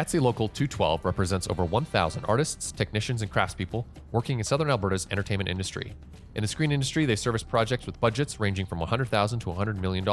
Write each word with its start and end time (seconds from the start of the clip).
IATSE 0.00 0.22
Local 0.22 0.48
212 0.48 1.04
represents 1.04 1.46
over 1.48 1.62
1,000 1.62 2.24
artists, 2.24 2.72
technicians, 2.72 3.20
and 3.20 3.30
craftspeople 3.30 3.84
working 4.12 4.38
in 4.38 4.44
Southern 4.44 4.70
Alberta's 4.70 5.06
entertainment 5.10 5.50
industry. 5.50 5.92
In 6.34 6.40
the 6.40 6.48
screen 6.48 6.72
industry, 6.72 7.04
they 7.04 7.16
service 7.16 7.42
projects 7.42 7.84
with 7.84 8.00
budgets 8.00 8.40
ranging 8.40 8.64
from 8.64 8.78
100,000 8.78 9.40
to 9.40 9.50
$100 9.50 9.78
million. 9.78 10.08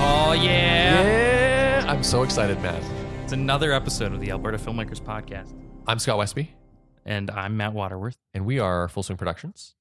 Oh 0.07 0.33
yeah. 0.33 1.03
Yeah, 1.03 1.85
I'm 1.91 2.03
so 2.03 2.23
excited, 2.23 2.61
man. 2.61 2.83
It's 3.23 3.33
another 3.33 3.73
episode 3.73 4.13
of 4.13 4.21
the 4.21 4.31
Alberta 4.31 4.59
Filmmakers 4.59 5.01
Podcast. 5.01 5.55
I'm 5.87 5.99
Scott 5.99 6.19
Westby, 6.19 6.51
And 7.05 7.31
I'm 7.31 7.57
Matt 7.57 7.73
Waterworth. 7.75 8.17
and 8.33 8.47
we 8.47 8.59
are 8.59 8.89
Full 8.89 9.03
Swing 9.03 9.19
Productions. 9.19 9.75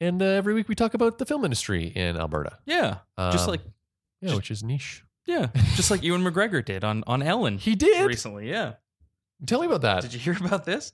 And 0.00 0.20
uh, 0.20 0.26
every 0.26 0.54
week 0.54 0.68
we 0.68 0.74
talk 0.74 0.94
about 0.94 1.18
the 1.18 1.24
film 1.26 1.44
industry 1.44 1.84
in 1.86 2.16
Alberta, 2.16 2.58
Yeah. 2.66 2.98
just 3.16 3.44
Um, 3.44 3.50
like 3.50 3.60
yeah, 4.20 4.28
Just- 4.28 4.36
which 4.36 4.50
is 4.50 4.62
niche. 4.64 5.04
yeah. 5.26 5.48
just 5.76 5.90
like 5.90 6.02
Ewan 6.02 6.22
McGregor 6.24 6.64
did 6.64 6.82
on, 6.84 7.04
on 7.06 7.22
Ellen 7.22 7.58
He 7.58 7.74
did. 7.76 8.04
recently. 8.06 8.50
Yeah. 8.50 8.74
Tell 9.46 9.60
me 9.60 9.66
about 9.66 9.82
that. 9.82 10.02
Did 10.02 10.14
you 10.14 10.20
hear 10.20 10.36
about 10.44 10.64
this? 10.64 10.92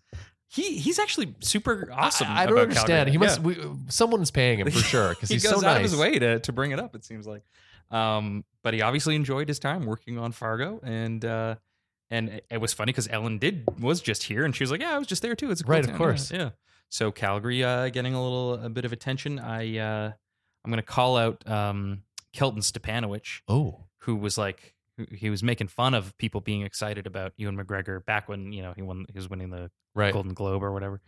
He 0.51 0.79
he's 0.79 0.99
actually 0.99 1.35
super 1.41 1.91
awesome. 1.93 2.27
I, 2.29 2.43
I 2.43 2.47
don't 2.47 2.59
understand. 2.59 3.11
Calgary. 3.11 3.13
He 3.13 3.19
must. 3.19 3.41
Yeah. 3.41 3.45
We, 3.69 3.79
someone's 3.89 4.31
paying 4.31 4.59
him 4.61 4.71
for 4.71 4.79
sure 4.95 5.11
because 5.11 5.29
he 5.29 5.35
he's 5.35 5.43
goes 5.45 5.53
so 5.61 5.67
out 5.67 5.75
nice. 5.75 5.77
of 5.87 5.91
his 5.91 5.97
way 6.01 6.19
to, 6.19 6.41
to 6.41 6.53
bring 6.53 6.71
it 6.71 6.81
up, 6.81 6.95
it 6.95 7.05
seems 7.05 7.27
like. 7.27 7.43
Um, 7.91 8.45
but 8.63 8.73
he 8.73 8.81
obviously 8.81 9.15
enjoyed 9.15 9.49
his 9.49 9.59
time 9.59 9.85
working 9.85 10.19
on 10.19 10.33
Fargo 10.33 10.81
and 10.83 11.23
uh 11.25 11.57
and 12.11 12.29
it- 12.31 12.47
it 12.51 12.59
was 12.59 12.73
funny 12.73 12.91
because 12.91 13.09
Ellen 13.09 13.39
did 13.39 13.65
was 13.81 14.01
just 14.01 14.25
here 14.25 14.45
and 14.45 14.55
she 14.55 14.63
was 14.63 14.71
like, 14.71 14.81
Yeah, 14.81 14.95
I 14.95 14.99
was 14.99 15.07
just 15.07 15.23
there 15.23 15.35
too. 15.37 15.51
It's 15.51 15.61
a 15.61 15.65
cool 15.65 15.75
Right, 15.75 15.89
of 15.89 15.95
course. 15.97 16.31
Yeah. 16.31 16.39
yeah. 16.39 16.51
So 16.89 17.13
Calgary 17.13 17.63
uh 17.65 17.89
getting 17.91 18.15
a 18.15 18.23
little 18.23 18.55
a 18.55 18.69
bit 18.71 18.85
of 18.85 18.93
attention. 18.93 19.39
I 19.39 19.79
uh 19.79 20.13
I'm 20.65 20.71
gonna 20.71 20.83
call 20.83 21.17
out 21.17 21.47
um 21.49 22.03
Kelton 22.33 22.61
Stepanovich. 22.63 23.41
Oh, 23.49 23.85
who 23.99 24.17
was 24.17 24.39
like 24.39 24.75
he 25.13 25.31
was 25.31 25.43
making 25.43 25.69
fun 25.69 25.95
of 25.95 26.17
people 26.19 26.41
being 26.41 26.63
excited 26.63 27.07
about 27.07 27.33
Ewan 27.37 27.57
McGregor 27.57 28.05
back 28.05 28.29
when, 28.29 28.53
you 28.53 28.63
know, 28.63 28.73
he 28.75 28.83
won 28.83 29.07
he 29.13 29.17
was 29.19 29.29
winning 29.31 29.51
the 29.51 29.71
right. 29.95 30.13
Golden 30.13 30.35
Globe 30.35 30.63
or 30.63 30.73
whatever, 30.73 31.01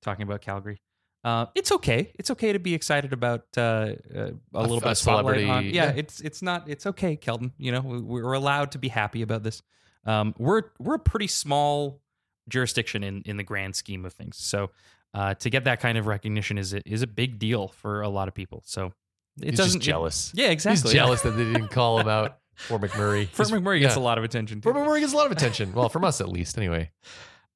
talking 0.00 0.22
about 0.22 0.42
Calgary. 0.42 0.80
Uh, 1.24 1.46
it's 1.54 1.70
okay. 1.72 2.12
It's 2.18 2.30
okay 2.32 2.52
to 2.52 2.58
be 2.58 2.74
excited 2.74 3.12
about 3.12 3.42
uh, 3.56 3.60
uh, 3.60 4.30
a 4.54 4.60
little 4.60 4.78
a 4.78 4.80
bit 4.80 4.90
of 4.90 4.98
spotlight 4.98 5.36
celebrity, 5.36 5.48
on. 5.48 5.64
Yeah, 5.66 5.70
yeah. 5.70 5.92
it's 5.96 6.20
it's 6.20 6.42
not. 6.42 6.68
It's 6.68 6.84
okay, 6.86 7.16
Kelton. 7.16 7.52
You 7.58 7.70
know, 7.72 7.80
we- 7.80 8.00
we're 8.22 8.32
allowed 8.32 8.72
to 8.72 8.78
be 8.78 8.88
happy 8.88 9.22
about 9.22 9.42
this. 9.44 9.62
Um, 10.06 10.34
we're 10.38 10.62
we're 10.78 10.94
a 10.94 10.98
pretty 10.98 11.26
small 11.28 12.00
jurisdiction 12.48 13.02
in 13.04 13.22
in 13.22 13.36
the 13.36 13.44
grand 13.44 13.76
scheme 13.76 14.04
of 14.04 14.12
things. 14.12 14.36
So 14.38 14.70
uh, 15.14 15.34
to 15.34 15.50
get 15.50 15.64
that 15.64 15.80
kind 15.80 15.98
of 15.98 16.06
recognition 16.06 16.58
is 16.58 16.72
a, 16.74 16.80
is 16.88 17.02
a 17.02 17.06
big 17.06 17.38
deal 17.38 17.68
for 17.68 18.00
a 18.02 18.08
lot 18.08 18.28
of 18.28 18.34
people. 18.34 18.62
So 18.64 18.92
it 19.40 19.50
He's 19.50 19.56
doesn't 19.58 19.80
just 19.80 19.86
jealous. 19.88 20.32
yeah, 20.34 20.48
exactly. 20.48 20.90
He's 20.90 20.92
jealous 20.92 21.22
that 21.22 21.32
they 21.32 21.44
didn't 21.44 21.68
call 21.68 21.98
him 22.00 22.08
out 22.08 22.38
for 22.54 22.78
McMurray. 22.78 23.28
Fort 23.28 23.48
He's- 23.48 23.60
McMurray 23.60 23.80
gets 23.80 23.96
yeah. 23.96 24.02
a 24.02 24.04
lot 24.04 24.18
of 24.18 24.24
attention. 24.24 24.60
Fort 24.60 24.74
Too. 24.74 24.80
McMurray 24.82 25.00
gets 25.00 25.12
a 25.12 25.16
lot 25.16 25.26
of 25.26 25.32
attention. 25.32 25.72
Well, 25.72 25.88
from 25.88 26.04
us 26.04 26.20
at 26.20 26.28
least, 26.28 26.56
anyway. 26.58 26.90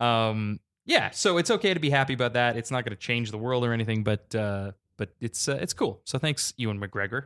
um 0.01 0.61
yeah 0.85 1.11
so 1.11 1.39
it's 1.39 1.51
okay 1.51 1.75
to 1.75 1.81
be 1.81 1.91
happy 1.91 2.13
about 2.15 2.35
that 2.35 2.57
it's 2.57 2.71
not 2.71 2.85
going 2.85 2.91
to 2.95 3.01
change 3.01 3.31
the 3.31 3.39
world 3.39 3.65
or 3.65 3.73
anything 3.73 4.05
but 4.05 4.33
uh 4.35 4.71
but 4.99 5.09
it's 5.21 5.49
uh, 5.49 5.59
it's 5.61 5.73
cool 5.73 6.01
so 6.05 6.19
thanks 6.19 6.53
ewan 6.59 6.79
mcgregor 6.79 7.25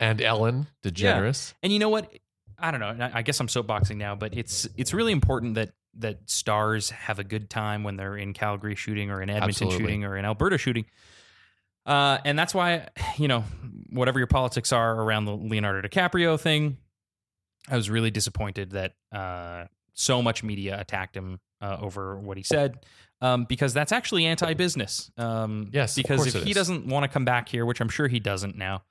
And 0.00 0.22
Ellen 0.22 0.68
DeGeneres. 0.84 1.54
and 1.62 1.72
you 1.72 1.78
know 1.80 1.88
what 1.90 2.10
i 2.58 2.70
don't 2.70 2.80
know 2.80 2.94
I 3.06 3.18
I 3.18 3.22
guess 3.22 3.40
i'm 3.40 3.46
soapboxing 3.48 3.96
now 3.96 4.14
but 4.14 4.36
it's 4.36 4.68
it's 4.76 4.92
really 4.94 5.12
important 5.12 5.54
that 5.54 5.70
that 5.98 6.28
stars 6.30 6.90
have 6.90 7.18
a 7.18 7.24
good 7.24 7.50
time 7.50 7.82
when 7.82 7.96
they're 7.96 8.16
in 8.16 8.32
calgary 8.34 8.74
shooting 8.74 9.10
or 9.10 9.22
in 9.22 9.30
edmonton 9.30 9.66
Absolutely. 9.66 9.78
shooting 9.78 10.04
or 10.04 10.16
in 10.16 10.24
alberta 10.24 10.58
shooting 10.58 10.84
uh, 11.86 12.18
and 12.26 12.38
that's 12.38 12.54
why, 12.54 12.86
you 13.16 13.28
know, 13.28 13.44
whatever 13.88 14.18
your 14.18 14.26
politics 14.26 14.72
are 14.72 14.94
around 15.00 15.24
the 15.24 15.34
Leonardo 15.34 15.88
DiCaprio 15.88 16.38
thing, 16.38 16.76
I 17.66 17.76
was 17.76 17.88
really 17.88 18.10
disappointed 18.10 18.72
that 18.72 18.92
uh, 19.10 19.64
so 19.94 20.20
much 20.20 20.42
media 20.44 20.78
attacked 20.78 21.16
him 21.16 21.40
uh, 21.62 21.78
over 21.80 22.18
what 22.18 22.36
he 22.36 22.42
said 22.42 22.84
um, 23.22 23.46
because 23.48 23.72
that's 23.72 23.90
actually 23.90 24.26
anti-business. 24.26 25.10
Um, 25.16 25.70
Yes, 25.72 25.96
because 25.96 26.34
if 26.34 26.44
he 26.44 26.50
is. 26.50 26.56
doesn't 26.56 26.86
want 26.86 27.04
to 27.04 27.08
come 27.08 27.24
back 27.24 27.48
here, 27.48 27.64
which 27.64 27.80
I'm 27.80 27.88
sure 27.88 28.06
he 28.06 28.20
doesn't 28.20 28.56
now, 28.56 28.82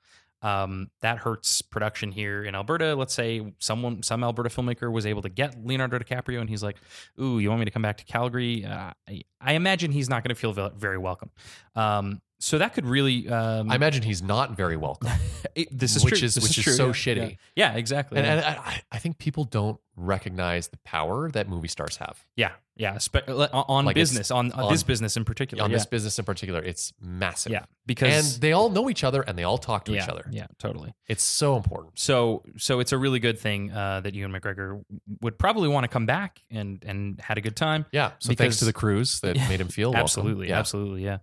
um, 0.42 0.90
that 1.00 1.18
hurts 1.18 1.62
production 1.62 2.12
here 2.12 2.44
in 2.44 2.54
Alberta. 2.54 2.94
Let's 2.94 3.14
say 3.14 3.54
someone, 3.58 4.02
some 4.02 4.22
Alberta 4.22 4.48
filmmaker 4.48 4.92
was 4.92 5.06
able 5.06 5.22
to 5.22 5.28
get 5.28 5.64
Leonardo 5.64 5.98
DiCaprio, 5.98 6.40
and 6.40 6.48
he's 6.48 6.62
like, 6.62 6.76
"Ooh, 7.20 7.38
you 7.38 7.48
want 7.48 7.60
me 7.60 7.64
to 7.64 7.70
come 7.70 7.82
back 7.82 7.98
to 7.98 8.04
Calgary?" 8.04 8.64
Uh, 8.64 8.92
I, 9.08 9.22
I 9.40 9.54
imagine 9.54 9.90
he's 9.90 10.08
not 10.08 10.22
going 10.22 10.34
to 10.34 10.40
feel 10.40 10.52
very 10.76 10.98
welcome. 10.98 11.30
Um, 11.74 12.20
so 12.40 12.58
that 12.58 12.72
could 12.74 12.86
really, 12.86 13.28
um, 13.28 13.70
I 13.70 13.74
imagine 13.74 14.02
he's 14.02 14.22
not 14.22 14.56
very 14.56 14.76
welcome. 14.76 15.10
it- 15.54 15.68
this 15.76 15.96
is 15.96 16.04
which 16.04 16.18
true. 16.20 16.26
is- 16.26 16.34
This 16.34 16.44
which 16.44 16.58
is 16.58 16.64
true, 16.64 16.72
so 16.74 16.86
yeah, 16.86 16.92
shitty. 16.92 17.30
Yeah, 17.56 17.72
yeah 17.72 17.76
exactly. 17.76 18.18
And, 18.18 18.26
yeah. 18.26 18.34
and 18.34 18.58
I, 18.60 18.82
I 18.92 18.98
think 18.98 19.18
people 19.18 19.44
don't 19.44 19.78
recognize 19.96 20.68
the 20.68 20.76
power 20.78 21.28
that 21.32 21.48
movie 21.48 21.66
stars 21.68 21.96
have. 21.96 22.24
yeah, 22.36 22.52
yeah, 22.76 22.98
spe- 22.98 23.28
on- 23.28 23.84
Like 23.84 23.96
business, 23.96 24.30
on, 24.30 24.52
on 24.52 24.66
on- 24.66 24.72
this 24.72 24.84
business 24.84 25.16
in 25.16 25.24
particular. 25.24 25.64
On 25.64 25.72
this 25.72 25.84
business 25.86 26.16
in 26.20 26.24
particular, 26.24 26.62
it's 26.62 26.92
massive. 27.00 27.50
yeah, 27.50 27.64
because 27.86 28.34
And 28.34 28.40
they 28.42 28.52
all 28.52 28.70
know 28.70 28.88
each 28.88 29.02
other 29.02 29.22
and 29.22 29.36
they 29.36 29.42
all 29.42 29.58
talk 29.58 29.84
to 29.86 29.96
each 29.96 30.08
other. 30.08 30.24
Yeah, 30.30 30.46
totally. 30.58 30.94
It's 31.08 31.24
so 31.24 31.56
important. 31.56 31.98
So, 31.98 32.44
so 32.56 32.78
it's 32.78 32.92
a 32.92 32.98
really 32.98 33.18
good 33.18 33.40
thing 33.40 33.72
uh, 33.72 34.00
that 34.02 34.14
Ewan 34.14 34.30
McGregor 34.32 34.84
would 35.22 35.38
probably 35.38 35.68
want 35.68 35.82
to 35.84 35.88
come 35.88 36.06
back 36.06 36.40
and 36.52 36.84
and 36.86 37.20
had 37.20 37.36
a 37.36 37.40
good 37.40 37.56
time. 37.56 37.84
Yeah. 37.90 38.12
So 38.20 38.28
Because- 38.28 38.38
thanks 38.44 38.56
to 38.58 38.64
the 38.64 38.72
crews 38.72 39.18
that 39.22 39.36
made 39.48 39.60
him 39.60 39.66
feel 39.68 39.88
welcome. 39.90 40.02
absolutely, 40.04 40.48
Yeah. 40.50 40.58
absolutely, 40.60 41.02
yeah. 41.04 41.18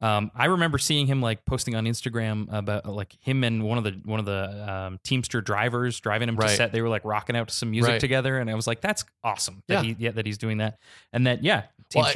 Um, 0.00 0.30
I 0.34 0.44
remember 0.46 0.78
seeing 0.78 1.06
him 1.08 1.20
like 1.20 1.44
posting 1.44 1.74
on 1.74 1.84
Instagram 1.84 2.46
about 2.52 2.86
like 2.86 3.16
him 3.20 3.42
and 3.42 3.64
one 3.64 3.78
of 3.78 3.84
the 3.84 4.00
one 4.04 4.20
of 4.20 4.26
the 4.26 4.72
um, 4.72 5.00
Teamster 5.02 5.40
drivers 5.40 5.98
driving 5.98 6.28
him 6.28 6.36
to 6.36 6.48
set. 6.48 6.70
They 6.72 6.80
were 6.82 6.88
like 6.88 7.04
rocking 7.04 7.34
out 7.36 7.48
to 7.48 7.54
some 7.54 7.70
music 7.72 7.90
Right. 7.92 8.00
together, 8.00 8.38
and 8.38 8.48
I 8.48 8.54
was 8.54 8.66
like, 8.68 8.80
"That's 8.80 9.04
awesome!" 9.24 9.62
That 9.66 9.84
Yeah. 9.84 9.94
he 9.94 9.96
yeah, 9.98 10.10
that 10.12 10.24
he's 10.26 10.38
doing 10.38 10.58
that, 10.58 10.78
and 11.12 11.26
that 11.26 11.42
yeah, 11.42 11.64
Well, 11.96 12.04
I- 12.04 12.10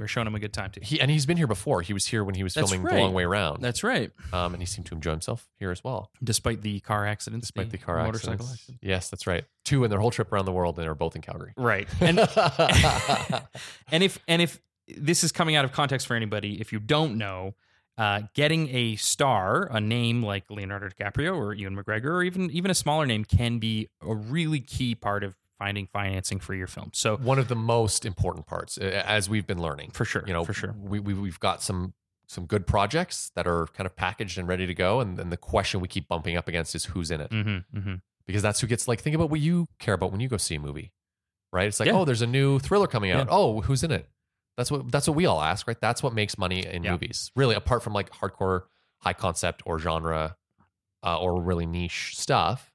are 0.00 0.06
showing 0.08 0.26
him 0.26 0.34
a 0.34 0.40
good 0.40 0.52
time 0.52 0.70
too. 0.72 0.80
He 0.82 1.00
and 1.00 1.10
he's 1.10 1.26
been 1.26 1.36
here 1.36 1.46
before. 1.46 1.80
He 1.82 1.92
was 1.92 2.06
here 2.06 2.24
when 2.24 2.34
he 2.34 2.42
was 2.42 2.54
That's 2.54 2.70
filming 2.70 2.84
right. 2.84 2.94
The 2.96 3.00
Long 3.02 3.14
Way 3.14 3.22
Around. 3.24 3.62
That's 3.62 3.84
right. 3.84 4.10
um, 4.32 4.54
and 4.54 4.60
he 4.60 4.66
seemed 4.66 4.86
to 4.86 4.94
enjoy 4.94 5.10
himself 5.12 5.46
here 5.60 5.70
as 5.70 5.84
well, 5.84 6.10
Despite 6.24 6.62
the 6.62 6.80
car 6.80 7.06
accident. 7.06 7.42
despite 7.42 7.70
the 7.70 7.78
car 7.78 8.02
motorcycle 8.02 8.32
accidents. 8.46 8.52
accident. 8.62 8.78
Yes, 8.82 9.10
that's 9.10 9.26
right. 9.28 9.44
Two 9.64 9.84
in 9.84 9.90
their 9.90 10.00
whole 10.00 10.10
trip 10.10 10.32
around 10.32 10.46
the 10.46 10.52
world, 10.52 10.76
and 10.76 10.84
they 10.84 10.88
were 10.88 10.94
both 10.96 11.14
in 11.14 11.22
Calgary. 11.22 11.52
Right. 11.56 11.86
And 12.00 12.18
and 13.92 14.02
if 14.02 14.18
and 14.26 14.42
if 14.42 14.60
this 14.96 15.24
is 15.24 15.32
coming 15.32 15.56
out 15.56 15.64
of 15.64 15.72
context 15.72 16.06
for 16.06 16.14
anybody, 16.14 16.60
if 16.60 16.72
you 16.72 16.80
don't 16.80 17.16
know, 17.16 17.54
uh, 17.98 18.22
getting 18.34 18.68
a 18.74 18.96
star, 18.96 19.68
a 19.72 19.80
name 19.80 20.22
like 20.22 20.44
Leonardo 20.50 20.88
DiCaprio 20.88 21.36
or 21.36 21.52
Ewan 21.52 21.76
McGregor, 21.76 22.10
or 22.10 22.22
even 22.22 22.50
even 22.50 22.70
a 22.70 22.74
smaller 22.74 23.06
name, 23.06 23.24
can 23.24 23.58
be 23.58 23.88
a 24.00 24.14
really 24.14 24.60
key 24.60 24.94
part 24.94 25.24
of 25.24 25.34
finding 25.58 25.88
financing 25.88 26.38
for 26.38 26.54
your 26.54 26.68
film. 26.68 26.90
So 26.94 27.16
One 27.16 27.40
of 27.40 27.48
the 27.48 27.56
most 27.56 28.06
important 28.06 28.46
parts, 28.46 28.78
as 28.78 29.28
we've 29.28 29.46
been 29.46 29.60
learning. 29.60 29.90
for 29.90 30.04
sure, 30.04 30.22
You 30.26 30.32
know, 30.32 30.44
for 30.44 30.52
sure, 30.52 30.74
we, 30.78 31.00
we 31.00 31.12
we've 31.14 31.40
got 31.40 31.62
some 31.62 31.94
some 32.28 32.46
good 32.46 32.66
projects 32.66 33.32
that 33.34 33.48
are 33.48 33.66
kind 33.68 33.86
of 33.86 33.96
packaged 33.96 34.38
and 34.38 34.46
ready 34.46 34.66
to 34.66 34.74
go, 34.74 35.00
and 35.00 35.16
then 35.16 35.30
the 35.30 35.36
question 35.36 35.80
we 35.80 35.88
keep 35.88 36.06
bumping 36.08 36.36
up 36.36 36.46
against 36.46 36.74
is 36.74 36.84
who's 36.84 37.10
in 37.10 37.20
it, 37.20 37.30
mm-hmm, 37.30 37.76
mm-hmm. 37.76 37.94
because 38.26 38.42
that's 38.42 38.60
who 38.60 38.66
gets 38.68 38.86
like 38.86 39.00
think 39.00 39.16
about 39.16 39.30
what 39.30 39.40
you 39.40 39.66
care 39.80 39.94
about 39.94 40.12
when 40.12 40.20
you 40.20 40.28
go 40.28 40.36
see 40.36 40.54
a 40.54 40.60
movie, 40.60 40.92
right? 41.52 41.66
It's 41.66 41.80
like 41.80 41.88
Yeah. 41.88 41.94
oh, 41.94 42.04
there's 42.04 42.22
a 42.22 42.26
new 42.26 42.60
thriller 42.60 42.86
coming 42.86 43.10
out. 43.10 43.26
Yeah. 43.26 43.34
Oh, 43.34 43.62
who's 43.62 43.82
in 43.82 43.90
it? 43.90 44.08
That's 44.58 44.70
what 44.70 44.90
that's 44.92 45.06
what 45.08 45.16
we 45.16 45.24
all 45.24 45.40
ask, 45.40 45.66
right? 45.66 45.80
That's 45.80 46.02
what 46.02 46.12
makes 46.12 46.36
money 46.36 46.66
in 46.66 46.82
Yeah. 46.82 46.90
movies, 46.92 47.30
really. 47.34 47.54
Apart 47.54 47.82
from 47.82 47.94
like 47.94 48.10
hardcore, 48.10 48.64
high 48.98 49.14
concept 49.14 49.62
or 49.64 49.78
genre, 49.78 50.36
uh, 51.02 51.18
or 51.18 51.40
really 51.40 51.64
niche 51.64 52.14
stuff, 52.16 52.70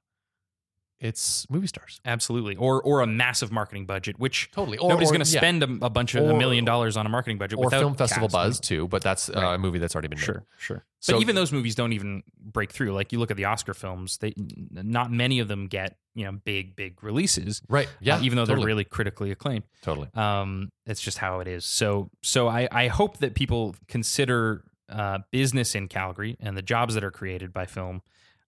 it's 0.98 1.46
movie 1.50 1.66
stars. 1.66 2.00
absolutely, 2.06 2.56
or 2.56 2.80
or 2.82 3.00
a 3.02 3.06
massive 3.06 3.52
marketing 3.52 3.84
budget, 3.84 4.18
which 4.18 4.50
Totally. 4.52 4.78
Or, 4.78 4.88
nobody's 4.88 5.10
going 5.10 5.22
to 5.24 5.30
yeah. 5.30 5.38
spend 5.40 5.62
a, 5.62 5.84
a 5.84 5.90
bunch 5.90 6.14
of 6.14 6.24
a 6.28 6.34
million 6.34 6.64
dollars 6.64 6.96
on 6.96 7.04
a 7.04 7.08
marketing 7.10 7.36
budget 7.36 7.58
or 7.58 7.66
without 7.66 7.80
film 7.80 7.94
festival 7.94 8.28
buzz 8.28 8.58
too, 8.60 8.88
but 8.88 9.02
that's 9.02 9.28
uh, 9.28 9.32
Right. 9.34 9.54
a 9.54 9.58
movie 9.58 9.78
that's 9.78 9.94
already 9.94 10.08
been 10.08 10.18
made. 10.18 10.24
Sure, 10.24 10.44
sure. 10.56 10.84
But 11.06 11.14
So- 11.16 11.20
even 11.20 11.34
those 11.34 11.52
movies 11.52 11.74
don't 11.74 11.92
even 11.92 12.22
break 12.40 12.72
through. 12.72 12.92
Like 12.92 13.12
you 13.12 13.18
look 13.18 13.30
at 13.30 13.36
the 13.36 13.44
Oscar 13.44 13.74
films, 13.74 14.18
they 14.18 14.32
not 14.70 15.10
many 15.12 15.38
of 15.40 15.48
them 15.48 15.66
get 15.66 15.98
you 16.14 16.24
know 16.24 16.32
big 16.32 16.76
big 16.76 17.02
releases. 17.02 17.60
right, 17.68 17.88
yeah, 18.00 18.16
uh, 18.16 18.22
even 18.22 18.36
though 18.36 18.42
totally, 18.44 18.60
they're 18.60 18.66
really 18.66 18.84
critically 18.84 19.30
acclaimed. 19.30 19.64
totally. 19.82 20.08
Um, 20.14 20.70
it's 20.86 21.00
just 21.00 21.18
how 21.18 21.40
it 21.40 21.48
is. 21.48 21.64
So 21.66 22.10
so 22.22 22.48
I 22.48 22.68
I 22.72 22.88
hope 22.88 23.18
that 23.18 23.34
people 23.34 23.74
consider 23.88 24.64
uh, 24.88 25.18
business 25.30 25.74
in 25.74 25.88
Calgary 25.88 26.36
and 26.40 26.56
the 26.56 26.62
jobs 26.62 26.94
that 26.94 27.02
are 27.04 27.10
created 27.10 27.52
by 27.52 27.66
film 27.66 28.00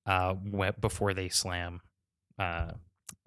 uh, 0.06 0.34
before 0.80 1.12
they 1.14 1.28
slam. 1.28 1.80
Uh, 2.38 2.72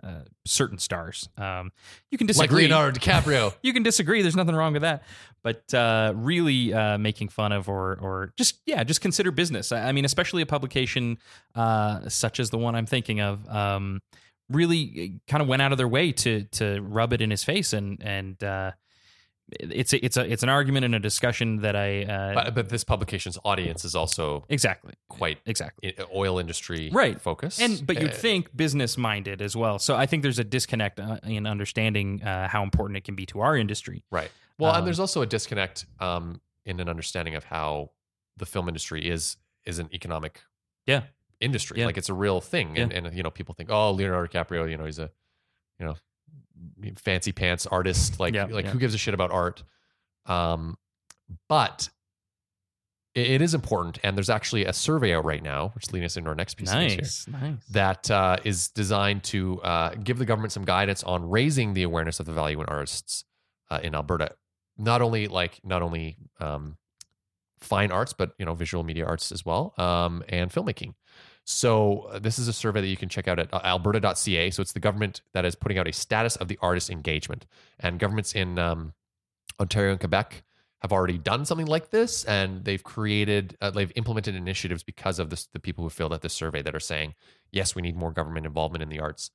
uh, 0.04 0.22
certain 0.46 0.78
stars. 0.78 1.30
Um, 1.38 1.72
you 2.12 2.18
can 2.18 2.28
Like 2.28 2.36
disagree. 2.36 2.64
Leonardo 2.64 3.00
DiCaprio. 3.00 3.54
you 3.62 3.74
can 3.74 3.84
disagree. 3.84 4.22
There's 4.22 4.36
nothing 4.36 4.56
wrong 4.56 4.74
with 4.74 4.82
that. 4.84 5.04
But 5.42 5.74
uh, 5.74 6.14
really 6.16 6.74
uh, 6.74 6.98
making 6.98 7.30
fun 7.30 7.52
of 7.52 7.70
or 7.70 7.98
or 8.02 8.34
just 8.38 8.60
yeah, 8.66 8.84
just 8.84 9.02
consider 9.02 9.32
business. 9.32 9.72
I, 9.72 9.90
I 9.90 9.92
mean, 9.94 10.06
especially 10.06 10.42
a 10.42 10.46
publication 10.46 11.18
uh, 11.56 12.10
such 12.10 12.40
as 12.40 12.50
the 12.50 12.58
one 12.58 12.76
I'm 12.76 12.86
thinking 12.86 13.22
of. 13.22 13.48
Um, 13.48 14.02
really 14.50 15.22
kind 15.28 15.44
of 15.44 15.48
went 15.48 15.62
out 15.62 15.72
of 15.72 15.78
their 15.78 15.88
way 15.88 16.12
to 16.12 16.44
to 16.46 16.82
rub 16.82 17.14
it 17.14 17.22
in 17.22 17.30
his 17.30 17.44
face 17.44 17.72
and 17.72 18.02
and 18.04 18.44
uh, 18.44 18.72
it's 19.60 19.94
a, 19.94 20.04
it's 20.06 20.18
a 20.18 20.32
it's 20.32 20.44
an 20.44 20.50
argument 20.50 20.86
and 20.86 20.94
a 20.96 21.00
discussion 21.00 21.62
that 21.62 21.76
I 21.76 22.04
uh, 22.04 22.34
but, 22.34 22.56
but 22.56 22.70
this 22.70 22.84
publication's 22.84 23.38
audience 23.44 23.84
is 23.86 23.96
also 23.96 24.46
exactly 24.50 24.94
quite 25.08 25.40
exactly 25.46 25.94
oil 26.16 26.40
industry 26.40 26.90
Right. 26.92 27.20
focused. 27.20 27.62
and 27.62 27.86
but 27.86 28.00
you'd 28.02 28.12
Uh, 28.12 28.16
think 28.16 28.56
business 28.56 28.98
minded 28.98 29.42
as 29.42 29.56
well. 29.56 29.80
So 29.80 29.96
I 29.96 30.06
think 30.06 30.24
there's 30.24 30.40
a 30.40 30.44
disconnect 30.44 31.00
uh, 31.00 31.18
in 31.24 31.46
understanding 31.48 32.22
uh, 32.24 32.48
how 32.48 32.64
important 32.64 32.98
it 32.98 33.04
can 33.04 33.16
be 33.16 33.26
to 33.28 33.40
our 33.40 33.56
industry. 33.58 34.04
Right. 34.12 34.32
Well, 34.58 34.72
Um, 34.72 34.78
and 34.80 34.88
there's 34.88 35.00
also 35.00 35.22
a 35.22 35.26
disconnect 35.26 35.86
um, 36.00 36.42
in 36.66 36.80
an 36.80 36.90
understanding 36.90 37.36
of 37.36 37.46
how 37.46 37.92
the 38.38 38.46
film 38.46 38.68
industry 38.68 39.08
is 39.10 39.38
is 39.66 39.80
an 39.80 39.90
economic 39.94 40.42
Yeah. 40.86 41.04
industry. 41.40 41.80
Yeah. 41.80 41.86
Like 41.88 41.98
it's 41.98 42.10
a 42.10 42.14
real 42.14 42.42
thing. 42.42 42.78
And, 42.78 42.92
and 42.94 43.16
you 43.16 43.24
know, 43.24 43.32
people 43.32 43.54
think, 43.56 43.70
oh, 43.72 43.92
Leonardo 43.92 44.28
DiCaprio, 44.28 44.70
you 44.70 44.78
know, 44.78 44.86
he's 44.86 45.00
a 45.00 45.10
you 45.80 45.86
know 45.86 45.96
fancy 46.98 47.32
pants 47.32 47.66
artist. 47.66 48.20
Like 48.20 48.34
like 48.36 48.66
who 48.66 48.80
gives 48.80 48.94
a 48.94 48.98
shit 48.98 49.14
about 49.14 49.32
art? 49.32 49.64
Um, 50.26 50.78
but 51.48 51.90
it, 53.16 53.32
it 53.32 53.42
is 53.42 53.54
important, 53.54 54.00
and 54.04 54.16
there's 54.16 54.30
actually 54.30 54.66
a 54.66 54.74
survey 54.74 55.16
out 55.16 55.26
right 55.26 55.42
now, 55.42 55.70
which 55.76 55.92
leads 55.92 56.06
us 56.06 56.18
into 56.18 56.30
our 56.30 56.36
next 56.36 56.56
piece 56.56 56.72
of 56.72 56.80
here 56.80 56.98
Nice, 56.98 57.28
nice. 57.28 57.66
that 57.72 58.12
uh, 58.12 58.38
is 58.44 58.70
designed 58.70 59.24
to 59.26 59.62
uh, 59.62 59.96
give 59.96 60.18
the 60.18 60.26
government 60.26 60.52
some 60.52 60.66
guidance 60.66 61.04
on 61.04 61.30
raising 61.30 61.74
the 61.74 61.84
awareness 61.84 62.20
of 62.20 62.26
the 62.26 62.34
value 62.34 62.60
in 62.62 62.68
artists 62.68 63.24
uh, 63.72 63.80
in 63.84 63.96
Alberta. 63.96 64.32
Not 64.78 65.02
only 65.02 65.28
like 65.28 65.60
not 65.64 65.82
only 65.82 66.18
um, 66.40 66.78
fine 67.60 67.92
arts, 67.92 68.14
but 68.14 68.32
you 68.38 68.46
know 68.46 68.54
visual 68.54 68.84
media 68.84 69.06
arts 69.06 69.32
as 69.32 69.46
well, 69.46 69.74
um, 69.78 70.24
and 70.30 70.52
filmmaking. 70.52 70.94
So 71.52 72.02
uh, 72.12 72.20
this 72.20 72.38
is 72.38 72.48
a 72.48 72.54
survey 72.54 72.80
that 72.82 72.88
you 72.88 72.96
can 72.96 73.10
check 73.10 73.28
out 73.28 73.40
at 73.40 73.52
uh, 73.52 73.60
alberta.ca. 73.64 74.52
So 74.52 74.62
it's 74.62 74.74
the 74.74 74.80
government 74.80 75.22
that 75.34 75.46
is 75.46 75.56
putting 75.56 75.80
out 75.80 75.88
a 75.88 75.92
status 75.92 76.36
of 76.36 76.48
the 76.48 76.60
artist 76.62 76.92
engagement, 76.92 77.48
and 77.80 77.98
governments 77.98 78.34
in 78.34 78.60
um, 78.60 78.94
Ontario 79.60 79.90
and 79.90 80.00
Quebec 80.00 80.44
have 80.84 80.94
already 80.94 81.18
done 81.18 81.46
something 81.46 81.66
like 81.66 81.90
this, 81.90 82.24
and 82.26 82.66
they've 82.66 82.84
created, 82.84 83.58
uh, 83.62 83.72
they've 83.72 83.92
implemented 83.96 84.36
initiatives 84.36 84.84
because 84.84 85.18
of 85.18 85.32
this. 85.32 85.48
The 85.48 85.60
people 85.60 85.84
who 85.84 85.90
filled 85.90 86.14
out 86.14 86.22
this 86.22 86.36
survey 86.36 86.62
that 86.62 86.76
are 86.76 86.80
saying, 86.80 87.16
yes, 87.52 87.74
we 87.74 87.82
need 87.82 87.98
more 87.98 88.12
government 88.12 88.46
involvement 88.46 88.84
in 88.84 88.90
the 88.90 89.00
arts. 89.00 89.32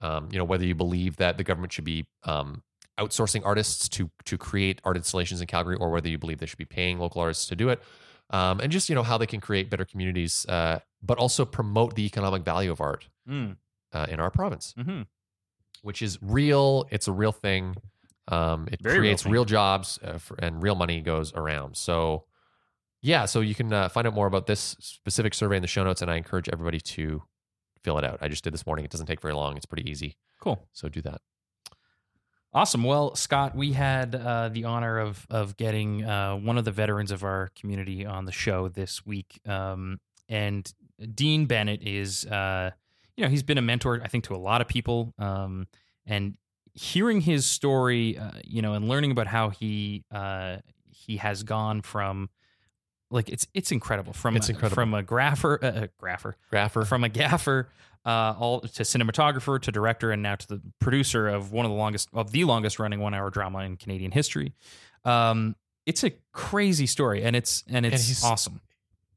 Um, 0.00 0.28
you 0.30 0.38
know, 0.38 0.44
whether 0.44 0.64
you 0.64 0.76
believe 0.76 1.16
that 1.16 1.36
the 1.36 1.42
government 1.42 1.72
should 1.72 1.84
be 1.84 2.06
um, 2.22 2.62
outsourcing 2.96 3.42
artists 3.44 3.88
to 3.88 4.08
to 4.26 4.38
create 4.38 4.80
art 4.84 4.96
installations 4.96 5.40
in 5.40 5.48
Calgary, 5.48 5.74
or 5.74 5.90
whether 5.90 6.08
you 6.08 6.16
believe 6.16 6.38
they 6.38 6.46
should 6.46 6.58
be 6.58 6.64
paying 6.64 7.00
local 7.00 7.22
artists 7.22 7.46
to 7.46 7.56
do 7.56 7.70
it, 7.70 7.82
um, 8.30 8.60
and 8.60 8.72
just 8.72 8.88
you 8.88 8.94
know 8.94 9.02
how 9.02 9.18
they 9.18 9.26
can 9.26 9.40
create 9.40 9.68
better 9.68 9.84
communities, 9.84 10.46
uh, 10.48 10.78
but 11.02 11.18
also 11.18 11.44
promote 11.44 11.94
the 11.94 12.04
economic 12.06 12.42
value 12.44 12.70
of 12.70 12.80
art 12.80 13.08
Mm, 13.28 13.56
uh, 13.92 14.06
in 14.08 14.20
our 14.20 14.30
province, 14.30 14.74
hmm 14.80 15.02
which 15.82 16.02
is 16.02 16.18
real. 16.22 16.86
It's 16.90 17.06
a 17.06 17.12
real 17.12 17.32
thing. 17.32 17.76
Um, 18.28 18.66
it 18.72 18.80
Very 18.82 18.94
real 18.94 19.00
creates 19.02 19.22
thing. 19.22 19.32
real, 19.32 19.44
jobs 19.44 19.98
uh, 20.02 20.18
for, 20.18 20.36
and 20.40 20.60
real 20.62 20.74
money 20.74 21.00
goes 21.00 21.32
around. 21.34 21.76
So, 21.76 22.24
yeah, 23.02 23.26
so 23.26 23.40
you 23.40 23.54
can 23.54 23.72
uh, 23.72 23.88
find 23.88 24.04
out 24.06 24.14
more 24.14 24.26
about 24.26 24.46
this 24.46 24.74
specific 24.80 25.32
survey 25.34 25.56
in 25.56 25.62
the 25.62 25.68
show 25.68 25.84
notes, 25.84 26.02
and 26.02 26.10
I 26.10 26.16
encourage 26.16 26.48
everybody 26.48 26.80
to 26.80 27.22
fill 27.84 27.98
it 27.98 28.04
out. 28.04 28.18
I 28.20 28.26
just 28.26 28.42
did 28.42 28.52
this 28.52 28.66
morning. 28.66 28.84
It 28.84 28.90
doesn't 28.90 29.06
take 29.06 29.20
very 29.20 29.34
long. 29.34 29.56
It's 29.56 29.66
pretty 29.66 29.88
easy. 29.88 30.16
Cool. 30.40 30.66
So 30.72 30.88
do 30.88 31.02
that. 31.02 31.20
Awesome. 32.52 32.82
Well, 32.82 33.14
Scott, 33.14 33.54
we 33.54 33.72
had 33.74 34.14
uh, 34.14 34.48
the 34.48 34.64
honor 34.64 34.98
of 34.98 35.26
of 35.30 35.56
getting 35.56 36.04
uh, 36.04 36.36
one 36.36 36.56
of 36.58 36.64
the 36.64 36.72
veterans 36.72 37.10
of 37.10 37.22
our 37.22 37.50
community 37.54 38.06
on 38.06 38.24
the 38.24 38.32
show 38.32 38.68
this 38.68 39.04
week, 39.04 39.40
um, 39.46 40.00
and 40.28 40.72
Dean 41.14 41.46
Bennett 41.46 41.82
is, 41.82 42.24
uh, 42.26 42.70
you 43.16 43.24
know, 43.24 43.30
he's 43.30 43.42
been 43.42 43.58
a 43.58 43.62
mentor, 43.62 44.00
I 44.02 44.08
think, 44.08 44.24
to 44.24 44.34
a 44.34 44.38
lot 44.38 44.60
of 44.60 44.68
people, 44.68 45.14
um, 45.18 45.66
and 46.06 46.36
hearing 46.74 47.20
his 47.20 47.46
story, 47.46 48.18
uh, 48.18 48.32
you 48.44 48.62
know, 48.62 48.74
and 48.74 48.88
learning 48.88 49.10
about 49.10 49.26
how 49.26 49.50
he 49.50 50.04
uh, 50.10 50.58
he 50.88 51.16
has 51.18 51.42
gone 51.42 51.82
from 51.82 52.28
like 53.10 53.28
it's 53.28 53.46
it's 53.54 53.70
incredible 53.72 54.12
from 54.12 54.36
It's 54.36 54.48
incredible. 54.48 54.74
from 54.74 54.94
a 54.94 55.02
grapher 55.02 55.62
uh, 55.62 55.66
uh, 55.66 55.86
grapher 56.02 56.34
Grapher. 56.52 56.86
from 56.86 57.04
a 57.04 57.08
gaffer 57.08 57.68
uh, 58.04 58.34
all 58.38 58.60
to 58.60 58.82
cinematographer 58.82 59.60
to 59.62 59.70
director 59.72 60.10
and 60.10 60.22
now 60.22 60.34
to 60.34 60.46
the 60.48 60.60
producer 60.80 61.28
of 61.28 61.52
one 61.52 61.64
of 61.64 61.70
the 61.70 61.76
longest 61.76 62.08
of 62.12 62.32
the 62.32 62.44
longest 62.44 62.78
running 62.78 62.98
one 63.00 63.14
hour 63.14 63.30
drama 63.30 63.60
in 63.60 63.76
Canadian 63.76 64.10
history. 64.10 64.52
Um, 65.04 65.54
it's 65.86 66.02
a 66.02 66.12
crazy 66.32 66.86
story 66.86 67.22
and 67.22 67.36
it's 67.36 67.62
and 67.68 67.86
it's 67.86 68.06
he's- 68.08 68.24
awesome. 68.24 68.60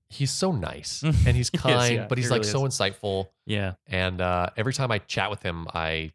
He's 0.10 0.32
so 0.32 0.52
nice 0.52 1.04
and 1.04 1.14
he's 1.16 1.50
He 1.50 1.58
is, 1.58 1.62
kind, 1.62 1.96
yeah, 1.96 2.06
but 2.08 2.18
he's 2.18 2.28
he 2.28 2.32
like 2.32 2.42
really 2.44 2.52
so 2.52 2.62
insightful. 2.64 3.28
Yeah. 3.46 3.74
And 3.88 4.22
uh, 4.22 4.50
every 4.58 4.74
time 4.74 4.92
I 4.92 5.00
chat 5.00 5.30
with 5.30 5.42
him, 5.44 5.68
I 5.74 6.12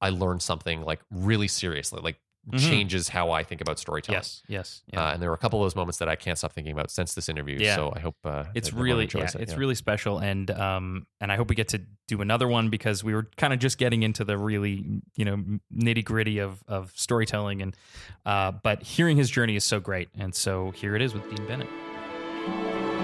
I 0.00 0.10
learn 0.10 0.40
something 0.40 0.82
like 0.82 1.00
really 1.10 1.48
seriously, 1.48 2.00
like 2.02 2.16
Mhm. 2.48 2.60
changes 2.60 3.08
how 3.08 3.32
I 3.32 3.42
think 3.42 3.60
about 3.60 3.76
storytelling. 3.76 4.18
Yes. 4.20 4.40
Yes. 4.46 4.82
Yeah. 4.92 5.04
Uh, 5.08 5.12
and 5.14 5.20
there 5.20 5.30
were 5.30 5.34
a 5.34 5.38
couple 5.38 5.60
of 5.60 5.64
those 5.64 5.74
moments 5.74 5.98
that 5.98 6.08
I 6.08 6.14
can't 6.14 6.38
stop 6.38 6.52
thinking 6.52 6.72
about 6.72 6.92
since 6.92 7.12
this 7.12 7.28
interview. 7.28 7.58
Yeah. 7.58 7.74
So 7.74 7.92
I 7.92 7.98
hope 7.98 8.14
uh, 8.24 8.44
it's 8.54 8.72
really 8.72 9.08
yeah, 9.12 9.24
it. 9.24 9.34
it's 9.34 9.52
Yeah. 9.54 9.58
really 9.58 9.74
special 9.74 10.18
and 10.20 10.48
um 10.52 11.08
and 11.20 11.32
I 11.32 11.36
hope 11.36 11.48
we 11.48 11.56
get 11.56 11.66
to 11.70 11.80
do 12.06 12.20
another 12.22 12.46
one 12.46 12.68
because 12.70 13.02
we 13.02 13.14
were 13.14 13.28
kind 13.36 13.52
of 13.52 13.58
just 13.58 13.78
getting 13.78 14.04
into 14.04 14.22
the 14.22 14.38
really 14.38 15.02
you 15.16 15.24
know 15.24 15.42
nitty 15.76 16.04
gritty 16.04 16.38
of 16.38 16.62
of 16.68 16.92
storytelling 16.94 17.62
and 17.62 17.76
uh 18.24 18.52
but 18.52 18.80
hearing 18.80 19.16
his 19.16 19.28
journey 19.28 19.56
is 19.56 19.64
so 19.64 19.80
great 19.80 20.08
and 20.14 20.32
so 20.32 20.70
here 20.70 20.94
it 20.94 21.02
is 21.02 21.14
with 21.14 21.28
Dean 21.28 21.44
Bennett. 21.48 22.95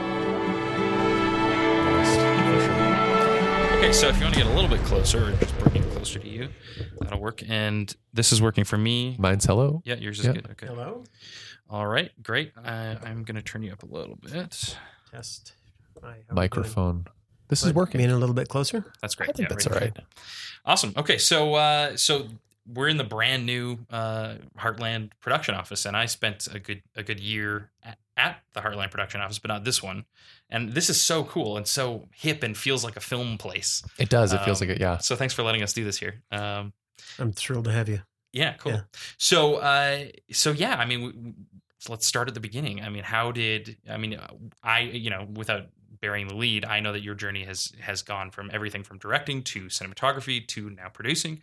Okay, 3.82 3.93
so 3.93 4.06
if 4.06 4.17
you 4.19 4.23
want 4.23 4.34
to 4.37 4.40
get 4.40 4.49
a 4.49 4.55
little 4.55 4.70
bit 4.70 4.79
closer, 4.84 5.26
or 5.26 5.32
just 5.32 5.58
bring 5.58 5.82
it 5.82 5.90
closer 5.90 6.20
to 6.20 6.29
you, 6.29 6.49
that'll 7.00 7.19
work. 7.19 7.43
And 7.49 7.93
this 8.14 8.31
is 8.31 8.40
working 8.40 8.62
for 8.62 8.79
me. 8.79 9.17
Mine's 9.19 9.44
hello. 9.44 9.82
Yeah, 9.84 9.96
yours 9.96 10.20
is 10.20 10.26
Yeah. 10.26 10.32
good. 10.34 10.50
Okay. 10.52 10.67
Hello. 10.69 11.02
All 11.69 11.88
right, 11.88 12.12
great. 12.23 12.52
I, 12.64 12.96
I'm 13.02 13.25
going 13.25 13.34
to 13.34 13.43
turn 13.43 13.64
you 13.64 13.73
up 13.73 13.82
a 13.82 13.87
little 13.87 14.14
bit. 14.14 14.32
Test. 15.11 15.55
Hi, 16.00 16.11
how 16.11 16.14
we? 16.30 16.35
Microphone. 16.37 17.07
This 17.49 17.62
is 17.62 17.71
What, 17.71 17.75
working. 17.75 17.99
Being 17.99 18.12
a 18.12 18.16
little 18.18 18.37
bit 18.37 18.49
closer. 18.49 18.85
That's 19.00 19.16
great. 19.16 19.30
I 19.30 19.33
think 19.33 19.49
Yeah, 19.49 19.57
that's 19.57 19.66
right 19.66 19.75
all 19.75 19.80
there. 19.80 20.04
Awesome. 20.64 20.92
Okay, 20.97 21.18
so 21.18 21.54
uh, 21.54 21.97
so 21.97 22.28
we're 22.73 22.87
in 22.88 22.99
the 22.99 23.04
brand 23.04 23.45
new 23.47 23.78
uh, 23.90 24.37
Heartland 24.61 25.11
production 25.21 25.57
office, 25.57 25.87
and 25.87 25.97
I 25.97 26.07
spent 26.07 26.47
a 26.54 26.61
good 26.61 26.83
a 26.95 27.02
good 27.02 27.18
year 27.18 27.73
at, 28.16 28.26
at 28.26 28.37
the 28.52 28.61
Heartland 28.61 28.90
production 28.90 29.21
office, 29.21 29.38
but 29.38 29.49
not 29.49 29.64
this 29.64 29.83
one. 29.83 30.04
And 30.50 30.73
this 30.75 30.90
is 30.90 31.00
so 31.00 31.25
cool 31.25 31.57
and 31.57 31.66
so 31.66 32.09
hip 32.14 32.42
and 32.42 32.57
feels 32.57 32.85
like 32.85 32.97
a 32.97 33.00
film 33.00 33.38
place. 33.38 33.83
It 33.99 34.09
does. 34.11 34.33
It 34.33 34.42
feels 34.45 34.61
Um, 34.62 34.69
like 34.69 34.76
it. 34.76 34.81
Yeah. 34.81 34.99
So 34.99 35.16
thanks 35.16 35.33
for 35.35 35.42
letting 35.42 35.62
us 35.62 35.73
do 35.73 35.85
this 35.85 35.99
here. 35.99 36.23
Um, 36.31 36.73
I'm 37.19 37.33
thrilled 37.33 37.64
to 37.64 37.73
have 37.73 37.88
you. 37.88 38.02
yeah, 38.33 38.54
cool. 38.54 38.73
Yeah. 38.73 38.81
So 39.19 39.57
uh, 39.57 40.04
so 40.31 40.52
yeah, 40.52 40.76
I 40.76 40.85
mean, 40.87 41.00
w- 41.00 41.12
w- 41.16 41.35
let's 41.88 42.07
start 42.07 42.28
at 42.28 42.35
the 42.35 42.40
beginning. 42.40 42.83
I 42.83 42.88
mean, 42.90 43.02
how 43.04 43.33
did 43.33 43.76
I 43.90 43.97
mean, 43.97 44.14
uh, 44.14 44.28
I 44.62 44.81
you 44.81 45.11
know, 45.11 45.26
without 45.35 45.66
bearing 46.00 46.26
the 46.28 46.35
lead, 46.35 46.64
I 46.64 46.81
know 46.81 46.92
that 46.92 47.02
your 47.02 47.14
journey 47.14 47.45
has 47.45 47.73
has 47.81 48.02
gone 48.02 48.31
from 48.31 48.50
everything 48.52 48.83
from 48.85 48.99
directing 48.99 49.42
to 49.45 49.64
cinematography 49.66 50.47
to 50.49 50.71
now 50.71 50.88
producing. 50.88 51.42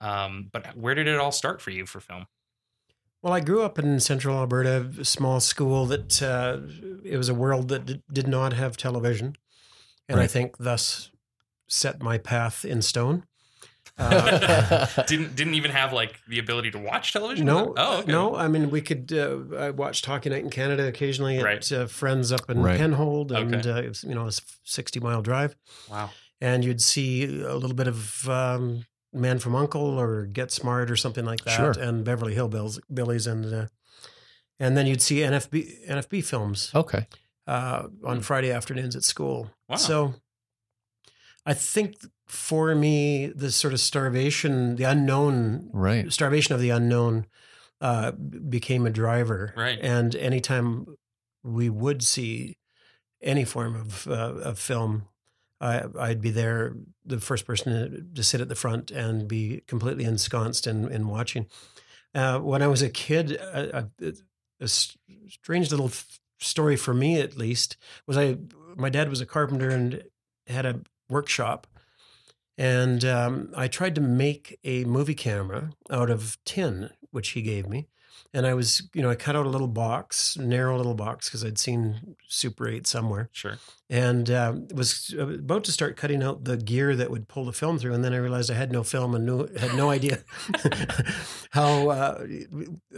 Um, 0.00 0.48
but 0.52 0.76
where 0.76 0.94
did 0.94 1.06
it 1.06 1.18
all 1.18 1.32
start 1.32 1.60
for 1.60 1.70
you 1.70 1.86
for 1.86 2.00
film? 2.00 2.26
Well, 3.22 3.32
I 3.34 3.40
grew 3.40 3.62
up 3.62 3.78
in 3.78 4.00
central 4.00 4.36
Alberta, 4.36 4.88
a 4.98 5.04
small 5.04 5.40
school 5.40 5.84
that 5.86 6.22
uh, 6.22 6.58
it 7.04 7.16
was 7.18 7.28
a 7.28 7.34
world 7.34 7.68
that 7.68 7.84
d- 7.86 8.02
did 8.12 8.26
not 8.26 8.54
have 8.54 8.76
television. 8.78 9.36
And 10.08 10.18
I 10.20 10.26
think 10.26 10.56
thus 10.58 11.10
set 11.68 12.02
my 12.02 12.18
path 12.18 12.64
in 12.64 12.82
stone. 12.82 13.24
Uh, 13.98 14.86
didn't 15.06 15.36
didn't 15.36 15.52
even 15.54 15.70
have 15.70 15.92
like 15.92 16.20
the 16.26 16.38
ability 16.38 16.70
to 16.70 16.78
watch 16.78 17.12
television. 17.12 17.44
no, 17.44 17.74
Oh, 17.76 17.98
okay. 17.98 18.10
no. 18.10 18.34
I 18.34 18.48
mean, 18.48 18.70
we 18.70 18.80
could. 18.80 19.12
Uh, 19.12 19.40
I 19.58 19.70
watched 19.70 20.06
Hockey 20.06 20.30
Night 20.30 20.42
in 20.42 20.48
Canada 20.48 20.86
occasionally 20.86 21.36
at 21.36 21.44
Right. 21.44 21.72
uh, 21.72 21.86
friends 21.86 22.32
up 22.32 22.48
in 22.48 22.62
Right. 22.62 22.80
Penhold, 22.80 23.30
and 23.30 23.54
Okay. 23.56 23.70
uh, 23.70 23.76
it 23.82 23.88
was, 23.88 24.02
you 24.04 24.14
know, 24.14 24.26
it's 24.26 24.38
a 24.38 24.42
sixty 24.64 25.00
mile 25.00 25.20
drive. 25.20 25.54
Wow. 25.90 26.10
and 26.40 26.64
you'd 26.64 26.80
see 26.80 27.24
a 27.24 27.54
little 27.54 27.74
bit 27.76 27.88
of 27.88 28.26
um, 28.30 28.86
Man 29.12 29.38
from 29.38 29.54
Uncle 29.56 29.98
or 30.00 30.26
Get 30.26 30.52
Smart 30.52 30.90
or 30.90 30.96
something 30.96 31.24
like 31.24 31.42
that, 31.44 31.56
Sure. 31.56 31.72
and 31.72 32.04
Beverly 32.04 32.34
Hillbillies, 32.34 32.78
Billies, 32.92 33.26
and 33.26 33.52
uh, 33.52 33.66
and 34.58 34.76
then 34.76 34.86
you'd 34.86 35.02
see 35.02 35.16
NFB 35.18 35.88
NFB 35.88 36.22
films. 36.24 36.70
okay. 36.74 37.06
uh, 37.46 37.88
on. 38.04 38.20
Friday 38.20 38.52
afternoons 38.52 38.94
at 38.94 39.02
school. 39.02 39.50
Wow. 39.68 39.76
So 39.76 40.14
I 41.46 41.54
think 41.54 41.96
for 42.28 42.74
me, 42.74 43.26
the 43.26 43.50
sort 43.50 43.72
of 43.72 43.80
starvation, 43.80 44.76
the 44.76 44.84
unknown, 44.84 45.70
Right. 45.72 46.12
starvation 46.12 46.54
of 46.54 46.60
the 46.60 46.70
unknown 46.70 47.26
uh, 47.80 48.12
became 48.12 48.86
a 48.86 48.90
driver. 48.90 49.52
Right. 49.56 49.78
And 49.82 50.14
anytime 50.14 50.86
we 51.42 51.68
would 51.70 52.02
see 52.04 52.58
any 53.22 53.44
form 53.44 53.74
of, 53.74 54.06
uh, 54.06 54.12
of 54.44 54.58
film, 54.58 55.06
I, 55.60 55.84
I'd 55.98 56.20
be 56.20 56.30
there, 56.30 56.74
the 57.04 57.20
first 57.20 57.46
person 57.46 58.12
to, 58.14 58.24
sit 58.24 58.40
at 58.40 58.48
the 58.48 58.54
front 58.54 58.90
and 58.90 59.28
be 59.28 59.62
completely 59.66 60.04
ensconced 60.04 60.66
in, 60.66 60.90
in 60.90 61.06
watching. 61.06 61.46
Uh, 62.14 62.38
when 62.38 62.62
I 62.62 62.66
was 62.66 62.82
a 62.82 62.88
kid, 62.88 63.32
a 63.32 64.68
strange 64.68 65.70
little 65.70 65.86
f- 65.86 66.20
story 66.38 66.76
for 66.76 66.94
me, 66.94 67.20
at 67.20 67.36
least, 67.36 67.76
was 68.06 68.16
I. 68.16 68.38
My 68.76 68.88
dad 68.88 69.08
was 69.08 69.20
a 69.20 69.26
carpenter 69.26 69.68
and 69.68 70.02
had 70.46 70.66
a 70.66 70.80
workshop, 71.08 71.66
and 72.58 73.04
um, 73.04 73.52
I 73.56 73.68
tried 73.68 73.94
to 73.96 74.00
make 74.00 74.58
a 74.64 74.84
movie 74.84 75.14
camera 75.14 75.70
out 75.90 76.10
of 76.10 76.38
tin, 76.44 76.90
which 77.10 77.30
he 77.30 77.42
gave 77.42 77.68
me. 77.68 77.88
And 78.32 78.46
I 78.46 78.54
was, 78.54 78.88
you 78.94 79.02
know, 79.02 79.10
I 79.10 79.16
cut 79.16 79.34
out 79.34 79.44
a 79.44 79.48
little 79.48 79.66
box, 79.66 80.36
narrow 80.38 80.76
little 80.76 80.94
box, 80.94 81.28
because 81.28 81.44
I'd 81.44 81.58
seen 81.58 82.14
Super 82.28 82.68
8 82.68 82.86
somewhere 82.86 83.28
Sure. 83.32 83.58
and 83.88 84.30
um, 84.30 84.68
was 84.72 85.12
about 85.18 85.64
to 85.64 85.72
start 85.72 85.96
cutting 85.96 86.22
out 86.22 86.44
the 86.44 86.56
gear 86.56 86.94
that 86.94 87.10
would 87.10 87.26
pull 87.26 87.44
the 87.44 87.52
film 87.52 87.76
through, 87.78 87.92
and 87.92 88.04
then 88.04 88.12
I 88.12 88.18
realized 88.18 88.48
I 88.48 88.54
had 88.54 88.70
no 88.70 88.84
film 88.84 89.16
and 89.16 89.26
no, 89.26 89.48
had 89.58 89.74
no 89.74 89.90
idea 89.90 90.18
how, 91.50 91.90
uh, 91.90 92.24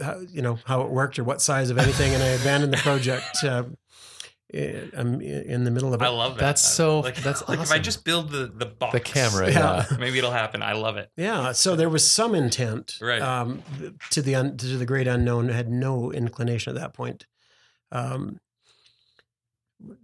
how 0.01 0.19
you 0.29 0.41
know 0.41 0.59
how 0.65 0.81
it 0.81 0.89
worked 0.89 1.17
or 1.17 1.23
what 1.23 1.41
size 1.41 1.69
of 1.69 1.77
anything, 1.77 2.13
and 2.13 2.21
I 2.21 2.27
abandoned 2.27 2.71
the 2.73 2.77
project. 2.77 3.43
Uh, 3.43 3.63
I'm 4.53 5.19
in 5.21 5.63
the 5.63 5.71
middle 5.71 5.93
of 5.93 6.01
it. 6.01 6.05
I 6.05 6.09
love 6.09 6.35
that. 6.35 6.39
That's 6.41 6.61
so- 6.61 6.99
Like, 6.99 7.15
that's 7.15 7.47
like 7.49 7.59
if 7.59 7.71
I 7.71 7.79
just 7.79 8.03
build 8.05 8.29
the 8.29 8.45
the 8.55 8.65
box, 8.67 8.93
The 8.93 8.99
camera, 8.99 9.51
Yeah. 9.51 9.85
yeah. 9.91 9.97
maybe 9.97 10.19
it'll 10.19 10.31
happen. 10.31 10.61
I 10.61 10.73
love 10.73 10.97
it. 10.97 11.09
Yeah, 11.17 11.51
so 11.53 11.75
there 11.75 11.89
was 11.89 12.05
some 12.09 12.35
intent, 12.35 12.97
Right. 13.01 13.21
Um, 13.21 13.63
to 14.11 14.21
the 14.21 14.35
un, 14.35 14.57
to 14.57 14.77
the 14.77 14.85
great 14.85 15.07
unknown. 15.07 15.49
I 15.49 15.53
had 15.53 15.69
no 15.71 16.11
inclination 16.11 16.75
at 16.75 16.79
that 16.81 16.93
point. 16.93 17.25
Um, 17.91 18.39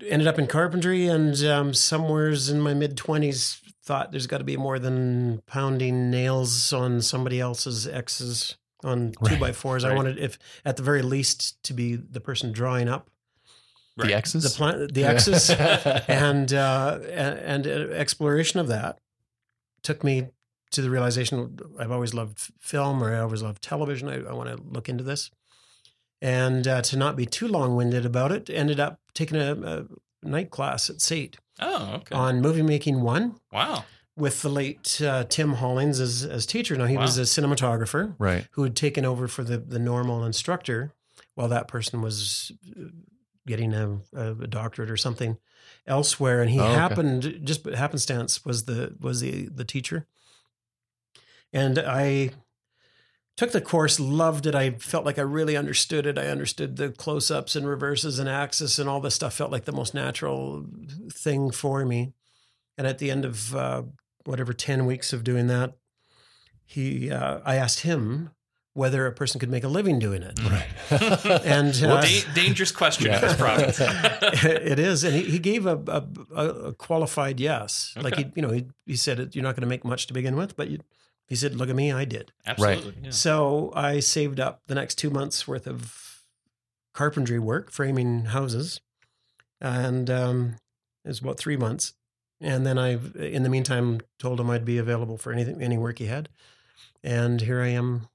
ended 0.07 0.27
up 0.27 0.39
in 0.39 0.47
carpentry, 0.47 1.07
and 1.07 1.41
um, 1.45 1.73
somewheres 1.73 2.49
in 2.49 2.59
my 2.59 2.73
mid 2.73 2.97
twenties, 2.97 3.61
thought 3.83 4.11
there's 4.11 4.27
got 4.27 4.39
to 4.39 4.43
be 4.43 4.57
more 4.57 4.79
than 4.79 5.41
pounding 5.47 6.09
nails 6.11 6.73
on 6.73 7.01
somebody 7.01 7.39
else's 7.39 7.87
X's 7.87 8.57
on 8.83 9.13
two 9.25 9.37
by 9.37 9.51
fours. 9.51 9.83
I 9.83 9.93
wanted, 9.93 10.17
if 10.17 10.37
at 10.65 10.77
the 10.77 10.83
very 10.83 11.01
least, 11.01 11.61
to 11.63 11.73
be 11.73 11.95
the 11.95 12.19
person 12.19 12.51
drawing 12.51 12.87
up 12.87 13.09
The 13.99 14.13
Right. 14.13 14.17
X's? 14.17 14.43
the 14.43 14.49
plan, 14.49 14.87
the 14.91 15.03
X's. 15.03 15.49
and 16.07 16.53
uh, 16.53 16.99
and, 17.11 17.67
exploration 17.67 18.59
of 18.59 18.67
that 18.67 18.99
took 19.83 20.03
me 20.03 20.27
to 20.71 20.81
the 20.81 20.89
realization 20.89 21.57
I've 21.79 21.91
always 21.91 22.13
loved 22.13 22.51
film 22.59 23.03
or 23.03 23.13
I 23.15 23.19
always 23.19 23.41
loved 23.41 23.61
television. 23.63 24.07
I, 24.07 24.29
I 24.29 24.33
want 24.33 24.49
to 24.49 24.61
look 24.63 24.87
into 24.89 25.03
this, 25.03 25.31
and 26.21 26.67
uh, 26.67 26.81
to 26.83 26.97
not 26.97 27.15
be 27.15 27.25
too 27.25 27.47
long 27.47 27.75
winded 27.75 28.05
about 28.05 28.31
it, 28.31 28.49
ended 28.49 28.79
up 28.79 28.99
taking 29.13 29.37
a, 29.37 29.53
a 29.53 30.27
night 30.27 30.49
class 30.51 30.89
at 30.89 31.01
SAIT 31.01 31.37
Oh, 31.61 31.95
okay. 31.95 32.15
on 32.15 32.41
movie 32.41 32.61
making 32.61 33.01
one 33.01 33.35
wow. 33.51 33.83
with 34.15 34.41
the 34.41 34.49
late 34.49 35.01
uh, 35.01 35.25
Tim 35.25 35.53
Hollings 35.53 35.99
as 35.99 36.23
as 36.23 36.45
teacher. 36.45 36.75
Now 36.77 36.85
he 36.85 36.97
was 36.97 37.17
a 37.17 37.23
cinematographer 37.23 38.15
right. 38.17 38.47
who 38.51 38.63
had 38.63 38.75
taken 38.75 39.03
over 39.05 39.27
for 39.27 39.43
the 39.43 39.57
the 39.57 39.79
normal 39.79 40.23
instructor 40.23 40.93
while 41.35 41.49
that 41.49 41.67
person 41.67 42.01
was 42.01 42.51
getting 43.49 43.73
a, 43.73 43.99
a 44.15 44.47
doctorate 44.47 44.89
or 44.89 44.95
something 44.97 45.37
elsewhere 45.85 46.41
and 46.41 46.49
he 46.51 46.59
Oh, 46.59 46.63
okay. 46.63 46.73
happened 46.73 47.41
just 47.43 47.65
happenstance 47.65 48.45
was 48.45 48.63
the 48.65 48.95
was 49.01 49.19
the 49.19 49.49
the 49.49 49.65
teacher. 49.65 50.07
And 51.51 51.77
i 51.79 52.31
took 53.35 53.51
the 53.51 53.61
course 53.61 53.99
loved 54.01 54.45
it. 54.45 54.53
I 54.55 54.71
felt 54.71 55.05
like 55.05 55.17
i 55.17 55.21
really 55.21 55.55
understood 55.57 56.05
it. 56.05 56.17
I 56.17 56.27
understood 56.27 56.75
the 56.75 56.89
close-ups 56.89 57.55
and 57.55 57.65
reverses 57.67 58.19
and 58.19 58.27
axis 58.29 58.77
and 58.79 58.89
all 58.89 58.99
this 58.99 59.15
stuff 59.15 59.33
felt 59.33 59.51
like 59.51 59.65
the 59.65 59.71
most 59.71 59.93
natural 59.93 60.65
thing 61.11 61.51
for 61.51 61.85
me. 61.85 62.13
And 62.77 62.85
at 62.85 62.97
the 62.97 63.09
end 63.11 63.23
of 63.25 63.55
uh, 63.55 63.83
whatever 64.25 64.53
10 64.53 64.85
weeks 64.85 65.13
of 65.13 65.23
doing 65.23 65.47
that 65.47 65.73
he 66.65 67.09
uh, 67.09 67.39
i 67.45 67.55
asked 67.55 67.79
him 67.81 68.29
whether 68.73 69.05
a 69.07 69.11
person 69.11 69.39
could 69.39 69.49
make 69.49 69.63
a 69.63 69.67
living 69.67 69.99
doing 69.99 70.21
it 70.23 70.39
Right. 70.43 70.67
and 71.45 71.75
uh, 71.83 72.01
da- 72.01 72.33
dangerous 72.33 72.71
question 72.71 73.11
in 73.11 73.19
this 73.19 73.35
province. 73.35 73.79
it 73.81 74.79
is, 74.79 75.03
and 75.03 75.15
he, 75.15 75.23
he 75.23 75.39
gave 75.39 75.65
a, 75.65 75.75
a, 75.87 76.07
a 76.35 76.47
a 76.69 76.73
qualified 76.73 77.39
yes. 77.39 77.93
Like 77.99 78.15
he, 78.15 78.31
you 78.35 78.41
know, 78.41 78.51
he, 78.51 78.67
he 78.85 78.95
said 78.95 79.35
you're 79.35 79.43
not 79.43 79.55
going 79.55 79.61
to 79.61 79.67
make 79.67 79.83
much 79.83 80.07
to 80.07 80.13
begin 80.13 80.35
with, 80.35 80.55
but 80.55 80.69
you, 80.69 80.79
he 81.27 81.35
said, 81.35 81.55
look 81.55 81.69
at 81.69 81.75
me, 81.75 81.91
I 81.91 82.05
did. 82.05 82.31
Absolutely. 82.45 82.95
Yeah. 83.03 83.11
So 83.11 83.71
I 83.75 83.99
saved 83.99 84.39
up 84.39 84.61
the 84.67 84.75
next 84.75 84.95
two 84.95 85.09
months 85.11 85.47
worth 85.47 85.67
of 85.67 86.23
carpentry 86.93 87.39
work, 87.39 87.71
framing 87.71 88.25
houses, 88.25 88.81
and 89.61 90.09
um, 90.09 90.55
it 91.05 91.09
was 91.09 91.19
about 91.19 91.37
three 91.37 91.57
months. 91.57 91.93
And 92.41 92.65
then 92.65 92.77
I, 92.77 92.97
in 93.15 93.43
the 93.43 93.49
meantime, 93.49 94.01
told 94.17 94.39
him 94.39 94.49
I'd 94.49 94.65
be 94.65 94.77
available 94.77 95.17
for 95.17 95.31
anything, 95.31 95.61
any 95.61 95.77
work 95.77 95.99
he 95.99 96.05
had. 96.05 96.29
And 97.03 97.41
here 97.41 97.61
I 97.61 97.67
am, 97.67 98.08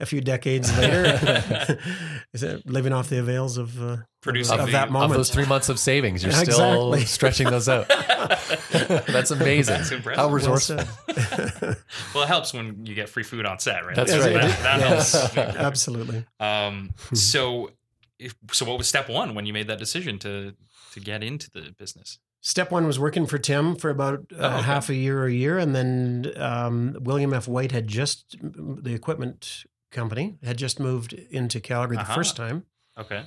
a 0.00 0.06
few 0.06 0.20
decades 0.20 0.76
later, 0.78 1.78
is 2.34 2.42
it 2.42 2.66
living 2.66 2.92
off 2.92 3.08
the 3.08 3.18
avails 3.18 3.56
of 3.58 3.80
uh, 3.82 3.96
Producing 4.20 4.58
of 4.60 4.66
the- 4.66 4.72
that 4.72 4.86
of 4.88 4.92
moment. 4.92 5.12
Of 5.12 5.16
those 5.18 5.30
three 5.30 5.46
months 5.46 5.68
of 5.68 5.78
savings, 5.78 6.22
you're 6.22 6.30
Exactly. 6.38 6.52
still 6.54 6.96
stretching 7.06 7.48
those 7.50 7.68
out. 7.68 7.88
That's 8.72 9.30
amazing. 9.30 9.76
That's 9.76 9.90
impressive. 9.92 10.18
How 10.18 10.28
Well 10.28 10.34
resourceful. 10.34 10.76
Well, 12.14 12.24
it 12.24 12.28
helps 12.28 12.52
when 12.52 12.84
you 12.86 12.94
get 12.94 13.08
free 13.08 13.22
food 13.22 13.46
on 13.46 13.58
set, 13.58 13.84
right? 13.86 13.96
That's 13.96 14.10
Yes, 14.12 14.20
right. 14.24 14.32
it 14.32 14.40
That, 14.40 14.62
that 14.62 14.80
Yes. 14.80 15.32
helps. 15.32 15.56
Absolutely. 15.56 16.24
Um, 16.40 16.90
so, 17.14 17.70
if, 18.18 18.34
so 18.52 18.64
what 18.66 18.78
was 18.78 18.88
step 18.88 19.08
one 19.08 19.34
when 19.34 19.46
you 19.46 19.52
made 19.52 19.68
that 19.68 19.78
decision 19.78 20.18
to 20.20 20.54
to 20.92 21.00
get 21.00 21.22
into 21.22 21.50
the 21.50 21.74
business? 21.78 22.18
Step 22.40 22.70
one 22.70 22.86
was 22.86 22.98
working 22.98 23.26
for 23.26 23.38
Tim 23.38 23.74
for 23.76 23.90
about 23.90 24.20
uh, 24.32 24.36
Oh, 24.38 24.46
okay. 24.58 24.62
half 24.62 24.88
a 24.88 24.94
year 24.94 25.18
or 25.22 25.26
a 25.26 25.32
year, 25.32 25.58
and 25.58 25.74
then 25.74 26.32
um, 26.36 26.96
William 27.00 27.32
F. 27.34 27.48
White 27.48 27.72
had 27.72 27.86
just 27.88 28.36
the 28.40 28.94
equipment 28.94 29.64
company 29.90 30.38
had 30.42 30.56
just 30.56 30.78
moved 30.80 31.12
into 31.12 31.60
Calgary 31.60 31.96
the 31.96 32.02
Uh-huh. 32.02 32.14
first 32.14 32.36
time, 32.36 32.64
Okay. 32.98 33.22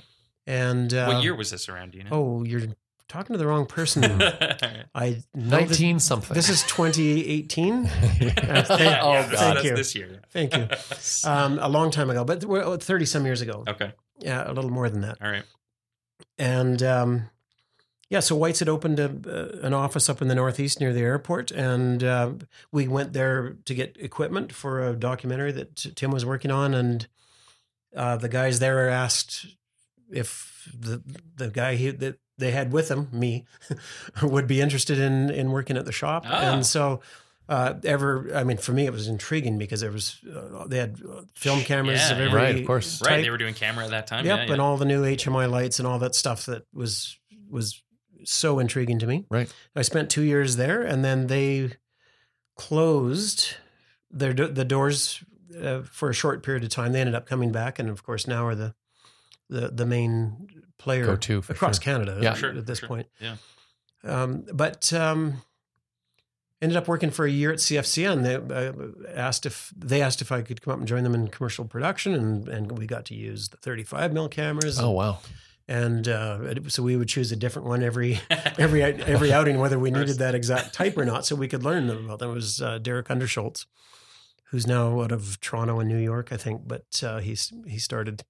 and 0.46 0.92
uh, 0.94 1.06
what 1.12 1.22
year 1.22 1.34
was 1.34 1.50
this 1.50 1.68
around? 1.68 1.92
Do 1.92 1.98
you 1.98 2.04
know? 2.04 2.10
Oh, 2.12 2.44
you're 2.44 2.62
talking 3.08 3.34
to 3.34 3.38
the 3.38 3.46
wrong 3.46 3.66
person. 3.66 4.04
I 4.94 5.22
know 5.34 5.58
this, 5.66 5.80
19 5.80 5.98
something. 6.00 6.34
this 6.34 6.48
is 6.48 6.62
2018. 6.64 7.84
yeah, 8.20 8.62
thank- 8.62 8.80
yeah, 8.80 9.00
oh, 9.02 9.12
God. 9.12 9.30
Thank 9.30 9.54
that's 9.56 9.64
you. 9.64 9.76
this 9.76 9.94
year. 9.94 10.20
Thank 10.30 10.56
you. 10.56 10.68
Um, 11.24 11.58
a 11.58 11.68
long 11.68 11.90
time 11.90 12.08
ago, 12.10 12.24
but 12.24 12.42
30 12.82 13.04
some 13.06 13.24
years 13.26 13.40
ago. 13.40 13.64
okay. 13.66 13.92
Yeah, 14.18 14.48
a 14.48 14.52
little 14.52 14.70
more 14.70 14.88
than 14.90 15.00
that. 15.00 15.16
All 15.22 15.30
right. 15.30 15.44
and 16.38 16.82
um, 16.82 17.30
yeah, 18.10 18.20
so 18.20 18.34
White's 18.36 18.58
had 18.58 18.68
opened 18.68 18.98
a, 18.98 19.06
uh, 19.06 19.66
an 19.66 19.72
office 19.72 20.08
up 20.10 20.20
in 20.20 20.26
the 20.28 20.34
northeast 20.34 20.80
near 20.80 20.92
the 20.92 21.00
airport, 21.00 21.50
and 21.52 22.02
uh, 22.04 22.32
we 22.72 22.88
went 22.88 23.12
there 23.12 23.56
to 23.64 23.74
get 23.74 23.96
equipment 23.98 24.52
for 24.52 24.86
a 24.86 24.94
documentary 24.96 25.52
that 25.52 25.76
Tim 25.96 26.10
was 26.10 26.26
working 26.26 26.50
on, 26.50 26.74
and 26.74 27.06
uh, 27.96 28.16
the 28.16 28.28
guys 28.28 28.58
there 28.58 28.88
asked 28.90 29.46
if 30.12 30.68
the 30.76 31.02
the 31.36 31.48
guy 31.48 31.76
he, 31.76 31.90
that 31.90 32.18
they 32.36 32.50
had 32.50 32.72
with 32.72 32.88
them, 32.88 33.08
me, 33.12 33.46
would 34.22 34.48
be 34.48 34.60
interested 34.60 34.98
in 34.98 35.30
in 35.30 35.52
working 35.52 35.76
at 35.76 35.84
the 35.86 35.92
shop, 35.92 36.24
Ah. 36.26 36.52
and 36.52 36.66
so. 36.66 37.00
Uh, 37.48 37.80
ever, 37.82 38.30
I 38.32 38.44
mean, 38.44 38.58
for 38.58 38.70
me, 38.70 38.86
it 38.86 38.92
was 38.92 39.08
intriguing 39.08 39.58
because 39.58 39.80
there 39.80 39.90
was 39.90 40.20
uh, 40.32 40.68
they 40.68 40.78
had 40.78 41.00
uh, 41.02 41.22
film 41.34 41.62
cameras 41.62 41.98
Yeah, 41.98 42.12
of 42.14 42.20
every 42.20 42.32
Right, 42.40 42.60
of 42.60 42.64
course. 42.64 43.02
Right. 43.04 43.24
They 43.24 43.30
were 43.30 43.38
doing 43.38 43.54
camera 43.54 43.86
at 43.86 43.90
that 43.90 44.06
time. 44.06 44.24
Yep, 44.24 44.38
yeah, 44.38 44.44
yeah. 44.44 44.52
and 44.52 44.62
all 44.62 44.76
the 44.76 44.84
new 44.84 45.02
HMI 45.02 45.50
lights 45.50 45.80
and 45.80 45.88
all 45.88 45.98
that 45.98 46.14
stuff 46.14 46.46
that 46.46 46.62
was 46.72 47.18
was 47.50 47.82
so 48.24 48.58
intriguing 48.58 48.98
to 49.00 49.06
me. 49.06 49.24
Right. 49.30 49.52
I 49.76 49.82
spent 49.82 50.10
two 50.10 50.22
years 50.22 50.56
there, 50.56 50.82
and 50.82 51.04
then 51.04 51.26
they 51.28 51.72
closed 52.56 53.54
their 54.10 54.32
the 54.32 54.64
doors 54.64 55.22
uh, 55.60 55.82
for 55.82 56.10
a 56.10 56.14
short 56.14 56.42
period 56.42 56.62
of 56.64 56.70
time. 56.70 56.92
They 56.92 57.00
ended 57.00 57.14
up 57.14 57.26
coming 57.26 57.52
back, 57.52 57.78
and 57.78 57.88
of 57.88 58.02
course 58.02 58.26
now 58.26 58.46
are 58.46 58.54
the 58.54 58.74
the 59.48 59.68
the 59.68 59.86
main 59.86 60.48
player 60.78 61.06
Go 61.06 61.16
to 61.16 61.38
across 61.48 61.76
sure. 61.76 61.92
Canada 61.92 62.18
Yeah. 62.22 62.30
at, 62.32 62.36
Sure, 62.38 62.50
at 62.56 62.66
this 62.66 62.78
sure. 62.78 62.88
point. 62.88 63.06
Yeah. 63.20 63.36
Um, 64.04 64.44
but 64.52 64.92
um, 64.94 65.42
ended 66.62 66.76
up 66.76 66.88
working 66.88 67.10
for 67.10 67.26
a 67.26 67.30
year 67.30 67.52
at 67.52 67.58
CFCN. 67.58 68.22
They 68.22 68.36
uh, 68.36 68.72
asked 69.14 69.44
if 69.46 69.72
they 69.76 70.00
asked 70.00 70.22
if 70.22 70.32
I 70.32 70.40
could 70.42 70.62
come 70.62 70.72
up 70.72 70.78
and 70.78 70.88
join 70.88 71.02
them 71.04 71.14
in 71.14 71.28
commercial 71.28 71.64
production, 71.66 72.14
and 72.14 72.48
and 72.48 72.78
we 72.78 72.86
got 72.86 73.04
to 73.06 73.14
use 73.14 73.48
the 73.48 73.56
35 73.58 74.12
mil 74.12 74.28
cameras. 74.28 74.78
Oh, 74.80 74.90
wow. 74.90 75.18
And 75.70 76.08
uh, 76.08 76.54
so 76.66 76.82
we 76.82 76.96
would 76.96 77.08
choose 77.08 77.30
a 77.30 77.36
different 77.36 77.68
one 77.68 77.82
every 77.84 78.20
every 78.58 78.82
every 78.82 79.32
outing, 79.32 79.58
whether 79.58 79.78
we 79.78 79.92
needed 79.92 80.18
that 80.18 80.34
exact 80.34 80.74
type 80.74 80.98
or 80.98 81.04
not, 81.04 81.24
so 81.24 81.36
we 81.36 81.46
could 81.46 81.62
learn 81.62 81.86
them 81.86 82.08
Well, 82.08 82.16
them. 82.16 82.30
It 82.30 82.34
was 82.34 82.60
uh, 82.60 82.78
Derek 82.78 83.06
Underschultz, 83.06 83.66
who's 84.50 84.66
now 84.66 85.00
out 85.00 85.12
of 85.12 85.40
Toronto 85.40 85.78
and 85.78 85.88
New 85.88 85.96
York, 85.98 86.32
I 86.32 86.36
think, 86.36 86.66
but 86.66 87.00
uh, 87.06 87.20
he's 87.20 87.52
he 87.66 87.78
started 87.78 88.24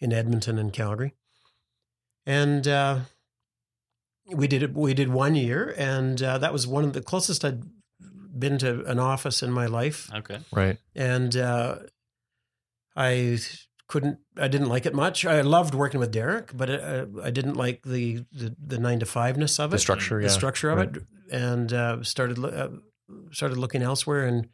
in 0.00 0.10
Edmonton 0.10 0.58
and 0.58 0.72
Calgary, 0.72 1.12
and 2.24 2.66
uh, 2.66 3.00
we 4.26 4.46
did 4.48 4.62
it. 4.62 4.72
We 4.72 4.94
did 4.94 5.10
one 5.10 5.34
year, 5.34 5.74
and 5.76 6.22
uh, 6.22 6.38
that 6.38 6.50
was 6.52 6.66
one 6.66 6.84
of 6.84 6.94
the 6.94 7.02
closest 7.02 7.44
I'd 7.44 7.62
been 8.38 8.56
to 8.56 8.84
an 8.86 8.98
office 8.98 9.42
in 9.42 9.52
my 9.52 9.66
life. 9.66 10.10
Okay. 10.14 10.38
Right. 10.50 10.78
and 10.96 11.36
uh, 11.36 11.76
I 12.96 13.38
couldn't. 13.90 14.18
I 14.36 14.48
didn't 14.48 14.68
like 14.74 14.86
it 14.86 14.94
much. 14.94 15.24
I 15.26 15.40
loved 15.42 15.74
working 15.74 16.00
with 16.00 16.12
Derek, 16.12 16.56
but 16.56 16.70
uh, 16.70 17.06
I 17.22 17.30
didn't 17.30 17.54
like 17.64 17.82
the, 17.84 18.24
the 18.32 18.54
the 18.72 18.78
nine 18.78 19.00
to 19.00 19.06
five 19.06 19.36
ness 19.36 19.58
of 19.58 19.70
it, 19.70 19.76
The 19.76 19.78
structure, 19.80 20.18
the 20.18 20.28
yeah. 20.28 20.38
structure 20.40 20.70
of 20.70 20.78
Right. 20.78 20.96
it, 20.96 21.02
and 21.30 21.72
uh, 21.72 22.02
started 22.02 22.38
uh, 22.44 22.68
started 23.32 23.58
looking 23.58 23.82
elsewhere. 23.82 24.24
And 24.26 24.48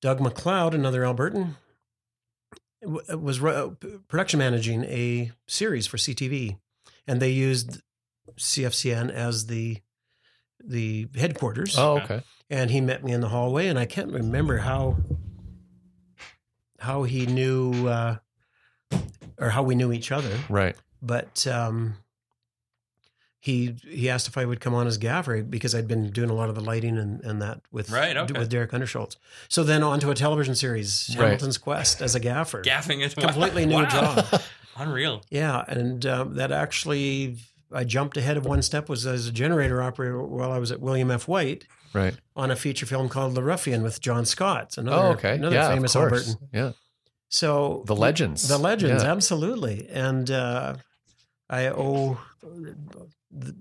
Doug 0.00 0.18
McLeod, 0.20 0.74
another 0.74 1.02
Albertan, 1.02 1.54
w- 2.82 3.18
was 3.18 3.40
ru- 3.40 3.50
uh, 3.50 3.70
production 4.08 4.38
managing 4.38 4.84
a 4.84 5.32
series 5.46 5.86
for 5.86 5.96
CTV, 5.96 6.58
and 7.06 7.20
they 7.20 7.30
used 7.30 7.80
CFCN 8.38 9.10
as 9.10 9.46
the 9.46 9.78
the 10.64 11.08
headquarters 11.16 11.76
Oh, 11.78 11.94
Okay. 11.96 12.04
okay. 12.04 12.22
and 12.50 12.70
he 12.70 12.80
met 12.80 13.02
me 13.02 13.10
in 13.12 13.20
the 13.20 13.28
hallway 13.30 13.66
and 13.66 13.76
i 13.76 13.84
can't 13.84 14.12
remember 14.12 14.58
how 14.58 14.96
how 16.78 17.02
he 17.02 17.26
knew 17.26 17.88
uh 17.88 18.16
or 19.42 19.50
how 19.50 19.62
we 19.62 19.74
knew 19.74 19.92
each 19.92 20.10
other 20.12 20.34
Right. 20.48 20.76
but 21.02 21.46
um 21.46 21.96
he 23.40 23.74
he 23.88 24.08
asked 24.08 24.28
if 24.28 24.38
I 24.38 24.44
would 24.44 24.60
come 24.60 24.72
on 24.74 24.86
as 24.86 24.98
gaffer 24.98 25.42
because 25.42 25.74
I'd 25.74 25.88
been 25.88 26.10
doing 26.10 26.30
a 26.30 26.34
lot 26.34 26.48
of 26.48 26.54
the 26.54 26.60
lighting 26.60 26.96
and, 26.96 27.20
and 27.24 27.42
that 27.42 27.60
with 27.72 27.90
Right, 27.90 28.16
okay. 28.16 28.38
with 28.38 28.48
Derek 28.48 28.70
Underschultz. 28.70 29.16
So 29.48 29.64
then 29.64 29.82
on 29.82 29.98
to 30.00 30.10
a 30.10 30.14
television 30.14 30.54
series, 30.54 31.14
Right. 31.18 31.24
Hamilton's 31.24 31.58
Quest 31.58 32.00
as 32.00 32.14
a 32.14 32.20
gaffer. 32.20 32.62
Gaffing 32.62 33.04
it. 33.04 33.16
Completely 33.16 33.66
new 33.66 33.74
Wow. 33.82 33.88
job. 33.88 34.40
Unreal. 34.76 35.22
Yeah, 35.28 35.64
and 35.66 36.06
um, 36.06 36.34
that 36.36 36.52
actually 36.52 37.36
I 37.72 37.82
jumped 37.84 38.16
ahead 38.16 38.36
of 38.36 38.46
one 38.46 38.62
step 38.62 38.88
was 38.88 39.06
as 39.06 39.26
a 39.26 39.32
generator 39.32 39.82
operator 39.82 40.22
while 40.22 40.52
I 40.52 40.58
was 40.58 40.70
at 40.70 40.80
William 40.80 41.10
F. 41.10 41.26
White 41.26 41.66
Right. 41.92 42.14
on 42.36 42.50
a 42.52 42.56
feature 42.56 42.86
film 42.86 43.08
called 43.08 43.34
The 43.34 43.42
Ruffian 43.42 43.82
with 43.82 44.00
John 44.00 44.24
Scott, 44.24 44.78
another, 44.78 45.02
Oh, 45.08 45.10
okay. 45.14 45.34
another 45.34 45.56
yeah, 45.56 45.68
famous 45.68 45.94
of. 45.96 46.02
Albertan. 46.12 46.36
Yeah. 46.52 46.72
So 47.32 47.82
The 47.86 47.96
legends. 47.96 48.46
the 48.46 48.58
legends, 48.58 49.02
Yeah. 49.02 49.10
absolutely, 49.10 49.88
and 49.88 50.30
uh, 50.30 50.76
I 51.48 51.68
owe 51.68 52.20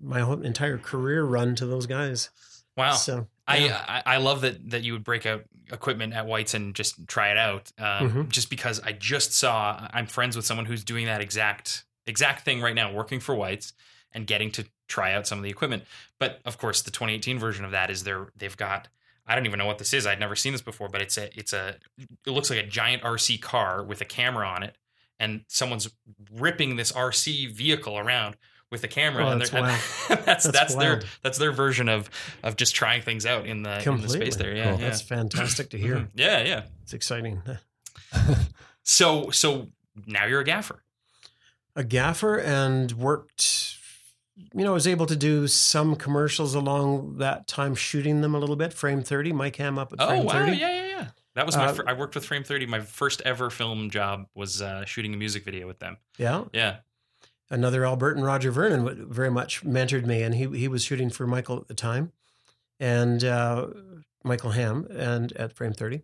my 0.02 0.20
whole 0.20 0.42
entire 0.42 0.78
career 0.78 1.24
run 1.24 1.56
to 1.56 1.66
those 1.66 1.86
guys. 1.88 2.30
Wow. 2.76 2.94
So 2.94 3.28
I, 3.48 3.58
yeah. 3.58 3.82
I 3.88 4.16
I 4.16 4.18
love 4.18 4.42
that 4.42 4.72
that 4.72 4.84
you 4.84 4.92
would 4.92 5.06
break 5.06 5.26
out 5.26 5.46
equipment 5.72 6.14
at 6.14 6.26
White's 6.26 6.54
and 6.54 6.76
just 6.76 7.08
try 7.08 7.32
it 7.32 7.38
out. 7.38 7.72
Um, 7.78 8.12
Mhm. 8.12 8.30
Just 8.30 8.50
because 8.50 8.82
I 8.82 8.92
just 8.92 9.32
saw 9.34 9.88
I'm 9.94 10.06
friends 10.06 10.36
with 10.36 10.46
someone 10.46 10.66
who's 10.66 10.84
doing 10.84 11.06
that 11.06 11.22
exact 11.22 11.86
exact 12.06 12.44
thing 12.44 12.62
right 12.62 12.76
now, 12.76 12.92
working 12.92 13.22
for 13.22 13.36
White's 13.36 13.72
and 14.12 14.28
getting 14.28 14.52
to 14.52 14.66
try 14.90 15.14
out 15.14 15.28
some 15.28 15.38
of 15.38 15.44
the 15.46 15.50
equipment. 15.50 15.84
But 16.20 16.42
of 16.44 16.58
course, 16.58 16.82
the 16.82 16.92
2018 16.92 17.40
version 17.40 17.64
of 17.64 17.72
that 17.72 17.90
is 17.90 18.04
they're 18.04 18.28
they've 18.36 18.58
got 18.58 18.90
I 19.28 19.36
don't 19.36 19.46
even 19.46 19.60
know 19.60 19.66
what 19.66 19.78
this 19.78 19.94
is. 19.94 20.06
I'd 20.08 20.20
never 20.20 20.36
seen 20.36 20.52
this 20.52 20.62
before, 20.62 20.90
but 20.90 21.02
it's 21.02 21.18
a 21.18 21.30
it's 21.38 21.54
a 21.54 21.76
it 22.26 22.32
looks 22.32 22.50
like 22.50 22.60
a 22.60 22.66
giant 22.66 23.04
RC 23.04 23.42
car 23.42 23.84
with 23.84 24.02
a 24.02 24.06
camera 24.06 24.48
on 24.48 24.64
it, 24.64 24.76
and 25.20 25.42
someone's 25.48 25.90
ripping 26.34 26.76
this 26.76 26.92
RC 26.92 27.54
vehicle 27.54 27.98
around 27.98 28.36
with 28.72 28.84
a 28.84 28.88
camera. 28.88 29.26
Oh, 29.28 29.32
and 29.32 29.42
that's 29.42 29.50
they're- 29.52 29.62
wild. 29.62 29.80
that's 30.10 30.26
That's 30.26 30.48
that's, 30.52 30.76
their 30.76 30.94
wild. 30.94 31.06
that's 31.22 31.38
their 31.38 31.52
version 31.52 31.88
of 31.90 32.10
of 32.44 32.56
just 32.56 32.76
trying 32.76 33.02
things 33.04 33.26
out 33.26 33.46
in 33.46 33.64
the, 33.64 33.82
in 33.88 34.02
the 34.02 34.10
space 34.10 34.36
there. 34.38 34.56
Yeah, 34.56 34.72
yeah. 34.72 34.78
That's 34.78 35.02
fantastic 35.02 35.70
to 35.72 35.78
hear. 35.78 35.96
Mhm. 35.98 36.10
Yeah, 36.16 36.44
yeah. 36.44 36.64
It's 36.84 36.94
exciting. 36.94 37.42
So 38.84 39.30
so 39.30 39.68
now 40.08 40.26
you're 40.26 40.42
a 40.42 40.44
gaffer. 40.44 40.84
A 41.76 41.84
gaffer 41.84 42.38
and 42.40 42.92
worked. 42.94 43.78
You 44.54 44.64
know, 44.64 44.72
I 44.72 44.74
was 44.74 44.88
able 44.88 45.06
to 45.06 45.16
do 45.16 45.48
some 45.48 45.96
commercials 45.96 46.56
along 46.56 47.18
that 47.18 47.48
time, 47.48 47.76
shooting 47.76 48.22
them 48.22 48.36
a 48.36 48.40
little 48.40 48.56
bit. 48.56 48.74
Frame 48.74 49.02
thirty, 49.04 49.32
Mike 49.34 49.56
Ham 49.58 49.78
up 49.80 49.94
at 49.94 50.02
Oh 50.02 50.08
Frame 50.08 50.26
wow, 50.26 50.32
thirty. 50.34 50.58
yeah, 50.58 50.72
yeah, 50.72 50.88
yeah. 50.88 51.08
That 51.36 51.46
was 51.46 51.56
my. 51.56 51.68
Uh, 51.68 51.78
I 51.88 51.94
worked 51.94 52.16
with 52.16 52.26
Frame 52.26 52.44
Thirty. 52.44 52.66
My 52.66 52.80
first 52.82 53.22
ever 53.26 53.50
film 53.50 53.90
job 53.90 54.26
was 54.36 54.62
uh, 54.62 54.86
shooting 54.86 55.14
a 55.14 55.18
music 55.18 55.46
video 55.46 55.66
with 55.68 55.80
them. 55.80 55.98
yeah. 56.18 56.44
Yeah. 56.54 56.78
another 57.50 57.82
Albertan, 57.82 58.24
Roger 58.26 58.52
Vernon, 58.52 59.08
very 59.10 59.32
much 59.32 59.64
mentored 59.64 60.06
me, 60.06 60.22
and 60.24 60.36
he 60.36 60.48
he 60.58 60.68
was 60.68 60.84
shooting 60.84 61.10
for 61.10 61.26
Michael 61.28 61.58
at 61.58 61.68
the 61.68 61.74
time, 61.74 62.12
and 62.80 63.24
uh, 63.24 63.68
Michael 64.24 64.52
Ham, 64.52 64.88
and 64.92 65.32
at 65.34 65.54
Frame 65.54 65.74
Thirty, 65.74 66.02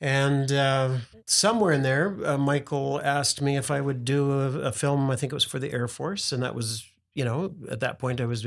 and 0.00 0.50
uh, 0.52 0.98
somewhere 1.26 1.72
in 1.72 1.82
there, 1.82 2.16
uh, 2.24 2.36
Michael 2.38 3.00
asked 3.02 3.40
me 3.40 3.56
if 3.56 3.70
I 3.70 3.80
would 3.80 4.04
do 4.04 4.32
a, 4.32 4.46
a 4.60 4.72
film. 4.72 5.10
I 5.10 5.16
think 5.16 5.32
it 5.32 5.36
was 5.36 5.44
for 5.44 5.58
the 5.58 5.72
Air 5.72 5.88
Force, 5.88 6.32
and 6.32 6.42
that 6.42 6.54
was 6.54 6.84
you 7.16 7.24
know 7.24 7.54
at 7.70 7.80
that 7.80 7.98
point 7.98 8.20
I 8.20 8.26
was 8.26 8.46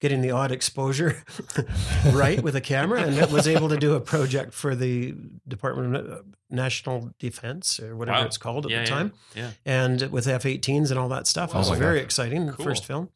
getting 0.00 0.20
the 0.22 0.30
odd 0.30 0.52
exposure 0.52 1.22
right 2.12 2.42
with 2.42 2.54
a 2.56 2.60
camera, 2.60 3.02
and 3.02 3.32
was 3.32 3.48
able 3.48 3.68
to 3.68 3.76
do 3.76 3.94
a 3.94 4.00
project 4.00 4.54
for 4.54 4.74
the 4.76 5.14
Department 5.46 5.96
of 5.96 6.10
uh, 6.10 6.22
National 6.50 7.10
Defense 7.18 7.80
or 7.80 7.96
whatever 7.96 8.20
Wow. 8.20 8.26
it's 8.26 8.38
called 8.38 8.64
at 8.66 8.70
yeah, 8.70 8.80
the 8.82 8.86
time 8.86 9.12
Yeah. 9.34 9.42
yeah. 9.42 9.50
and 9.82 10.10
with 10.10 10.26
F-18s 10.28 10.90
and 10.90 10.98
all 10.98 11.08
that 11.10 11.26
stuff. 11.26 11.50
Oh 11.52 11.56
it 11.56 11.58
was 11.60 11.70
my 11.70 11.76
very 11.78 11.98
God. 11.98 12.04
exciting. 12.04 12.48
Cool. 12.52 12.64
First 12.64 12.84
film, 12.86 13.10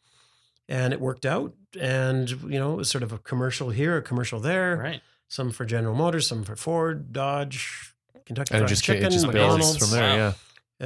and 0.69 0.93
it 0.93 1.01
worked 1.01 1.25
out. 1.25 1.55
And 1.81 2.29
you 2.31 2.59
know, 2.59 2.73
it 2.75 2.77
was 2.77 2.91
sort 2.91 3.03
of 3.05 3.13
a 3.13 3.19
commercial 3.19 3.71
here, 3.71 3.97
a 3.97 4.03
commercial 4.03 4.41
there. 4.41 4.77
Right. 4.77 5.01
Some 5.29 5.51
for 5.51 5.65
General 5.65 5.95
Motors, 5.95 6.27
some 6.27 6.43
for 6.45 6.57
Ford, 6.57 7.13
Dodge, 7.13 7.95
Kentucky 8.27 8.55
And 8.55 8.59
it 8.59 8.61
Fried 8.65 8.69
just, 8.69 8.85
Chicken, 8.85 9.07
it 9.07 9.11
just 9.13 9.27
McDonald's. 9.27 9.79
from 9.79 9.91
there. 9.99 10.03
Wow. 10.11 10.17
Yeah. 10.17 10.33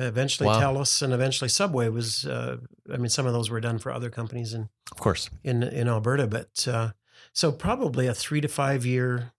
Eventually, 0.05 0.47
Wow. 0.47 0.61
Telus, 0.61 1.03
and 1.03 1.13
eventually 1.13 1.49
Subway 1.49 1.89
was. 1.89 2.27
Uh, 2.27 2.59
I 2.93 2.97
mean, 2.99 3.09
some 3.09 3.27
of 3.27 3.33
those 3.33 3.51
were 3.51 3.61
done 3.61 3.79
for 3.79 3.91
other 3.93 4.11
companies 4.11 4.53
in 4.55 4.69
Of 4.93 4.99
course. 4.99 5.31
in 5.43 5.63
in 5.63 5.89
Alberta, 5.89 6.27
but 6.27 6.69
uh, 6.69 6.91
so 7.33 7.51
probably 7.53 8.07
a 8.07 8.15
three 8.15 8.41
to 8.41 8.49
five 8.49 8.85
year 8.87 9.33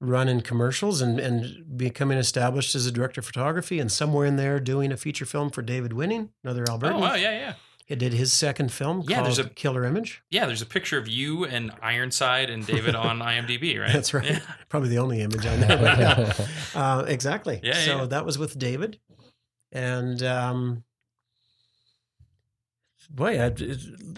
run 0.00 0.28
in 0.28 0.40
commercials 0.40 1.00
and 1.00 1.18
and 1.18 1.76
becoming 1.78 2.18
established 2.18 2.74
as 2.74 2.86
a 2.86 2.92
director 2.92 3.20
of 3.20 3.26
photography 3.26 3.78
and 3.78 3.90
somewhere 3.90 4.26
in 4.26 4.36
there 4.36 4.60
doing 4.60 4.92
a 4.92 4.96
feature 4.96 5.24
film 5.24 5.50
for 5.50 5.62
David 5.62 5.92
Winning, 5.92 6.30
another 6.42 6.64
Albertan. 6.64 6.94
Oh 6.94 6.98
wow, 6.98 7.14
yeah, 7.14 7.30
yeah. 7.30 7.52
He 7.86 7.94
did 7.96 8.14
his 8.14 8.32
second 8.32 8.72
film 8.72 9.04
Yeah, 9.06 9.16
called 9.16 9.26
there's 9.26 9.38
a- 9.38 9.48
Killer 9.50 9.84
Image. 9.84 10.22
Yeah, 10.30 10.46
there's 10.46 10.62
a 10.62 10.66
picture 10.66 10.96
of 10.96 11.06
you 11.06 11.44
and 11.44 11.70
Ironside 11.82 12.48
and 12.48 12.66
David 12.66 12.94
on 12.94 13.18
IMDb, 13.32 13.78
right? 13.78 13.92
That's 13.92 14.14
right. 14.14 14.24
Yeah. 14.24 14.38
Probably 14.70 14.88
the 14.88 14.98
only 14.98 15.20
image 15.20 15.44
I 15.44 15.56
know. 15.56 15.68
but 15.68 15.98
yeah. 15.98 16.32
Uh, 16.74 17.04
exactly. 17.06 17.60
Yeah, 17.62 17.74
so 17.74 17.96
yeah. 17.98 18.04
that 18.06 18.24
was 18.24 18.38
with 18.38 18.58
David. 18.58 18.98
And 19.74 20.22
um, 20.22 20.84
boy, 23.10 23.40
I, 23.42 23.52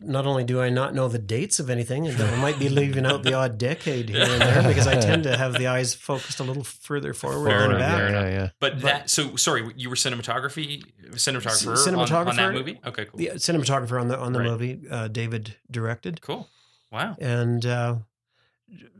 not 0.03 0.27
only 0.27 0.45
do 0.45 0.61
I 0.61 0.69
not 0.71 0.95
know 0.95 1.09
the 1.09 1.19
dates 1.19 1.59
of 1.59 1.69
anything, 1.71 2.07
and 2.07 2.21
I 2.23 2.37
might 2.37 2.59
be 2.59 2.69
leaving 2.69 3.05
out 3.07 3.23
the 3.23 3.35
odd 3.35 3.59
decade 3.59 4.09
here 4.11 4.23
and 4.23 4.40
there 4.40 4.62
because 4.69 4.87
I 4.87 5.01
tend 5.01 5.25
to 5.25 5.37
have 5.37 5.55
the 5.55 5.66
eyes 5.66 5.95
focused 5.95 6.40
a 6.40 6.45
little 6.45 6.62
further 6.64 7.12
forward 7.12 7.49
Fair 7.51 7.61
than 7.62 7.71
enough, 7.73 7.81
back. 7.81 7.97
fair 7.97 8.09
enough. 8.09 8.25
yeah, 8.25 8.31
yeah. 8.31 8.49
But, 8.61 8.75
But- 8.75 8.83
that 8.83 9.11
so 9.11 9.35
sorry, 9.37 9.71
you 9.77 9.88
were 9.90 9.97
cinematography 9.97 10.85
cinematographer, 11.12 11.77
C- 11.77 11.90
on- 11.90 11.97
On, 11.97 12.07
cinematographer. 12.07 12.37
that 12.37 12.53
movie. 12.53 12.81
Okay, 12.87 13.05
cool. 13.07 13.19
The 13.19 13.27
cinematographer 13.37 14.01
on 14.01 14.09
the 14.09 14.19
on 14.19 14.33
the 14.33 14.40
Right. 14.40 14.49
movie, 14.49 14.81
uh, 14.90 15.09
David 15.09 15.57
directed. 15.71 16.21
Cool. 16.21 16.49
Wow. 16.92 17.16
And 17.19 17.64
uh, 17.66 17.97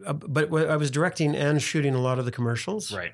uh, 0.07 0.12
but 0.14 0.53
I 0.53 0.77
was 0.77 0.90
directing 0.90 1.37
and 1.37 1.62
shooting 1.62 1.95
a 1.95 2.01
lot 2.01 2.19
of 2.19 2.25
the 2.25 2.33
commercials. 2.33 2.92
Right. 2.92 3.12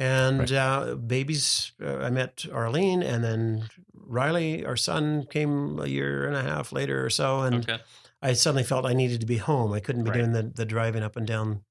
And 0.00 0.40
Right. 0.40 0.52
uh, 0.52 0.94
babies, 0.96 1.72
uh, 1.80 1.98
I 1.98 2.10
met 2.10 2.46
Arlene, 2.52 3.02
and 3.02 3.22
then 3.22 3.68
Riley, 3.94 4.64
our 4.64 4.76
son, 4.76 5.26
came 5.30 5.78
a 5.78 5.86
year 5.86 6.26
and 6.26 6.34
a 6.34 6.42
half 6.42 6.72
later 6.72 7.04
or 7.04 7.10
so, 7.10 7.42
and 7.42 7.56
Okay. 7.68 7.78
I 8.22 8.32
suddenly 8.32 8.64
felt 8.64 8.86
I 8.86 8.92
needed 8.94 9.20
to 9.20 9.26
be 9.26 9.36
home. 9.36 9.72
I 9.72 9.80
couldn't 9.80 10.04
be 10.04 10.10
Right. 10.10 10.16
doing 10.18 10.32
the, 10.32 10.42
the 10.42 10.64
driving 10.64 11.02
up 11.02 11.16
and 11.16 11.26
down 11.26 11.62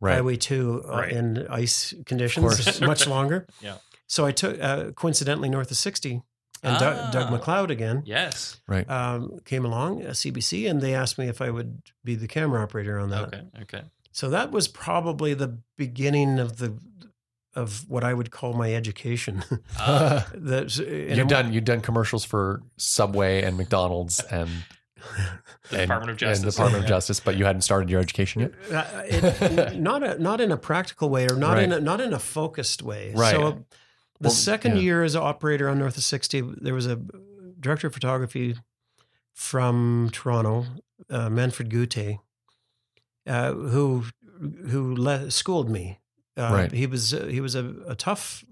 Right. 0.00 0.14
Highway 0.14 0.36
Two 0.36 0.82
uh, 0.88 0.96
Right. 0.96 1.12
in 1.12 1.46
ice 1.48 1.94
conditions 2.04 2.80
much 2.80 3.06
longer. 3.06 3.46
Yeah. 3.60 3.76
So 4.08 4.26
I 4.26 4.32
took 4.32 4.60
uh, 4.60 4.90
coincidentally 4.92 5.48
north 5.48 5.70
of 5.70 5.76
sixty, 5.76 6.20
and 6.64 6.78
Doug, 6.78 7.12
Doug 7.12 7.26
Ah. 7.32 7.38
McLeod 7.38 7.70
again 7.70 8.02
Yes. 8.04 8.56
Right. 8.66 8.88
um, 8.90 9.38
came 9.44 9.64
along, 9.64 10.04
uh, 10.04 10.10
CBC, 10.10 10.68
and 10.68 10.80
they 10.80 10.92
asked 10.94 11.18
me 11.18 11.28
if 11.28 11.40
I 11.40 11.50
would 11.50 11.82
be 12.04 12.16
the 12.16 12.26
camera 12.28 12.60
operator 12.62 12.98
on 12.98 13.10
that. 13.10 13.28
Okay. 13.28 13.42
Okay. 13.62 13.82
So 14.10 14.28
that 14.30 14.50
was 14.50 14.66
probably 14.68 15.34
the 15.34 15.58
beginning 15.78 16.38
of 16.40 16.56
the 16.58 16.76
of 17.54 17.88
what 17.88 18.02
I 18.04 18.14
would 18.14 18.30
call 18.30 18.52
my 18.54 18.74
education. 18.74 19.44
Uh, 19.78 20.22
That's 20.34 20.78
you've 20.78 21.28
done 21.28 21.52
you've 21.52 21.64
done 21.64 21.80
commercials 21.80 22.24
for 22.24 22.62
Subway 22.76 23.42
and 23.42 23.56
McDonald's 23.56 24.20
and 24.20 24.48
The 25.70 25.80
and- 25.80 25.80
Department 25.82 26.10
of 26.10 26.10
and 26.10 26.18
Justice. 26.18 26.54
Department 26.54 26.84
of 26.84 26.88
Justice, 26.88 27.20
but 27.20 27.36
you 27.36 27.44
hadn't 27.44 27.62
started 27.62 27.90
your 27.90 28.00
education 28.00 28.42
yet. 28.42 28.52
Uh, 28.72 29.02
it, 29.04 29.76
not 29.78 30.02
a, 30.02 30.18
not 30.22 30.40
in 30.40 30.52
a 30.52 30.56
practical 30.56 31.08
way 31.10 31.26
or 31.26 31.34
not 31.36 31.58
in 31.58 31.72
a, 31.72 31.80
not 31.80 32.00
in 32.00 32.12
a 32.12 32.18
focused 32.18 32.82
way. 32.82 33.12
Right. 33.14 33.32
So 33.32 33.64
the 34.20 34.28
Well, 34.28 34.30
second 34.30 34.76
yeah. 34.76 34.82
year 34.82 35.02
as 35.02 35.14
an 35.16 35.22
operator 35.22 35.68
on 35.68 35.78
North 35.80 35.96
of 35.96 36.04
60, 36.04 36.40
there 36.60 36.74
was 36.74 36.86
a 36.86 36.96
director 37.58 37.88
of 37.88 37.94
photography 37.94 38.54
from 39.32 40.10
Toronto, 40.12 40.66
uh, 41.10 41.28
Manfred 41.30 41.68
Guthe, 41.70 42.18
uh, 43.26 43.52
who 43.52 44.04
who 44.68 44.94
le- 44.96 45.30
schooled 45.30 45.68
me. 45.70 45.98
Uh, 46.36 46.50
Right. 46.52 46.72
He 46.72 46.86
was 46.86 47.12
uh, 47.14 47.26
he 47.26 47.40
was 47.40 47.54
a, 47.54 47.74
a 47.86 47.94
tough 47.94 48.44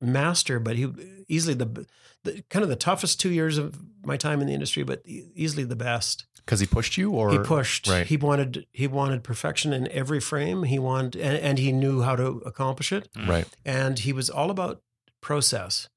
master, 0.00 0.58
but 0.58 0.76
he 0.76 0.88
easily 1.28 1.54
the, 1.54 1.86
the 2.24 2.42
kind 2.50 2.62
of 2.62 2.68
the 2.68 2.76
toughest 2.76 3.20
two 3.20 3.30
years 3.30 3.56
of 3.58 3.78
my 4.04 4.16
time 4.16 4.40
in 4.40 4.46
the 4.46 4.52
industry, 4.54 4.82
but 4.82 5.02
e- 5.06 5.30
easily 5.34 5.64
the 5.64 5.76
best. 5.76 6.26
Because 6.44 6.60
he 6.60 6.66
pushed 6.66 6.98
you, 6.98 7.10
or 7.10 7.30
he 7.32 7.38
pushed. 7.38 7.86
right. 7.88 8.06
He 8.06 8.16
wanted 8.18 8.66
he 8.72 8.86
wanted 8.86 9.22
perfection 9.22 9.72
in 9.72 9.90
every 9.90 10.20
frame. 10.20 10.64
He 10.64 10.78
wanted 10.78 11.16
and, 11.22 11.36
and 11.38 11.58
he 11.58 11.72
knew 11.72 12.02
how 12.02 12.16
to 12.16 12.42
accomplish 12.44 12.92
it. 12.92 13.08
Mm. 13.14 13.28
right, 13.28 13.48
And 13.64 13.98
he 14.00 14.12
was 14.12 14.28
all 14.28 14.50
about 14.50 14.82
process. 15.22 15.88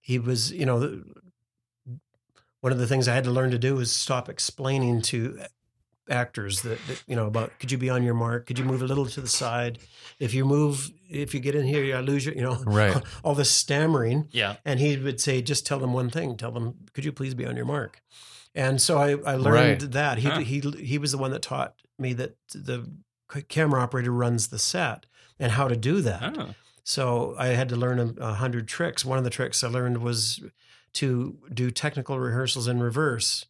He 0.00 0.18
was, 0.18 0.50
you 0.52 0.64
know, 0.64 0.78
the- 0.80 1.04
one 2.60 2.72
of 2.72 2.78
the 2.78 2.86
things 2.86 3.08
I 3.08 3.14
had 3.14 3.24
to 3.24 3.30
learn 3.32 3.50
to 3.50 3.58
do 3.58 3.80
is 3.80 3.90
stop 3.92 4.28
explaining 4.28 5.02
to 5.02 5.40
actors 6.12 6.62
that, 6.62 6.78
that 6.88 7.02
you 7.06 7.16
know 7.16 7.26
about 7.26 7.58
could 7.58 7.72
you 7.72 7.78
be 7.78 7.88
on 7.90 8.02
your 8.02 8.14
mark 8.14 8.46
could 8.46 8.58
you 8.58 8.64
move 8.64 8.82
a 8.82 8.86
little 8.86 9.06
to 9.06 9.20
the 9.20 9.28
side 9.28 9.78
if 10.18 10.34
you 10.34 10.44
move 10.44 10.90
if 11.08 11.32
you 11.34 11.40
get 11.40 11.54
in 11.54 11.64
here 11.66 11.96
i 11.96 12.00
lose 12.00 12.26
you 12.26 12.32
you 12.32 12.42
know 12.42 12.56
right, 12.66 13.02
all 13.24 13.34
this 13.34 13.50
stammering 13.50 14.28
Yeah. 14.30 14.56
and 14.64 14.78
he 14.78 14.96
would 14.96 15.20
say 15.20 15.42
just 15.42 15.66
tell 15.66 15.78
them 15.78 15.92
one 15.92 16.10
thing 16.10 16.36
tell 16.36 16.52
them 16.52 16.74
could 16.92 17.04
you 17.04 17.12
please 17.12 17.34
be 17.34 17.46
on 17.46 17.56
your 17.56 17.64
mark 17.64 18.00
and 18.54 18.80
so 18.80 18.98
i, 18.98 19.10
I 19.32 19.36
learned 19.36 19.82
Right. 19.82 19.90
that 19.92 20.18
he, 20.18 20.28
Huh. 20.28 20.40
he 20.40 20.60
he 20.92 20.98
was 20.98 21.12
the 21.12 21.18
one 21.18 21.30
that 21.32 21.42
taught 21.42 21.74
me 21.98 22.12
that 22.14 22.36
the 22.54 22.78
camera 23.48 23.80
operator 23.80 24.12
runs 24.12 24.48
the 24.48 24.58
set 24.58 25.06
and 25.38 25.52
how 25.52 25.66
to 25.68 25.76
do 25.76 26.00
that 26.02 26.36
Oh. 26.38 26.54
so 26.84 27.34
I 27.38 27.48
had 27.48 27.68
to 27.70 27.76
learn 27.76 27.98
a, 27.98 28.08
a 28.20 28.34
hundred 28.34 28.68
tricks. 28.68 29.04
One 29.04 29.18
of 29.18 29.24
the 29.24 29.30
tricks 29.38 29.64
I 29.64 29.68
learned 29.68 29.98
was 29.98 30.40
to 30.94 31.38
do 31.54 31.70
technical 31.70 32.18
rehearsals 32.18 32.66
in 32.68 32.80
reverse. 32.82 33.46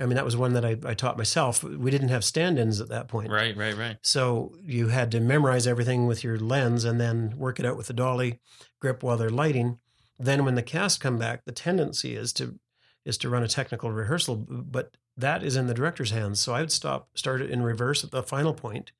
I 0.00 0.06
mean, 0.06 0.16
that 0.16 0.24
was 0.24 0.36
one 0.36 0.54
that 0.54 0.64
I, 0.64 0.76
I 0.84 0.94
taught 0.94 1.18
myself. 1.18 1.62
We 1.62 1.90
didn't 1.90 2.08
have 2.08 2.24
stand-ins 2.24 2.80
at 2.80 2.88
that 2.88 3.08
point. 3.08 3.30
Right. 3.30 3.56
Right. 3.56 3.76
Right. 3.76 3.98
So 4.02 4.54
you 4.64 4.88
had 4.88 5.10
to 5.12 5.20
memorize 5.20 5.66
everything 5.66 6.06
with 6.06 6.24
your 6.24 6.38
lens 6.38 6.84
and 6.84 7.00
then 7.00 7.34
work 7.36 7.60
it 7.60 7.66
out 7.66 7.76
with 7.76 7.88
the 7.88 7.92
dolly 7.92 8.40
grip 8.80 9.02
while 9.02 9.16
they're 9.16 9.30
lighting. 9.30 9.78
Then 10.18 10.44
when 10.44 10.54
the 10.54 10.62
cast 10.62 11.00
come 11.00 11.18
back, 11.18 11.44
the 11.44 11.52
tendency 11.52 12.16
is 12.16 12.32
to 12.34 12.58
is 13.04 13.16
to 13.18 13.30
run 13.30 13.42
a 13.42 13.48
technical 13.48 13.90
rehearsal, 13.90 14.36
but 14.36 14.96
that 15.16 15.42
is 15.42 15.56
in 15.56 15.66
the 15.66 15.74
director's 15.74 16.10
hands. 16.10 16.38
So 16.40 16.52
I 16.52 16.60
would 16.60 16.72
stop, 16.72 17.08
start 17.14 17.40
it 17.40 17.50
in 17.50 17.62
reverse 17.62 18.04
at 18.04 18.10
the 18.10 18.22
final 18.22 18.52
point, 18.52 18.92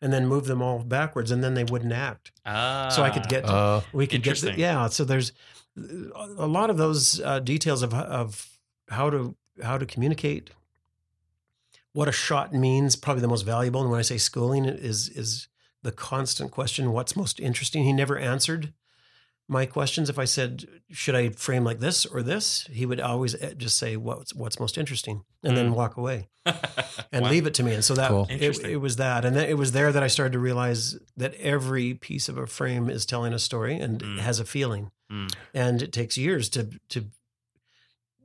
and 0.00 0.12
then 0.12 0.26
move 0.26 0.44
them 0.44 0.60
all 0.60 0.80
backwards, 0.80 1.30
and 1.30 1.42
then 1.42 1.54
they 1.54 1.64
wouldn't 1.64 1.92
act. 1.92 2.32
Ah. 2.44 2.88
So 2.90 3.02
I 3.02 3.10
could 3.10 3.28
get 3.28 3.46
uh, 3.46 3.80
we 3.92 4.06
could 4.06 4.22
get 4.22 4.38
the, 4.38 4.54
yeah 4.56 4.88
so 4.88 5.04
there's 5.04 5.32
a 5.76 6.46
lot 6.46 6.70
of 6.70 6.76
those 6.76 7.20
uh, 7.20 7.40
details 7.40 7.82
of 7.82 7.94
of 7.94 8.58
how 8.88 9.10
to 9.10 9.34
how 9.62 9.78
to 9.78 9.86
communicate 9.86 10.50
what 11.92 12.08
a 12.08 12.12
shot 12.12 12.52
means 12.52 12.94
probably 12.96 13.22
the 13.22 13.28
most 13.28 13.42
valuable 13.46 13.80
and 13.80 13.90
when 13.90 13.98
i 13.98 14.02
say 14.02 14.18
schooling 14.18 14.64
is 14.66 15.08
is 15.08 15.48
the 15.82 15.92
constant 15.92 16.50
question 16.50 16.92
what's 16.92 17.16
most 17.16 17.40
interesting 17.40 17.84
he 17.84 17.92
never 17.92 18.18
answered 18.18 18.72
my 19.48 19.64
questions 19.64 20.10
if 20.10 20.18
i 20.18 20.24
said 20.24 20.64
should 20.90 21.14
i 21.14 21.28
frame 21.30 21.64
like 21.64 21.78
this 21.80 22.04
or 22.04 22.22
this 22.22 22.66
he 22.72 22.84
would 22.84 23.00
always 23.00 23.34
eh, 23.36 23.54
just 23.56 23.78
say 23.78 23.96
what's 23.96 24.34
what's 24.34 24.58
most 24.60 24.76
interesting 24.76 25.24
and 25.42 25.56
then 25.56 25.70
Mm. 25.70 25.74
walk 25.74 25.96
away 25.96 26.28
and 27.12 27.24
Wow. 27.24 27.30
leave 27.30 27.46
it 27.46 27.54
to 27.54 27.62
me. 27.64 27.74
And 27.74 27.84
so 27.84 27.94
that 27.94 28.08
Cool. 28.08 28.26
it, 28.30 28.58
it 28.64 28.76
was 28.76 28.96
that, 28.96 29.24
and 29.24 29.34
then 29.34 29.48
it 29.48 29.58
was 29.58 29.72
there 29.72 29.90
that 29.92 30.02
I 30.02 30.06
started 30.06 30.32
to 30.32 30.38
realize 30.38 30.96
that 31.16 31.34
every 31.34 31.94
piece 31.94 32.28
of 32.28 32.38
a 32.38 32.46
frame 32.46 32.88
is 32.88 33.04
telling 33.04 33.32
a 33.32 33.38
story 33.40 33.74
and 33.80 34.00
Mm. 34.00 34.18
has 34.18 34.38
a 34.38 34.44
feeling, 34.44 34.92
Mm. 35.10 35.34
and 35.52 35.82
it 35.82 35.92
takes 35.92 36.16
years 36.16 36.48
to 36.50 36.70
to. 36.90 37.06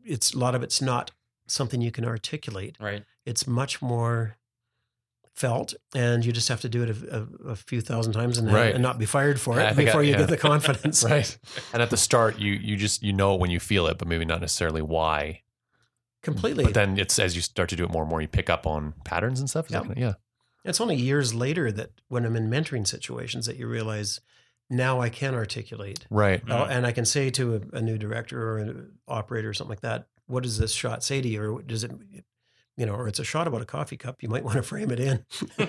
It's 0.06 0.34
a 0.34 0.38
lot 0.39 0.54
of 0.56 0.62
it's 0.63 0.82
not 0.82 1.12
something 1.51 1.81
you 1.81 1.91
can 1.91 2.05
articulate. 2.05 2.77
Right. 2.79 3.03
It's 3.25 3.45
much 3.47 3.81
more 3.81 4.37
felt, 5.33 5.73
and 5.95 6.25
you 6.25 6.31
just 6.31 6.49
have 6.49 6.61
to 6.61 6.69
do 6.69 6.83
it 6.83 6.89
a, 6.89 7.17
a, 7.17 7.51
a 7.51 7.55
few 7.55 7.81
thousand 7.81 8.13
times 8.13 8.37
and, 8.37 8.51
Right. 8.51 8.73
and 8.73 8.83
not 8.83 8.99
be 8.99 9.05
fired 9.05 9.39
for 9.39 9.59
it 9.59 9.67
think 9.75 9.79
I- 9.79 9.85
before 9.85 10.03
you 10.03 10.11
yeah. 10.11 10.17
get 10.19 10.29
the 10.29 10.37
confidence. 10.49 11.03
right. 11.03 11.37
And 11.73 11.81
at 11.81 11.89
the 11.89 11.97
start, 11.97 12.37
you 12.39 12.53
you 12.53 12.75
just 12.77 13.01
you 13.03 13.13
know 13.13 13.35
when 13.35 13.49
you 13.49 13.59
feel 13.59 13.87
it, 13.87 13.97
but 13.97 14.07
maybe 14.07 14.25
not 14.25 14.41
necessarily 14.41 14.81
why. 14.81 15.41
Completely. 16.21 16.63
But 16.63 16.73
then 16.73 16.99
it's 16.99 17.17
as 17.17 17.35
you 17.35 17.41
start 17.41 17.69
to 17.69 17.75
do 17.75 17.83
it 17.83 17.91
more 17.91 18.03
and 18.03 18.09
more, 18.09 18.21
you 18.21 18.27
pick 18.27 18.49
up 18.49 18.67
on 18.67 18.93
patterns 19.05 19.39
and 19.39 19.49
stuff. 19.49 19.67
Yeah. 19.69 19.83
yeah. 19.97 20.13
It's 20.63 20.79
only 20.79 20.95
years 20.95 21.33
later 21.33 21.71
that 21.71 21.89
when 22.07 22.25
I'm 22.25 22.35
in 22.35 22.49
mentoring 22.49 22.85
situations 22.85 23.47
that 23.47 23.55
you 23.55 23.67
realize 23.67 24.21
now 24.69 25.01
I 25.01 25.09
can 25.09 25.33
articulate. 25.33 26.05
Right. 26.11 26.43
Oh, 26.47 26.53
mm-hmm. 26.53 26.71
and 26.71 26.85
I 26.85 26.91
can 26.91 27.05
say 27.05 27.31
to 27.31 27.55
a, 27.55 27.77
a 27.77 27.81
new 27.81 27.97
director 27.97 28.51
or 28.51 28.57
an 28.59 28.91
operator 29.07 29.49
or 29.49 29.53
something 29.53 29.71
like 29.71 29.81
that, 29.81 30.07
what 30.32 30.44
does 30.44 30.58
this 30.58 30.72
shot 30.72 31.04
say 31.04 31.22
to 31.22 31.28
you? 31.28 31.41
Or 31.56 31.62
does 31.62 31.84
it, 31.84 31.91
you 32.78 32.86
know, 32.86 32.94
or 32.96 33.08
it's 33.08 33.20
a 33.20 33.24
shot 33.24 33.48
about 33.48 33.62
a 33.62 33.65
coffee 33.65 33.98
cup. 33.98 34.24
You 34.24 34.30
might 34.30 34.44
want 34.48 34.58
to 34.58 34.63
frame 34.63 34.89
it 34.91 35.00
in. 35.00 35.26
or 35.60 35.65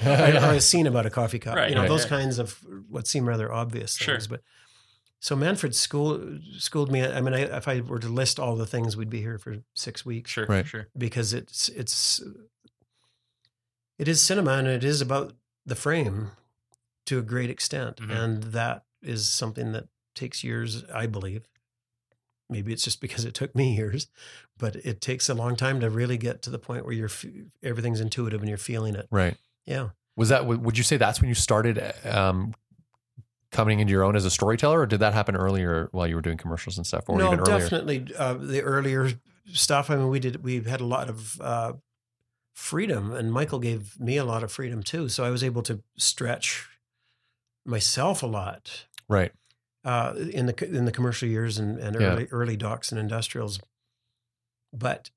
a 0.55 0.61
scene 0.61 0.87
about 0.87 1.05
a 1.07 1.11
coffee 1.11 1.39
cup. 1.39 1.57
Right, 1.57 1.69
you 1.69 1.75
know, 1.75 1.83
right, 1.83 1.89
those 1.89 2.03
right. 2.11 2.21
kinds 2.21 2.39
of 2.39 2.59
what 2.89 3.07
seem 3.07 3.29
rather 3.29 3.53
obvious 3.53 3.97
Sure. 3.97 4.15
things. 4.15 4.27
But 4.29 4.41
so 5.21 5.37
Manfred 5.37 5.75
school, 5.75 6.39
schooled 6.59 6.91
me. 6.91 7.05
I 7.05 7.21
mean, 7.21 7.35
I, 7.35 7.41
if 7.43 7.69
I 7.69 7.81
were 7.81 7.99
to 8.01 8.09
list 8.09 8.41
all 8.41 8.57
the 8.57 8.67
things, 8.67 8.97
we'd 8.97 9.11
be 9.11 9.21
here 9.21 9.39
for 9.39 9.59
six 9.75 10.05
weeks 10.07 10.31
Sure. 10.31 10.47
Right. 10.47 10.67
Sure. 10.67 10.89
because 10.97 11.33
it's 11.33 11.69
it's 11.69 12.21
it 13.99 14.09
is 14.09 14.21
cinema 14.23 14.53
and 14.53 14.67
it 14.69 14.85
is 14.85 15.01
about 15.01 15.35
the 15.67 15.75
frame 15.77 16.31
to 17.07 17.19
a 17.19 17.23
great 17.23 17.51
extent 17.51 17.97
Mhm. 17.99 18.11
and 18.11 18.43
that 18.45 18.85
is 19.03 19.29
something 19.31 19.73
that 19.73 19.89
takes 20.15 20.43
years 20.45 20.85
i 20.93 21.07
believe 21.07 21.45
maybe 22.49 22.73
it's 22.73 22.85
just 22.85 23.01
because 23.01 23.25
it 23.25 23.35
took 23.35 23.55
me 23.55 23.75
years 23.77 24.09
but 24.59 24.77
it 24.77 25.01
takes 25.01 25.29
a 25.29 25.35
long 25.35 25.57
time 25.57 25.81
to 25.81 25.91
really 25.91 26.17
get 26.17 26.43
to 26.43 26.51
the 26.51 26.59
point 26.59 26.85
where 26.85 26.95
you're 26.95 27.11
everything's 27.63 28.01
intuitive 28.01 28.41
and 28.41 28.49
you're 28.49 28.59
feeling 28.59 28.95
it 28.95 29.07
Right. 29.11 29.37
yeah 29.67 29.91
Was 30.17 30.29
that? 30.29 30.47
Would 30.47 30.77
you 30.79 30.85
say 30.85 30.97
that's 30.97 31.21
when 31.21 31.29
you 31.29 31.35
started 31.35 31.83
um, 32.07 32.55
coming 33.51 33.81
into 33.81 33.91
your 33.91 34.03
own 34.05 34.17
as 34.17 34.25
a 34.25 34.31
storyteller, 34.31 34.81
or 34.81 34.87
did 34.87 35.01
that 35.01 35.13
happen 35.15 35.37
earlier 35.37 35.89
while 35.93 36.07
you 36.07 36.15
were 36.15 36.23
doing 36.23 36.39
commercials 36.39 36.77
and 36.79 36.87
stuff, 36.87 37.05
or 37.09 37.19
no 37.19 37.27
even 37.27 37.41
earlier? 37.41 37.59
definitely 37.59 38.07
uh, 38.17 38.35
the 38.35 38.63
earlier 38.63 39.11
stuff 39.53 39.91
i 39.91 39.97
mean 39.97 40.09
we 40.09 40.21
did 40.21 40.43
we 40.45 40.61
had 40.63 40.81
a 40.81 40.87
lot 40.87 41.09
of 41.11 41.41
uh, 41.41 41.73
freedom 42.55 43.13
and 43.13 43.33
michael 43.33 43.59
gave 43.59 43.99
me 43.99 44.17
a 44.17 44.25
lot 44.25 44.43
of 44.45 44.53
freedom 44.53 44.83
too 44.83 45.09
so 45.09 45.25
i 45.25 45.31
was 45.31 45.43
able 45.43 45.63
to 45.63 45.83
stretch 45.99 46.69
myself 47.67 48.23
a 48.23 48.27
lot 48.27 48.87
Right. 49.09 49.33
uh, 49.85 50.15
in 50.33 50.47
the 50.47 50.65
in 50.79 50.85
the 50.85 50.93
commercial 50.93 51.29
years 51.29 51.59
and, 51.59 51.79
and 51.79 51.97
Yeah. 51.97 52.13
early 52.13 52.29
early 52.31 52.57
docs 52.57 52.91
and 52.93 52.99
industrials, 53.01 53.59
but 54.73 55.11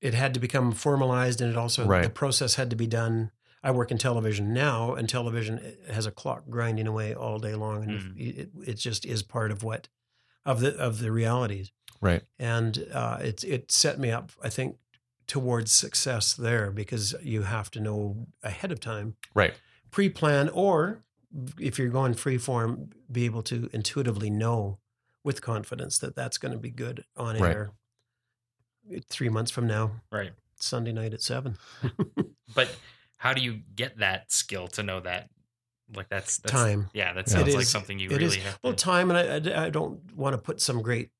it 0.00 0.14
had 0.14 0.34
to 0.34 0.40
become 0.40 0.72
formalized, 0.72 1.40
and 1.40 1.50
it 1.50 1.56
also 1.56 1.86
the 2.02 2.10
process 2.10 2.54
had 2.56 2.70
to 2.70 2.76
be 2.76 2.86
done. 2.86 3.30
I 3.62 3.70
work 3.70 3.90
in 3.90 3.98
television 3.98 4.52
now, 4.52 4.94
and 4.94 5.08
television 5.08 5.76
has 5.90 6.06
a 6.06 6.10
clock 6.10 6.44
grinding 6.48 6.86
away 6.86 7.14
all 7.14 7.38
day 7.38 7.54
long, 7.54 7.82
and 7.84 8.00
Mm. 8.00 8.16
it, 8.38 8.50
it 8.64 8.74
just 8.74 9.04
is 9.04 9.22
part 9.22 9.50
of 9.50 9.62
what 9.62 9.88
of 10.44 10.60
the 10.60 10.76
of 10.76 10.98
the 11.00 11.10
realities. 11.10 11.72
Right. 12.00 12.22
And 12.38 12.86
uh, 12.92 13.18
it 13.22 13.42
it 13.44 13.72
set 13.72 13.98
me 13.98 14.10
up, 14.10 14.30
I 14.42 14.50
think, 14.50 14.76
towards 15.26 15.72
success 15.72 16.34
there 16.34 16.70
because 16.70 17.14
you 17.22 17.42
have 17.42 17.70
to 17.72 17.80
know 17.80 18.26
ahead 18.42 18.70
of 18.70 18.78
time 18.78 19.16
Right. 19.34 19.54
pre-plan 19.90 20.48
or 20.50 21.02
if 21.58 21.78
you're 21.78 21.88
going 21.88 22.14
free 22.14 22.38
form 22.38 22.90
be 23.10 23.24
able 23.24 23.42
to 23.42 23.68
intuitively 23.72 24.30
know 24.30 24.78
with 25.24 25.40
confidence 25.42 25.98
that 25.98 26.14
that's 26.14 26.38
going 26.38 26.52
to 26.52 26.58
be 26.58 26.70
good 26.70 27.04
on 27.16 27.34
Right. 27.36 27.50
air 27.56 27.72
three 29.08 29.28
months 29.28 29.50
from 29.50 29.66
now 29.66 29.90
Right. 30.10 30.32
sunday 30.56 30.92
night 30.92 31.12
at 31.14 31.22
seven 31.22 31.56
But 32.54 32.74
how 33.16 33.32
do 33.32 33.40
you 33.42 33.60
get 33.74 33.98
that 33.98 34.30
skill 34.32 34.68
to 34.68 34.82
know 34.82 35.00
that? 35.00 35.28
Like 35.94 36.08
that's, 36.08 36.38
that's 36.38 36.52
time 36.52 36.88
Yeah, 36.94 37.12
that 37.14 37.28
sounds 37.28 37.48
It 37.48 37.54
like 37.54 37.62
is- 37.62 37.68
something 37.68 37.98
you 37.98 38.08
it 38.10 38.16
really 38.16 38.38
is. 38.38 38.42
have. 38.44 38.58
well 38.62 38.72
to, 38.74 38.84
time 38.84 39.10
and 39.10 39.18
I, 39.18 39.60
I, 39.62 39.66
I 39.66 39.70
don't 39.70 40.14
want 40.16 40.34
to 40.34 40.38
put 40.38 40.60
some 40.60 40.80
great 40.82 41.10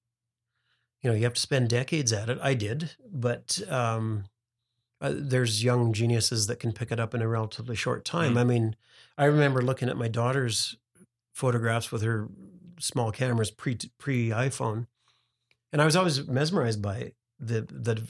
you 1.02 1.10
know 1.10 1.16
you 1.16 1.24
have 1.24 1.34
to 1.34 1.40
spend 1.40 1.68
decades 1.68 2.12
at 2.12 2.28
it 2.30 2.38
i 2.42 2.54
did 2.54 2.92
but 3.12 3.60
um 3.68 4.24
uh, 5.00 5.12
there's 5.14 5.62
young 5.62 5.92
geniuses 5.92 6.46
that 6.46 6.58
can 6.58 6.72
pick 6.72 6.90
it 6.90 6.98
up 6.98 7.14
in 7.14 7.20
a 7.22 7.28
relatively 7.28 7.76
short 7.76 8.04
time 8.04 8.34
Mm. 8.34 8.38
i 8.40 8.44
mean 8.44 8.76
i 9.18 9.24
remember 9.26 9.60
looking 9.62 9.88
at 9.88 9.96
my 9.96 10.08
daughter's 10.08 10.76
photographs 11.34 11.92
with 11.92 12.02
her 12.02 12.28
small 12.80 13.12
cameras 13.12 13.50
pre 13.50 13.76
pre 13.98 14.30
iphone 14.30 14.86
and 15.72 15.82
i 15.82 15.84
was 15.84 15.94
always 15.96 16.26
mesmerized 16.26 16.80
by 16.82 17.12
the 17.38 17.62
the 17.62 18.02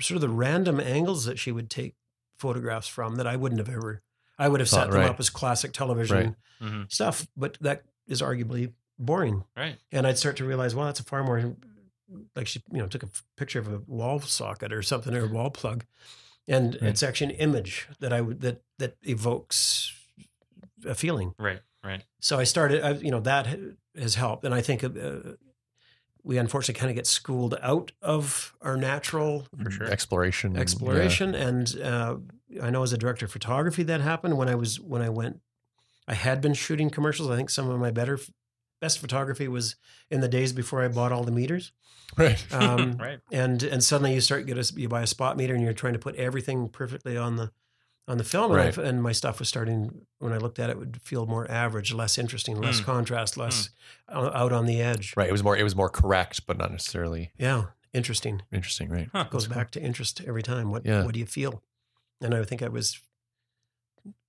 sort 0.00 0.16
of 0.16 0.20
the 0.20 0.28
random 0.28 0.80
angles 0.80 1.24
that 1.26 1.38
she 1.38 1.52
would 1.52 1.70
take 1.70 1.94
photographs 2.38 2.88
from 2.88 3.16
that 3.16 3.26
i 3.26 3.36
wouldn't 3.36 3.58
have 3.58 3.68
ever 3.74 4.02
i 4.38 4.48
would 4.48 4.60
have 4.60 4.68
Thought, 4.68 4.84
set 4.86 4.90
them 4.90 5.00
right. 5.00 5.10
up 5.10 5.20
as 5.20 5.30
classic 5.30 5.72
television 5.72 6.16
Right. 6.16 6.34
Mhm. 6.70 6.90
stuff, 6.90 7.26
but 7.36 7.58
that 7.60 7.82
is 8.06 8.22
arguably 8.22 8.72
boring. 8.98 9.44
Right. 9.54 9.76
And 9.92 10.06
I'd 10.06 10.16
start 10.16 10.36
to 10.38 10.46
realize, 10.46 10.74
well, 10.74 10.86
that's 10.86 11.00
a 11.00 11.04
far 11.04 11.22
more 11.22 11.54
like 12.34 12.46
she, 12.46 12.62
you 12.72 12.78
know, 12.78 12.86
took 12.86 13.02
a 13.02 13.06
f- 13.12 13.24
picture 13.36 13.58
of 13.58 13.68
a 13.70 13.80
wall 13.86 14.20
socket 14.20 14.72
or 14.72 14.80
something 14.82 15.14
or 15.14 15.24
a 15.26 15.28
wall 15.28 15.50
plug, 15.50 15.84
and 16.48 16.74
Right. 16.74 16.84
it's 16.84 17.02
actually 17.02 17.34
an 17.34 17.40
image 17.40 17.88
that 18.00 18.10
I 18.14 18.22
would 18.22 18.40
that 18.40 18.62
that 18.78 18.96
evokes 19.02 19.92
a 20.86 20.94
feeling. 20.94 21.34
Right. 21.38 21.60
Right. 21.84 22.04
So 22.20 22.38
I 22.38 22.44
started, 22.44 22.82
I, 22.82 22.92
you 22.92 23.10
know, 23.10 23.20
that 23.20 23.46
has 23.98 24.14
helped, 24.14 24.44
and 24.44 24.54
I 24.54 24.62
think 24.62 24.82
uh, 24.82 24.90
we 26.26 26.38
unfortunately 26.38 26.78
kind 26.78 26.90
of 26.90 26.96
get 26.96 27.06
schooled 27.06 27.56
out 27.62 27.92
of 28.02 28.52
our 28.60 28.76
natural 28.76 29.46
sure. 29.70 29.86
Exploration. 29.86 30.48
and- 30.48 30.56
yeah. 30.56 30.62
exploration 30.62 31.34
and 31.34 31.80
uh, 31.80 32.16
i 32.62 32.68
know 32.68 32.82
as 32.82 32.92
a 32.92 32.98
director 32.98 33.24
of 33.26 33.32
photography 33.32 33.82
that 33.84 34.00
happened 34.00 34.36
when 34.36 34.48
i 34.48 34.54
was 34.54 34.80
when 34.80 35.02
i 35.02 35.08
went 35.08 35.40
i 36.08 36.14
had 36.14 36.40
been 36.40 36.54
shooting 36.54 36.90
commercials 36.90 37.30
i 37.30 37.36
think 37.36 37.48
some 37.48 37.70
of 37.70 37.78
my 37.78 37.90
better 37.90 38.18
best 38.80 38.98
photography 38.98 39.48
was 39.48 39.76
in 40.10 40.20
the 40.20 40.28
days 40.28 40.52
before 40.52 40.84
I 40.84 40.88
bought 40.88 41.12
all 41.12 41.24
the 41.24 41.32
meters. 41.32 41.72
Right. 42.16 42.44
Um, 42.52 42.96
right. 43.00 43.20
and 43.32 43.62
and 43.62 43.82
suddenly 43.82 44.14
you 44.14 44.20
start 44.20 44.46
get 44.46 44.58
a 44.58 44.72
you 44.76 44.88
buy 44.88 45.02
a 45.02 45.06
spot 45.06 45.36
meter 45.36 45.54
and 45.54 45.62
you're 45.62 45.72
trying 45.72 45.94
to 45.94 45.98
put 45.98 46.14
everything 46.16 46.68
perfectly 46.68 47.16
on 47.16 47.36
the 47.36 47.50
on 48.08 48.18
the 48.18 48.24
film 48.24 48.52
and, 48.52 48.60
Right. 48.60 48.78
I, 48.78 48.82
and 48.88 49.02
my 49.02 49.12
stuff 49.12 49.38
was 49.40 49.48
starting 49.48 50.02
when 50.20 50.32
I 50.32 50.36
looked 50.38 50.58
at 50.60 50.70
it 50.70 50.78
would 50.78 51.00
feel 51.02 51.26
more 51.26 51.50
average, 51.50 51.92
less 51.92 52.18
interesting, 52.18 52.60
less 52.60 52.80
Mm. 52.80 52.84
contrast, 52.84 53.36
less 53.36 53.70
o- 54.08 54.30
out 54.32 54.52
on 54.52 54.66
the 54.66 54.80
edge. 54.80 55.14
Right. 55.16 55.28
It 55.28 55.32
was 55.32 55.42
more. 55.42 55.56
It 55.56 55.64
was 55.64 55.74
more 55.74 55.88
correct, 55.90 56.46
but 56.46 56.56
not 56.56 56.70
necessarily 56.70 57.32
Yeah, 57.36 57.64
interesting. 57.92 58.42
interesting. 58.52 58.88
Right. 58.90 59.08
Huh. 59.12 59.24
Goes 59.30 59.48
back 59.48 59.70
to 59.72 59.80
interest 59.82 60.20
every 60.26 60.42
time. 60.44 60.70
What 60.70 60.86
Yeah. 60.86 61.04
what 61.04 61.14
do 61.14 61.18
you 61.20 61.26
feel? 61.26 61.62
And 62.20 62.32
I 62.34 62.44
think 62.44 62.62
I 62.62 62.68
was 62.68 63.00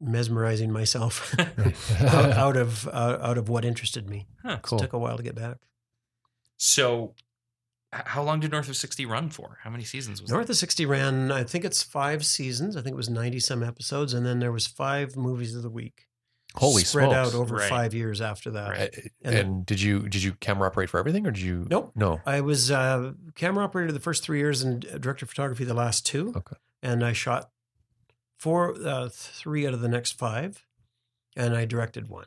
mesmerizing 0.01 0.71
myself 0.71 1.35
out, 1.39 1.51
out 2.33 2.57
of 2.57 2.87
uh, 2.87 3.19
out 3.21 3.37
of 3.37 3.47
what 3.49 3.63
interested 3.63 4.09
me. 4.09 4.27
Huh. 4.43 4.57
Cool. 4.61 4.79
It 4.79 4.81
took 4.81 4.93
a 4.93 4.97
while 4.97 5.17
to 5.17 5.23
get 5.23 5.35
back. 5.35 5.57
So, 6.57 7.13
h- 7.15 7.23
how 7.91 8.21
long 8.23 8.39
did 8.39 8.51
North 8.51 8.67
of 8.69 8.75
60 8.75 9.05
run 9.05 9.29
for? 9.29 9.59
How 9.63 9.69
many 9.69 9.83
seasons 9.83 10.21
was 10.21 10.31
North 10.31 10.49
of 10.49 10.57
60 10.57 10.85
ran, 10.85 11.31
I 11.31 11.43
think 11.43 11.63
it's 11.65 11.81
five 11.83 12.25
seasons. 12.25 12.75
I 12.75 12.81
think 12.81 12.93
it 12.93 12.97
was 12.97 13.09
90 13.09 13.39
some 13.39 13.63
episodes. 13.63 14.13
And 14.13 14.25
then 14.25 14.39
there 14.39 14.51
was 14.51 14.67
five 14.67 15.15
movies 15.15 15.55
of 15.55 15.63
the 15.63 15.69
week. 15.69 16.07
Holy 16.55 16.83
spread 16.83 17.09
smokes. 17.11 17.33
out 17.33 17.39
over 17.39 17.55
Right. 17.57 17.69
five 17.69 17.93
years 17.93 18.19
after 18.21 18.51
that. 18.51 18.69
Right. 18.69 18.93
Uh, 18.97 19.01
And- 19.23 19.35
And, 19.35 19.65
did 19.65 19.81
you 19.81 20.07
did 20.09 20.23
you 20.23 20.33
camera 20.35 20.67
operate 20.67 20.89
for 20.89 20.97
everything, 20.99 21.27
or 21.27 21.31
did 21.31 21.43
you? 21.43 21.67
Nope. 21.69 21.91
No. 21.95 22.21
I 22.25 22.41
was 22.41 22.71
uh, 22.71 23.13
camera 23.35 23.63
operator 23.65 23.91
the 23.91 23.99
first 23.99 24.23
three 24.23 24.39
years 24.39 24.63
and 24.63 24.81
director 24.99 25.25
of 25.25 25.29
photography 25.29 25.65
the 25.65 25.73
last 25.73 26.05
two. 26.05 26.33
Okay. 26.35 26.55
And 26.81 27.05
I 27.05 27.13
shot 27.13 27.51
four, 28.37 28.75
uh, 28.85 29.09
three 29.11 29.67
out 29.67 29.73
of 29.73 29.81
the 29.81 29.89
next 29.89 30.13
five, 30.13 30.65
and 31.35 31.55
I 31.55 31.65
directed 31.65 32.07
one. 32.09 32.25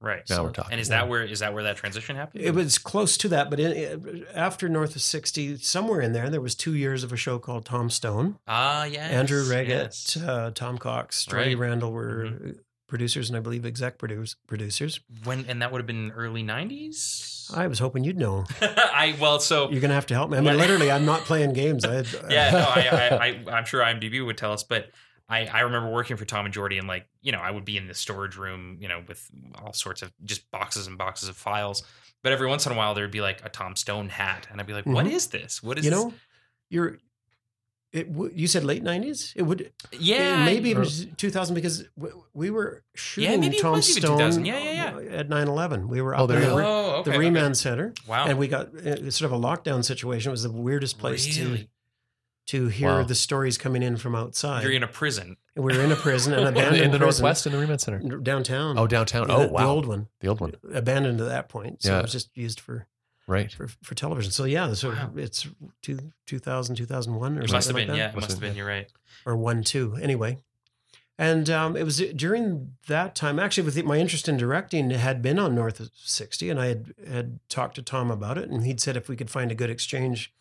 Right. 0.00 0.22
Now 0.30 0.36
so- 0.36 0.42
we're 0.44 0.52
talking. 0.52 0.72
And 0.72 0.80
is 0.80 0.88
that 0.88 1.08
where 1.08 1.22
is 1.24 1.40
that 1.40 1.52
where 1.54 1.64
that 1.64 1.76
transition 1.76 2.14
happened? 2.16 2.44
It 2.44 2.54
was 2.54 2.78
close 2.78 3.16
to 3.18 3.28
that, 3.28 3.50
but 3.50 3.58
in, 3.58 4.24
after 4.34 4.68
North 4.68 4.94
of 4.94 5.02
60, 5.02 5.56
somewhere 5.58 6.00
in 6.00 6.12
there, 6.12 6.30
there 6.30 6.40
was 6.40 6.54
two 6.54 6.74
years 6.74 7.02
of 7.02 7.12
a 7.12 7.16
show 7.16 7.38
called 7.38 7.64
Tom 7.64 7.90
Stone. 7.90 8.38
ah 8.46 8.84
yes. 8.84 9.10
Andrew 9.10 9.42
Wreggitt, 9.44 9.68
yes. 9.68 10.16
uh, 10.16 10.50
Tom 10.54 10.78
Cox, 10.78 11.24
Jordy 11.26 11.54
Right. 11.56 11.68
Randall 11.68 11.92
were 11.92 12.24
Mm-hmm. 12.26 12.50
producers, 12.86 13.28
and 13.28 13.36
I 13.36 13.40
believe 13.40 13.66
exec 13.66 13.98
produce, 13.98 14.34
producers. 14.46 15.00
When 15.24 15.44
and 15.48 15.60
that 15.62 15.72
would 15.72 15.78
have 15.80 15.86
been 15.86 16.12
early 16.12 16.42
90s. 16.44 17.52
I 17.56 17.66
was 17.66 17.78
hoping 17.78 18.04
you'd 18.04 18.18
know. 18.18 18.44
I 18.60 19.16
well 19.20 19.40
so 19.40 19.70
You're 19.70 19.80
going 19.80 19.88
to 19.90 19.94
have 19.94 20.06
to 20.06 20.14
help 20.14 20.30
me. 20.30 20.38
I 20.38 20.40
mean, 20.42 20.56
literally, 20.56 20.90
I'm 20.90 21.06
not 21.06 21.22
playing 21.22 21.54
games. 21.54 21.84
I, 21.84 22.04
yeah, 22.30 22.50
no, 22.50 22.58
I, 22.58 22.88
I, 22.90 23.26
I, 23.26 23.44
I'm 23.58 23.64
sure 23.64 23.82
IMDb 23.82 24.24
would 24.24 24.36
tell 24.38 24.52
us, 24.52 24.62
but 24.62 24.90
I, 25.28 25.46
I 25.46 25.60
remember 25.60 25.90
working 25.90 26.16
for 26.16 26.24
Tom 26.24 26.46
and 26.46 26.54
Jordy, 26.54 26.78
and 26.78 26.88
like, 26.88 27.06
you 27.20 27.32
know, 27.32 27.40
I 27.40 27.50
would 27.50 27.64
be 27.64 27.76
in 27.76 27.86
the 27.86 27.94
storage 27.94 28.36
room, 28.36 28.78
you 28.80 28.88
know, 28.88 29.02
with 29.06 29.30
all 29.62 29.72
sorts 29.74 30.00
of 30.02 30.10
just 30.24 30.50
boxes 30.50 30.86
and 30.86 30.96
boxes 30.96 31.28
of 31.28 31.36
files. 31.36 31.82
But 32.22 32.32
every 32.32 32.48
once 32.48 32.64
in 32.66 32.72
a 32.72 32.74
while, 32.74 32.94
there'd 32.94 33.10
be 33.10 33.20
like 33.20 33.44
a 33.44 33.48
Tom 33.48 33.76
Stone 33.76 34.08
hat, 34.08 34.46
and 34.50 34.60
I'd 34.60 34.66
be 34.66 34.72
like, 34.72 34.86
"What 34.86 35.04
Mhm. 35.06 35.12
is 35.12 35.26
this? 35.28 35.62
What 35.62 35.78
is 35.78 35.84
you 35.84 35.90
this?" 35.90 35.98
know, 36.00 36.14
you're. 36.70 36.98
It, 37.90 38.12
w- 38.12 38.30
you 38.34 38.46
said 38.46 38.64
late 38.64 38.82
'90s. 38.84 39.32
It 39.34 39.42
would 39.42 39.72
Yeah, 39.92 40.44
maybe 40.44 40.70
it 40.70 40.76
was 40.76 41.06
2000 41.16 41.54
because 41.54 41.84
w- 41.98 42.22
we 42.34 42.50
were 42.50 42.84
shooting 42.94 43.40
maybe 43.40 43.56
it 43.56 43.62
Tom 43.62 43.72
was 43.72 43.90
Stone 43.90 44.18
2000. 44.18 44.44
Yeah, 44.44 44.58
yeah, 44.58 45.16
at 45.16 45.28
9/11. 45.30 45.88
We 45.88 46.02
were 46.02 46.14
Oh, 46.14 46.24
up 46.24 46.28
there 46.28 46.38
in 46.42 46.48
the, 46.50 46.54
go. 46.56 46.58
Oh, 46.66 46.90
okay. 47.00 47.10
the 47.12 47.16
okay. 47.16 47.18
Remand 47.18 47.56
Center, 47.56 47.94
Wow. 48.06 48.26
and 48.26 48.38
we 48.38 48.46
got 48.46 48.74
uh, 48.74 49.10
sort 49.10 49.32
of 49.32 49.38
a 49.38 49.40
lockdown 49.42 49.82
situation. 49.84 50.28
It 50.28 50.32
was 50.32 50.42
the 50.42 50.50
weirdest 50.50 50.98
place 50.98 51.34
to 51.36 51.44
Really? 51.44 51.58
to 51.62 51.68
hear 52.68 52.88
Wow. 52.88 53.02
the 53.04 53.14
stories 53.14 53.58
coming 53.58 53.82
in 53.82 53.96
from 53.96 54.14
outside. 54.14 54.62
You're 54.62 54.72
in 54.72 54.82
a 54.82 54.88
prison. 54.88 55.36
we 55.54 55.62
were 55.76 55.82
in 55.82 55.92
a 55.92 55.96
prison, 55.96 56.32
an 56.32 56.46
abandoned 56.46 56.82
in 56.82 56.90
the 56.92 56.98
prison 56.98 57.22
Northwest, 57.22 57.46
in 57.46 57.52
the 57.52 57.58
Remand 57.58 57.80
Center. 57.80 57.98
downtown. 58.18 58.78
Oh, 58.78 58.86
downtown. 58.86 59.26
The- 59.26 59.34
Oh, 59.34 59.46
the 59.46 59.52
wow. 59.52 59.68
old 59.68 59.86
one, 59.86 60.08
The 60.20 60.28
old 60.28 60.40
one. 60.40 60.54
abandoned 60.72 61.20
at 61.20 61.28
that 61.28 61.48
point. 61.48 61.82
So 61.82 61.92
Yeah. 61.92 61.98
it 61.98 62.02
was 62.02 62.12
just 62.12 62.30
used 62.34 62.58
for 62.60 62.86
Right. 63.26 63.52
for, 63.52 63.68
for 63.82 63.94
television. 63.94 64.30
So 64.32 64.44
yeah, 64.44 64.72
so 64.72 64.90
Wow. 64.90 65.10
it's 65.16 65.46
two, 65.82 65.98
2000, 66.26 66.76
2001 66.76 67.38
or 67.38 67.42
It 67.42 67.50
something 67.50 67.56
must 67.56 67.66
have 67.68 67.74
like 67.76 67.82
been. 67.86 67.88
that. 67.88 67.96
Yeah, 67.98 68.08
it 68.08 68.14
Must 68.14 68.22
must 68.28 68.30
have 68.30 68.42
have 68.42 68.50
been. 68.50 68.56
You're 68.56 68.66
right. 68.66 68.88
or 69.26 69.36
one 69.36 69.62
two 69.62 69.96
anyway 70.00 70.38
and 71.18 71.50
um, 71.50 71.76
it 71.76 71.82
was 71.82 71.98
during 72.14 72.74
that 72.86 73.14
time 73.16 73.38
actually 73.40 73.64
with 73.64 73.74
the, 73.74 73.82
my 73.82 73.98
interest 73.98 74.28
in 74.28 74.36
directing 74.36 74.90
had 74.90 75.20
been 75.20 75.38
on 75.38 75.54
north 75.54 75.80
of 75.80 75.90
60 75.94 76.48
and 76.48 76.60
i 76.60 76.66
had 76.66 76.94
had 77.10 77.40
talked 77.48 77.74
to 77.74 77.82
tom 77.82 78.10
about 78.12 78.38
it 78.38 78.48
and 78.48 78.64
he'd 78.64 78.80
said 78.80 78.96
if 78.96 79.08
we 79.08 79.16
could 79.16 79.28
find 79.28 79.50
a 79.50 79.56
good 79.56 79.68
exchange 79.70 80.32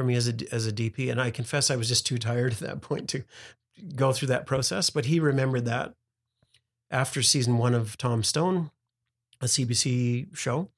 for 0.00 0.06
me 0.06 0.14
as 0.14 0.28
a 0.28 0.34
as 0.50 0.66
a 0.66 0.72
dp 0.72 1.10
and 1.10 1.20
i 1.20 1.30
confess 1.30 1.70
i 1.70 1.76
was 1.76 1.88
just 1.88 2.06
too 2.06 2.16
tired 2.16 2.52
at 2.54 2.58
that 2.60 2.80
point 2.80 3.06
to 3.06 3.22
go 3.94 4.12
through 4.12 4.28
that 4.28 4.46
process 4.46 4.88
but 4.88 5.04
he 5.04 5.20
remembered 5.20 5.66
that 5.66 5.94
after 6.90 7.20
season 7.22 7.58
one 7.58 7.74
of 7.74 7.98
tom 7.98 8.22
stone 8.22 8.70
a 9.42 9.44
cbc 9.44 10.34
show 10.34 10.70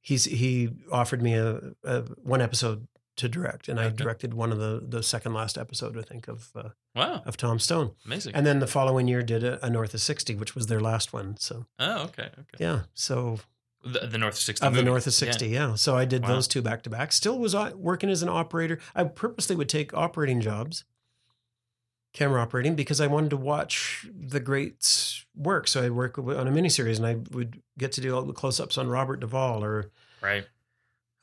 he's 0.00 0.24
he 0.24 0.70
offered 0.90 1.20
me 1.20 1.34
a, 1.34 1.60
a 1.84 2.00
one 2.22 2.40
episode 2.40 2.88
to 3.16 3.28
direct 3.28 3.68
and 3.68 3.78
i 3.78 3.90
directed 3.90 4.32
one 4.32 4.50
of 4.52 4.58
the 4.58 4.82
the 4.88 5.02
second 5.02 5.34
last 5.34 5.58
episode 5.58 5.98
i 5.98 6.02
think 6.02 6.26
of 6.26 6.50
uh, 6.56 6.70
Wow, 6.94 7.22
of 7.24 7.36
Tom 7.36 7.60
Stone. 7.60 7.92
amazing. 8.04 8.34
And 8.34 8.44
then 8.44 8.58
the 8.58 8.66
following 8.66 9.06
year 9.06 9.22
did 9.22 9.44
a, 9.44 9.64
a 9.64 9.70
North 9.70 9.94
of 9.94 10.00
60, 10.00 10.34
which 10.34 10.56
was 10.56 10.66
their 10.66 10.80
last 10.80 11.12
one. 11.12 11.36
So, 11.36 11.66
oh, 11.78 12.02
okay, 12.06 12.24
okay. 12.24 12.56
yeah. 12.58 12.80
So, 12.94 13.38
The, 13.82 14.06
the 14.06 14.18
North 14.18 14.34
of 14.34 14.40
60 14.40 14.66
of 14.66 14.74
the. 14.74 14.82
North 14.82 15.06
of 15.06 15.14
60, 15.14 15.48
yeah. 15.48 15.74
So 15.74 15.96
I 15.96 16.04
did 16.04 16.22
Wow. 16.22 16.28
those 16.28 16.46
two 16.48 16.60
back 16.60 16.82
to 16.82 16.90
back. 16.90 17.12
Still 17.12 17.38
was 17.38 17.54
uh, 17.54 17.72
working 17.76 18.10
as 18.10 18.22
an 18.22 18.28
operator. 18.28 18.78
I 18.94 19.04
purposely 19.04 19.56
would 19.56 19.68
take 19.70 19.94
operating 19.94 20.40
jobs, 20.42 20.84
camera 22.12 22.42
operating, 22.42 22.74
because 22.74 23.00
I 23.00 23.06
wanted 23.06 23.30
to 23.30 23.36
watch 23.38 24.06
the 24.12 24.40
greats 24.40 25.24
work. 25.34 25.66
So 25.66 25.82
I'd 25.82 25.92
work 25.92 26.18
on 26.18 26.46
a 26.46 26.50
miniseries 26.50 26.98
and 26.98 27.06
I 27.06 27.16
would 27.34 27.62
get 27.78 27.92
to 27.92 28.00
do 28.02 28.14
all 28.14 28.22
the 28.22 28.32
close 28.34 28.60
ups 28.60 28.76
on 28.76 28.88
Robert 28.88 29.20
Duvall 29.20 29.64
or, 29.64 29.90
Right. 30.20 30.46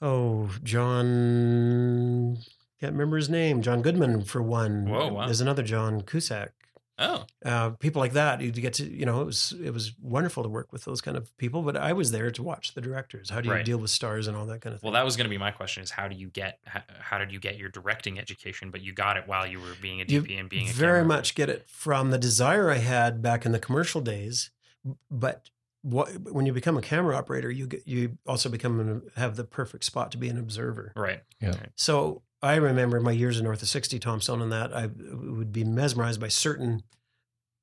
oh, 0.02 0.50
John, 0.64 2.38
can't 2.80 2.94
remember 2.94 3.18
his 3.18 3.30
name, 3.30 3.62
John 3.62 3.82
Goodman 3.82 4.24
for 4.24 4.42
one. 4.42 4.88
Whoa, 4.90 5.14
wow. 5.14 5.26
There's 5.26 5.42
another 5.42 5.64
John 5.64 6.02
Cusack. 6.02 6.54
Oh, 7.00 7.26
uh, 7.46 7.70
people 7.72 8.00
like 8.00 8.14
that. 8.14 8.42
You 8.42 8.52
get 8.52 8.74
to, 8.76 8.84
you 8.90 9.06
know, 9.06 9.22
it 9.22 9.26
was 9.26 9.54
it 9.64 9.72
was 9.72 9.94
wonderful 10.02 10.42
to 10.44 10.50
work 10.50 10.74
with 10.74 10.84
those 10.86 11.00
kind 11.00 11.16
of 11.16 11.36
people. 11.38 11.62
But 11.62 11.78
I 11.78 11.94
was 11.94 12.12
there 12.12 12.32
to 12.32 12.42
watch 12.44 12.74
the 12.74 12.82
directors. 12.82 13.30
How 13.30 13.40
do 13.42 13.48
you 13.50 13.54
Right. 13.54 13.66
deal 13.66 13.78
with 13.78 13.92
stars 13.92 14.26
and 14.28 14.36
all 14.36 14.46
that 14.48 14.62
kind 14.62 14.74
of 14.74 14.82
thing? 14.82 14.88
well, 14.88 14.94
that 14.94 15.06
was 15.06 15.16
going 15.16 15.26
to 15.26 15.30
be 15.30 15.38
my 15.38 15.52
question: 15.52 15.84
is 15.84 15.92
how 15.92 16.08
do 16.08 16.16
you 16.16 16.28
get 16.30 16.60
how, 16.66 16.82
how 17.00 17.18
did 17.20 17.32
you 17.32 17.40
get 17.40 17.58
your 17.58 17.70
directing 17.70 18.18
education? 18.18 18.72
But 18.72 18.82
you 18.82 18.94
got 18.94 19.16
it 19.18 19.28
while 19.28 19.46
you 19.46 19.60
were 19.60 19.76
being 19.82 20.02
a 20.02 20.06
You 20.08 20.24
DP 20.24 20.40
and 20.40 20.50
being 20.50 20.70
a 20.70 20.72
very 20.72 21.04
much 21.06 21.36
get 21.36 21.50
it 21.50 21.70
from 21.70 22.10
the 22.10 22.18
desire 22.18 22.72
I 22.72 22.78
had 22.78 23.22
back 23.22 23.46
in 23.46 23.52
the 23.52 23.60
commercial 23.60 24.02
days. 24.02 24.50
But 25.12 25.50
what, 25.84 26.10
when 26.32 26.46
you 26.46 26.54
become 26.54 26.78
a 26.78 26.82
camera 26.82 27.16
operator, 27.16 27.50
you 27.52 27.68
get, 27.68 27.88
you 27.88 28.18
also 28.26 28.50
become 28.50 28.80
an, 28.80 29.02
have 29.16 29.36
the 29.36 29.44
perfect 29.44 29.84
spot 29.84 30.12
to 30.12 30.18
be 30.18 30.28
an 30.30 30.38
observer. 30.38 30.94
Right. 30.96 31.22
Yeah. 31.40 31.54
So 31.76 32.24
I 32.42 32.56
remember 32.56 33.00
my 33.00 33.12
years 33.12 33.38
in 33.40 33.44
North 33.46 33.62
of 33.62 33.68
60, 33.68 33.98
Tom 34.00 34.22
Stone 34.22 34.42
and 34.42 34.52
that, 34.52 34.76
I 34.76 34.88
would 34.88 35.52
be 35.52 35.64
mesmerized 35.64 36.20
by 36.22 36.28
certain 36.28 36.84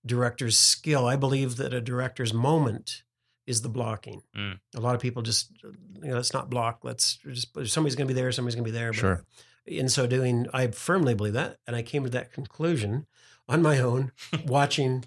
directors' 0.05 0.59
skill. 0.59 1.07
I 1.07 1.17
believe 1.17 1.57
that 1.57 1.73
a 1.73 1.81
director's 1.81 2.35
moment 2.35 3.03
is 3.47 3.63
the 3.63 3.69
blocking. 3.69 4.23
Mm. 4.37 4.59
A 4.75 4.81
lot 4.81 4.95
of 4.95 5.01
people 5.01 5.23
just, 5.23 5.51
you 5.63 6.09
know, 6.09 6.17
let's 6.17 6.33
not 6.33 6.51
block. 6.51 6.81
Let's 6.83 7.17
just, 7.17 7.49
somebody's 7.69 7.95
going 7.95 8.09
to 8.09 8.15
be 8.15 8.19
there, 8.21 8.33
somebody's 8.33 8.55
going 8.57 8.65
to 8.65 8.71
be 8.73 8.77
there. 8.77 8.91
But 8.93 8.99
Sure. 8.99 9.25
in 9.67 9.89
so 9.89 10.07
doing, 10.07 10.47
I 10.53 10.69
firmly 10.69 11.15
believe 11.15 11.35
that. 11.35 11.59
And 11.67 11.77
I 11.77 11.83
came 11.83 12.05
to 12.05 12.11
that 12.11 12.33
conclusion 12.33 13.07
on 13.49 13.63
my 13.63 13.79
own, 13.79 14.13
watching 14.47 15.05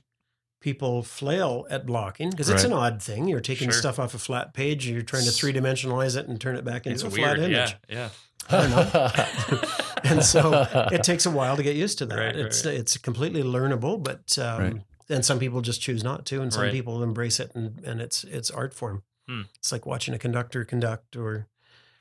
people 0.62 1.04
flail 1.04 1.66
at 1.70 1.86
blocking 1.86 2.30
because 2.30 2.50
it's 2.50 2.64
an 2.64 2.74
odd 2.74 3.02
thing. 3.02 3.28
You're 3.28 3.40
taking 3.42 3.70
Sure. 3.70 3.80
stuff 3.80 4.00
off 4.00 4.14
a 4.14 4.20
flat 4.20 4.54
page, 4.54 4.88
you're 4.88 5.02
trying 5.02 5.26
to 5.26 5.32
three 5.32 5.54
dimensionalize 5.54 6.16
it 6.18 6.28
and 6.28 6.40
turn 6.40 6.56
it 6.56 6.64
back 6.66 6.86
into 6.88 6.94
It's 6.96 7.04
a 7.04 7.10
weird. 7.10 7.38
flat 7.38 7.40
image. 7.52 7.76
Yeah. 7.90 8.10
I 8.50 8.62
don't 8.62 8.70
know. 8.72 9.62
and 10.04 10.24
so 10.24 10.68
it 10.92 11.04
takes 11.04 11.26
a 11.26 11.32
while 11.32 11.58
to 11.58 11.64
get 11.64 11.76
used 11.76 11.98
to 12.00 12.06
that. 12.06 12.16
Right, 12.18 12.26
right, 12.28 12.36
it's 12.46 12.66
right. 12.66 12.76
it's 12.76 12.98
completely 12.98 13.44
learnable, 13.44 14.02
but 14.02 14.38
um, 14.40 14.62
Right. 14.62 14.82
and 15.10 15.26
some 15.26 15.40
people 15.40 15.62
just 15.62 15.82
choose 15.82 16.04
not 16.04 16.26
to, 16.28 16.42
and 16.42 16.52
some 16.54 16.64
Right. 16.64 16.72
people 16.72 17.04
embrace 17.04 17.40
it, 17.40 17.52
and, 17.56 17.80
and 17.84 18.02
it's 18.02 18.24
it's 18.24 18.50
art 18.52 18.74
form. 18.74 19.04
Hmm. 19.28 19.42
It's 19.56 19.72
like 19.72 19.86
watching 19.86 20.14
a 20.14 20.20
conductor 20.20 20.64
conduct, 20.66 21.16
or 21.16 21.48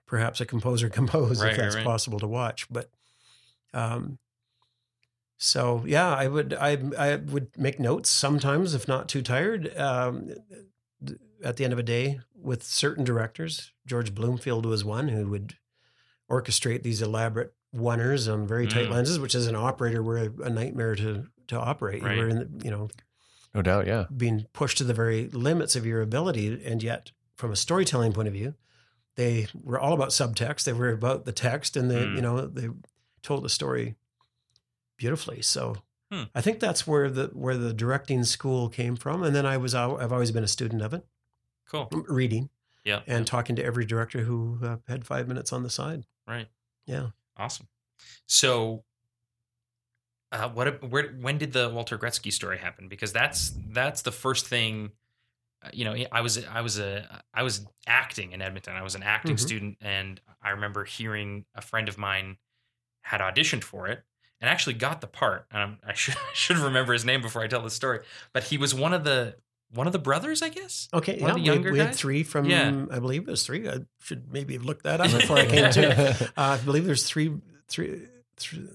perhaps 0.07 0.41
a 0.41 0.47
composer 0.47 0.89
compose, 1.01 1.43
Right, 1.43 1.53
if 1.53 1.57
that's 1.59 1.75
right. 1.77 1.85
possible 1.85 2.19
to 2.21 2.27
watch. 2.29 2.67
But 2.71 2.91
um, 3.75 4.19
so 5.39 5.83
yeah, 5.87 6.15
I 6.15 6.29
would 6.29 6.55
I 6.55 6.79
I 6.99 7.17
would 7.17 7.57
make 7.59 7.79
notes 7.81 8.09
sometimes 8.09 8.75
if 8.75 8.87
not 8.89 9.09
too 9.09 9.23
tired. 9.23 9.77
Um, 9.77 10.31
at 11.45 11.57
the 11.59 11.65
end 11.65 11.73
of 11.75 11.79
a 11.79 11.83
day, 11.83 12.19
with 12.35 12.63
certain 12.63 13.05
directors, 13.05 13.73
George 13.87 14.15
Bloomfield 14.15 14.65
was 14.65 14.85
one 14.85 15.09
who 15.09 15.29
would 15.29 15.55
orchestrate 16.31 16.83
these 16.83 17.03
elaborate 17.03 17.55
oneers 17.75 18.33
on 18.33 18.47
very 18.47 18.67
tight 18.67 18.87
Mm. 18.89 18.93
lenses, 18.93 19.19
which 19.19 19.35
as 19.35 19.47
an 19.47 19.55
operator 19.57 20.03
were 20.03 20.19
a, 20.19 20.31
a 20.45 20.51
nightmare 20.51 20.95
to 20.97 21.27
to 21.49 21.59
operate. 21.59 22.03
Right. 22.03 22.17
You 22.17 22.23
were 22.23 22.29
in 22.29 22.39
the, 22.39 22.65
you 22.65 22.71
know 22.71 22.89
no 23.55 23.63
doubt. 23.63 23.87
Yeah. 23.87 24.07
being 24.15 24.47
pushed 24.53 24.79
to 24.79 24.85
the 24.85 24.95
very 24.95 25.29
limits 25.29 25.77
of 25.77 25.87
your 25.87 26.01
ability, 26.03 26.63
and 26.65 26.83
yet 26.83 27.11
from 27.37 27.53
a 27.53 27.57
storytelling 27.57 28.13
point 28.13 28.29
of 28.29 28.35
view, 28.35 28.55
they 29.15 29.47
were 29.63 29.79
all 29.79 29.93
about 29.93 30.09
subtext. 30.11 30.65
They 30.65 30.73
were 30.73 30.91
about 30.91 31.25
the 31.25 31.33
text, 31.33 31.77
and 31.77 31.91
they 31.91 32.05
Mm. 32.05 32.17
you 32.17 32.23
know 32.23 32.47
they 32.47 32.69
told 33.23 33.45
the 33.45 33.49
story 33.51 33.97
beautifully. 34.97 35.43
So. 35.43 35.77
Hmm. 36.13 36.23
I 36.37 36.41
think 36.41 36.61
that's 36.61 36.87
where 36.87 37.11
the 37.11 37.31
where 37.33 37.57
the 37.57 37.73
directing 37.75 38.23
school 38.23 38.69
came 38.69 38.95
from, 38.95 39.25
and 39.25 39.35
then 39.35 39.45
I 39.45 39.57
was 39.57 39.75
al- 39.75 39.99
I've 40.01 40.13
always 40.13 40.31
been 40.31 40.45
a 40.45 40.49
student 40.49 40.81
of 40.81 40.95
it, 40.95 41.05
Cool. 41.69 41.89
reading. 42.09 42.49
Yeah. 42.85 43.01
and 43.09 43.27
talking 43.27 43.57
to 43.57 43.65
every 43.65 43.85
director 43.85 44.21
who 44.21 44.61
uh, 44.63 44.77
had 44.87 45.05
five 45.05 45.27
minutes 45.27 45.53
on 45.53 45.65
the 45.65 45.71
side. 45.71 46.07
Right. 46.27 46.49
Yeah. 46.87 47.09
Awesome. 47.37 47.69
So, 48.27 48.85
uh, 50.33 50.49
what? 50.51 50.83
Where? 50.91 51.09
When 51.21 51.39
did 51.39 51.53
the 51.53 51.69
Walter 51.71 51.99
Gretzky 51.99 52.33
story 52.33 52.59
happen? 52.59 52.89
Because 52.89 53.13
that's 53.13 53.53
that's 53.71 54.03
the 54.03 54.13
first 54.13 54.47
thing. 54.47 54.91
uh, 55.65 55.71
You 55.73 55.85
know, 55.85 55.97
I 56.13 56.21
was 56.21 56.45
I 56.47 56.61
was 56.61 56.79
a 56.79 57.23
I 57.33 57.43
was 57.43 57.65
acting 57.87 58.33
in 58.33 58.43
Edmonton. 58.43 58.75
I 58.75 58.83
was 58.83 58.95
an 58.95 59.03
acting 59.03 59.37
Mhm. 59.37 59.41
student, 59.41 59.79
and 59.81 60.21
I 60.43 60.51
remember 60.51 60.85
hearing 60.85 61.47
a 61.55 61.63
friend 61.63 61.89
of 61.89 61.97
mine 61.99 62.39
had 63.03 63.21
auditioned 63.21 63.63
for 63.63 63.87
it 63.87 64.03
and 64.41 64.51
actually 64.51 64.75
got 64.75 65.01
the 65.01 65.07
part. 65.07 65.47
Um, 65.53 65.79
I 65.87 65.93
should 65.95 66.17
I 66.17 66.35
should 66.35 66.59
remember 66.59 66.93
his 66.93 67.05
name 67.05 67.23
before 67.23 67.43
I 67.43 67.47
tell 67.47 67.63
the 67.63 67.71
story. 67.71 68.01
But 68.33 68.45
he 68.45 68.59
was 68.59 68.75
one 68.75 68.93
of 68.93 69.05
the 69.05 69.37
one 69.73 69.87
of 69.87 69.93
the 69.93 69.99
brothers, 69.99 70.43
I 70.43 70.49
guess. 70.49 70.89
Okay, 70.95 71.19
One 71.19 71.21
yeah, 71.21 71.29
of 71.29 71.35
the 71.35 71.41
we, 71.43 71.47
younger 71.47 71.73
we 71.73 71.79
had 71.79 71.89
guys? 71.89 71.99
three 71.99 72.23
from, 72.23 72.47
Yeah. 72.47 72.87
I 72.91 72.99
believe 72.99 73.23
it 73.23 73.31
was 73.31 73.45
three. 73.45 73.69
I 73.69 73.81
should 74.01 74.33
maybe 74.33 74.55
have 74.55 74.65
looked 74.65 74.85
that 74.85 75.01
up 75.01 75.11
before 75.21 75.37
I 75.39 75.47
came 75.47 75.71
to. 75.73 76.33
Uh, 76.37 76.59
I 76.61 76.65
believe 76.65 76.85
there's 76.87 77.05
three, 77.07 77.35
three, 77.69 78.03
three. 78.37 78.69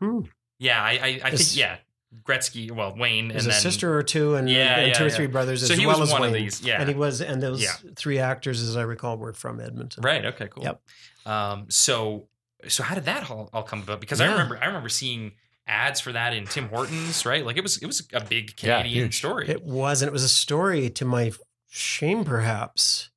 Hmm. 0.00 0.20
Yeah, 0.58 0.82
I 0.82 0.90
I, 0.90 1.20
I 1.24 1.30
think 1.36 1.56
yeah, 1.56 1.76
Gretzky. 2.24 2.70
Well, 2.70 2.94
Wayne 2.96 3.28
There's 3.28 3.44
and 3.44 3.50
a 3.52 3.54
then 3.54 3.60
sister 3.62 3.94
or 3.96 4.02
two, 4.02 4.34
and, 4.34 4.48
Yeah, 4.48 4.76
and 4.78 4.88
yeah, 4.88 4.94
two 4.94 5.06
or 5.06 5.10
three 5.10 5.26
brothers, 5.26 5.66
So 5.66 5.72
as 5.74 5.78
he 5.78 5.86
well 5.86 6.00
was 6.00 6.08
as 6.08 6.12
one 6.12 6.24
of 6.24 6.32
Wayne. 6.32 6.42
these, 6.44 6.62
yeah. 6.62 6.80
and 6.80 6.88
he 6.88 6.94
was, 6.94 7.20
and 7.20 7.42
those 7.42 7.66
three 7.96 8.18
actors, 8.18 8.62
as 8.62 8.76
I 8.76 8.82
recall, 8.82 9.16
were 9.18 9.32
from 9.32 9.60
Edmonton. 9.60 10.02
Right. 10.02 10.24
Okay. 10.24 10.48
Cool. 10.48 10.64
Yep. 10.64 10.82
Um. 11.26 11.66
So 11.70 12.28
so 12.68 12.82
how 12.82 12.94
did 12.94 13.04
that 13.04 13.30
all, 13.30 13.48
all 13.52 13.62
come 13.62 13.82
about? 13.82 14.00
Because 14.00 14.20
I 14.20 14.30
remember 14.30 14.58
I 14.60 14.66
remember 14.66 14.88
seeing 14.88 15.32
ads 15.66 16.00
for 16.00 16.12
that 16.12 16.32
in 16.34 16.46
Tim 16.46 16.68
Hortons. 16.68 17.24
Right. 17.24 17.44
Like 17.44 17.56
it 17.56 17.62
was 17.62 17.78
it 17.78 17.86
was 17.86 18.06
a 18.12 18.20
big 18.24 18.56
Canadian 18.56 19.04
huge. 19.04 19.18
story. 19.18 19.48
It 19.48 19.62
was, 19.62 20.02
and 20.02 20.08
it 20.08 20.12
was 20.12 20.24
a 20.24 20.28
story 20.28 20.90
to 20.90 21.04
my 21.04 21.32
shame, 21.68 22.24
perhaps, 22.24 23.10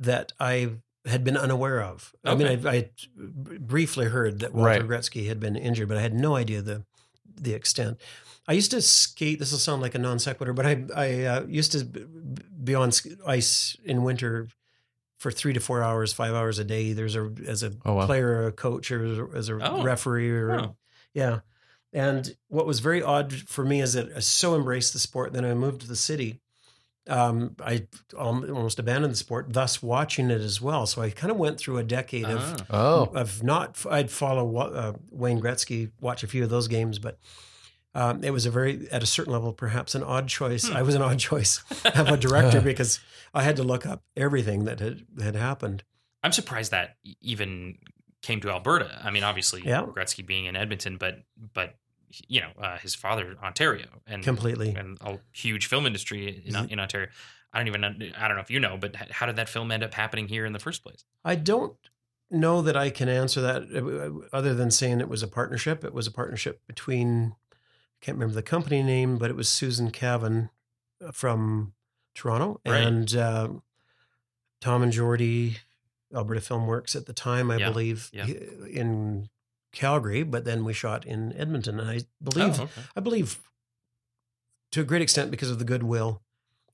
that 0.00 0.32
I 0.40 0.70
had 1.04 1.22
been 1.22 1.36
unaware 1.36 1.80
of. 1.82 2.12
I 2.24 2.34
mean, 2.34 2.66
I, 2.66 2.70
I 2.70 2.90
briefly 3.16 4.06
heard 4.06 4.40
that 4.40 4.52
Walter 4.54 4.84
Right. 4.84 4.88
Gretzky 4.88 5.28
had 5.28 5.38
been 5.38 5.54
injured, 5.56 5.88
but 5.88 5.96
I 5.96 6.02
had 6.02 6.14
no 6.14 6.34
idea 6.36 6.62
the 6.62 6.84
the 7.40 7.54
extent. 7.54 8.00
I 8.48 8.52
used 8.52 8.70
to 8.72 8.80
skate. 8.80 9.38
This 9.38 9.50
will 9.52 9.58
sound 9.58 9.82
like 9.82 9.94
a 9.94 9.98
non 9.98 10.18
sequitur, 10.18 10.52
but 10.52 10.66
I 10.66 10.84
I 10.94 11.22
uh, 11.24 11.44
used 11.46 11.72
to 11.72 11.84
be 11.84 12.74
on 12.74 12.90
ice 13.26 13.76
in 13.84 14.02
winter 14.04 14.48
for 15.18 15.30
three 15.30 15.52
to 15.52 15.60
four 15.60 15.82
hours, 15.82 16.12
five 16.12 16.34
hours 16.34 16.58
a 16.58 16.64
day. 16.64 16.92
There's 16.92 17.16
a 17.16 17.30
as 17.46 17.62
a 17.62 17.72
Oh, 17.84 17.94
wow. 17.94 18.06
player, 18.06 18.28
or 18.28 18.46
a 18.48 18.52
coach, 18.52 18.90
or 18.90 19.04
as 19.04 19.18
a, 19.18 19.28
as 19.34 19.48
a 19.48 19.58
Oh. 19.62 19.82
referee, 19.82 20.30
or 20.30 20.50
Oh. 20.60 20.76
yeah. 21.14 21.40
And 21.96 22.36
what 22.48 22.66
was 22.66 22.80
very 22.80 23.02
odd 23.02 23.32
for 23.32 23.64
me 23.64 23.80
is 23.80 23.94
that 23.94 24.12
I 24.14 24.20
so 24.20 24.54
embraced 24.54 24.92
the 24.92 24.98
sport. 24.98 25.32
Then 25.32 25.46
I 25.46 25.54
moved 25.54 25.80
to 25.80 25.88
the 25.88 25.96
city. 25.96 26.40
Um, 27.08 27.56
I 27.64 27.86
almost 28.18 28.78
abandoned 28.78 29.12
the 29.12 29.16
sport, 29.16 29.46
thus 29.52 29.82
watching 29.82 30.30
it 30.30 30.40
as 30.42 30.60
well. 30.60 30.86
So 30.86 31.00
I 31.00 31.08
kind 31.10 31.30
of 31.30 31.38
went 31.38 31.56
through 31.58 31.78
a 31.78 31.84
decade 31.84 32.26
of 32.26 32.66
Ah. 32.70 32.76
oh, 32.78 33.02
of 33.14 33.42
not. 33.42 33.82
I'd 33.88 34.10
follow 34.10 34.54
uh, 34.56 34.92
Wayne 35.10 35.40
Gretzky, 35.40 35.90
watch 36.00 36.22
a 36.22 36.26
few 36.26 36.42
of 36.44 36.50
those 36.50 36.68
games, 36.68 36.98
but 36.98 37.18
um, 37.94 38.22
it 38.24 38.30
was 38.30 38.44
a 38.44 38.50
very, 38.50 38.88
at 38.90 39.02
a 39.02 39.06
certain 39.06 39.32
level, 39.32 39.52
perhaps 39.54 39.94
an 39.94 40.02
odd 40.02 40.28
choice. 40.28 40.68
Hmm. 40.68 40.76
I 40.76 40.82
was 40.82 40.94
an 40.96 41.00
odd 41.02 41.18
choice 41.18 41.62
of 41.94 42.08
a 42.08 42.16
director 42.18 42.60
because 42.60 43.00
I 43.32 43.42
had 43.42 43.56
to 43.56 43.62
look 43.62 43.86
up 43.86 44.02
everything 44.16 44.64
that 44.64 44.80
had 44.80 45.06
had 45.22 45.34
happened. 45.36 45.82
I'm 46.22 46.32
surprised 46.32 46.72
that 46.72 46.96
even 47.22 47.78
came 48.20 48.40
to 48.40 48.50
Alberta. 48.50 49.00
I 49.04 49.10
mean, 49.12 49.22
obviously 49.22 49.62
Yeah. 49.64 49.82
Gretzky 49.82 50.26
being 50.26 50.46
in 50.46 50.56
Edmonton, 50.56 50.96
but 50.98 51.20
but 51.54 51.76
you 52.28 52.40
know 52.40 52.50
uh, 52.58 52.78
his 52.78 52.94
father 52.94 53.36
Ontario 53.42 53.86
and 54.06 54.22
Completely. 54.22 54.74
and 54.74 54.98
a 55.00 55.18
huge 55.32 55.66
film 55.66 55.86
industry 55.86 56.42
in, 56.46 56.54
in 56.70 56.80
Ontario. 56.80 57.08
I 57.52 57.58
don't 57.58 57.68
even 57.68 57.80
know- 57.80 57.94
I 58.18 58.28
don't 58.28 58.36
know 58.36 58.42
if 58.42 58.50
you 58.50 58.60
know, 58.60 58.76
but 58.76 58.94
how 58.96 59.26
did 59.26 59.36
that 59.36 59.48
film 59.48 59.70
end 59.72 59.82
up 59.82 59.94
happening 59.94 60.28
here 60.28 60.44
in 60.44 60.52
the 60.52 60.58
first 60.58 60.82
place? 60.82 61.04
I 61.24 61.34
don't 61.36 61.74
know 62.30 62.60
that 62.62 62.76
I 62.76 62.90
can 62.90 63.08
answer 63.08 63.40
that 63.40 63.62
uh, 63.74 64.26
other 64.36 64.52
than 64.54 64.70
saying 64.70 65.00
it 65.00 65.08
was 65.08 65.22
a 65.22 65.28
partnership. 65.28 65.84
It 65.84 65.94
was 65.94 66.06
a 66.06 66.10
partnership 66.10 66.60
between, 66.66 67.34
I 67.52 68.04
can't 68.04 68.16
remember 68.16 68.34
the 68.34 68.42
company 68.42 68.82
name, 68.82 69.16
but 69.16 69.30
it 69.30 69.36
was 69.36 69.48
Susan 69.48 69.90
Cavan 69.90 70.50
uh, 71.04 71.12
from 71.12 71.72
Toronto 72.14 72.60
Right. 72.66 72.82
and 72.82 73.14
uh, 73.16 73.48
Tom 74.60 74.82
and 74.82 74.92
Jordy, 74.92 75.58
Alberta 76.14 76.40
Film 76.40 76.66
Works 76.66 76.94
at 76.96 77.06
the 77.06 77.12
time, 77.12 77.50
I 77.50 77.56
Yeah, 77.58 77.70
believe, 77.70 78.10
yeah. 78.12 78.26
in 78.26 79.28
Calgary, 79.72 80.22
but 80.22 80.44
then 80.44 80.64
we 80.64 80.72
shot 80.72 81.04
in 81.04 81.32
Edmonton. 81.34 81.78
And 81.80 81.90
I 81.90 82.00
believe, 82.22 82.60
Oh, 82.60 82.64
okay. 82.64 82.80
I 82.96 83.00
believe 83.00 83.38
to 84.72 84.80
a 84.80 84.84
great 84.84 85.02
extent 85.02 85.30
because 85.30 85.50
of 85.50 85.58
the 85.58 85.64
goodwill 85.64 86.22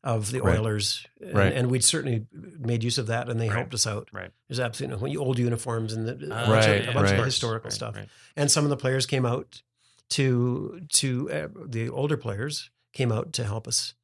of 0.04 0.30
the 0.32 0.40
Right. 0.40 0.58
Oilers. 0.58 1.06
And, 1.20 1.34
Right. 1.34 1.52
and 1.52 1.70
we'd 1.70 1.84
certainly 1.84 2.26
made 2.32 2.82
use 2.82 2.98
of 2.98 3.06
that 3.06 3.28
and 3.28 3.40
they 3.40 3.48
Right. 3.48 3.56
helped 3.58 3.74
us 3.74 3.86
out. 3.86 4.08
Right. 4.12 4.30
There's 4.48 4.58
absolutely 4.60 5.12
no 5.14 5.20
old 5.20 5.38
uniforms 5.38 5.92
and 5.92 6.08
the, 6.08 6.12
a 6.34 6.34
Ah, 6.36 6.46
bunch, 6.46 6.66
of, 6.66 6.88
a 6.88 6.92
bunch 6.92 7.10
of 7.12 7.24
historical 7.24 7.70
stuff. 7.70 7.96
And 8.36 8.50
some 8.50 8.64
of 8.64 8.70
the 8.70 8.76
players 8.76 9.06
came 9.06 9.24
out 9.26 9.62
to 10.10 10.80
to 10.90 11.30
uh, 11.30 11.48
the 11.66 11.88
older 11.88 12.16
players 12.16 12.70
came 12.92 13.10
out 13.12 13.32
to 13.34 13.44
help 13.44 13.66
us 13.66 13.94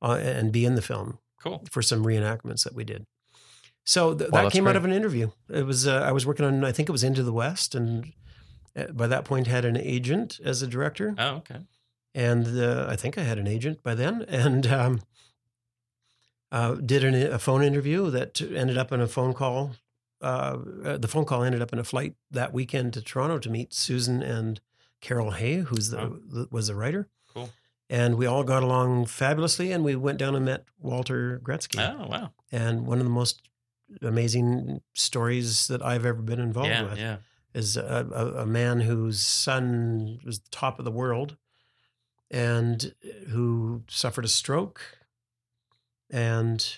uh, 0.00 0.12
and 0.20 0.50
be 0.52 0.64
in 0.64 0.74
the 0.76 0.80
film 0.82 1.18
Cool. 1.42 1.62
for 1.70 1.82
some 1.82 2.04
reenactments 2.04 2.64
that 2.64 2.74
we 2.74 2.84
did. 2.84 3.04
So 3.84 4.14
th- 4.14 4.30
Wow, 4.30 4.44
that 4.44 4.52
came 4.52 4.66
out 4.68 4.76
of 4.76 4.84
an 4.84 4.92
interview. 4.92 5.30
It 5.50 5.66
was 5.66 5.86
uh, 5.86 5.96
I 6.06 6.12
was 6.12 6.24
working 6.24 6.46
on 6.46 6.64
I 6.64 6.70
think 6.72 6.88
it 6.88 6.92
was 6.92 7.02
Into 7.04 7.22
the 7.24 7.32
West 7.32 7.74
and 7.74 8.04
uh, 8.04 8.08
by 8.92 9.06
that 9.06 9.24
point 9.24 9.46
had 9.46 9.64
an 9.64 9.76
agent 9.76 10.40
as 10.44 10.62
a 10.62 10.66
director 10.66 11.14
Oh, 11.18 11.36
okay. 11.36 11.60
and 12.14 12.46
uh, 12.58 12.86
I 12.88 12.96
think 12.96 13.16
I 13.18 13.22
had 13.22 13.38
an 13.38 13.46
agent 13.46 13.82
by 13.82 13.94
then, 13.94 14.22
and 14.28 14.66
um, 14.66 15.00
uh, 16.50 16.74
did 16.74 17.04
an, 17.04 17.14
a 17.14 17.38
phone 17.38 17.62
interview 17.62 18.10
that 18.10 18.40
ended 18.40 18.76
up 18.78 18.92
in 18.92 19.00
a 19.00 19.06
phone 19.08 19.32
call. 19.34 19.72
Uh, 20.20 20.58
uh, 20.84 20.96
the 20.98 21.08
phone 21.08 21.24
call 21.24 21.42
ended 21.42 21.62
up 21.62 21.72
in 21.72 21.78
a 21.78 21.84
flight 21.84 22.14
that 22.30 22.52
weekend 22.52 22.92
to 22.94 23.02
Toronto 23.02 23.38
to 23.38 23.50
meet 23.50 23.72
Susan 23.74 24.22
and 24.22 24.60
Carol 25.00 25.32
Hay, 25.32 25.56
who's 25.60 25.90
the, 25.90 26.00
Oh. 26.00 26.18
the 26.28 26.46
was 26.50 26.68
the 26.68 26.74
writer. 26.74 27.08
Cool. 27.34 27.50
And 27.90 28.14
we 28.16 28.26
all 28.26 28.44
got 28.44 28.62
along 28.62 29.06
fabulously, 29.06 29.72
and 29.72 29.82
we 29.84 29.96
went 29.96 30.18
down 30.18 30.34
and 30.36 30.44
met 30.44 30.64
Walter 30.78 31.40
Gretzky, 31.42 31.78
Oh, 31.80 32.06
wow. 32.06 32.30
and 32.52 32.86
one 32.86 32.98
of 32.98 33.04
the 33.04 33.10
most 33.10 33.42
amazing 34.00 34.80
stories 34.94 35.66
that 35.68 35.82
I've 35.82 36.06
ever 36.06 36.22
been 36.22 36.40
involved 36.40 36.70
Yeah, 36.70 36.82
with 36.88 36.98
yeah. 36.98 37.16
Is 37.54 37.76
a, 37.76 38.06
a, 38.14 38.42
a 38.42 38.46
man 38.46 38.80
whose 38.80 39.20
son 39.20 40.18
was 40.24 40.40
the 40.40 40.48
top 40.50 40.78
of 40.78 40.84
the 40.84 40.90
world 40.90 41.36
and 42.30 42.94
uh, 43.04 43.30
who 43.30 43.82
suffered 43.88 44.24
a 44.24 44.28
stroke 44.28 44.80
and 46.10 46.76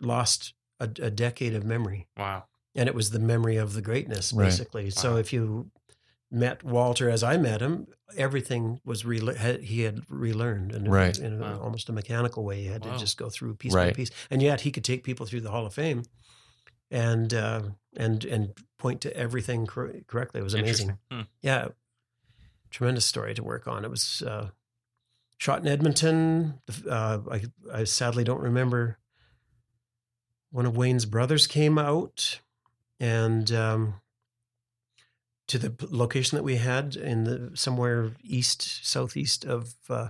lost 0.00 0.54
a, 0.80 0.84
a 1.00 1.10
decade 1.10 1.54
of 1.54 1.64
memory. 1.64 2.06
Wow. 2.16 2.44
And 2.74 2.88
it 2.88 2.94
was 2.94 3.10
the 3.10 3.18
memory 3.18 3.56
of 3.56 3.72
the 3.72 3.82
greatness, 3.82 4.32
Right. 4.32 4.44
basically. 4.46 4.90
So 4.90 5.16
if 5.16 5.32
you 5.32 5.70
met 6.30 6.62
Walter 6.62 7.08
as 7.10 7.22
I 7.22 7.36
met 7.38 7.60
him, 7.60 7.86
everything 8.16 8.80
was 8.84 9.04
re- 9.04 9.34
had- 9.34 9.62
he 9.62 9.80
had 9.82 10.02
relearned 10.08 10.72
in, 10.72 10.86
a- 10.86 10.90
Right. 10.90 11.18
in 11.18 11.34
a, 11.34 11.40
Wow. 11.40 11.60
almost 11.60 11.88
a 11.88 11.92
mechanical 11.92 12.44
way. 12.44 12.60
he 12.62 12.66
had 12.66 12.84
Wow. 12.84 12.92
to 12.92 12.98
just 12.98 13.16
go 13.16 13.28
through 13.30 13.54
piece 13.56 13.74
by 13.74 13.92
piece, 13.92 14.10
and 14.30 14.42
yet 14.42 14.60
he 14.62 14.70
could 14.70 14.84
take 14.84 15.02
people 15.02 15.26
through 15.26 15.40
the 15.40 15.50
Hall 15.50 15.66
of 15.66 15.74
Fame 15.74 16.02
and 16.90 17.32
uh, 17.34 17.62
and 17.96 18.24
and 18.24 18.54
point 18.78 19.00
to 19.02 19.16
everything 19.16 19.66
cor- 19.66 19.94
correctly. 20.06 20.40
It 20.40 20.44
was 20.44 20.54
amazing. 20.54 20.98
Hmm. 21.10 21.20
Yeah, 21.42 21.68
tremendous 22.70 23.04
story 23.06 23.34
to 23.34 23.42
work 23.42 23.66
on. 23.66 23.84
It 23.84 23.90
was 23.90 24.22
uh, 24.22 24.50
shot 25.38 25.60
in 25.60 25.68
Edmonton. 25.68 26.60
Uh, 26.88 27.18
I, 27.30 27.42
I 27.72 27.84
sadly 27.84 28.24
don't 28.24 28.40
remember. 28.40 28.98
One 30.50 30.64
of 30.66 30.76
Wayne's 30.76 31.04
brothers 31.04 31.46
came 31.46 31.78
out, 31.78 32.40
and 32.98 33.52
um, 33.52 33.94
to 35.48 35.58
the 35.58 35.74
location 35.90 36.36
that 36.36 36.42
we 36.42 36.56
had 36.56 36.96
in 36.96 37.24
the 37.24 37.50
somewhere 37.54 38.12
east 38.22 38.86
southeast 38.86 39.44
of 39.44 39.74
uh, 39.90 40.08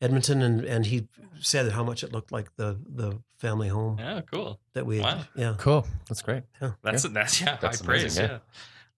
Edmonton, 0.00 0.42
and 0.42 0.64
and 0.64 0.86
he 0.86 1.08
said 1.40 1.72
how 1.72 1.82
much 1.84 2.02
it 2.04 2.12
looked 2.12 2.32
like 2.32 2.54
the 2.56 2.78
the 2.86 3.18
family 3.38 3.68
home 3.68 3.98
Yeah, 3.98 4.20
cool. 4.30 4.60
that 4.74 4.84
we. 4.86 5.00
Wow. 5.00 5.22
Yeah, 5.34 5.54
cool. 5.58 5.86
That's 6.08 6.22
great. 6.22 6.42
Yeah. 6.60 6.72
That's 6.82 7.02
that's 7.04 7.40
yeah, 7.40 7.56
That's 7.60 7.80
high 7.80 7.86
praise. 7.86 8.18
amazing, 8.18 8.38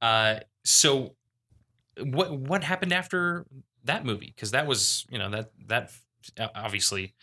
Yeah. 0.03 0.07
Uh, 0.09 0.41
so, 0.65 1.15
what 2.03 2.33
what 2.39 2.65
happened 2.65 2.93
after 2.93 3.47
that 3.85 4.05
movie? 4.05 4.33
Because 4.35 4.51
that 4.53 4.67
was 4.67 5.07
you 5.11 5.19
know 5.19 5.31
that 5.31 5.51
that 5.67 5.93
obviously 6.55 7.15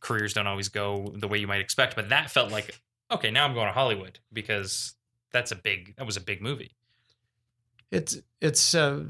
careers 0.00 0.34
don't 0.34 0.46
always 0.46 0.68
go 0.68 1.12
the 1.16 1.28
way 1.28 1.38
you 1.38 1.46
might 1.46 1.60
expect, 1.60 1.96
but 1.96 2.08
that 2.10 2.30
felt 2.30 2.50
like 2.52 2.78
okay, 3.10 3.30
now 3.30 3.44
I'm 3.44 3.54
going 3.54 3.66
to 3.66 3.72
Hollywood 3.72 4.18
because 4.32 4.94
that's 5.32 5.50
a 5.52 5.56
big 5.56 5.94
that 5.96 6.06
was 6.06 6.16
a 6.16 6.20
big 6.20 6.42
movie. 6.42 6.72
It's 7.90 8.18
it's. 8.40 8.74
Uh, 8.74 9.04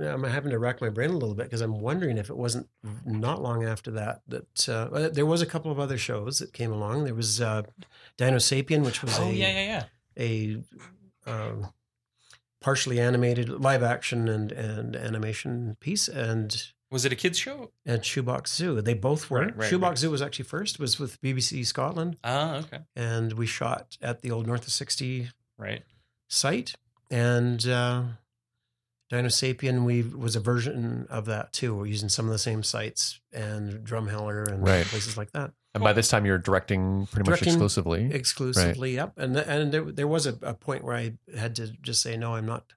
I'm 0.00 0.22
having 0.24 0.50
to 0.50 0.58
rack 0.58 0.80
my 0.80 0.88
brain 0.88 1.10
a 1.10 1.14
little 1.14 1.34
bit 1.34 1.44
because 1.44 1.60
I'm 1.60 1.78
wondering 1.80 2.18
if 2.18 2.28
it 2.30 2.36
wasn't 2.36 2.68
not 3.04 3.42
long 3.42 3.64
after 3.64 3.90
that 3.92 4.20
that 4.28 4.68
uh, 4.68 4.72
uh, 4.94 5.08
there 5.08 5.26
was 5.26 5.42
a 5.42 5.46
couple 5.46 5.70
of 5.72 5.78
other 5.78 5.98
shows 5.98 6.38
that 6.38 6.52
came 6.52 6.72
along. 6.72 7.04
There 7.04 7.14
was 7.14 7.40
uh, 7.40 7.62
Dinosapien, 8.18 8.84
which 8.84 9.02
was 9.02 9.18
Oh 9.18 9.28
a 9.28 9.32
yeah, 9.32 9.48
yeah, 9.48 9.84
yeah. 10.18 10.62
a 11.26 11.30
um, 11.30 11.72
partially 12.60 13.00
animated 13.00 13.48
live 13.48 13.82
action 13.82 14.28
and 14.28 14.52
and 14.52 14.96
animation 14.96 15.76
piece, 15.80 16.08
and 16.08 16.52
Was 16.52 16.72
Was 16.90 17.04
it 17.04 17.12
a 17.12 17.16
kids 17.16 17.38
show? 17.38 17.70
and 17.84 18.04
Shoebox 18.04 18.52
Zoo. 18.54 18.80
They 18.80 18.94
both 18.94 19.30
were. 19.30 19.40
Right, 19.40 19.56
right, 19.56 19.68
Shoebox 19.68 19.90
right. 19.90 19.98
Zoo 19.98 20.10
was 20.10 20.22
actually 20.22 20.44
first. 20.46 20.78
Was 20.78 20.98
with 20.98 21.20
BBC 21.20 21.64
Scotland, 21.66 22.16
Ah, 22.24 22.56
okay. 22.58 22.80
and 22.94 23.32
we 23.32 23.46
shot 23.46 23.96
at 24.02 24.22
the 24.22 24.30
old 24.30 24.46
North 24.46 24.66
of 24.66 24.72
Sixty 24.72 25.30
Right. 25.58 25.82
site. 26.28 26.74
And 27.10 27.66
uh, 27.68 28.02
Dinosapien, 29.10 29.84
we 29.84 30.02
was 30.02 30.34
a 30.36 30.40
version 30.40 31.06
of 31.08 31.26
that 31.26 31.52
too. 31.52 31.74
We're 31.76 31.86
using 31.86 32.08
some 32.08 32.26
of 32.26 32.32
the 32.32 32.38
same 32.38 32.62
sites 32.62 33.20
and 33.32 33.84
Drumheller 33.86 34.48
and 34.48 34.62
Right. 34.66 34.84
places 34.84 35.16
like 35.16 35.30
that. 35.32 35.52
And 35.74 35.84
by 35.84 35.92
this 35.92 36.08
time, 36.08 36.24
you're 36.26 36.38
directing 36.38 37.06
pretty 37.06 37.30
much 37.30 37.38
Directing 37.40 37.52
exclusively. 37.54 38.10
exclusively. 38.12 38.94
Yep. 38.94 39.12
And 39.18 39.34
th- 39.34 39.46
and 39.46 39.72
there 39.72 39.84
there 39.84 40.08
was 40.08 40.26
a, 40.26 40.36
a 40.42 40.54
point 40.54 40.82
where 40.82 40.96
I 40.96 41.18
had 41.36 41.54
to 41.56 41.68
just 41.82 42.00
say 42.02 42.16
no, 42.16 42.34
I'm 42.34 42.46
not 42.46 42.72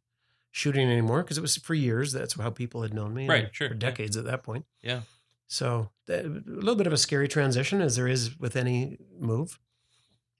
shooting 0.51 0.87
anymore 0.89 1.23
because 1.23 1.37
it 1.37 1.41
was 1.41 1.55
for 1.57 1.73
years. 1.73 2.11
That's 2.11 2.33
how 2.39 2.49
people 2.49 2.81
had 2.81 2.93
known 2.93 3.13
me. 3.13 3.27
Right, 3.27 3.45
and 3.45 3.55
sure, 3.55 3.69
For 3.69 3.73
yeah. 3.75 3.79
decades 3.79 4.17
at 4.17 4.25
that 4.25 4.43
point. 4.43 4.65
Yeah. 4.81 5.01
So 5.47 5.89
a 6.09 6.23
little 6.23 6.75
bit 6.75 6.87
of 6.87 6.93
a 6.93 6.97
scary 6.97 7.27
transition, 7.27 7.81
as 7.81 7.95
there 7.95 8.07
is 8.07 8.37
with 8.37 8.55
any 8.55 8.97
move, 9.17 9.59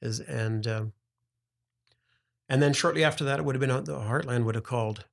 is 0.01 0.19
and 0.19 0.67
um, 0.67 0.93
and 2.47 2.61
then 2.61 2.73
shortly 2.73 3.03
after 3.03 3.23
that, 3.23 3.39
it 3.39 3.45
would 3.45 3.55
have 3.55 3.59
been 3.61 3.71
uh, 3.71 3.81
the 3.81 3.97
Heartland 3.99 4.43
would 4.45 4.55
have 4.55 4.63
called. 4.63 5.05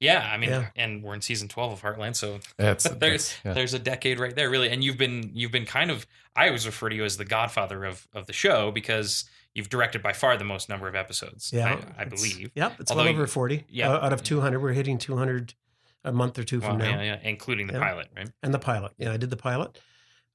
Yeah, 0.00 0.28
I 0.30 0.36
mean, 0.36 0.50
Yeah. 0.50 0.66
and 0.76 1.02
we're 1.02 1.14
in 1.14 1.22
season 1.22 1.48
twelve 1.48 1.72
of 1.72 1.80
Heartland, 1.82 2.16
so 2.16 2.38
That's, 2.58 2.84
there's 2.88 2.98
that's- 3.00 3.40
yeah. 3.44 3.52
there's 3.54 3.74
a 3.74 3.78
decade 3.78 4.20
right 4.20 4.34
there, 4.34 4.50
really. 4.50 4.68
And 4.70 4.84
you've 4.84 4.98
been 4.98 5.30
you've 5.34 5.52
been 5.52 5.64
kind 5.66 5.90
of 5.90 6.06
I 6.34 6.46
always 6.48 6.66
refer 6.66 6.88
to 6.90 6.94
you 6.94 7.04
as 7.04 7.16
the 7.16 7.24
Godfather 7.24 7.84
of 7.84 8.06
of 8.12 8.26
the 8.26 8.32
show 8.32 8.70
because 8.70 9.24
you've 9.54 9.70
directed 9.70 10.02
by 10.02 10.12
far 10.12 10.36
the 10.36 10.44
most 10.44 10.68
number 10.68 10.86
of 10.86 10.94
episodes. 10.94 11.50
Yeah, 11.52 11.80
I, 11.96 12.02
I 12.02 12.04
believe. 12.04 12.50
Yep, 12.54 12.80
it's 12.80 12.90
Although 12.90 13.04
well 13.04 13.12
over 13.14 13.26
forty. 13.26 13.64
yeah. 13.70 13.90
Uh, 13.92 14.04
out 14.06 14.12
of 14.12 14.22
two 14.22 14.40
hundred, 14.42 14.60
we're 14.60 14.72
hitting 14.74 14.98
two 14.98 15.16
hundred 15.16 15.54
a 16.04 16.12
month 16.12 16.38
or 16.38 16.44
two 16.44 16.60
Wow, 16.60 16.68
from 16.68 16.78
now. 16.78 16.90
yeah, 16.90 17.02
yeah, 17.02 17.18
including 17.22 17.66
the 17.66 17.72
Yeah. 17.72 17.80
pilot, 17.80 18.08
right? 18.16 18.28
and 18.42 18.52
the 18.54 18.58
pilot. 18.60 18.92
Yeah, 18.98 19.12
I 19.12 19.16
did 19.16 19.30
the 19.30 19.36
pilot. 19.36 19.80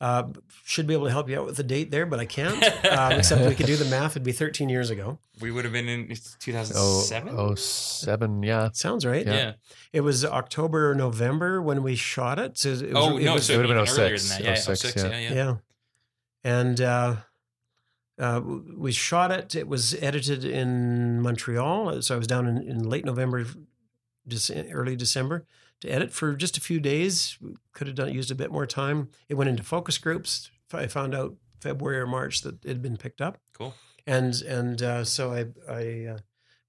Uh, 0.01 0.23
should 0.63 0.87
be 0.87 0.95
able 0.95 1.05
to 1.05 1.11
help 1.11 1.29
you 1.29 1.39
out 1.39 1.45
with 1.45 1.55
the 1.57 1.63
date 1.63 1.91
there, 1.91 2.07
but 2.07 2.19
I 2.19 2.25
can't. 2.25 2.55
um, 2.87 3.11
except 3.11 3.47
we 3.47 3.53
could 3.53 3.67
do 3.67 3.75
the 3.75 3.85
math. 3.91 4.13
It'd 4.13 4.23
be 4.23 4.31
13 4.31 4.67
years 4.67 4.89
ago. 4.89 5.19
We 5.39 5.51
would 5.51 5.63
have 5.63 5.71
been 5.73 5.87
in 5.87 6.07
Oh, 6.11 6.15
2007. 6.39 7.35
oh, 7.37 7.53
seven, 7.53 8.41
yeah. 8.41 8.69
Sounds 8.73 9.05
right. 9.05 9.23
Yeah. 9.27 9.33
yeah. 9.33 9.53
It 9.93 10.01
was 10.01 10.25
October, 10.25 10.89
or 10.89 10.95
November 10.95 11.61
when 11.61 11.83
we 11.83 11.95
shot 11.95 12.39
it. 12.39 12.57
So 12.57 12.69
it 12.69 12.81
was, 12.81 12.91
Oh 12.95 13.17
it 13.17 13.23
no, 13.25 13.35
was- 13.35 13.45
so 13.45 13.53
it 13.53 13.55
it 13.55 13.57
would've 13.59 13.69
been 13.69 13.77
have 13.77 13.89
06, 13.89 14.29
than 14.29 14.41
that. 14.43 14.49
Yeah, 14.49 14.55
06, 14.55 14.79
06, 14.81 14.95
yeah. 15.03 15.09
yeah, 15.09 15.19
yeah. 15.19 15.33
yeah. 15.35 15.55
And 16.43 16.81
uh, 16.81 17.15
uh, 18.19 18.41
we 18.75 18.91
shot 18.91 19.31
it. 19.31 19.55
It 19.55 19.67
was 19.67 19.93
edited 20.01 20.43
in 20.43 21.21
Montreal. 21.21 22.01
So 22.01 22.15
I 22.15 22.17
was 22.17 22.25
down 22.25 22.47
in, 22.47 22.57
in 22.57 22.89
late 22.89 23.05
November, 23.05 23.45
Dece- 24.27 24.69
early 24.71 24.95
December 24.95 25.45
to 25.81 25.89
edit 25.89 26.11
for 26.11 26.35
just 26.35 26.57
a 26.57 26.61
few 26.61 26.79
days. 26.79 27.37
Could 27.73 27.87
have 27.87 27.95
done 27.95 28.13
used 28.13 28.31
a 28.31 28.35
bit 28.35 28.51
more 28.51 28.65
time. 28.65 29.09
It 29.29 29.35
went 29.35 29.49
into 29.49 29.63
focus 29.63 29.97
groups. 29.97 30.49
I 30.73 30.87
found 30.87 31.13
out 31.13 31.35
February 31.59 31.99
or 31.99 32.07
March 32.07 32.41
that 32.41 32.63
it 32.63 32.67
had 32.69 32.81
been 32.81 32.97
picked 32.97 33.21
up. 33.21 33.37
Cool. 33.53 33.73
and 34.07 34.33
and 34.41 34.81
uh, 34.81 35.03
so 35.03 35.31
I 35.33 35.45
I 35.71 36.05
uh, 36.13 36.17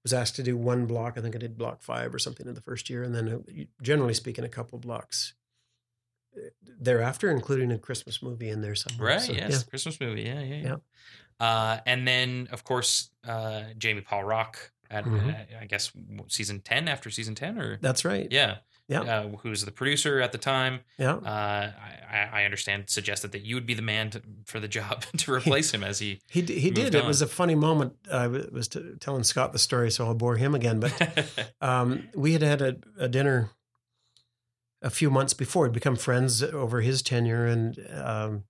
was 0.03 0.13
asked 0.13 0.35
to 0.35 0.43
do 0.43 0.57
one 0.57 0.85
block. 0.85 1.17
I 1.17 1.21
think 1.21 1.35
I 1.35 1.39
did 1.39 1.57
block 1.57 1.81
five 1.81 2.13
or 2.13 2.19
something 2.19 2.47
in 2.47 2.53
the 2.53 2.61
first 2.61 2.89
year, 2.89 3.03
and 3.03 3.15
then 3.15 3.29
uh, 3.29 3.63
generally 3.81 4.13
speaking, 4.13 4.43
a 4.43 4.49
couple 4.49 4.77
blocks 4.79 5.33
uh, 6.35 6.41
thereafter, 6.79 7.29
including 7.31 7.71
a 7.71 7.77
Christmas 7.77 8.21
movie 8.21 8.49
in 8.49 8.61
there 8.61 8.75
somewhere. 8.75 9.09
Right. 9.13 9.21
So, 9.21 9.33
yes. 9.33 9.63
Christmas 9.63 9.99
movie. 9.99 10.23
Yeah. 10.23 10.41
Yeah. 10.41 10.55
Yeah. 10.55 10.63
Yeah. 10.63 10.75
Uh, 11.39 11.79
and 11.85 12.07
then, 12.07 12.47
of 12.51 12.63
course, 12.63 13.09
uh, 13.27 13.63
Jamie 13.77 14.01
Paul 14.01 14.23
Rock 14.23 14.71
at 14.91 15.05
Mhm. 15.05 15.33
uh, 15.33 15.59
I 15.61 15.65
guess 15.65 15.91
season 16.27 16.59
ten 16.59 16.87
after 16.87 17.09
season 17.09 17.35
ten, 17.35 17.57
or 17.57 17.77
that's 17.81 18.05
right. 18.05 18.27
yeah, 18.31 18.57
Yeah. 18.87 19.01
Uh, 19.01 19.27
who's 19.41 19.63
the 19.63 19.71
producer 19.71 20.19
at 20.19 20.31
the 20.33 20.37
time? 20.37 20.81
Yeah. 20.97 21.13
Uh, 21.15 21.71
I, 22.11 22.41
I 22.41 22.43
understand 22.45 22.89
suggested 22.89 23.31
that 23.31 23.43
you 23.43 23.55
would 23.55 23.65
be 23.65 23.73
the 23.73 23.81
man 23.81 24.09
to, 24.11 24.21
for 24.45 24.59
the 24.59 24.67
job 24.67 25.05
to 25.17 25.33
replace 25.33 25.73
him 25.73 25.83
as 25.83 25.99
he. 25.99 26.19
He 26.29 26.41
he 26.41 26.69
did. 26.69 26.93
It 26.93 27.05
was 27.05 27.21
a 27.21 27.27
funny 27.27 27.55
moment. 27.55 27.93
I 28.11 28.23
w- 28.23 28.49
was 28.51 28.67
t- 28.67 28.93
telling 28.99 29.23
Scott 29.23 29.53
the 29.53 29.59
story, 29.59 29.89
so 29.89 30.05
I'll 30.05 30.13
bore 30.13 30.35
him 30.35 30.53
again. 30.53 30.79
But 30.79 31.53
um, 31.61 32.09
we 32.13 32.33
had 32.33 32.41
had 32.41 32.61
a, 32.61 32.75
a 32.97 33.07
dinner 33.07 33.51
a 34.81 34.89
few 34.89 35.09
months 35.09 35.33
before. 35.33 35.63
We'd 35.63 35.73
become 35.73 35.95
friends 35.95 36.43
over 36.43 36.81
his 36.81 37.01
tenure, 37.01 37.45
and 37.45 37.79
um, 37.93 38.43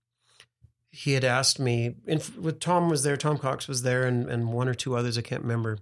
he 0.89 1.13
had 1.13 1.23
asked 1.23 1.59
me. 1.59 1.95
In, 2.07 2.21
with 2.39 2.59
Tom 2.59 2.89
was 2.89 3.03
there, 3.03 3.17
Tom 3.17 3.37
Cox 3.37 3.67
was 3.67 3.83
there, 3.83 4.03
and, 4.05 4.27
and 4.27 4.51
one 4.51 4.67
or 4.67 4.73
two 4.73 4.95
others 4.95 5.17
I 5.17 5.21
can't 5.21 5.43
remember. 5.43 5.77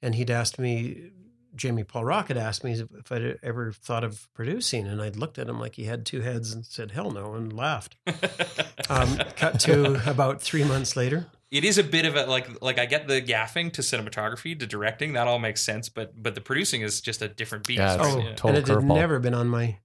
And 0.00 0.14
he'd 0.14 0.30
asked 0.30 0.58
me. 0.58 1.10
Jamie 1.56 1.84
Paul 1.84 2.04
Rock 2.04 2.28
had 2.28 2.36
asked 2.36 2.62
me 2.64 2.72
if 2.72 3.10
I'd 3.10 3.38
ever 3.42 3.72
thought 3.72 4.04
of 4.04 4.28
producing, 4.34 4.86
and 4.86 5.00
I'd 5.02 5.16
looked 5.16 5.38
at 5.38 5.48
him 5.48 5.58
like 5.58 5.74
he 5.76 5.84
had 5.84 6.04
two 6.06 6.20
heads 6.20 6.52
and 6.52 6.64
said, 6.64 6.92
"Hell 6.92 7.10
no," 7.10 7.34
and 7.34 7.52
laughed. 7.52 7.96
Um, 8.90 9.18
cut 9.36 9.60
to 9.60 10.00
about 10.10 10.40
three 10.40 10.64
months 10.64 10.96
later. 10.96 11.26
it 11.50 11.62
is 11.62 11.76
a 11.76 11.84
bit 11.84 12.06
of 12.06 12.16
a 12.16 12.24
like 12.24 12.48
like 12.62 12.78
I 12.78 12.86
get 12.86 13.06
the 13.06 13.20
gaffing 13.20 13.70
to 13.74 13.82
cinematography 13.82 14.58
to 14.58 14.66
directing 14.66 15.12
that 15.12 15.28
all 15.28 15.38
makes 15.38 15.60
sense, 15.62 15.90
but 15.90 16.22
but 16.22 16.34
the 16.34 16.40
producing 16.40 16.80
is 16.80 17.02
just 17.02 17.20
a 17.20 17.28
different 17.28 17.66
beast. 17.66 17.80
Yeah, 17.80 17.96
it's 17.96 18.02
Oh, 18.06 18.16
right? 18.18 18.36
total 18.36 18.48
and 18.56 18.58
it 18.58 18.66
had 18.68 18.82
never 18.84 19.18
been 19.18 19.34
on 19.34 19.46
my 19.48 19.76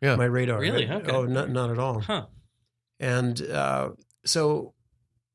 Yeah. 0.00 0.14
my 0.14 0.26
radar. 0.26 0.60
Really? 0.60 0.84
It- 0.84 0.90
Okay. 0.92 1.10
Oh, 1.10 1.24
not 1.24 1.50
not 1.50 1.70
at 1.70 1.78
all. 1.80 2.00
Huh. 2.02 2.26
And 3.00 3.42
uh, 3.50 3.90
so, 4.24 4.74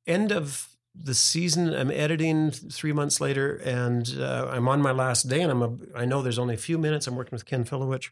end 0.06 0.32
of 0.32 0.70
the 1.00 1.14
season, 1.14 1.74
I'm 1.74 1.92
editing 1.92 2.52
three 2.52 2.92
months 2.92 3.22
later, 3.22 3.56
and 3.58 4.16
uh, 4.20 4.48
I'm 4.52 4.68
on 4.68 4.82
my 4.82 4.92
last 4.92 5.24
day, 5.30 5.42
and 5.42 5.52
I'm 5.52 5.62
a, 5.62 5.72
I 5.96 6.06
know 6.06 6.22
there's 6.22 6.40
only 6.40 6.56
a 6.56 6.58
few 6.58 6.78
minutes. 6.78 7.08
I'm 7.08 7.16
working 7.16 7.36
with 7.36 7.46
Ken 7.46 7.64
Filewych, 7.66 8.10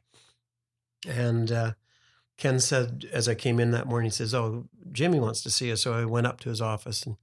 and 1.08 1.52
uh, 1.52 1.72
Ken 2.38 2.60
said 2.60 3.06
as 3.12 3.28
I 3.28 3.36
came 3.36 3.60
in 3.60 3.72
that 3.72 3.88
morning, 3.88 4.08
he 4.08 4.12
says, 4.16 4.34
"Oh, 4.34 4.66
Jimmy 4.92 5.20
wants 5.20 5.42
to 5.44 5.50
see 5.50 5.68
you." 5.68 5.76
So 5.76 5.94
I 5.94 6.06
went 6.06 6.28
up 6.28 6.40
to 6.42 6.50
his 6.50 6.62
office, 6.62 7.04
and 7.06 7.18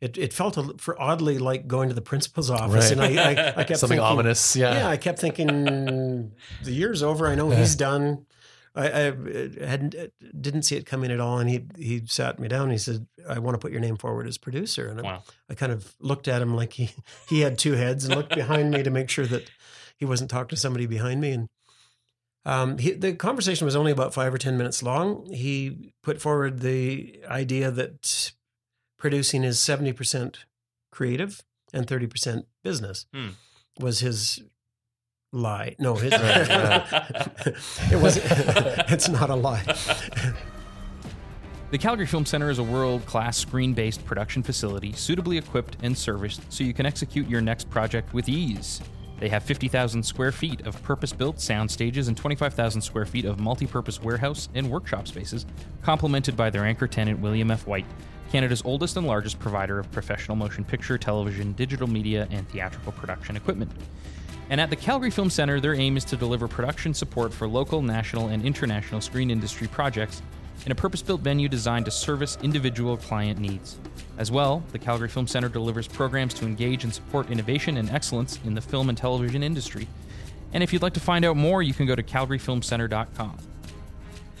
it 0.00 0.16
it 0.18 0.32
felt 0.32 0.56
a, 0.56 0.74
for 0.78 1.00
oddly 1.00 1.38
like 1.38 1.66
going 1.66 1.88
to 1.88 1.94
the 1.94 2.00
principal's 2.02 2.50
office, 2.50 2.90
Right. 2.90 3.10
and 3.12 3.18
I, 3.20 3.30
I, 3.30 3.48
I 3.60 3.64
kept 3.64 3.80
Something 3.80 3.98
thinking, 3.98 4.00
ominous. 4.00 4.56
Yeah. 4.56 4.74
yeah, 4.74 4.88
I 4.88 4.96
kept 4.96 5.18
thinking 5.18 6.32
the 6.62 6.72
year's 6.72 7.02
over. 7.02 7.26
I 7.28 7.34
know 7.34 7.50
he's 7.50 7.74
done. 7.90 8.26
I, 8.74 8.86
I 8.86 9.66
hadn't 9.66 9.94
didn't 10.40 10.62
see 10.62 10.76
it 10.76 10.86
coming 10.86 11.10
at 11.10 11.20
all, 11.20 11.38
and 11.38 11.50
he 11.50 11.66
he 11.76 12.06
sat 12.06 12.38
me 12.38 12.48
down. 12.48 12.64
And 12.64 12.72
he 12.72 12.78
said, 12.78 13.06
"I 13.28 13.38
want 13.38 13.54
to 13.54 13.58
put 13.58 13.72
your 13.72 13.80
name 13.80 13.96
forward 13.96 14.26
as 14.26 14.38
producer." 14.38 14.88
And 14.88 15.00
I, 15.00 15.04
I 15.50 15.54
kind 15.54 15.72
of 15.72 15.94
looked 16.00 16.26
at 16.28 16.40
him 16.40 16.54
like 16.54 16.72
he 16.72 16.90
he 17.28 17.40
had 17.40 17.58
two 17.58 17.72
heads, 17.72 18.04
and 18.04 18.14
looked 18.14 18.34
behind 18.34 18.70
me 18.70 18.82
to 18.82 18.90
make 18.90 19.10
sure 19.10 19.26
that 19.26 19.50
he 19.96 20.04
wasn't 20.04 20.30
talking 20.30 20.48
to 20.50 20.56
somebody 20.56 20.86
behind 20.86 21.20
me. 21.20 21.32
And 21.32 21.48
um, 22.44 22.78
he, 22.78 22.92
the 22.92 23.12
conversation 23.12 23.66
was 23.66 23.76
only 23.76 23.92
about 23.92 24.14
five 24.14 24.32
or 24.32 24.38
ten 24.38 24.56
minutes 24.56 24.82
long. 24.82 25.26
He 25.32 25.92
put 26.02 26.20
forward 26.20 26.60
the 26.60 27.20
idea 27.28 27.70
that 27.70 28.32
producing 28.98 29.44
is 29.44 29.60
seventy 29.60 29.92
percent 29.92 30.46
creative 30.90 31.42
and 31.74 31.86
thirty 31.86 32.06
percent 32.06 32.46
business. 32.64 33.06
Hmm. 33.12 33.30
Was 33.78 34.00
his 34.00 34.42
lie? 35.32 35.74
No, 35.78 35.94
his, 35.94 36.12
Right, 36.12 36.84
it 37.90 38.00
wasn't. 38.00 38.26
it's 38.90 39.08
not 39.08 39.30
a 39.30 39.34
lie. 39.34 39.64
The 41.70 41.78
Calgary 41.78 42.06
Film 42.06 42.26
Center 42.26 42.50
is 42.50 42.58
a 42.58 42.62
world 42.62 43.06
class 43.06 43.38
screen 43.38 43.72
based 43.72 44.04
production 44.04 44.42
facility 44.42 44.92
suitably 44.92 45.38
equipped 45.38 45.78
and 45.82 45.96
serviced 45.96 46.52
so 46.52 46.64
you 46.64 46.74
can 46.74 46.84
execute 46.84 47.28
your 47.28 47.40
next 47.40 47.70
project 47.70 48.12
with 48.12 48.28
ease. 48.28 48.82
They 49.20 49.28
have 49.28 49.44
50,000 49.44 50.02
square 50.02 50.32
feet 50.32 50.66
of 50.66 50.82
purpose 50.82 51.12
built 51.12 51.40
sound 51.40 51.70
stages 51.70 52.08
and 52.08 52.16
25,000 52.16 52.82
square 52.82 53.06
feet 53.06 53.24
of 53.24 53.40
multi 53.40 53.66
purpose 53.66 54.02
warehouse 54.02 54.48
and 54.54 54.68
workshop 54.70 55.08
spaces, 55.08 55.46
complemented 55.80 56.36
by 56.36 56.50
their 56.50 56.64
anchor 56.64 56.88
tenant 56.88 57.20
William 57.20 57.50
F. 57.50 57.66
White, 57.66 57.86
Canada's 58.30 58.62
oldest 58.64 58.96
and 58.96 59.06
largest 59.06 59.38
provider 59.38 59.78
of 59.78 59.90
professional 59.92 60.36
motion 60.36 60.64
picture, 60.64 60.98
television, 60.98 61.52
digital 61.52 61.86
media, 61.86 62.26
and 62.30 62.48
theatrical 62.48 62.92
production 62.92 63.36
equipment. 63.36 63.70
And 64.50 64.60
at 64.60 64.70
the 64.70 64.76
Calgary 64.76 65.10
Film 65.10 65.30
Center, 65.30 65.60
their 65.60 65.74
aim 65.74 65.96
is 65.96 66.04
to 66.06 66.16
deliver 66.16 66.46
production 66.46 66.92
support 66.92 67.32
for 67.32 67.48
local, 67.48 67.80
national, 67.82 68.28
and 68.28 68.44
international 68.44 69.00
screen 69.00 69.30
industry 69.30 69.66
projects 69.66 70.22
in 70.66 70.72
a 70.72 70.74
purpose 70.74 71.02
built 71.02 71.20
venue 71.20 71.48
designed 71.48 71.86
to 71.86 71.90
service 71.90 72.38
individual 72.42 72.96
client 72.96 73.38
needs. 73.38 73.78
As 74.18 74.30
well, 74.30 74.62
the 74.72 74.78
Calgary 74.78 75.08
Film 75.08 75.26
Center 75.26 75.48
delivers 75.48 75.88
programs 75.88 76.34
to 76.34 76.44
engage 76.44 76.84
and 76.84 76.92
support 76.92 77.30
innovation 77.30 77.78
and 77.78 77.90
excellence 77.90 78.38
in 78.44 78.54
the 78.54 78.60
film 78.60 78.88
and 78.88 78.98
television 78.98 79.42
industry. 79.42 79.88
And 80.52 80.62
if 80.62 80.72
you'd 80.72 80.82
like 80.82 80.94
to 80.94 81.00
find 81.00 81.24
out 81.24 81.36
more, 81.36 81.62
you 81.62 81.72
can 81.72 81.86
go 81.86 81.96
to 81.96 82.02
calgaryfilmcenter.com. 82.02 83.38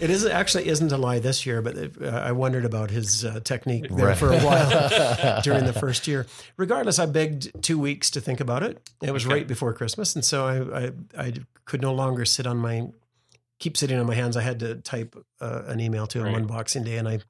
It 0.00 0.10
is 0.10 0.26
actually 0.26 0.66
isn't 0.68 0.90
a 0.90 0.96
lie 0.96 1.20
this 1.20 1.46
year, 1.46 1.62
but 1.62 1.76
uh, 1.76 2.06
I 2.08 2.32
wondered 2.32 2.64
about 2.64 2.90
his 2.90 3.24
uh, 3.24 3.38
technique 3.44 3.88
there 3.88 4.06
Right. 4.06 4.16
for 4.16 4.32
a 4.32 4.40
while 4.40 5.40
during 5.44 5.64
the 5.64 5.72
first 5.72 6.08
year. 6.08 6.26
Regardless, 6.56 6.98
I 6.98 7.06
begged 7.06 7.62
two 7.62 7.78
weeks 7.78 8.10
to 8.10 8.20
think 8.20 8.40
about 8.40 8.62
it. 8.64 8.90
It 9.00 9.12
was 9.12 9.24
Okay. 9.24 9.34
right 9.34 9.46
before 9.46 9.72
Christmas, 9.74 10.14
and 10.16 10.24
so 10.24 10.44
I, 10.46 10.84
I 10.86 10.92
I 11.26 11.32
could 11.66 11.82
no 11.82 11.94
longer 11.94 12.24
sit 12.24 12.46
on 12.48 12.56
my 12.56 12.88
keep 13.60 13.76
sitting 13.76 13.96
on 13.98 14.06
my 14.06 14.14
hands. 14.16 14.36
I 14.36 14.42
had 14.42 14.58
to 14.60 14.74
type 14.76 15.14
uh, 15.40 15.62
an 15.66 15.78
email 15.78 16.06
to 16.08 16.18
him 16.18 16.24
Right. 16.26 16.34
on 16.34 16.46
Boxing 16.46 16.82
Day, 16.82 16.96
and 16.96 17.08
I 17.08 17.20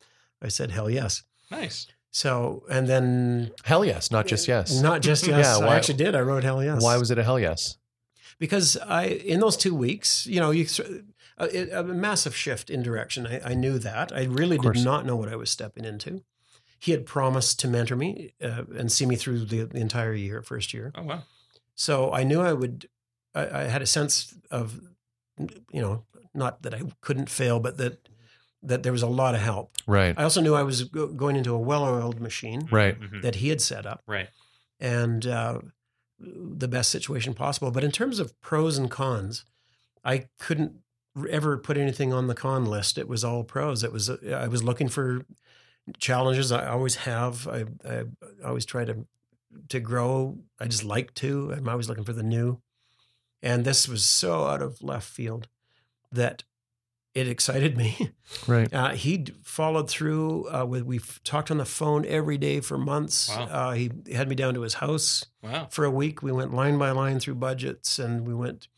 I 0.41 0.49
said 0.49 0.71
hell 0.71 0.89
yes. 0.89 1.25
Nice. 1.51 1.87
So 2.11 2.65
and 2.71 2.89
then 2.89 3.51
Hell 3.65 3.85
yes, 3.85 4.11
not 4.11 4.27
just 4.27 4.49
yes. 4.49 4.81
not 4.81 5.03
just 5.03 5.27
yes, 5.27 5.59
Yeah, 5.61 5.67
I 5.67 5.77
actually 5.77 5.99
did. 5.99 6.15
I 6.15 6.21
wrote 6.21 6.43
hell 6.45 6.63
yes. 6.65 6.83
Why 6.83 6.97
was 6.97 7.11
it 7.11 7.19
a 7.19 7.23
hell 7.25 7.39
yes? 7.41 7.77
because 8.39 8.77
I 8.79 9.05
in 9.07 9.41
those 9.41 9.57
two 9.57 9.75
weeks, 9.75 10.27
you 10.27 10.41
know, 10.41 10.51
you 10.51 10.67
a, 11.47 11.81
a 11.81 11.83
massive 11.85 12.35
shift 12.37 12.71
in 12.71 12.83
direction. 12.83 13.27
I, 13.27 13.41
I 13.51 13.55
knew 13.55 13.79
that. 13.79 14.13
I 14.15 14.25
really 14.25 14.59
did 14.59 14.85
not 14.85 15.07
know 15.07 15.17
what 15.17 15.29
I 15.29 15.37
was 15.37 15.51
stepping 15.51 15.85
into. 15.85 16.23
He 16.79 16.93
had 16.93 17.07
promised 17.07 17.61
to 17.61 17.69
mentor 17.69 17.97
me 17.97 18.33
uh, 18.43 18.65
and 18.77 18.91
see 18.91 19.07
me 19.07 19.17
through 19.17 19.45
the, 19.45 19.65
the 19.65 19.79
entire 19.81 20.15
year, 20.15 20.43
first 20.43 20.75
year. 20.75 20.93
Oh 20.97 21.03
wow. 21.05 21.23
So 21.75 22.13
I 22.13 22.25
knew 22.25 22.41
I 22.41 22.53
would. 22.53 22.89
I, 23.35 23.61
I 23.61 23.63
had 23.65 23.83
a 23.83 23.87
sense 23.87 24.35
of, 24.51 24.81
you 25.39 25.81
know, 25.81 26.05
not 26.35 26.63
that 26.63 26.75
I 26.75 26.83
couldn't 27.01 27.31
fail, 27.31 27.61
but 27.61 27.77
that 27.79 28.09
that 28.65 28.83
there 28.83 28.93
was 28.93 29.03
a 29.03 29.07
lot 29.09 29.35
of 29.35 29.41
help. 29.41 29.73
Right. 29.87 30.15
I 30.17 30.23
also 30.23 30.41
knew 30.41 30.55
I 30.55 30.63
was 30.63 30.85
go- 30.85 31.09
going 31.09 31.35
into 31.37 31.53
a 31.55 31.59
well-oiled 31.59 32.21
machine 32.21 32.69
Right. 32.71 33.01
Mhm. 33.01 33.23
that 33.23 33.37
he 33.37 33.49
had 33.49 33.61
set 33.61 33.87
up 33.87 34.03
Right. 34.07 34.29
and 34.79 35.27
uh, 35.27 35.59
the 36.21 36.69
best 36.69 36.91
situation 36.91 37.35
possible. 37.35 37.71
But 37.73 37.83
in 37.83 37.91
terms 37.91 38.21
of 38.21 38.41
pros 38.41 38.79
and 38.79 38.89
cons, 38.91 39.45
I 40.05 40.27
couldn't 40.39 40.75
ever 41.29 41.59
put 41.59 41.77
anything 41.77 42.13
on 42.13 42.27
the 42.27 42.35
con 42.35 42.65
list. 42.65 42.99
It 42.99 43.09
was 43.09 43.25
all 43.25 43.45
pros. 43.45 43.83
It 43.85 43.93
was 43.93 44.11
I 44.11 44.49
was 44.49 44.63
looking 44.63 44.89
for 44.89 45.25
challenges. 45.99 46.53
I 46.53 46.69
always 46.69 46.97
have. 46.97 47.47
I, 47.49 47.65
I 47.89 48.05
always 48.45 48.65
try 48.67 48.85
to 48.85 49.07
to 49.69 49.81
grow. 49.81 50.39
I 50.59 50.67
just 50.67 50.85
like 50.85 51.15
to. 51.15 51.53
I'm 51.57 51.69
always 51.69 51.89
looking 51.89 52.05
for 52.05 52.13
the 52.13 52.23
new. 52.23 52.61
And 53.43 53.65
this 53.65 53.89
was 53.89 54.05
so 54.05 54.45
out 54.45 54.63
of 54.63 54.83
left 54.83 55.09
field 55.09 55.49
that 56.13 56.45
it 57.15 57.29
excited 57.29 57.77
me. 57.77 58.13
Right. 58.47 58.73
Uh, 58.73 58.91
he 58.91 59.27
followed 59.43 59.91
through 59.91 60.49
uh, 60.49 60.65
with. 60.65 60.85
We've 60.85 61.21
talked 61.25 61.51
on 61.51 61.59
the 61.59 61.65
phone 61.67 62.07
every 62.07 62.39
day 62.39 62.61
for 62.61 62.79
months. 62.79 63.29
Wow. 63.29 63.45
Uh, 63.51 63.73
he 63.73 63.91
had 64.15 64.29
me 64.29 64.35
down 64.35 64.55
to 64.55 64.63
his 64.63 64.75
house 64.75 65.27
Wow. 65.43 65.67
for 65.71 65.85
a 65.85 65.91
week. 65.91 66.23
We 66.23 66.33
went 66.33 66.55
line 66.55 66.79
by 66.79 66.93
line 66.93 67.21
through 67.21 67.35
budgets, 67.35 67.99
and 67.99 68.27
we 68.27 68.33
went. 68.33 68.69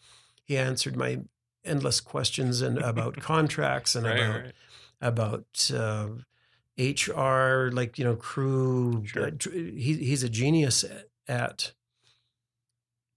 He 0.42 0.58
answered 0.58 0.96
my 0.96 1.20
endless 1.64 2.00
questions 2.00 2.60
and 2.60 2.78
about 2.78 3.16
contracts 3.20 3.94
and 3.94 4.06
Right. 4.06 4.20
about 4.20 4.52
about 5.00 5.70
uh, 5.74 6.08
HR, 6.78 7.70
like 7.72 7.98
you 7.98 8.04
know, 8.04 8.16
crew. 8.16 9.02
Sure. 9.06 9.26
Uh, 9.26 9.30
he, 9.52 9.94
he's 9.98 10.22
a 10.22 10.28
genius 10.28 10.84
at 11.28 11.72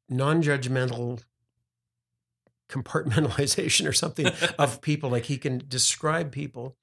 non-judgmental 0.09 1.21
compartmentalization 2.69 3.87
or 3.87 3.93
something 3.93 4.27
of 4.59 4.81
people. 4.81 5.09
Like 5.09 5.25
he 5.25 5.37
can 5.37 5.63
describe 5.67 6.31
people 6.31 6.75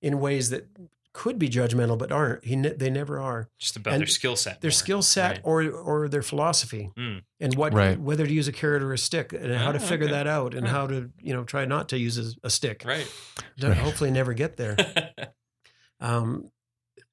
in 0.00 0.20
ways 0.20 0.50
that 0.50 0.68
could 1.14 1.38
be 1.38 1.48
judgmental, 1.48 1.96
but 1.96 2.12
aren't. 2.12 2.44
He 2.44 2.56
ne- 2.56 2.74
they 2.74 2.90
never 2.90 3.18
are. 3.20 3.48
Just 3.58 3.76
about 3.76 3.94
and 3.94 4.00
their 4.02 4.06
skill 4.06 4.36
set. 4.36 4.60
Their 4.60 4.70
skill 4.72 5.00
set 5.00 5.36
Right. 5.36 5.40
or 5.44 5.62
or 5.70 6.08
their 6.08 6.22
philosophy 6.22 6.90
Mm. 6.98 7.22
and 7.40 7.54
what 7.54 7.72
Right. 7.72 7.98
whether 7.98 8.26
to 8.26 8.32
use 8.32 8.48
a 8.48 8.52
carrot 8.52 8.82
or 8.82 8.92
a 8.92 8.98
stick 8.98 9.32
and 9.32 9.52
how 9.54 9.72
to 9.72 9.78
Ah, 9.78 9.86
figure 9.86 10.06
okay. 10.06 10.14
that 10.14 10.26
out 10.26 10.54
and 10.54 10.66
Huh. 10.66 10.72
how 10.72 10.86
to 10.88 11.10
you 11.20 11.32
know 11.32 11.44
try 11.44 11.64
not 11.64 11.88
to 11.90 11.98
use 11.98 12.18
a, 12.18 12.32
a 12.42 12.50
stick. 12.50 12.82
Right. 12.84 13.10
To 13.60 13.68
Right. 13.68 13.78
Hopefully, 13.78 14.10
never 14.10 14.34
get 14.34 14.56
there. 14.56 14.76
um, 16.00 16.50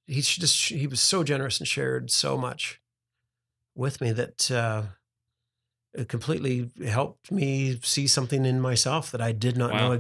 he's 0.08 0.28
just 0.28 0.70
he 0.70 0.88
was 0.88 1.00
so 1.00 1.24
generous 1.24 1.60
and 1.60 1.68
shared 1.68 2.10
so 2.12 2.38
much 2.38 2.82
with 3.76 4.02
me 4.02 4.12
that 4.12 4.50
uh, 4.52 4.84
it 5.94 6.10
completely 6.10 6.72
helped 6.86 7.32
me 7.32 7.80
see 7.84 8.08
something 8.08 8.46
in 8.46 8.60
myself 8.60 9.12
that 9.12 9.22
I 9.22 9.32
did 9.32 9.58
not 9.58 9.72
Wow, 9.72 9.78
know 9.80 9.88
wow. 9.90 9.94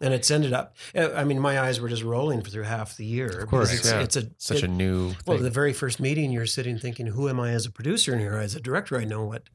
And 0.00 0.14
it's 0.14 0.30
ended 0.30 0.52
up. 0.52 0.76
uh, 0.94 1.10
I 1.16 1.24
mean, 1.24 1.40
my 1.40 1.58
eyes 1.60 1.80
were 1.80 1.88
just 1.88 2.04
rolling 2.04 2.40
through 2.42 2.62
half 2.62 2.96
the 2.96 3.04
year. 3.04 3.40
Of 3.40 3.48
course, 3.48 3.72
it's, 3.74 3.90
yeah. 3.90 4.00
it's 4.00 4.16
a 4.16 4.30
Such 4.38 4.58
it- 4.58 4.64
a 4.64 4.68
new 4.68 5.14
well, 5.26 5.36
thing. 5.38 5.42
the 5.44 5.50
very 5.50 5.72
first 5.72 5.98
meeting, 5.98 6.30
you're 6.30 6.46
sitting 6.46 6.78
thinking, 6.78 7.06
"Who 7.08 7.28
am 7.28 7.40
I 7.40 7.50
as 7.50 7.66
a 7.66 7.70
producer 7.72 8.12
in 8.12 8.20
here? 8.20 8.36
As 8.36 8.54
a 8.54 8.60
director, 8.60 8.96
I 8.96 9.04
know 9.04 9.24
what 9.24 9.48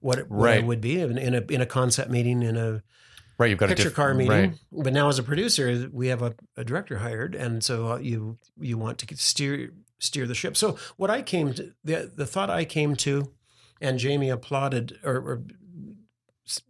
what 0.00 0.18
it, 0.18 0.26
Right. 0.28 0.64
would 0.64 0.80
be 0.80 1.00
in, 1.00 1.16
in 1.18 1.34
a 1.34 1.40
in 1.48 1.60
a 1.60 1.66
concept 1.66 2.10
meeting, 2.10 2.42
in 2.42 2.56
a 2.56 2.82
right. 3.38 3.48
You've 3.48 3.58
got 3.60 3.68
picture 3.68 3.82
a 3.82 3.90
diff- 3.90 3.94
car 3.94 4.12
meeting. 4.12 4.30
Right. 4.50 4.54
But 4.72 4.92
now, 4.92 5.08
as 5.08 5.18
a 5.20 5.22
producer, 5.22 5.88
we 5.92 6.08
have 6.08 6.20
a, 6.22 6.34
a 6.56 6.64
director 6.64 6.98
hired, 6.98 7.34
and 7.36 7.62
so 7.62 7.92
uh, 7.92 7.96
you 7.98 8.38
you 8.60 8.76
want 8.78 8.98
to 8.98 9.16
steer 9.16 9.70
steer 10.00 10.26
the 10.26 10.34
ship. 10.34 10.56
So 10.56 10.76
what 10.96 11.10
I 11.10 11.22
came 11.22 11.52
to 11.54 11.72
the 11.84 12.10
the 12.12 12.26
thought 12.26 12.50
I 12.50 12.64
came 12.64 12.96
to, 12.96 13.32
and 13.80 14.00
Jamie 14.00 14.30
applauded 14.30 14.98
or, 15.04 15.14
or 15.16 15.42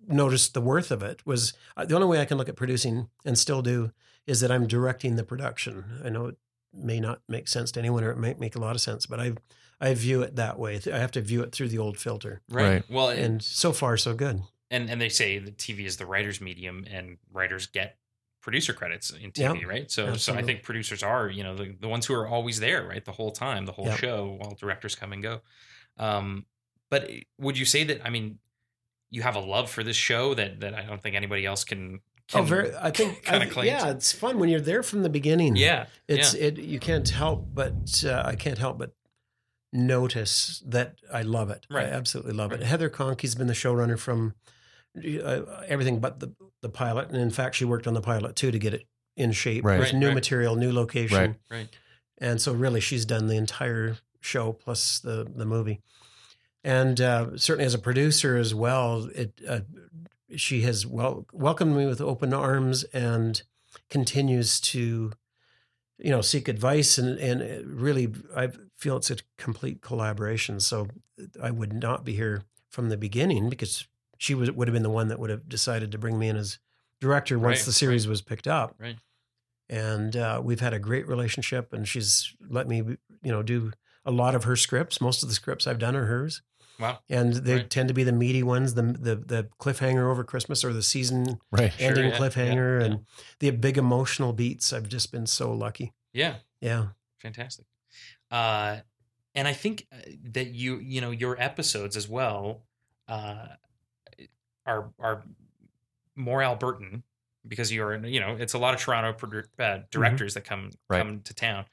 noticed 0.06 0.54
the 0.54 0.60
worth 0.60 0.90
of 0.90 1.02
it 1.02 1.24
was 1.26 1.52
uh, 1.76 1.84
the 1.84 1.94
only 1.94 2.06
way 2.06 2.20
I 2.20 2.24
can 2.24 2.38
look 2.38 2.48
at 2.48 2.56
producing 2.56 3.08
and 3.24 3.38
still 3.38 3.62
do 3.62 3.92
is 4.26 4.40
that 4.40 4.50
I'm 4.50 4.66
directing 4.66 5.16
the 5.16 5.24
production. 5.24 5.84
I 6.04 6.08
know 6.08 6.26
it 6.26 6.36
may 6.72 7.00
not 7.00 7.20
make 7.28 7.48
sense 7.48 7.70
to 7.72 7.80
anyone, 7.80 8.02
or 8.04 8.10
it 8.10 8.18
might 8.18 8.40
make 8.40 8.56
a 8.56 8.58
lot 8.60 8.74
of 8.74 8.80
sense, 8.80 9.06
but 9.06 9.20
I 9.20 9.32
I 9.80 9.92
view 9.94 10.22
it 10.22 10.36
that 10.36 10.58
way. 10.58 10.80
I 10.92 10.98
have 10.98 11.12
to 11.12 11.20
view 11.20 11.42
it 11.42 11.52
through 11.52 11.68
the 11.68 11.78
old 11.78 11.98
filter, 11.98 12.40
Right. 12.48 12.64
Right. 12.64 12.84
Well, 12.90 13.10
and, 13.10 13.20
and 13.20 13.42
so 13.42 13.72
far 13.72 13.96
so 13.98 14.14
good. 14.14 14.42
and 14.70 14.88
and 14.90 15.00
they 15.00 15.10
say 15.10 15.38
that 15.38 15.58
TV 15.58 15.84
is 15.84 15.96
the 15.98 16.06
writer's 16.06 16.40
medium, 16.40 16.84
and 16.90 17.18
writers 17.30 17.66
get 17.66 17.98
producer 18.40 18.72
credits 18.72 19.10
in 19.10 19.32
Yeah, 19.34 19.52
TV, 19.52 19.66
right? 19.66 19.90
So, 19.90 20.16
so 20.16 20.32
I 20.34 20.42
think 20.42 20.62
producers 20.62 21.02
are, 21.02 21.28
you 21.28 21.42
know, 21.42 21.56
the, 21.56 21.74
the 21.80 21.88
ones 21.88 22.06
who 22.06 22.14
are 22.14 22.28
always 22.28 22.60
there, 22.60 22.86
right, 22.86 23.04
the 23.04 23.10
whole 23.12 23.32
time, 23.32 23.66
the 23.66 23.72
whole 23.72 23.86
Yeah. 23.86 23.96
show, 23.96 24.38
while 24.40 24.54
directors 24.54 24.94
come 24.94 25.12
and 25.12 25.20
go. 25.20 25.40
Um, 25.98 26.46
but 26.88 27.10
would 27.38 27.58
you 27.58 27.64
say 27.64 27.82
that? 27.84 28.00
I 28.06 28.10
mean, 28.10 28.38
you 29.16 29.22
have 29.22 29.34
a 29.36 29.40
love 29.40 29.70
for 29.70 29.82
this 29.82 29.96
show 29.96 30.34
that 30.34 30.60
that 30.60 30.74
I 30.74 30.82
don't 30.88 31.02
think 31.02 31.16
anybody 31.16 31.44
else 31.46 31.64
can. 31.64 32.00
Oh, 32.34 32.42
very. 32.42 32.70
I 32.76 32.90
think. 32.90 33.22
kinda 33.24 33.46
I- 33.46 33.48
claim 33.48 33.66
yeah, 33.66 33.90
it's 33.90 34.12
fun 34.12 34.38
when 34.40 34.48
you're 34.48 34.60
there 34.72 34.82
from 34.82 35.02
the 35.02 35.08
beginning. 35.08 35.56
Yeah, 35.56 35.86
it's 36.08 36.34
it. 36.34 36.58
You 36.58 36.78
can't 36.80 37.08
help 37.08 37.46
but 37.54 38.04
uh, 38.06 38.22
I 38.32 38.34
can't 38.36 38.58
help 38.58 38.78
but 38.78 38.92
notice 39.72 40.62
that 40.66 40.96
I 41.12 41.22
love 41.22 41.50
it. 41.50 41.66
Right. 41.70 41.86
I 41.86 41.90
absolutely 41.90 42.32
love 42.32 42.50
Right. 42.52 42.60
it. 42.60 42.66
Heather 42.66 42.88
Conkie's 42.90 43.34
been 43.34 43.46
the 43.46 43.52
showrunner 43.52 43.98
from 43.98 44.34
uh, 44.96 45.42
everything 45.68 46.00
but 46.00 46.20
the 46.20 46.32
the 46.62 46.68
pilot, 46.70 47.08
and 47.08 47.16
in 47.18 47.30
fact, 47.30 47.54
she 47.56 47.64
worked 47.64 47.86
on 47.86 47.94
the 47.94 48.00
pilot 48.00 48.34
too 48.34 48.50
to 48.50 48.58
get 48.58 48.74
it 48.74 48.86
in 49.16 49.32
shape 49.32 49.64
Right. 49.64 49.78
with 49.78 49.92
Right, 49.92 49.98
new 49.98 50.06
right. 50.08 50.14
material, 50.14 50.56
new 50.56 50.72
location, 50.72 51.16
Right. 51.18 51.34
right. 51.50 51.68
and 52.18 52.40
so 52.40 52.52
really, 52.52 52.80
she's 52.80 53.04
done 53.04 53.26
the 53.28 53.36
entire 53.36 53.98
show 54.20 54.52
plus 54.52 54.98
the 54.98 55.26
the 55.32 55.44
movie. 55.44 55.80
And 56.66 57.00
uh, 57.00 57.36
certainly, 57.36 57.64
as 57.64 57.74
a 57.74 57.78
producer 57.78 58.36
as 58.36 58.52
well, 58.52 59.08
it 59.14 59.40
uh, 59.48 59.60
she 60.34 60.62
has 60.62 60.84
well 60.84 61.24
welcomed 61.32 61.76
me 61.76 61.86
with 61.86 62.00
open 62.00 62.34
arms 62.34 62.82
and 62.92 63.40
continues 63.88 64.58
to, 64.62 65.12
you 65.96 66.10
know, 66.10 66.20
seek 66.20 66.48
advice 66.48 66.98
and 66.98 67.20
and 67.20 67.64
really 67.80 68.12
I 68.36 68.48
feel 68.76 68.96
it's 68.96 69.12
a 69.12 69.18
complete 69.38 69.80
collaboration. 69.80 70.58
So 70.58 70.88
I 71.40 71.52
would 71.52 71.72
not 71.72 72.04
be 72.04 72.14
here 72.14 72.42
from 72.68 72.88
the 72.88 72.96
beginning 72.96 73.48
because 73.48 73.86
she 74.18 74.34
was 74.34 74.50
would 74.50 74.66
have 74.66 74.72
been 74.74 74.82
the 74.82 74.90
one 74.90 75.06
that 75.06 75.20
would 75.20 75.30
have 75.30 75.48
decided 75.48 75.92
to 75.92 75.98
bring 75.98 76.18
me 76.18 76.28
in 76.28 76.36
as 76.36 76.58
director 77.00 77.38
once 77.38 77.60
Right, 77.60 77.66
the 77.66 77.72
series 77.72 78.08
was 78.08 78.22
picked 78.22 78.48
up. 78.48 78.74
Right. 78.80 78.96
And 79.68 80.16
uh, 80.16 80.40
we've 80.42 80.58
had 80.58 80.74
a 80.74 80.80
great 80.80 81.06
relationship, 81.06 81.72
and 81.72 81.86
she's 81.86 82.34
let 82.50 82.66
me, 82.66 82.78
you 82.78 83.30
know, 83.30 83.44
do 83.44 83.70
a 84.04 84.10
lot 84.10 84.34
of 84.34 84.42
her 84.44 84.56
scripts. 84.56 85.00
Most 85.00 85.22
of 85.22 85.28
the 85.28 85.34
scripts 85.36 85.68
I've 85.68 85.78
done 85.78 85.94
are 85.94 86.06
hers 86.06 86.42
Wow. 86.78 86.98
and 87.08 87.32
they 87.34 87.54
Right. 87.56 87.70
tend 87.70 87.88
to 87.88 87.94
be 87.94 88.04
the 88.04 88.12
meaty 88.12 88.42
ones, 88.42 88.74
the 88.74 88.82
the 88.82 89.16
the 89.16 89.48
cliffhanger 89.60 90.10
over 90.10 90.24
Christmas 90.24 90.64
or 90.64 90.72
the 90.72 90.82
season 90.82 91.38
Right. 91.50 91.72
Sure, 91.72 91.88
ending 91.88 92.06
yeah, 92.10 92.18
cliffhanger, 92.18 92.80
yeah, 92.80 92.86
and 92.86 93.06
the 93.40 93.50
big 93.52 93.78
emotional 93.78 94.32
beats. 94.32 94.72
I've 94.72 94.88
just 94.88 95.12
been 95.12 95.26
so 95.26 95.52
lucky. 95.52 95.92
Yeah. 96.12 96.36
Yeah, 96.60 96.88
fantastic 97.18 97.66
uh 98.30 98.80
and 99.34 99.46
i 99.48 99.52
think 99.52 99.86
uh, 99.92 99.96
that 100.32 100.48
you 100.48 100.78
you 100.80 101.00
know 101.00 101.10
your 101.12 101.40
episodes 101.40 101.96
as 101.96 102.08
well 102.08 102.64
uh 103.08 103.48
are 104.64 104.90
are 104.98 105.24
more 106.16 106.40
albertan 106.40 107.02
because 107.46 107.72
you're 107.72 108.04
you 108.06 108.20
know 108.20 108.36
it's 108.38 108.54
a 108.54 108.58
lot 108.58 108.74
of 108.74 108.80
toronto 108.80 109.12
produ- 109.12 109.48
uh, 109.58 109.82
directors 109.90 110.34
that 110.34 110.44
come 110.44 110.70
Right. 110.88 111.00
come 111.00 111.20
to 111.22 111.34
town 111.34 111.66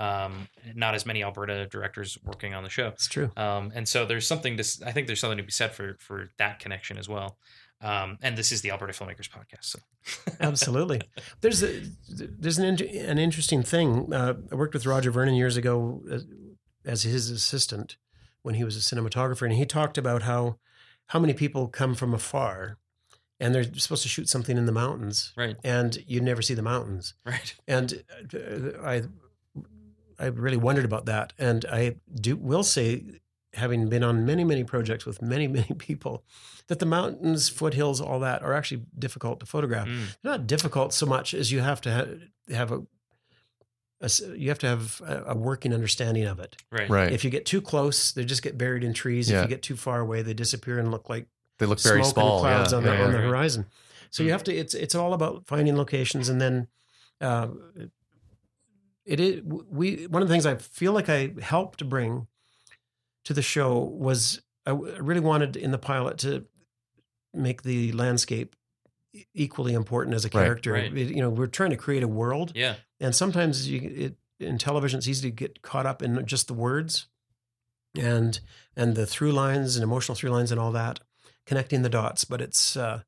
um 0.00 0.48
not 0.74 0.94
as 0.94 1.04
many 1.04 1.22
alberta 1.22 1.66
directors 1.66 2.18
working 2.24 2.54
on 2.54 2.62
the 2.64 2.70
show 2.70 2.88
it's 2.88 3.06
true. 3.06 3.30
um 3.36 3.70
and 3.74 3.86
so 3.88 4.04
there's 4.06 4.26
something 4.26 4.56
to 4.56 4.64
i 4.86 4.92
think 4.92 5.06
there's 5.06 5.20
something 5.20 5.38
to 5.38 5.44
be 5.44 5.50
said 5.52 5.72
for 5.72 5.96
for 6.00 6.28
that 6.38 6.58
connection 6.58 6.96
as 6.98 7.08
well 7.08 7.36
um 7.82 8.16
and 8.22 8.36
this 8.38 8.50
is 8.52 8.60
the 8.62 8.70
alberta 8.70 8.92
filmmakers 8.92 9.28
podcast 9.28 9.64
so 9.64 9.78
Absolutely. 10.40 11.00
There's 11.42 11.62
a 11.62 11.82
there's 12.08 12.58
an 12.58 12.64
an 13.12 13.18
interesting 13.18 13.62
thing. 13.62 14.12
Uh, 14.14 14.32
I 14.50 14.54
worked 14.54 14.72
with 14.72 14.86
Roger 14.86 15.10
Vernon 15.10 15.34
years 15.34 15.58
ago 15.58 16.02
as, 16.10 16.24
as 16.86 17.02
his 17.02 17.28
assistant 17.30 17.98
when 18.42 18.54
he 18.54 18.64
was 18.64 18.76
a 18.76 18.80
cinematographer, 18.80 19.42
and 19.42 19.52
he 19.52 19.66
talked 19.66 19.98
about 19.98 20.22
how 20.22 20.56
how 21.08 21.18
many 21.18 21.34
people 21.34 21.68
come 21.68 21.94
from 21.94 22.14
afar, 22.14 22.78
and 23.38 23.54
they're 23.54 23.64
supposed 23.74 24.02
to 24.04 24.08
shoot 24.08 24.26
something 24.30 24.56
in 24.56 24.64
the 24.64 24.72
mountains, 24.72 25.34
right 25.36 25.56
and 25.62 25.98
you 26.06 26.18
never 26.22 26.40
see 26.40 26.54
the 26.54 26.62
mountains. 26.62 27.12
right 27.26 27.54
and 27.68 28.02
uh, 28.34 28.82
I 28.82 29.02
I 30.20 30.26
really 30.26 30.56
wondered 30.56 30.84
about 30.84 31.06
that, 31.06 31.32
and 31.38 31.64
I 31.70 31.96
do 32.14 32.36
will 32.36 32.62
say, 32.62 33.04
having 33.54 33.88
been 33.88 34.04
on 34.04 34.26
many 34.26 34.44
many 34.44 34.64
projects 34.64 35.06
with 35.06 35.22
many 35.22 35.48
many 35.58 35.74
people, 35.74 36.24
that 36.68 36.78
the 36.78 36.86
mountains, 36.86 37.48
foothills, 37.48 38.00
all 38.00 38.20
that 38.20 38.42
are 38.42 38.52
actually 38.52 38.82
difficult 38.98 39.40
to 39.40 39.46
photograph. 39.46 39.88
Mm, 39.88 40.16
They're 40.22 40.32
not 40.32 40.46
difficult 40.46 40.92
so 40.92 41.06
much 41.06 41.34
as 41.34 41.50
you 41.50 41.60
have 41.60 41.80
to 41.82 41.92
ha- 41.92 42.54
have 42.54 42.72
a 42.72 42.82
you 44.34 44.48
have 44.48 44.58
to 44.58 44.66
have 44.66 45.02
a, 45.06 45.24
a 45.28 45.36
working 45.36 45.74
understanding 45.74 46.24
of 46.24 46.40
it. 46.40 46.56
right 46.70 46.88
Right. 46.88 47.12
If 47.12 47.24
you 47.24 47.30
get 47.30 47.44
too 47.44 47.60
close, 47.60 48.12
they 48.12 48.24
just 48.24 48.42
get 48.42 48.56
buried 48.56 48.82
in 48.82 48.94
trees. 48.94 49.30
Yeah. 49.30 49.38
If 49.38 49.44
you 49.44 49.48
get 49.48 49.62
too 49.62 49.76
far 49.76 50.00
away, 50.00 50.22
they 50.22 50.32
disappear 50.32 50.78
and 50.78 50.90
look 50.90 51.08
like 51.08 51.26
they 51.58 51.66
look 51.66 51.80
very 51.80 52.04
small. 52.04 52.40
clouds 52.40 52.72
yeah. 52.72 52.78
on 52.78 52.84
the 52.84 52.92
yeah, 52.92 53.04
on 53.04 53.12
yeah. 53.12 53.16
the 53.18 53.22
horizon. 53.22 53.66
So 54.10 54.22
you 54.22 54.32
have 54.32 54.44
to. 54.44 54.54
It's 54.54 54.74
it's 54.74 54.94
all 54.94 55.12
about 55.12 55.46
finding 55.46 55.76
locations, 55.76 56.28
and 56.28 56.40
then 56.40 56.68
uh, 57.20 57.48
it 59.10 59.18
is. 59.20 59.42
We 59.42 60.06
one 60.06 60.22
of 60.22 60.28
the 60.28 60.32
things 60.34 60.46
I 60.46 60.54
feel 60.56 60.92
like 60.92 61.08
I 61.08 61.32
helped 61.42 61.86
bring 61.88 62.26
to 63.24 63.34
the 63.34 63.42
show 63.42 63.78
was 63.78 64.40
I 64.66 64.70
really 64.70 65.20
wanted 65.20 65.56
in 65.56 65.70
the 65.72 65.78
pilot 65.78 66.18
to 66.18 66.46
make 67.34 67.62
the 67.62 67.92
landscape 67.92 68.54
equally 69.34 69.74
important 69.74 70.14
as 70.14 70.24
a 70.24 70.28
Right, 70.28 70.32
character. 70.44 70.72
right. 70.72 70.96
It- 70.96 71.14
you 71.16 71.20
know, 71.22 71.30
we're 71.30 71.46
trying 71.48 71.70
to 71.70 71.76
create 71.76 72.02
a 72.04 72.08
world, 72.08 72.52
Yeah. 72.54 72.76
and 73.00 73.14
sometimes 73.14 73.68
you, 73.68 73.80
it, 74.04 74.16
in 74.38 74.56
television 74.58 74.98
it's 74.98 75.08
easy 75.08 75.30
to 75.30 75.34
get 75.34 75.60
caught 75.62 75.84
up 75.86 76.00
in 76.02 76.24
just 76.26 76.46
the 76.46 76.54
words 76.54 77.08
and 77.98 78.40
and 78.76 78.94
the 78.94 79.04
through 79.06 79.32
lines 79.32 79.76
and 79.76 79.82
emotional 79.82 80.14
through 80.14 80.30
lines 80.30 80.50
and 80.52 80.58
all 80.60 80.72
that 80.72 81.00
connecting 81.44 81.82
the 81.82 81.88
dots 81.90 82.24
but 82.24 82.40
it's 82.40 82.76
uh, 82.76 83.02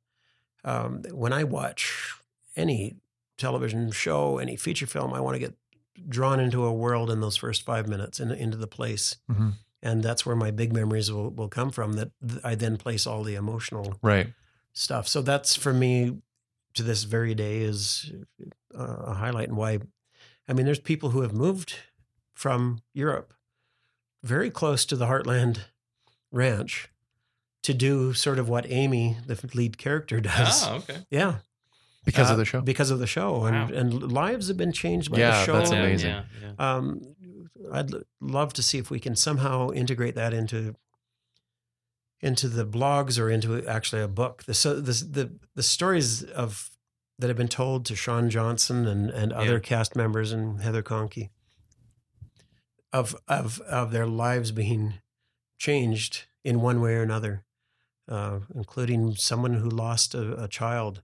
um, 0.65 1.03
when 1.11 1.33
i 1.33 1.43
watch 1.45 2.13
any 2.57 2.97
television 3.39 3.91
show 3.93 4.37
any 4.39 4.57
feature 4.57 4.87
film 4.87 5.15
i 5.15 5.21
want 5.21 5.35
to 5.35 5.39
get 5.39 5.55
drawn 6.09 6.41
into 6.41 6.65
a 6.65 6.73
world 6.73 7.11
in 7.11 7.21
those 7.21 7.37
first 7.37 7.65
five 7.65 7.87
minutes 7.89 8.19
and 8.21 8.33
into 8.33 8.57
the 8.57 8.67
place 8.67 9.17
Mhm. 9.31 9.55
and 9.83 10.03
that's 10.03 10.25
where 10.25 10.37
my 10.37 10.51
big 10.51 10.73
memories 10.73 11.11
will, 11.13 11.31
will 11.31 11.49
come 11.49 11.71
from 11.71 11.95
that 11.95 12.11
i 12.45 12.55
then 12.55 12.77
place 12.77 13.07
all 13.07 13.23
the 13.25 13.35
emotional 13.35 13.99
Right. 14.03 14.33
stuff. 14.73 15.07
So 15.09 15.21
that's 15.23 15.55
for 15.57 15.73
me 15.73 16.23
to 16.75 16.83
this 16.83 17.03
very 17.05 17.35
day 17.35 17.59
is 17.61 18.11
uh, 18.75 18.83
a 18.83 19.15
highlight 19.15 19.49
and 19.49 19.57
why. 19.59 19.81
I 20.49 20.55
mean, 20.55 20.65
there's 20.67 20.81
people 20.81 21.11
who 21.11 21.21
have 21.21 21.35
moved 21.35 21.75
from 22.35 22.81
Europe 22.95 23.35
very 24.23 24.51
close 24.51 24.87
to 24.87 24.97
the 24.97 25.07
Heartland 25.07 25.65
Ranch 26.31 26.89
to 27.63 27.75
do 27.75 28.15
sort 28.15 28.39
of 28.39 28.49
what 28.49 28.65
Amy, 28.71 29.19
the 29.27 29.39
lead 29.55 29.77
character, 29.79 30.21
does. 30.21 30.67
Oh, 30.67 30.77
okay. 30.77 31.05
Yeah, 31.11 31.41
Because 32.05 32.29
Uh, 32.31 32.33
of 32.33 32.39
the 32.39 32.45
show. 32.45 32.61
Because 32.61 32.91
of 32.91 32.99
the 32.99 33.07
show, 33.07 33.39
Wow. 33.41 33.47
and 33.47 33.71
and 33.71 34.13
lives 34.13 34.49
have 34.49 34.57
been 34.57 34.73
changed 34.73 35.11
by 35.13 35.19
Yeah, 35.19 35.31
the 35.39 35.45
show. 35.45 35.53
that's 35.57 35.71
amazing. 35.71 36.11
Yeah, 36.11 36.25
yeah. 36.43 36.55
Um, 36.77 37.01
I'd 37.73 37.95
l- 37.95 38.03
love 38.21 38.53
to 38.55 38.63
see 38.63 38.79
if 38.79 38.91
we 38.91 38.99
can 39.01 39.15
somehow 39.17 39.71
integrate 39.71 40.15
that 40.17 40.33
into 40.35 40.75
into 42.21 42.49
the 42.49 42.67
blogs 42.67 43.19
or 43.21 43.31
into 43.31 43.67
actually 43.67 44.03
a 44.03 44.09
book. 44.09 44.45
The 44.45 44.55
so 44.55 44.81
the 44.81 44.93
the, 45.05 45.39
the 45.55 45.63
stories 45.63 46.23
of 46.25 46.71
that 47.19 47.29
have 47.29 47.37
been 47.37 47.49
told 47.49 47.87
to 47.87 47.95
Shaun 47.97 48.31
Johnston 48.31 48.87
and 48.87 49.11
and 49.11 49.33
other 49.33 49.55
Yeah. 49.55 49.59
cast 49.61 49.95
members 49.95 50.33
and 50.33 50.61
Heather 50.61 50.83
Conkie 50.83 51.31
of 52.93 53.15
of 53.29 53.61
of 53.61 53.91
their 53.93 54.07
lives 54.07 54.51
being 54.53 54.95
changed 55.59 56.25
in 56.45 56.61
one 56.61 56.81
way 56.81 56.95
or 56.95 57.03
another, 57.03 57.45
uh, 58.09 58.41
including 58.55 59.15
someone 59.15 59.55
who 59.55 59.69
lost 59.69 60.15
a, 60.15 60.43
a 60.43 60.49
child 60.49 61.03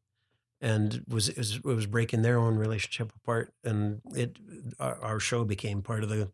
and 0.60 1.04
was, 1.08 1.34
was 1.36 1.62
was 1.62 1.86
breaking 1.86 2.22
their 2.22 2.38
own 2.38 2.56
relationship 2.56 3.12
apart, 3.16 3.52
and 3.64 4.00
it 4.14 4.36
our, 4.78 4.98
our 5.02 5.20
show 5.20 5.44
became 5.44 5.82
part 5.82 6.02
of 6.02 6.08
the 6.08 6.30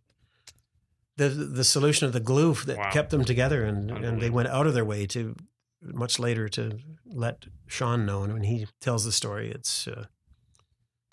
the 1.16 1.28
the 1.28 1.64
solution 1.64 2.06
of 2.06 2.12
the 2.12 2.20
glue 2.20 2.54
that 2.66 2.76
Wow. 2.76 2.90
kept 2.90 3.10
them 3.10 3.24
together, 3.24 3.64
and 3.64 3.90
and 3.90 4.20
they 4.20 4.30
went 4.30 4.48
out 4.48 4.66
of 4.66 4.74
their 4.74 4.84
way 4.84 5.06
to 5.06 5.34
much 5.82 6.18
later 6.18 6.48
to 6.48 6.78
let 7.06 7.44
Shaun 7.66 8.06
know, 8.06 8.22
and 8.22 8.32
when 8.32 8.42
he 8.44 8.66
tells 8.80 9.04
the 9.04 9.12
story, 9.12 9.50
it's 9.50 9.86
uh, 9.86 10.06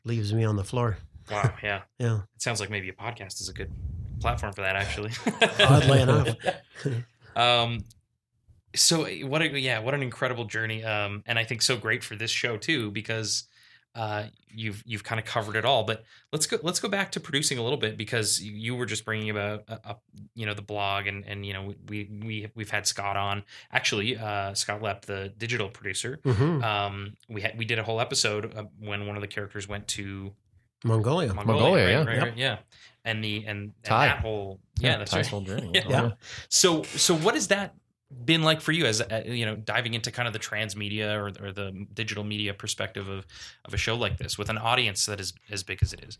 leaves 0.05 0.33
me 0.33 0.43
on 0.43 0.55
the 0.55 0.63
floor. 0.63 0.97
Wow. 1.29 1.53
Yeah. 1.63 1.81
Yeah, 1.99 2.15
It 2.35 2.41
sounds 2.41 2.59
like 2.59 2.69
maybe 2.69 2.89
a 2.89 2.93
podcast 2.93 3.41
is 3.41 3.49
a 3.49 3.53
good 3.53 3.71
platform 4.19 4.53
for 4.53 4.61
that, 4.61 4.75
actually. 4.75 5.11
oddly 5.59 6.01
enough. 6.01 6.29
Um, 7.35 7.85
so 8.75 9.05
what 9.25 9.41
a 9.41 9.59
yeah, 9.59 9.79
what 9.79 9.93
an 9.93 10.01
incredible 10.03 10.45
journey. 10.45 10.83
Um, 10.83 11.23
and 11.25 11.37
I 11.39 11.43
think 11.43 11.61
so 11.61 11.77
great 11.77 12.03
for 12.03 12.15
this 12.15 12.31
show 12.31 12.57
too 12.57 12.91
because 12.91 13.43
uh, 13.93 14.27
you've 14.49 14.81
you've 14.85 15.03
kind 15.03 15.19
of 15.19 15.25
covered 15.25 15.57
it 15.57 15.65
all. 15.65 15.83
But 15.83 16.05
let's 16.31 16.45
go 16.45 16.57
let's 16.63 16.79
go 16.79 16.87
back 16.87 17.11
to 17.11 17.19
producing 17.19 17.57
a 17.57 17.61
little 17.63 17.77
bit 17.77 17.97
because 17.97 18.41
you- 18.41 18.53
you 18.53 18.75
were 18.75 18.85
just 18.85 19.03
bringing 19.03 19.29
about 19.29 19.65
uh, 19.67 19.77
up 19.83 20.01
you 20.33 20.45
know 20.45 20.53
the 20.53 20.61
blog 20.61 21.07
and 21.07 21.25
and 21.27 21.45
you 21.45 21.51
know 21.51 21.73
we 21.89 22.09
we 22.23 22.47
we've 22.55 22.69
had 22.69 22.87
Scott 22.87 23.17
on 23.17 23.43
actually 23.73 24.17
uh, 24.17 24.53
Scott 24.53 24.81
Lepp 24.81 25.01
the 25.01 25.33
digital 25.37 25.67
producer. 25.67 26.19
hmm 26.23 26.63
Um, 26.63 27.17
we 27.27 27.41
had 27.41 27.57
we 27.57 27.65
did 27.65 27.79
a 27.79 27.83
whole 27.83 27.99
episode 27.99 28.55
uh, 28.57 28.63
when 28.79 29.07
one 29.07 29.17
of 29.17 29.21
the 29.21 29.27
characters 29.27 29.67
went 29.67 29.87
to 29.89 30.31
Mongolia. 30.85 31.33
Mongolia, 31.33 31.61
Mongolia, 31.61 31.85
right, 31.85 31.91
yeah. 31.91 31.97
right, 32.05 32.15
Yep. 32.15 32.23
right, 32.23 32.37
yeah, 32.37 32.57
and 33.03 33.23
the 33.23 33.37
and, 33.45 33.47
and 33.47 33.73
that 33.83 34.19
whole 34.19 34.59
yeah, 34.79 34.97
that's 34.97 35.11
Ty's 35.11 35.25
right. 35.25 35.31
whole 35.31 35.41
journey. 35.41 35.71
Yeah. 35.75 35.83
Yeah. 35.89 36.11
So 36.47 36.83
so 36.83 37.13
what 37.15 37.35
is 37.35 37.49
that 37.49 37.75
been 38.25 38.43
like 38.43 38.61
for 38.61 38.71
you 38.71 38.85
as 38.85 39.01
uh, 39.01 39.23
you 39.25 39.45
know 39.45 39.55
diving 39.55 39.93
into 39.93 40.11
kind 40.11 40.27
of 40.27 40.33
the 40.33 40.39
transmedia 40.39 41.15
or, 41.15 41.27
or 41.45 41.51
the 41.51 41.85
digital 41.93 42.23
media 42.23 42.53
perspective 42.53 43.07
of 43.07 43.25
of 43.65 43.73
a 43.73 43.77
show 43.77 43.95
like 43.95 44.17
this 44.17 44.37
with 44.37 44.49
an 44.49 44.57
audience 44.57 45.05
that 45.05 45.19
is 45.19 45.33
as 45.49 45.63
big 45.63 45.79
as 45.81 45.93
it 45.93 46.03
is? 46.07 46.17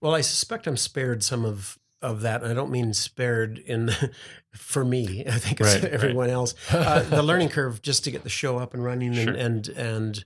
Well, 0.00 0.14
I 0.14 0.20
suspect 0.20 0.66
I'm 0.66 0.76
spared 0.76 1.22
some 1.22 1.44
of 1.44 1.78
of 2.02 2.20
that, 2.20 2.42
and 2.42 2.50
I 2.50 2.54
don't 2.54 2.70
mean 2.70 2.92
spared 2.92 3.58
in 3.58 3.86
the, 3.86 4.10
for 4.54 4.84
me. 4.84 5.24
I 5.26 5.38
think 5.38 5.60
it's 5.60 5.74
Right, 5.74 5.82
right. 5.82 5.92
everyone 5.92 6.28
else. 6.30 6.54
Uh, 6.72 7.00
the 7.02 7.22
learning 7.22 7.48
curve 7.48 7.80
just 7.82 8.04
to 8.04 8.10
get 8.10 8.22
the 8.22 8.28
show 8.28 8.58
up 8.58 8.74
and 8.74 8.84
running, 8.84 9.14
Sure. 9.14 9.32
and 9.32 9.36
and 9.36 9.68
and 9.68 10.24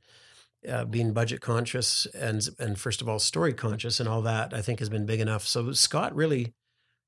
uh, 0.68 0.84
being 0.84 1.12
budget 1.12 1.40
conscious 1.40 2.06
and 2.12 2.46
and 2.58 2.78
first 2.78 3.00
of 3.00 3.08
all 3.08 3.18
story 3.20 3.54
conscious 3.54 4.00
and 4.00 4.08
all 4.08 4.20
that, 4.22 4.52
I 4.52 4.60
think 4.60 4.80
has 4.80 4.88
been 4.88 5.06
big 5.06 5.20
enough. 5.20 5.46
So 5.46 5.72
Scott 5.72 6.14
really 6.14 6.52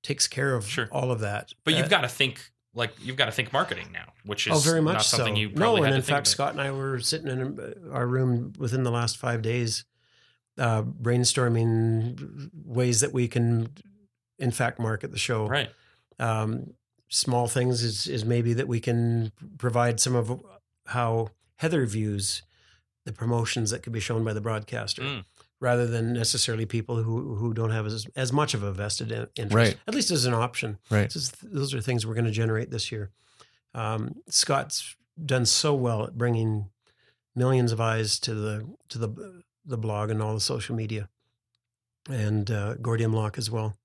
takes 0.04 0.26
care 0.28 0.54
of 0.54 0.66
Sure. 0.66 0.88
all 0.92 1.10
of 1.10 1.18
that. 1.20 1.52
But 1.64 1.74
you've 1.74 1.86
Uh, 1.86 1.88
got 1.90 2.00
to 2.02 2.08
think 2.08 2.51
like 2.74 2.92
you've 3.00 3.16
got 3.16 3.26
to 3.26 3.32
think 3.32 3.52
marketing 3.52 3.88
now, 3.92 4.12
which 4.24 4.46
is 4.46 4.52
oh, 4.54 4.58
very 4.58 4.80
much 4.80 4.94
not 4.94 5.04
something 5.04 5.34
so. 5.34 5.40
you 5.40 5.48
no, 5.48 5.54
probably 5.54 5.80
and 5.80 5.86
had 5.88 5.96
in 5.96 6.02
fact. 6.02 6.26
Scott 6.26 6.52
and 6.52 6.60
I 6.60 6.70
were 6.70 7.00
sitting 7.00 7.28
in 7.28 7.90
our 7.92 8.06
room 8.06 8.52
within 8.58 8.82
the 8.82 8.90
last 8.90 9.18
five 9.18 9.42
days, 9.42 9.84
uh, 10.58 10.82
brainstorming 10.82 12.50
ways 12.64 13.00
that 13.00 13.12
we 13.12 13.28
can, 13.28 13.70
in 14.38 14.50
fact, 14.50 14.78
market 14.78 15.10
the 15.10 15.18
show. 15.18 15.46
right. 15.46 15.70
Um, 16.18 16.74
small 17.08 17.46
things 17.46 17.82
is 17.82 18.06
is 18.06 18.24
maybe 18.24 18.54
that 18.54 18.68
we 18.68 18.80
can 18.80 19.32
provide 19.58 20.00
some 20.00 20.14
of 20.14 20.42
how 20.86 21.28
Heather 21.56 21.84
views 21.86 22.42
the 23.04 23.12
promotions 23.12 23.70
that 23.70 23.82
could 23.82 23.92
be 23.92 24.00
shown 24.00 24.24
by 24.24 24.32
the 24.32 24.40
broadcaster. 24.40 25.02
Mm. 25.02 25.24
Rather 25.62 25.86
than 25.86 26.12
necessarily 26.12 26.66
people 26.66 26.96
who, 27.04 27.36
who 27.36 27.54
don't 27.54 27.70
have 27.70 27.86
as, 27.86 28.06
as 28.16 28.32
much 28.32 28.52
of 28.52 28.64
a 28.64 28.72
vested 28.72 29.12
interest, 29.36 29.54
Right. 29.54 29.76
at 29.86 29.94
least 29.94 30.10
as 30.10 30.24
an 30.26 30.34
option. 30.34 30.78
Right. 30.90 31.14
Is- 31.14 31.30
those 31.40 31.72
are 31.72 31.80
things 31.80 32.04
we're 32.04 32.14
going 32.14 32.24
to 32.24 32.32
generate 32.42 32.70
this 32.72 32.90
year. 32.90 33.10
Um, 33.72 34.16
Scott's 34.28 34.96
done 35.24 35.46
so 35.46 35.72
well 35.74 36.02
at 36.04 36.18
bringing 36.18 36.70
millions 37.36 37.70
of 37.70 37.80
eyes 37.80 38.18
to 38.20 38.34
the 38.34 38.66
to 38.88 38.98
the 38.98 39.42
the 39.64 39.78
blog 39.78 40.10
and 40.10 40.20
all 40.20 40.34
the 40.34 40.40
social 40.40 40.74
media, 40.74 41.08
and 42.10 42.50
uh, 42.50 42.74
Gordium 42.82 43.14
Lock 43.14 43.38
as 43.38 43.48
well. 43.48 43.76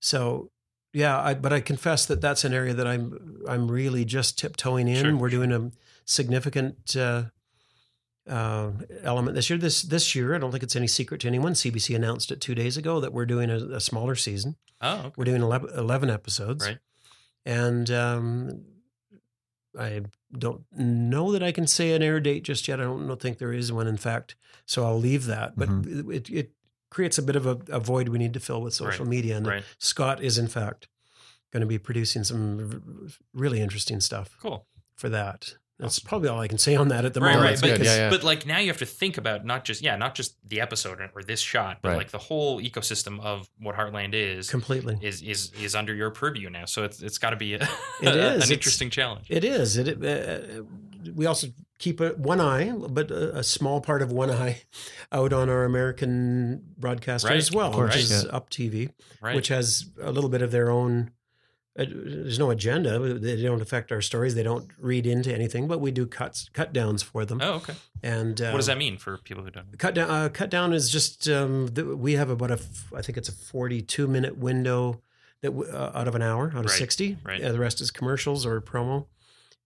So, 0.00 0.50
yeah, 0.94 1.20
I, 1.20 1.34
but 1.34 1.52
I 1.52 1.60
confess 1.60 2.06
that 2.06 2.20
that's 2.22 2.44
an 2.44 2.54
area 2.54 2.72
that 2.74 2.86
I'm 2.86 3.42
I'm 3.46 3.70
really 3.70 4.04
just 4.06 4.38
tiptoeing 4.38 4.88
in. 4.88 4.96
Sure, 5.04 5.14
We're 5.16 5.28
doing 5.28 5.52
a 5.52 5.70
significant 6.06 6.96
uh, 6.96 7.24
uh, 8.28 8.70
element 9.02 9.34
this 9.34 9.50
year. 9.50 9.58
This 9.58 9.82
this 9.82 10.14
year, 10.14 10.34
I 10.34 10.38
don't 10.38 10.50
think 10.52 10.62
it's 10.62 10.76
any 10.76 10.86
secret 10.86 11.20
to 11.22 11.28
anyone. 11.28 11.54
CBC 11.54 11.94
announced 11.96 12.30
it 12.30 12.40
two 12.40 12.54
days 12.54 12.76
ago 12.76 13.00
that 13.00 13.12
we're 13.12 13.26
doing 13.26 13.50
a, 13.50 13.56
a 13.56 13.80
smaller 13.80 14.14
season. 14.14 14.56
Oh, 14.80 14.98
okay. 14.98 15.10
We're 15.16 15.24
doing 15.24 15.42
11, 15.42 15.70
11 15.76 16.10
episodes. 16.10 16.66
Right. 16.66 16.78
And 17.44 17.90
um, 17.90 18.62
I 19.78 20.02
don't 20.36 20.62
know 20.72 21.32
that 21.32 21.42
I 21.42 21.52
can 21.52 21.66
say 21.66 21.92
an 21.94 22.02
air 22.02 22.20
date 22.20 22.44
just 22.44 22.68
yet. 22.68 22.80
I 22.80 22.84
don't 22.84 23.06
know, 23.06 23.14
think 23.14 23.38
there 23.38 23.52
is 23.52 23.72
one, 23.72 23.86
in 23.86 23.96
fact. 23.96 24.36
So 24.66 24.84
I'll 24.84 24.98
leave 24.98 25.26
that. 25.26 25.56
But 25.56 25.68
it, 26.12 26.30
it 26.30 26.52
creates 26.90 27.18
a 27.18 27.22
bit 27.22 27.36
of 27.36 27.46
a, 27.46 27.58
a 27.68 27.80
void 27.80 28.08
we 28.08 28.18
need 28.18 28.34
to 28.34 28.40
fill 28.40 28.60
with 28.60 28.74
social 28.74 29.04
Right. 29.04 29.10
media. 29.10 29.36
And 29.36 29.46
Right. 29.46 29.64
Scott 29.78 30.22
is, 30.22 30.36
in 30.38 30.46
fact, 30.48 30.88
going 31.52 31.62
to 31.62 31.66
be 31.66 31.78
producing 31.78 32.22
some 32.24 32.70
r- 33.02 33.08
really 33.32 33.60
interesting 33.60 34.00
stuff 34.00 34.36
Cool. 34.40 34.66
for 34.94 35.08
that. 35.08 35.54
That's 35.78 35.98
probably 35.98 36.28
all 36.28 36.38
I 36.38 36.46
can 36.46 36.58
say 36.58 36.76
on 36.76 36.88
that 36.88 37.04
at 37.04 37.12
the 37.14 37.20
right, 37.20 37.34
moment. 37.34 37.60
right. 37.60 37.60
that's 37.60 37.78
But. 37.78 37.84
Yeah, 37.86 37.96
yeah. 37.96 38.10
but 38.10 38.22
like 38.22 38.46
now 38.46 38.58
you 38.58 38.68
have 38.68 38.78
to 38.78 38.86
think 38.86 39.18
about 39.18 39.44
not 39.44 39.64
just 39.64 39.82
yeah, 39.82 39.96
not 39.96 40.14
just 40.14 40.36
the 40.48 40.60
episode 40.60 40.98
or 41.14 41.22
this 41.24 41.40
shot, 41.40 41.78
but 41.82 41.88
Right. 41.90 41.98
like 41.98 42.10
the 42.12 42.18
whole 42.18 42.60
ecosystem 42.60 43.20
of 43.20 43.48
what 43.58 43.74
Heartland 43.74 44.10
is. 44.14 44.48
Completely. 44.48 44.98
is 45.02 45.22
is 45.22 45.52
is 45.60 45.74
under 45.74 45.92
your 45.94 46.10
purview 46.10 46.50
now. 46.50 46.66
So 46.66 46.84
it's 46.84 47.02
it's 47.02 47.18
got 47.18 47.30
to 47.30 47.36
be 47.36 47.54
a, 47.54 47.56
It 47.56 47.62
is. 48.02 48.06
an 48.14 48.16
It's- 48.18 48.50
interesting 48.50 48.90
challenge. 48.90 49.26
It 49.28 49.42
is. 49.44 49.76
It. 49.76 50.04
Uh, 50.04 50.62
we 51.16 51.26
also 51.26 51.48
keep 51.80 52.00
a, 52.00 52.10
one 52.10 52.40
eye, 52.40 52.70
but 52.70 53.10
a, 53.10 53.38
a 53.38 53.42
small 53.42 53.80
part 53.80 54.02
of 54.02 54.12
one 54.12 54.30
eye, 54.30 54.62
out 55.12 55.32
on 55.32 55.50
our 55.50 55.64
American 55.64 56.62
broadcaster 56.78 57.26
Right, 57.28 57.38
as 57.38 57.50
well, 57.50 57.72
which 57.76 57.96
is 57.96 58.24
yeah. 58.24 58.30
Up 58.30 58.50
TV, 58.50 58.90
right. 59.20 59.34
which 59.34 59.48
has 59.48 59.90
a 60.00 60.12
little 60.12 60.30
bit 60.30 60.42
of 60.42 60.52
their 60.52 60.70
own. 60.70 61.10
There's 61.74 62.38
no 62.38 62.50
agenda. 62.50 62.98
They 63.18 63.40
don't 63.42 63.62
affect 63.62 63.90
our 63.92 64.02
stories. 64.02 64.34
They 64.34 64.42
don't 64.42 64.70
read 64.78 65.06
into 65.06 65.32
anything, 65.32 65.68
but 65.68 65.80
we 65.80 65.90
do 65.90 66.06
cuts, 66.06 66.50
cut 66.52 66.72
downs 66.74 67.02
for 67.02 67.24
them. 67.24 67.40
oh, 67.42 67.54
okay. 67.54 67.74
And 68.02 68.40
uh, 68.42 68.50
what 68.50 68.58
does 68.58 68.66
that 68.66 68.76
mean 68.76 68.98
for 68.98 69.16
people 69.18 69.42
who 69.42 69.50
don't? 69.50 69.78
Cut 69.78 69.94
down. 69.94 70.10
Uh, 70.10 70.28
cut 70.28 70.50
down 70.50 70.74
is 70.74 70.90
just 70.90 71.28
um, 71.28 71.68
the, 71.68 71.96
we 71.96 72.12
have 72.14 72.28
about 72.28 72.50
a 72.50 72.60
I 72.94 73.00
think 73.00 73.16
it's 73.16 73.30
a 73.30 73.32
forty-two 73.32 74.06
minute 74.06 74.36
window 74.36 75.00
that 75.40 75.52
w- 75.52 75.70
uh, 75.72 75.92
out 75.94 76.08
of 76.08 76.14
an 76.14 76.20
hour, 76.22 76.48
out 76.48 76.58
of 76.64 76.66
Right, 76.66 76.78
sixty. 76.78 77.16
right. 77.24 77.42
Uh, 77.42 77.52
the 77.52 77.58
rest 77.58 77.80
is 77.80 77.90
commercials 77.90 78.44
or 78.44 78.60
promo. 78.60 79.06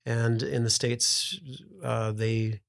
And 0.05 0.43
in 0.45 0.63
the 0.63 0.71
states, 0.71 1.41
uh, 1.83 2.13
they 2.13 2.61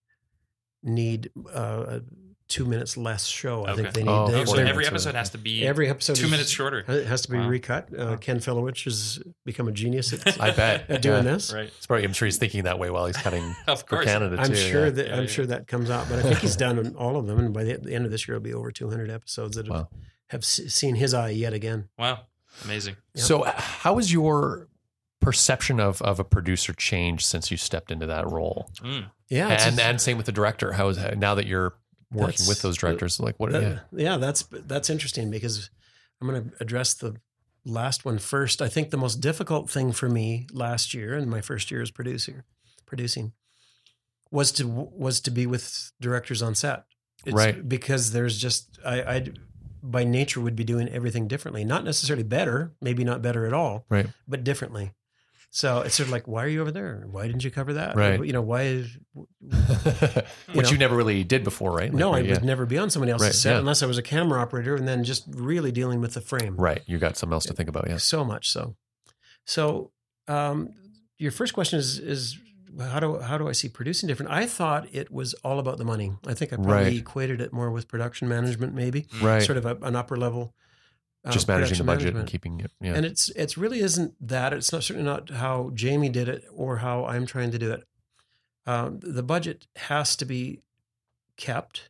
need 0.82 1.30
uh, 1.54 2.00
two 2.48 2.66
minutes 2.66 2.96
less 2.98 3.26
show. 3.26 3.66
I 3.66 3.76
think 3.76 3.94
they 3.94 4.04
need. 4.04 4.10
Oh, 4.10 4.28
they- 4.30 4.46
so 4.46 4.56
every 4.58 4.86
episode 4.88 5.16
has 5.16 5.30
to 5.32 5.38
be 5.38 5.66
every 5.68 5.90
episode 5.90 6.16
two 6.16 6.26
is- 6.26 6.32
minutes 6.32 6.50
shorter. 6.50 6.86
It 6.88 7.06
has 7.08 7.22
to 7.24 7.32
be 7.32 7.38
Wow. 7.38 7.48
recut. 7.50 7.90
Uh, 7.92 8.06
Wow. 8.06 8.16
Ken 8.18 8.38
Filewych 8.40 8.84
has 8.86 9.20
become 9.46 9.68
a 9.68 9.72
genius 9.72 10.14
at, 10.14 10.40
I 10.42 10.52
bet. 10.52 10.90
at 10.90 11.02
doing 11.02 11.26
Yeah. 11.26 11.34
this. 11.34 11.54
Right. 11.54 11.66
It's 11.78 11.86
probably, 11.86 12.06
I'm 12.06 12.14
sure 12.14 12.26
he's 12.26 12.38
thinking 12.38 12.64
that 12.64 12.80
way 12.80 12.90
while 12.90 13.06
he's 13.06 13.18
cutting 13.18 13.56
Of 13.68 13.82
for 13.82 13.86
course. 13.88 14.06
Canada 14.06 14.38
I'm 14.40 14.48
too. 14.50 14.56
sure 14.56 14.86
yeah. 14.86 14.92
that 14.92 15.08
Yeah, 15.08 15.16
I'm 15.16 15.22
yeah. 15.24 15.28
sure 15.30 15.46
that 15.46 15.68
comes 15.68 15.90
out, 15.90 16.08
but 16.10 16.20
I 16.20 16.22
think 16.24 16.40
he's 16.40 16.56
done 16.68 16.96
all 16.98 17.18
of 17.18 17.28
them, 17.28 17.40
and 17.40 17.54
by 17.54 17.64
the, 17.64 17.78
the 17.78 17.94
end 17.94 18.06
of 18.06 18.12
this 18.12 18.28
year, 18.28 18.36
it'll 18.38 18.44
be 18.46 18.54
over 18.54 18.72
200 18.72 19.10
episodes 19.10 19.56
that 19.58 19.66
have, 19.68 19.76
Wow. 19.76 19.90
have 20.28 20.42
s- 20.42 20.62
seen 20.70 20.96
his 20.96 21.14
eye 21.14 21.30
yet 21.32 21.54
again. 21.54 21.90
Wow. 21.98 22.22
Amazing. 22.64 22.96
Yep. 23.14 23.24
So, 23.26 23.44
how 23.46 23.98
has 23.98 24.12
your 24.12 24.68
perception 25.20 25.80
of, 25.80 26.02
of 26.02 26.20
a 26.20 26.24
producer 26.24 26.74
changed 26.74 27.26
since 27.26 27.52
you 27.52 27.58
stepped 27.58 27.92
into 27.92 28.06
that 28.06 28.26
role? 28.30 28.70
Mm. 28.82 29.12
Yeah, 29.30 29.48
it's- 29.52 29.68
And 29.68 29.80
and 29.80 30.00
same 30.02 30.16
with 30.18 30.26
the 30.26 30.32
director. 30.32 30.74
How 30.74 30.88
is 30.88 30.98
now 31.18 31.36
that 31.36 31.46
you're 31.48 31.74
working 32.12 32.28
That's- 32.28 32.48
with 32.48 32.62
those 32.62 32.78
directors? 32.78 33.20
Like 33.20 33.36
what? 33.40 33.52
that- 33.52 33.62
yeah. 33.64 33.80
yeah, 33.92 34.18
that's 34.18 34.44
that's 34.52 34.90
interesting 34.90 35.30
because 35.32 35.70
I'm 36.22 36.28
going 36.28 36.50
to 36.50 36.56
address 36.60 36.94
the 36.94 37.16
last 37.66 38.06
one 38.06 38.18
first. 38.18 38.62
I 38.62 38.70
think 38.70 38.90
the 38.92 38.98
most 38.98 39.16
difficult 39.22 39.70
thing 39.70 39.92
for 39.92 40.10
me 40.10 40.48
last 40.52 40.94
year 40.94 41.16
and 41.16 41.30
my 41.30 41.42
first 41.42 41.70
year 41.70 41.82
as 41.82 41.92
producer 41.92 42.46
producing 42.86 43.34
was 44.32 44.52
to 44.54 44.68
was 44.68 45.20
to 45.22 45.32
be 45.32 45.46
with 45.46 45.92
directors 46.02 46.42
on 46.42 46.56
set. 46.56 46.86
It's 47.26 47.36
Right. 47.36 47.68
Because 47.68 48.12
there's 48.12 48.38
just 48.38 48.80
I 48.86 49.02
I 49.02 49.28
by 49.84 50.04
nature 50.04 50.42
would 50.42 50.56
be 50.56 50.64
doing 50.64 50.90
everything 50.90 51.28
differently. 51.28 51.64
Not 51.64 51.84
necessarily 51.84 52.24
better, 52.24 52.74
maybe 52.82 53.04
not 53.04 53.22
better 53.22 53.46
at 53.46 53.54
all, 53.54 53.86
Right. 53.90 54.08
but 54.28 54.44
differently. 54.44 54.92
So 55.58 55.82
it's 55.82 55.96
sort 55.96 56.06
of 56.06 56.12
like, 56.12 56.28
why 56.28 56.44
are 56.44 56.48
you 56.48 56.62
over 56.62 56.70
there? 56.70 57.08
Why 57.10 57.26
didn't 57.26 57.44
you 57.44 57.50
cover 57.50 57.74
that? 57.74 57.96
Right. 57.96 58.24
You 58.24 58.32
know, 58.32 58.44
why? 58.44 58.84
Which 60.54 60.66
know? 60.68 60.70
you 60.70 60.78
never 60.78 60.96
really 60.96 61.24
did 61.24 61.44
before, 61.44 61.72
right? 61.72 61.92
Like, 61.92 61.98
no, 62.00 62.14
I 62.14 62.20
yeah. 62.20 62.34
would 62.34 62.44
never 62.44 62.68
be 62.68 62.78
on 62.78 62.92
somebody 62.92 63.12
else's 63.12 63.30
Right, 63.30 63.34
set 63.34 63.54
yeah. 63.54 63.58
unless 63.58 63.82
I 63.82 63.88
was 63.88 63.98
a 63.98 64.04
camera 64.04 64.40
operator, 64.40 64.76
and 64.76 64.88
then 64.88 65.04
just 65.04 65.24
really 65.30 65.72
dealing 65.72 66.00
with 66.00 66.14
the 66.14 66.22
frame. 66.22 66.56
Right. 66.58 66.84
You 66.86 67.00
got 67.00 67.18
something 67.18 67.34
else 67.34 67.46
to 67.48 67.54
think 67.56 67.70
about. 67.70 67.90
Yeah. 67.90 67.98
So 67.98 68.24
much 68.24 68.52
so. 68.52 68.76
So, 69.48 69.90
um, 70.28 70.70
your 71.18 71.32
first 71.32 71.56
question 71.56 71.80
is 71.80 71.98
is 71.98 72.38
how 72.80 73.00
do 73.00 73.18
how 73.18 73.40
do 73.40 73.50
I 73.50 73.54
see 73.54 73.68
producing 73.68 74.06
different? 74.06 74.32
I 74.32 74.46
thought 74.46 74.88
it 74.92 75.10
was 75.12 75.34
all 75.44 75.58
about 75.58 75.80
the 75.80 75.86
money. 75.86 76.12
I 76.28 76.36
think 76.36 76.54
I 76.54 76.58
probably 76.58 76.74
Right. 76.74 76.94
equated 76.98 77.42
it 77.42 77.52
more 77.52 77.72
with 77.72 77.88
production 77.88 78.28
management, 78.30 78.76
maybe 78.76 79.08
Right. 79.20 79.42
sort 79.42 79.58
of 79.58 79.66
a, 79.66 79.76
an 79.82 79.96
upper 79.96 80.18
level. 80.18 80.54
Uh, 81.28 81.32
Just 81.32 81.48
managing 81.48 81.78
the 81.78 81.84
budget 81.84 82.16
and 82.16 82.28
keeping 82.28 82.60
it. 82.60 82.72
Yeah. 82.82 82.94
And 82.96 83.06
it's 83.06 83.30
it's 83.30 83.58
really 83.58 83.80
isn't 83.80 84.14
that. 84.28 84.54
It's 84.54 84.72
not 84.72 84.84
certainly 84.84 85.10
not 85.10 85.30
how 85.30 85.72
Jamie 85.74 86.10
did 86.10 86.28
it 86.30 86.46
or 86.54 86.78
how 86.78 87.06
I'm 87.06 87.26
trying 87.26 87.52
to 87.52 87.58
do 87.60 87.72
it. 87.72 87.84
Um, 88.66 89.00
the 89.02 89.24
budget 89.24 89.68
has 89.76 90.16
to 90.18 90.26
be 90.26 90.62
kept, 91.38 91.90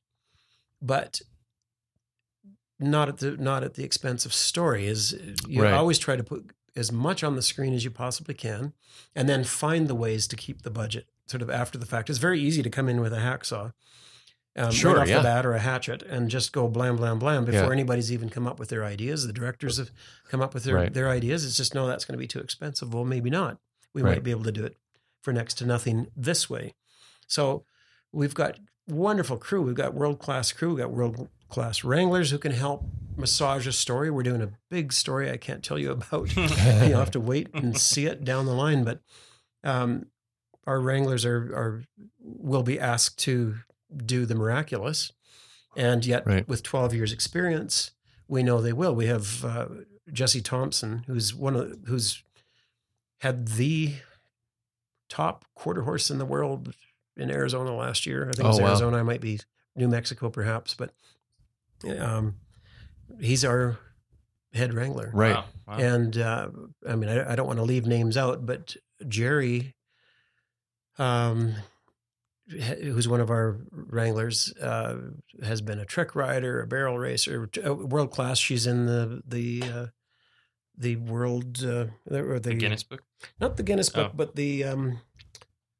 but 0.81 1.21
not 2.79 3.09
at 3.09 3.17
the 3.17 3.31
not 3.38 3.63
at 3.63 3.73
the 3.75 3.83
expense 3.83 4.25
of 4.25 4.33
story. 4.33 4.85
Is 4.88 5.13
you 5.47 5.63
Right. 5.63 5.73
always 5.73 5.97
try 5.99 6.15
to 6.15 6.23
put 6.23 6.51
as 6.75 6.91
much 6.91 7.23
on 7.23 7.35
the 7.35 7.41
screen 7.41 7.73
as 7.73 7.83
you 7.83 7.89
possibly 7.91 8.35
can, 8.35 8.73
and 9.15 9.27
then 9.27 9.43
find 9.43 9.88
the 9.88 9.95
ways 9.95 10.27
to 10.27 10.35
keep 10.35 10.61
the 10.61 10.69
budget 10.69 11.07
sort 11.25 11.41
of 11.41 11.49
after 11.49 11.77
the 11.77 11.85
fact. 11.88 12.09
It's 12.09 12.19
very 12.19 12.39
easy 12.39 12.61
to 12.61 12.69
come 12.69 12.88
in 12.88 13.01
with 13.01 13.13
a 13.13 13.17
hacksaw. 13.17 13.73
Um, 14.58 14.72
Sure, 14.72 14.93
right 14.93 15.01
off 15.03 15.08
yeah. 15.08 15.18
the 15.18 15.24
bat, 15.24 15.45
or 15.45 15.53
a 15.53 15.60
hatchet, 15.60 16.01
and 16.03 16.30
just 16.30 16.51
go 16.51 16.68
blam 16.68 16.95
blam 16.97 17.20
blam 17.20 17.45
before 17.45 17.66
Yeah. 17.66 17.72
anybody's 17.72 18.12
even 18.12 18.30
come 18.30 18.47
up 18.47 18.58
with 18.60 18.70
their 18.70 18.84
ideas. 18.84 19.28
The 19.28 19.34
directors 19.34 19.78
have 19.78 19.91
come 20.30 20.41
up 20.41 20.53
with 20.55 20.64
their 20.64 20.76
Right. 20.76 20.93
their 20.93 21.10
ideas. 21.10 21.45
It's 21.45 21.55
just 21.55 21.76
no, 21.76 21.86
that's 21.88 22.05
going 22.05 22.14
to 22.14 22.20
be 22.20 22.28
too 22.28 22.39
expensive. 22.39 22.93
Well, 22.93 23.05
maybe 23.05 23.30
not. 23.30 23.60
We 23.93 24.01
Right. 24.01 24.16
might 24.16 24.24
be 24.24 24.32
able 24.32 24.43
to 24.45 24.51
do 24.51 24.66
it 24.66 24.76
for 25.22 25.32
next 25.32 25.55
to 25.60 25.66
nothing 25.66 26.08
this 26.16 26.49
way. 26.49 26.74
So 27.28 27.66
we've 28.12 28.34
got 28.34 28.60
wonderful 28.88 29.38
crew. 29.38 29.62
We've 29.62 29.76
got 29.76 29.93
world 29.93 30.18
class 30.20 30.51
crew. 30.51 30.70
We've 30.70 30.78
got 30.80 30.91
world 30.91 31.30
class 31.49 31.84
wranglers 31.84 32.32
who 32.32 32.38
can 32.39 32.51
help 32.53 32.84
massage 33.16 33.68
a 33.68 33.72
story. 33.72 34.10
We're 34.10 34.24
doing 34.24 34.41
a 34.41 34.51
big 34.70 34.91
story 34.93 35.30
I 35.32 35.38
can't 35.38 35.64
tell 35.64 35.78
you 35.78 35.91
about. 35.91 36.36
You'll 36.36 36.97
have 36.99 37.12
to 37.12 37.20
wait 37.20 37.49
and 37.53 37.78
see 37.78 38.05
it 38.05 38.24
down 38.24 38.45
the 38.47 38.53
line. 38.53 38.84
But 38.84 39.01
um, 39.64 40.08
our 40.66 40.80
wranglers 40.80 41.26
are 41.26 41.53
are 41.55 41.84
will 42.20 42.64
be 42.64 42.80
asked 42.80 43.20
to 43.20 43.55
do 43.95 44.25
the 44.25 44.35
miraculous, 44.35 45.11
and 45.75 46.05
yet 46.05 46.25
Right. 46.25 46.47
with 46.47 46.63
12 46.63 46.93
years 46.93 47.11
experience, 47.13 47.91
we 48.27 48.43
know 48.43 48.61
they 48.61 48.73
will. 48.73 48.93
We 48.95 49.07
have 49.07 49.43
uh, 49.45 49.67
Jesse 50.11 50.41
Thompson, 50.41 51.03
who's 51.07 51.33
one 51.33 51.55
of 51.55 51.77
who's 51.88 52.23
had 53.19 53.47
the 53.49 53.95
top 55.09 55.45
quarter 55.55 55.81
horse 55.83 56.09
in 56.11 56.17
the 56.17 56.25
world 56.25 56.73
in 57.15 57.31
Arizona 57.31 57.73
last 57.75 58.05
year. 58.05 58.23
I 58.29 58.33
think 58.33 58.39
it 58.45 58.47
was 58.47 58.59
Oh, 58.59 58.63
wow. 58.63 58.69
Arizona. 58.69 58.97
I 58.97 59.03
might 59.03 59.21
be 59.21 59.39
New 59.75 59.88
Mexico, 59.88 60.29
perhaps, 60.29 60.73
but 60.73 60.93
um, 61.99 62.35
he's 63.19 63.45
our 63.45 63.77
head 64.53 64.73
wrangler. 64.73 65.11
Right. 65.13 65.35
Wow. 65.35 65.45
Wow. 65.67 65.77
And 65.77 66.17
uh, 66.17 66.49
I 66.88 66.95
mean, 66.95 67.09
I, 67.09 67.31
I 67.31 67.35
don't 67.35 67.47
want 67.47 67.59
to 67.59 67.63
leave 67.63 67.85
names 67.85 68.17
out, 68.17 68.45
but 68.45 68.75
Jerry, 69.07 69.75
um, 70.97 71.49
h- 71.49 71.55
who's 72.49 73.07
one 73.07 73.19
of 73.21 73.29
our 73.29 73.57
wranglers, 73.71 74.53
uh, 74.61 74.97
has 75.43 75.61
been 75.61 75.79
a 75.79 75.85
trick 75.85 76.15
rider, 76.15 76.61
a 76.61 76.67
barrel 76.67 76.97
racer, 76.97 77.49
uh, 77.65 77.73
world 77.73 78.11
class. 78.11 78.37
She's 78.39 78.65
in 78.67 78.85
the 78.85 79.21
the 79.27 79.63
uh, 79.63 79.85
the 80.77 80.95
world 80.97 81.63
uh, 81.63 81.87
or 82.11 82.39
the, 82.39 82.49
the 82.51 82.55
Guinness 82.55 82.83
Book. 82.83 83.03
not 83.39 83.57
the 83.57 83.63
Guinness 83.63 83.89
Book, 83.89 84.11
Oh. 84.11 84.15
but 84.15 84.35
the 84.35 84.63
um, 84.63 84.99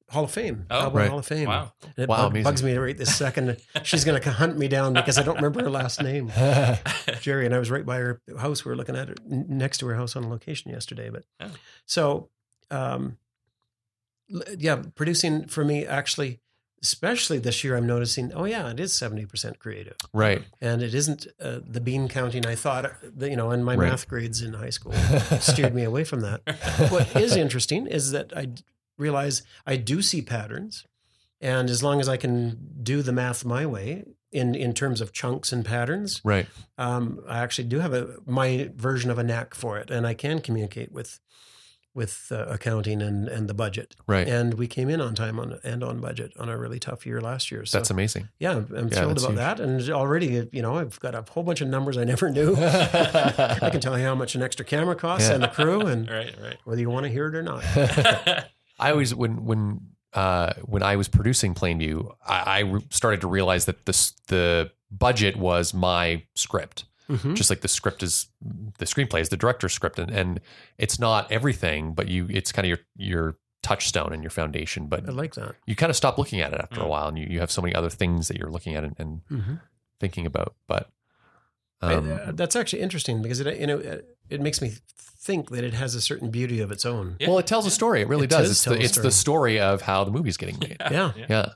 Hall 0.10 0.24
of 0.24 0.32
Fame, 0.32 0.66
Oh. 0.72 0.84
Alberta 0.84 0.98
Right. 0.98 1.10
Hall 1.10 1.20
of 1.20 1.26
Fame. 1.28 1.48
Wow. 1.50 1.72
And 1.84 1.94
it 1.98 2.10
Wow, 2.10 2.30
bug- 2.30 2.44
bugs 2.44 2.64
me 2.64 2.76
right 2.78 2.98
this 2.98 3.16
second. 3.16 3.58
She's 3.84 4.04
going 4.06 4.20
to 4.24 4.32
hunt 4.32 4.58
me 4.58 4.68
down 4.68 4.94
because 4.94 5.18
I 5.20 5.24
don't 5.24 5.36
remember 5.36 5.62
her 5.62 5.70
last 5.70 6.02
name. 6.02 6.32
Jerry, 7.22 7.46
and 7.46 7.54
I 7.54 7.60
was 7.60 7.70
right 7.70 7.86
by 7.86 7.98
her 7.98 8.22
house. 8.40 8.66
We 8.66 8.70
were 8.70 8.76
looking 8.76 8.96
at 8.96 9.10
it 9.10 9.20
next 9.26 9.78
to 9.80 9.88
her 9.88 9.96
house 9.96 10.16
on 10.16 10.30
location 10.30 10.72
yesterday. 10.72 11.10
But 11.10 11.24
Oh. 11.40 11.52
so, 11.86 12.30
um, 12.72 13.18
yeah, 14.58 14.82
producing 14.96 15.46
for 15.48 15.64
me 15.64 15.86
actually, 15.86 16.40
especially 16.82 17.40
this 17.40 17.64
year, 17.64 17.76
I'm 17.76 17.88
noticing. 17.88 18.32
Oh 18.34 18.46
yeah, 18.46 18.70
it 18.70 18.80
is 18.80 18.94
seventy 18.94 19.26
percent 19.26 19.60
creative, 19.60 19.98
right. 20.14 20.44
and 20.62 20.82
it 20.82 20.94
isn't 20.94 21.28
uh, 21.42 21.60
the 21.68 21.82
bean 21.82 22.08
counting 22.08 22.46
I 22.46 22.56
thought. 22.56 22.86
uh, 22.86 22.90
that, 23.18 23.30
You 23.30 23.36
know, 23.36 23.52
and 23.52 23.64
my 23.66 23.76
Right. 23.76 23.90
math 23.90 24.08
grades 24.08 24.42
in 24.42 24.54
high 24.54 24.70
school 24.72 24.94
steered 25.40 25.74
me 25.76 25.84
away 25.84 26.04
from 26.04 26.22
that. 26.22 26.42
What 26.90 27.16
is 27.16 27.36
interesting 27.36 27.88
is 27.88 28.12
that 28.12 28.36
I 28.36 28.46
d- 28.46 28.64
realize 28.98 29.44
I 29.66 29.76
do 29.78 30.02
see 30.02 30.22
patterns, 30.22 30.86
and 31.42 31.70
as 31.70 31.82
long 31.84 32.00
as 32.00 32.08
I 32.10 32.18
can 32.18 32.58
do 32.84 33.02
the 33.02 33.12
math 33.14 33.44
my 33.46 33.66
way 33.66 34.06
in 34.32 34.56
in 34.56 34.74
terms 34.74 35.02
of 35.02 35.14
chunks 35.14 35.52
and 35.54 35.64
patterns, 35.66 36.22
Right. 36.24 36.48
um, 36.78 37.20
I 37.28 37.40
actually 37.40 37.68
do 37.70 37.80
have 37.80 37.94
a 37.94 38.16
my 38.26 38.70
version 38.76 39.10
of 39.12 39.18
a 39.18 39.24
knack 39.24 39.54
for 39.56 39.78
it, 39.78 39.90
and 39.90 40.06
I 40.06 40.14
can 40.14 40.42
communicate 40.42 40.92
with 40.92 41.20
with 41.98 42.32
uh, 42.32 42.46
accounting 42.48 43.02
and 43.02 43.28
and 43.28 43.50
the 43.50 43.54
budget. 43.54 43.96
Right. 44.08 44.28
And 44.28 44.54
we 44.54 44.68
came 44.68 44.88
in 44.90 45.02
on 45.02 45.16
time 45.16 45.40
on 45.40 45.60
and 45.64 45.84
on 45.84 46.00
budget 46.00 46.32
on 46.40 46.48
a 46.48 46.58
really 46.58 46.80
tough 46.80 47.06
year 47.06 47.20
last 47.20 47.52
year. 47.52 47.66
So 47.66 47.78
That's 47.78 47.90
amazing. 47.90 48.30
yeah, 48.40 48.52
I'm 48.52 48.68
I'm 48.78 48.88
Yeah, 48.88 48.96
thrilled 49.00 49.18
about 49.18 49.30
huge. 49.32 49.36
that. 49.38 49.60
And 49.60 49.90
already, 49.90 50.48
you 50.54 50.62
know, 50.62 50.78
I've 50.78 51.00
got 51.02 51.16
a 51.16 51.26
whole 51.30 51.44
bunch 51.44 51.60
of 51.62 51.68
numbers 51.68 51.98
I 51.98 52.04
never 52.06 52.30
knew. 52.30 52.56
I 52.58 53.70
can 53.72 53.82
tell 53.82 53.98
you 53.98 54.06
how 54.06 54.16
much 54.16 54.36
an 54.36 54.44
extra 54.44 54.64
camera 54.64 54.96
costs 54.96 55.28
Yeah. 55.28 55.36
and 55.36 55.44
the 55.44 55.48
crew, 55.50 55.82
and 55.82 56.10
right. 56.18 56.34
Right. 56.42 56.58
whether 56.64 56.80
you 56.80 56.90
want 56.90 57.06
to 57.06 57.12
hear 57.12 57.28
it 57.28 57.36
or 57.36 57.44
not. 57.44 57.64
I 58.80 58.92
always 58.92 59.14
when 59.16 59.44
when 59.46 59.82
uh, 60.14 60.54
when 60.64 60.84
I 60.84 60.96
was 60.96 61.08
producing 61.08 61.54
Plainview, 61.54 62.14
I, 62.26 62.62
I 62.62 62.80
started 62.90 63.22
to 63.22 63.28
realize 63.28 63.66
that 63.66 63.86
this 63.86 64.12
the 64.28 64.72
budget 64.92 65.36
was 65.36 65.74
my 65.74 66.24
script. 66.36 66.86
Mhm. 67.10 67.36
Just 67.36 67.50
like 67.50 67.62
the 67.62 67.68
script 67.68 68.04
is 68.04 68.28
the 68.80 68.86
screenplay 68.86 69.22
is 69.22 69.30
the 69.30 69.38
director's 69.38 69.74
script, 69.74 69.98
and, 70.00 70.12
and 70.12 70.42
it's 70.78 71.00
not 71.00 71.32
everything, 71.32 71.94
but 71.94 72.08
you 72.10 72.28
it's 72.30 72.52
kind 72.52 72.66
of 72.66 72.70
your 72.70 72.80
your 72.98 73.38
touchstone 73.64 74.12
and 74.14 74.22
your 74.24 74.30
foundation. 74.30 74.88
But 74.88 75.08
I 75.08 75.12
like 75.12 75.36
that. 75.36 75.56
you 75.66 75.76
kind 75.76 75.90
of 75.90 75.96
stop 75.96 76.18
looking 76.18 76.42
at 76.42 76.54
it 76.54 76.60
after 76.62 76.82
a 76.82 76.84
Mm. 76.84 76.90
while, 76.90 77.08
and 77.08 77.18
you, 77.18 77.28
you 77.30 77.40
have 77.40 77.50
so 77.52 77.62
many 77.62 77.74
other 77.74 77.90
things 77.90 78.28
that 78.28 78.38
you're 78.38 78.52
looking 78.52 78.76
at 78.76 78.84
and, 78.84 78.96
and 79.00 79.22
Mhm. 79.32 79.62
thinking 80.00 80.26
about. 80.26 80.56
But 80.68 80.90
I- 81.82 81.94
um, 81.96 82.12
uh, 82.12 82.32
that's 82.34 82.56
actually 82.56 82.82
interesting 82.82 83.22
because 83.22 83.40
it 83.40 83.58
you 83.60 83.68
know 83.68 83.78
it, 83.78 84.18
it 84.30 84.42
makes 84.42 84.62
me 84.62 84.74
think 85.20 85.50
that 85.52 85.64
it 85.64 85.74
has 85.74 85.96
a 85.96 86.02
certain 86.02 86.30
beauty 86.30 86.60
of 86.60 86.72
its 86.72 86.86
own. 86.86 87.16
Yeah. 87.20 87.30
well, 87.30 87.40
it 87.40 87.48
tells 87.48 87.66
a 87.66 87.72
story. 87.72 88.02
It 88.02 88.08
really 88.08 88.26
It 88.26 88.30
does. 88.30 88.48
does 88.48 88.52
It's 88.52 88.64
the 88.66 88.72
a 88.74 88.78
it's 88.80 88.96
the 88.98 89.12
story. 89.12 89.54
story 89.58 89.60
of 89.60 89.82
how 89.84 90.04
the 90.04 90.12
movie's 90.12 90.38
getting 90.38 90.60
made. 90.62 90.78
Yeah. 90.92 91.14
Yeah. 91.30 91.50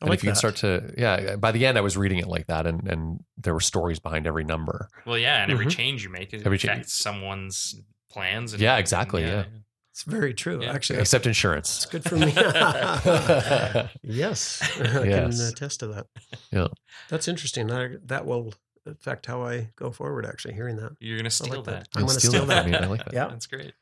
I 0.00 0.04
and 0.04 0.10
like 0.10 0.18
if 0.18 0.22
you 0.24 0.28
can 0.28 0.34
that. 0.34 0.38
start 0.38 0.56
to, 0.56 0.94
yeah, 0.96 1.36
by 1.36 1.50
the 1.50 1.66
end, 1.66 1.76
I 1.76 1.80
was 1.80 1.96
reading 1.96 2.18
it 2.18 2.28
like 2.28 2.46
that, 2.46 2.66
and, 2.66 2.86
and 2.88 3.20
there 3.36 3.52
were 3.52 3.60
stories 3.60 3.98
behind 3.98 4.26
every 4.28 4.44
number. 4.44 4.88
Well, 5.04 5.18
yeah, 5.18 5.42
and 5.42 5.50
every 5.50 5.66
Mhm. 5.66 5.70
change 5.70 6.04
you 6.04 6.10
make 6.10 6.32
it 6.32 6.44
Every 6.46 6.56
cha- 6.58 6.72
affects 6.72 6.92
someone's 6.92 7.74
plans. 8.08 8.52
And, 8.52 8.62
Yeah, 8.62 8.76
exactly, 8.78 9.22
yeah. 9.22 9.44
It's 9.90 10.04
very 10.04 10.32
true. 10.34 10.62
Yeah. 10.62 10.72
Actually, 10.72 11.00
Except 11.00 11.26
insurance. 11.26 11.78
It's 11.78 11.86
good 11.86 12.04
for 12.04 12.14
me. 12.16 12.32
yes, 14.02 14.62
I 14.80 14.84
can 14.84 15.32
attest 15.40 15.80
to 15.80 15.88
that. 15.88 16.06
Yeah. 16.52 16.68
that's 17.08 17.26
interesting. 17.28 17.66
That, 17.66 18.06
that 18.06 18.24
will 18.26 18.54
affect 18.86 19.26
how 19.26 19.42
I 19.42 19.70
go 19.76 19.90
forward. 19.90 20.24
Actually, 20.26 20.54
hearing 20.54 20.76
that. 20.76 20.92
You're 21.00 21.16
gonna 21.18 21.30
steal 21.30 21.56
like 21.56 21.64
that. 21.64 21.70
that. 21.72 21.88
I'm 21.96 22.06
gonna 22.06 22.20
steal 22.20 22.46
that. 22.46 22.46
that. 22.46 22.62
I, 22.64 22.66
mean, 22.66 22.74
I 22.76 22.86
like 22.86 23.04
that. 23.04 23.12
Yeah. 23.14 23.26
That's 23.28 23.46
great. 23.46 23.72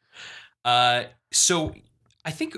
Uh, 0.64 1.04
so 1.32 1.74
I 2.24 2.30
think 2.30 2.56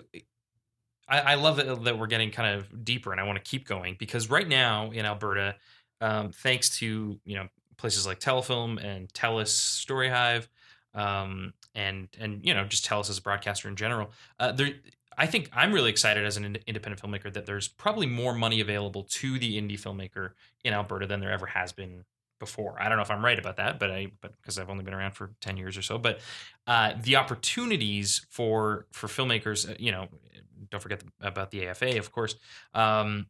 I, 1.08 1.20
I 1.20 1.34
love 1.34 1.56
that, 1.56 1.84
that 1.84 1.98
we're 1.98 2.06
getting 2.06 2.30
kind 2.30 2.56
of 2.56 2.84
deeper, 2.84 3.12
and 3.12 3.20
I 3.20 3.24
want 3.24 3.42
to 3.42 3.50
keep 3.50 3.66
going 3.66 3.96
because 3.98 4.30
right 4.30 4.46
now 4.46 4.90
in 4.90 5.06
Alberta, 5.06 5.56
um, 6.00 6.30
thanks 6.30 6.78
to 6.78 7.18
you 7.24 7.36
know 7.36 7.48
places 7.76 8.06
like 8.06 8.20
Telefilm 8.20 8.82
and 8.82 9.08
Telus 9.12 9.48
Storyhive, 9.48 10.48
um, 10.94 11.52
and 11.74 12.08
and 12.20 12.44
you 12.44 12.54
know 12.54 12.64
just 12.64 12.86
Telus 12.86 13.10
as 13.10 13.18
a 13.18 13.22
broadcaster 13.22 13.68
in 13.68 13.76
general, 13.76 14.10
uh, 14.38 14.52
there. 14.52 14.70
I 15.20 15.26
think 15.26 15.50
I'm 15.52 15.72
really 15.72 15.90
excited 15.90 16.24
as 16.24 16.36
an 16.36 16.58
independent 16.68 17.02
filmmaker 17.02 17.32
that 17.32 17.44
there's 17.44 17.66
probably 17.66 18.06
more 18.06 18.32
money 18.34 18.60
available 18.60 19.02
to 19.02 19.36
the 19.40 19.60
indie 19.60 19.72
filmmaker 19.72 20.30
in 20.62 20.72
Alberta 20.72 21.08
than 21.08 21.18
there 21.18 21.32
ever 21.32 21.46
has 21.46 21.72
been 21.72 22.04
before. 22.38 22.80
I 22.80 22.88
don't 22.88 22.98
know 22.98 23.02
if 23.02 23.10
I'm 23.10 23.24
right 23.24 23.38
about 23.38 23.56
that, 23.56 23.78
but 23.78 23.90
I 23.90 24.12
but 24.20 24.36
because 24.40 24.58
I've 24.58 24.70
only 24.70 24.84
been 24.84 24.94
around 24.94 25.12
for 25.12 25.32
10 25.40 25.56
years 25.56 25.76
or 25.76 25.82
so, 25.82 25.98
but 25.98 26.20
uh, 26.66 26.92
the 27.02 27.16
opportunities 27.16 28.24
for 28.30 28.86
for 28.92 29.08
filmmakers, 29.08 29.68
uh, 29.68 29.74
you 29.78 29.90
know, 29.90 30.08
don't 30.70 30.80
forget 30.82 31.00
the, 31.00 31.26
about 31.26 31.50
the 31.50 31.66
AFA, 31.68 31.98
of 31.98 32.12
course, 32.12 32.34
um, 32.74 33.26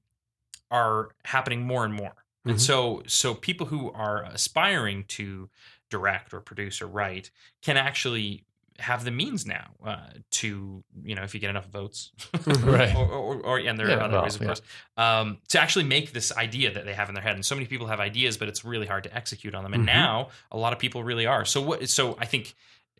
are 0.71 1.09
happening 1.25 1.63
more 1.67 1.85
and 1.85 1.95
more. 1.95 2.15
And 2.45 2.57
Mhm. 2.57 2.61
so 2.61 3.03
so 3.07 3.35
people 3.35 3.67
who 3.67 3.91
are 3.93 4.23
aspiring 4.25 5.05
to 5.09 5.49
direct 5.91 6.33
or 6.35 6.41
produce 6.41 6.81
or 6.83 6.87
write 6.87 7.31
can 7.63 7.77
actually 7.77 8.45
have 8.79 9.05
the 9.05 9.11
means 9.11 9.45
now 9.45 9.71
uh, 9.85 10.07
to 10.31 10.85
you 11.03 11.15
know 11.17 11.23
if 11.25 11.35
you 11.35 11.41
get 11.41 11.51
enough 11.51 11.67
votes 11.67 12.13
Right. 12.47 12.95
or, 12.95 13.07
or, 13.07 13.37
or 13.41 13.59
and 13.59 13.77
there 13.77 13.89
Yeah, 13.89 13.97
are 13.97 14.01
other 14.03 14.13
well, 14.15 14.23
ways 14.23 14.37
of 14.37 14.41
yeah. 14.43 14.47
course 14.47 14.63
um, 14.97 15.39
to 15.49 15.61
actually 15.61 15.85
make 15.85 16.13
this 16.13 16.31
idea 16.37 16.73
that 16.73 16.85
they 16.85 16.95
have 16.95 17.09
in 17.09 17.15
their 17.17 17.25
head 17.25 17.35
and 17.35 17.45
so 17.45 17.57
many 17.57 17.67
people 17.67 17.89
have 17.89 17.99
ideas 17.99 18.37
but 18.37 18.47
it's 18.49 18.65
really 18.65 18.87
hard 18.87 19.03
to 19.05 19.13
execute 19.15 19.53
on 19.57 19.65
them 19.65 19.75
and 19.75 19.83
Mhm. 19.83 19.87
now 19.87 20.29
a 20.53 20.57
lot 20.57 20.73
of 20.73 20.79
people 20.79 21.03
really 21.03 21.27
are 21.27 21.45
so 21.45 21.61
what 21.61 21.89
so 21.89 22.17
i 22.21 22.25
think 22.25 22.55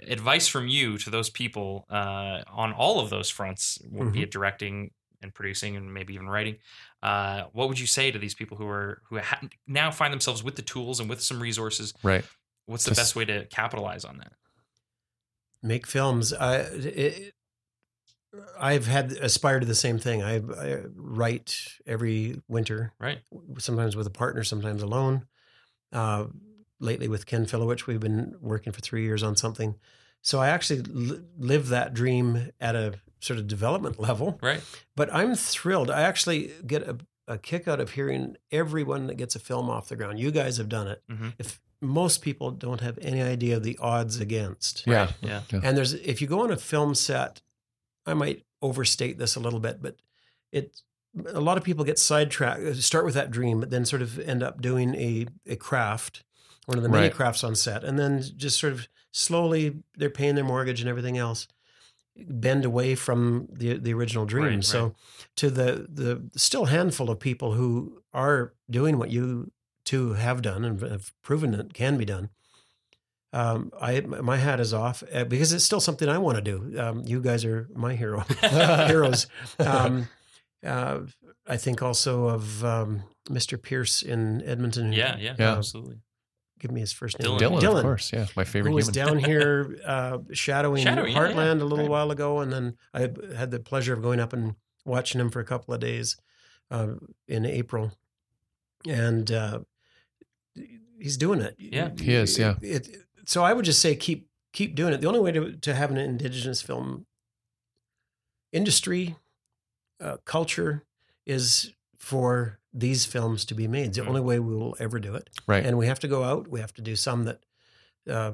advice 0.07 0.47
from 0.49 0.69
you 0.69 0.99
to 0.99 1.11
those 1.11 1.31
people 1.31 1.85
uh, 1.91 2.41
on 2.53 2.73
all 2.73 3.01
of 3.01 3.11
those 3.11 3.29
fronts 3.31 3.79
Mm-hmm. 3.85 4.11
be 4.13 4.23
it 4.23 4.31
directing 4.31 4.91
and 5.23 5.35
producing 5.35 5.77
and 5.77 5.93
maybe 5.93 6.15
even 6.15 6.29
writing 6.29 6.57
uh, 7.03 7.45
what 7.53 7.69
would 7.69 7.79
you 7.81 7.87
say 7.87 8.11
to 8.11 8.19
these 8.19 8.35
people 8.35 8.57
who 8.57 8.67
are 8.69 9.03
who 9.09 9.19
ha- 9.19 9.41
now 9.67 9.91
find 9.91 10.13
themselves 10.13 10.43
with 10.45 10.57
the 10.57 10.63
tools 10.63 11.01
and 11.01 11.09
with 11.11 11.21
some 11.23 11.41
resources 11.41 11.93
Right. 12.03 12.25
what's 12.67 12.85
the 12.85 12.91
Just- 12.91 13.01
best 13.01 13.17
way 13.17 13.25
to 13.25 13.45
capitalize 13.47 14.05
on 14.05 14.19
that 14.19 14.33
make 15.63 15.87
films. 15.87 16.33
I 16.33 16.57
it, 16.59 17.35
I've 18.61 18.87
had 18.87 19.13
aspired 19.13 19.61
to 19.61 19.67
the 19.67 19.75
same 19.75 19.99
thing. 19.99 20.23
I, 20.23 20.37
I 20.37 20.83
write 20.95 21.57
every 21.87 22.41
winter, 22.47 22.93
right 23.01 23.19
sometimes 23.59 23.97
with 23.97 24.07
a 24.07 24.11
partner, 24.11 24.45
sometimes 24.45 24.83
alone. 24.83 25.27
Uh, 25.93 26.27
lately 26.81 27.09
with 27.09 27.27
Ken 27.27 27.47
Filewych, 27.47 27.87
we've 27.87 28.01
been 28.01 28.37
working 28.41 28.73
for 28.73 28.81
three 28.81 29.03
years 29.03 29.23
on 29.23 29.37
something. 29.37 29.75
So 30.23 30.41
I 30.41 30.49
actually 30.49 30.83
li- 30.83 31.21
live 31.39 31.69
that 31.69 31.95
dream 31.95 32.51
at 32.61 32.75
a 32.77 32.95
sort 33.21 33.39
of 33.39 33.47
development 33.47 33.99
level. 34.01 34.39
right 34.43 34.63
But 34.97 35.13
I'm 35.13 35.35
thrilled. 35.35 35.91
I 35.91 36.03
actually 36.03 36.53
get 36.67 36.83
a, 36.83 36.97
a 37.27 37.39
kick 37.39 37.67
out 37.69 37.81
of 37.81 37.91
hearing 37.93 38.37
everyone 38.51 39.07
that 39.09 39.17
gets 39.17 39.35
a 39.37 39.39
film 39.41 39.69
off 39.71 39.89
the 39.89 39.97
ground. 39.97 40.19
You 40.19 40.31
guys 40.31 40.57
have 40.57 40.69
done 40.69 40.89
it. 40.89 41.03
Mhm. 41.11 41.35
If 41.39 41.61
most 41.81 42.23
people 42.23 42.51
don't 42.51 42.81
have 42.81 42.99
any 43.01 43.23
idea 43.23 43.57
of 43.57 43.63
the 43.63 43.79
odds 43.79 44.19
against. 44.21 44.85
Yeah. 44.87 45.11
yeah 45.21 45.43
And 45.53 45.77
there's 45.77 45.93
if 45.95 46.21
you 46.21 46.27
go 46.27 46.41
on 46.43 46.51
a 46.51 46.57
film 46.57 46.95
set, 46.95 47.41
I 48.07 48.15
might 48.15 48.45
overstate 48.61 49.19
this 49.19 49.37
a 49.37 49.41
little 49.41 49.61
bit, 49.61 49.81
but 49.81 49.97
it 50.51 50.81
a 51.27 51.41
lot 51.41 51.57
of 51.57 51.65
people 51.65 51.85
get 51.85 51.99
sidetracked. 51.99 52.77
Start 52.77 53.05
with 53.05 53.15
that 53.15 53.31
dream, 53.31 53.61
but 53.61 53.71
then 53.71 53.85
sort 53.85 54.03
of 54.03 54.19
end 54.19 54.43
up 54.43 54.61
doing 54.61 54.95
a 54.97 55.27
a 55.47 55.55
craft, 55.57 56.25
one 56.69 56.77
of 56.77 56.83
the 56.83 56.89
many 56.89 57.05
Right. 57.09 57.15
crafts 57.15 57.43
on 57.45 57.55
set, 57.55 57.83
and 57.85 57.99
then 57.99 58.23
just 58.37 58.59
sort 58.61 58.73
of 58.75 58.89
slowly 59.11 59.77
they're 59.97 60.11
paying 60.11 60.35
their 60.35 60.45
mortgage 60.45 60.81
and 60.81 60.89
everything 60.89 61.17
else, 61.17 61.49
bend 62.17 62.65
away 62.65 62.95
from 62.95 63.49
the 63.51 63.79
the 63.79 63.95
original 63.95 64.27
dream. 64.27 64.45
Right, 64.57 64.65
so 64.65 64.83
right. 64.85 64.93
to 65.37 65.51
the 65.51 65.87
the 65.89 66.31
still 66.37 66.67
handful 66.67 67.09
of 67.11 67.19
people 67.21 67.53
who 67.55 68.03
are 68.13 68.53
doing 68.69 68.99
what 68.99 69.11
you 69.11 69.51
two 69.85 70.13
have 70.13 70.43
done 70.43 70.65
and 70.65 70.81
have 70.83 71.13
proven 71.23 71.55
it 71.55 71.73
can 71.73 71.97
be 71.97 72.05
done 72.05 72.29
um, 73.33 73.71
I 73.81 74.01
my 74.01 74.37
hat 74.37 74.61
is 74.61 74.73
off 74.75 75.03
uh, 75.13 75.25
because 75.25 75.53
it's 75.53 75.65
still 75.65 75.81
something 75.81 76.09
I 76.09 76.19
want 76.19 76.37
to 76.37 76.43
do. 76.43 76.79
Um, 76.81 77.03
you 77.07 77.21
guys 77.21 77.45
are 77.45 77.69
my 77.75 77.95
hero 77.95 78.21
heroes. 78.87 79.27
Um, 79.59 80.09
uh, 80.65 81.01
I 81.47 81.57
think 81.59 81.83
also 81.83 82.29
of 82.29 82.65
um, 82.65 83.03
Mr. 83.31 83.61
Pearce 83.61 84.03
in 84.03 84.43
Edmonton. 84.43 84.93
yeah 84.93 85.17
yeah, 85.19 85.35
Yeah. 85.39 85.57
absolutely 85.57 85.97
Give 86.59 86.71
me 86.71 86.81
his 86.81 86.93
first 86.93 87.19
name. 87.19 87.39
Dylan. 87.39 87.61
Dylan, 87.61 87.77
of 87.77 87.83
course. 87.83 88.13
Yeah. 88.13 88.27
My 88.37 88.45
favorite 88.45 88.71
Who 88.71 88.77
was 88.77 88.89
human. 88.89 89.15
down 89.15 89.19
here 89.31 89.79
uh, 89.85 90.19
shadowing, 90.33 90.83
Shadowing, 90.85 91.15
Heartland 91.15 91.59
yeah. 91.59 91.63
a 91.63 91.67
little 91.67 91.79
Right. 91.85 91.89
while 91.91 92.11
ago, 92.11 92.41
and 92.41 92.53
then 92.53 92.77
I 92.93 93.01
had 93.37 93.51
the 93.51 93.61
pleasure 93.61 93.93
of 93.95 94.03
going 94.03 94.21
up 94.21 94.33
and 94.33 94.55
watching 94.85 95.21
him 95.21 95.31
for 95.31 95.41
a 95.41 95.45
couple 95.45 95.73
of 95.75 95.81
days 95.81 96.17
uh, 96.71 96.95
in 97.27 97.45
April, 97.47 97.93
and 98.87 99.31
uh, 99.31 99.61
he's 100.99 101.17
doing 101.17 101.41
it. 101.41 101.55
Yeah. 101.59 101.91
He 101.99 102.13
is, 102.15 102.39
yeah. 102.39 102.55
It, 102.63 102.89
so 103.27 103.43
I 103.45 103.53
would 103.53 103.65
just 103.65 103.81
say 103.81 103.95
keep 103.97 104.29
keep 104.53 104.75
doing 104.75 104.93
it. 104.95 105.01
The 105.01 105.07
only 105.09 105.21
way 105.21 105.33
to 105.33 105.53
to 105.53 105.75
have 105.75 105.91
an 105.91 105.97
indigenous 105.99 106.63
film 106.63 107.07
industry 108.53 109.17
uh, 110.01 110.17
culture 110.25 110.85
is 111.27 111.73
for 111.99 112.59
these 112.79 113.05
films 113.05 113.45
to 113.47 113.55
be 113.55 113.67
made. 113.67 113.87
It's 113.89 113.97
the 113.99 114.05
Mm. 114.05 114.09
only 114.09 114.21
way 114.21 114.39
we 114.39 114.55
will 114.55 114.77
ever 114.79 114.99
do 115.01 115.15
it 115.15 115.29
Right. 115.47 115.65
and 115.67 115.77
we 115.79 115.87
have 115.87 115.99
to 116.01 116.09
go 116.09 116.23
out. 116.25 116.49
We 116.49 116.61
have 116.61 116.73
to 116.75 116.83
do 116.83 116.95
some 116.97 117.25
that 117.25 117.41
uh, 118.09 118.33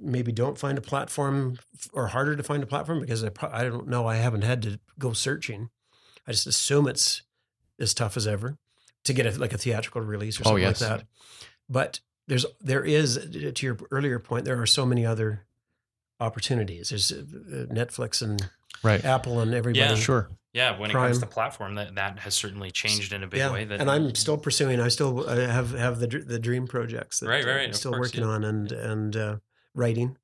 maybe 0.00 0.30
don't 0.32 0.58
find 0.58 0.78
a 0.78 0.82
platform 0.82 1.58
or 1.92 2.08
harder 2.08 2.36
to 2.36 2.42
find 2.42 2.62
a 2.62 2.66
platform 2.66 3.00
because 3.00 3.24
I, 3.24 3.30
pro- 3.30 3.50
I 3.50 3.64
don't 3.64 3.88
know. 3.88 4.06
I 4.06 4.16
haven't 4.16 4.42
had 4.42 4.62
to 4.62 4.78
go 4.98 5.12
searching. 5.12 5.70
I 6.26 6.32
just 6.32 6.46
assume 6.46 6.86
it's 6.86 7.22
as 7.80 7.94
tough 7.94 8.16
as 8.16 8.26
ever 8.26 8.58
to 9.04 9.12
get 9.12 9.26
a, 9.26 9.30
like 9.40 9.52
a 9.52 9.58
theatrical 9.58 10.02
release 10.02 10.38
or 10.38 10.42
Oh, 10.42 10.50
something 10.50 10.62
yes. 10.62 10.80
like 10.80 10.90
that. 11.00 11.06
But 11.68 12.00
there's 12.28 12.46
there 12.60 12.84
is 12.84 13.16
to 13.54 13.66
your 13.66 13.78
earlier 13.90 14.18
point. 14.20 14.44
There 14.44 14.60
are 14.60 14.66
so 14.66 14.84
many 14.86 15.04
other 15.06 15.46
opportunities. 16.20 16.90
There's 16.90 17.10
uh, 17.10 17.22
Netflix 17.72 18.22
and 18.22 18.48
right. 18.82 19.04
Apple 19.04 19.40
and 19.40 19.54
everybody. 19.54 19.80
Yeah. 19.80 19.94
Sure. 19.96 20.28
Yeah, 20.54 20.78
when 20.78 20.90
it 20.90 20.92
comes 20.92 21.18
to 21.18 21.26
platform, 21.26 21.76
that 21.76 21.94
that 21.94 22.18
has 22.18 22.34
certainly 22.34 22.70
changed 22.70 23.14
in 23.14 23.22
a 23.22 23.26
big 23.26 23.38
yeah, 23.38 23.52
way. 23.52 23.64
That 23.64 23.80
and 23.80 23.90
I'm 23.90 24.14
still 24.14 24.36
pursuing. 24.36 24.80
I 24.80 24.88
still 24.88 25.26
uh, 25.26 25.34
have 25.34 25.72
have 25.72 25.98
the 25.98 26.06
the 26.06 26.38
dream 26.38 26.66
projects 26.66 27.20
that 27.20 27.28
Right, 27.28 27.42
right, 27.44 27.56
right, 27.56 27.66
I'm 27.68 27.72
still 27.72 27.92
course, 27.92 28.08
working 28.08 28.20
yeah. 28.20 28.34
on 28.34 28.44
and 28.44 28.70
and 28.70 29.16
uh, 29.16 29.36
writing, 29.74 30.18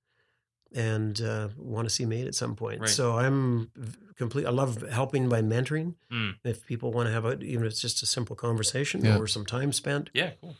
and 0.75 1.19
uh, 1.23 1.49
want 1.57 1.89
to 1.89 1.95
see 1.95 2.05
made 2.05 2.27
at 2.27 2.35
some 2.35 2.57
point. 2.57 2.81
Right. 2.83 2.91
So 2.91 3.17
I'm 3.17 3.71
complete. 4.17 4.45
I 4.47 4.51
love 4.51 4.83
helping 4.91 5.31
by 5.31 5.41
mentoring. 5.41 5.95
Mm. 6.13 6.35
If 6.45 6.67
people 6.67 6.93
want 6.93 7.07
to 7.07 7.13
have 7.13 7.25
a 7.25 7.39
even 7.41 7.65
if 7.65 7.73
it's 7.73 7.81
just 7.81 8.03
a 8.03 8.07
simple 8.07 8.37
conversation 8.37 9.03
Yeah. 9.03 9.17
or 9.17 9.27
some 9.27 9.47
time 9.47 9.73
spent, 9.73 10.11
yeah, 10.13 10.33
cool. 10.43 10.57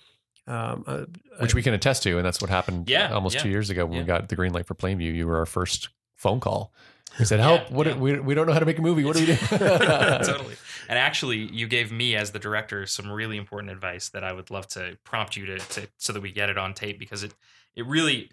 um, 0.47 0.85
I, 0.87 1.43
Which 1.43 1.53
I- 1.53 1.57
we 1.57 1.63
can 1.63 1.75
attest 1.75 2.03
to, 2.05 2.17
and 2.17 2.25
that's 2.25 2.41
what 2.41 2.49
happened. 2.49 2.89
Yeah, 2.89 3.13
almost 3.13 3.35
yeah, 3.37 3.43
two 3.43 3.51
years 3.51 3.69
ago 3.69 3.85
when 3.85 3.97
yeah. 3.97 4.01
we 4.01 4.07
got 4.07 4.31
the 4.31 4.37
green 4.37 4.55
light 4.55 4.65
for 4.65 4.75
Plainview. 4.75 5.15
You 5.15 5.27
were 5.27 5.37
our 5.37 5.47
first 5.47 5.91
phone 6.17 6.41
call. 6.41 6.73
We 7.19 7.25
said, 7.25 7.39
Yeah, 7.41 7.47
"Help! 7.57 7.71
what 7.71 7.87
yeah. 7.87 7.97
we 7.97 8.19
we 8.21 8.35
don't 8.35 8.47
know 8.47 8.53
how 8.53 8.59
to 8.61 8.67
make 8.67 8.79
a 8.79 8.83
movie. 8.83 9.05
What 9.05 9.17
do 9.17 9.21
we 9.21 9.27
do?" 9.27 9.37
totally. 9.59 10.55
And 10.91 10.99
actually, 10.99 11.37
you 11.37 11.67
gave 11.69 11.93
me 11.93 12.17
as 12.17 12.31
the 12.31 12.39
director 12.39 12.87
some 12.87 13.11
really 13.13 13.37
important 13.37 13.71
advice 13.71 14.09
that 14.09 14.25
I 14.25 14.33
would 14.33 14.51
love 14.51 14.67
to 14.69 14.97
prompt 15.05 15.37
you 15.37 15.45
to, 15.45 15.59
to 15.59 15.87
so 15.99 16.15
that 16.15 16.23
we 16.23 16.33
get 16.33 16.49
it 16.49 16.57
on 16.57 16.73
tape 16.73 16.99
because 16.99 17.23
it 17.23 17.35
it 17.77 17.85
really 17.85 18.31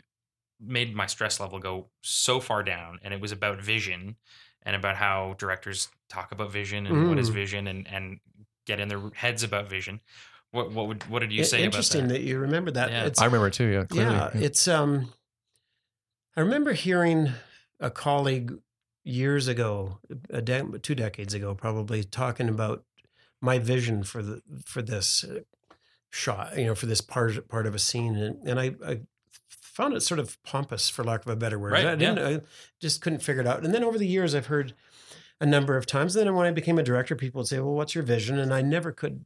made 0.61 0.95
my 0.95 1.05
stress 1.05 1.41
level 1.41 1.59
go 1.59 1.87
so 2.01 2.39
far 2.39 2.63
down, 2.63 2.99
and 3.03 3.13
it 3.13 3.19
was 3.19 3.33
about 3.33 3.59
vision 3.61 4.15
and 4.63 4.73
about 4.73 4.95
how 4.95 5.35
directors 5.37 5.89
talk 6.07 6.31
about 6.31 6.49
vision 6.49 6.87
and 6.87 7.09
what 7.09 7.19
is 7.19 7.29
Mm. 7.29 7.33
vision 7.33 7.67
and 7.67 7.87
and 7.89 8.19
get 8.65 8.79
in 8.79 8.87
their 8.87 9.01
heads 9.15 9.43
about 9.43 9.69
vision. 9.69 9.99
What 10.51 10.71
what 10.71 10.87
would 10.87 11.03
what 11.09 11.19
did 11.19 11.33
you 11.33 11.43
say 11.43 11.57
about 11.57 11.65
interesting 11.65 12.07
that? 12.07 12.13
that 12.13 12.21
you 12.21 12.39
remember 12.39 12.71
that. 12.71 12.89
Yeah. 12.89 13.05
It's, 13.07 13.21
I 13.21 13.25
remember 13.25 13.47
it 13.47 13.53
too. 13.53 13.65
Yeah, 13.67 13.83
clearly. 13.83 14.15
yeah, 14.15 14.29
it's 14.33 14.65
um. 14.69 15.11
I 16.37 16.39
remember 16.39 16.71
hearing 16.71 17.31
a 17.81 17.89
colleague 17.89 18.53
years 19.05 19.47
ago, 19.47 19.99
a 20.29 20.41
de- 20.41 20.79
two 20.79 20.95
decades 20.95 21.33
ago, 21.33 21.55
probably 21.55 22.03
talking 22.03 22.49
about 22.49 22.83
my 23.39 23.59
vision 23.59 24.03
for 24.03 24.21
the 24.21 24.41
for 24.65 24.81
this 24.81 25.23
uh, 25.23 25.41
shot, 26.09 26.57
you 26.57 26.65
know, 26.65 26.75
for 26.75 26.87
this 26.87 26.99
part 26.99 27.47
part 27.47 27.67
of 27.67 27.75
a 27.75 27.79
scene, 27.79 28.15
and, 28.15 28.43
and 28.45 28.59
I, 28.59 28.75
I 28.85 28.99
found 29.47 29.93
it 29.93 30.01
sort 30.01 30.19
of 30.19 30.41
pompous, 30.43 30.89
for 30.89 31.03
lack 31.03 31.21
of 31.25 31.31
a 31.31 31.35
better 31.35 31.59
word. 31.59 31.73
Right, 31.73 31.85
I 31.85 31.95
didn't, 31.95 32.19
I 32.19 32.41
just 32.81 33.01
couldn't 33.01 33.19
figure 33.19 33.41
it 33.41 33.47
out. 33.47 33.63
And 33.63 33.73
then 33.73 33.83
over 33.83 33.97
the 33.97 34.07
years, 34.07 34.33
I've 34.33 34.47
heard 34.47 34.73
a 35.39 35.45
number 35.45 35.77
of 35.77 35.85
times. 35.85 36.13
Then 36.13 36.33
when 36.33 36.47
I 36.47 36.51
became 36.51 36.79
a 36.79 36.83
director, 36.83 37.15
people 37.15 37.39
would 37.39 37.47
say, 37.47 37.59
"Well, 37.59 37.73
what's 37.75 37.93
your 37.93 38.03
vision?" 38.03 38.39
And 38.39 38.53
I 38.53 38.61
never 38.61 38.91
could. 38.91 39.25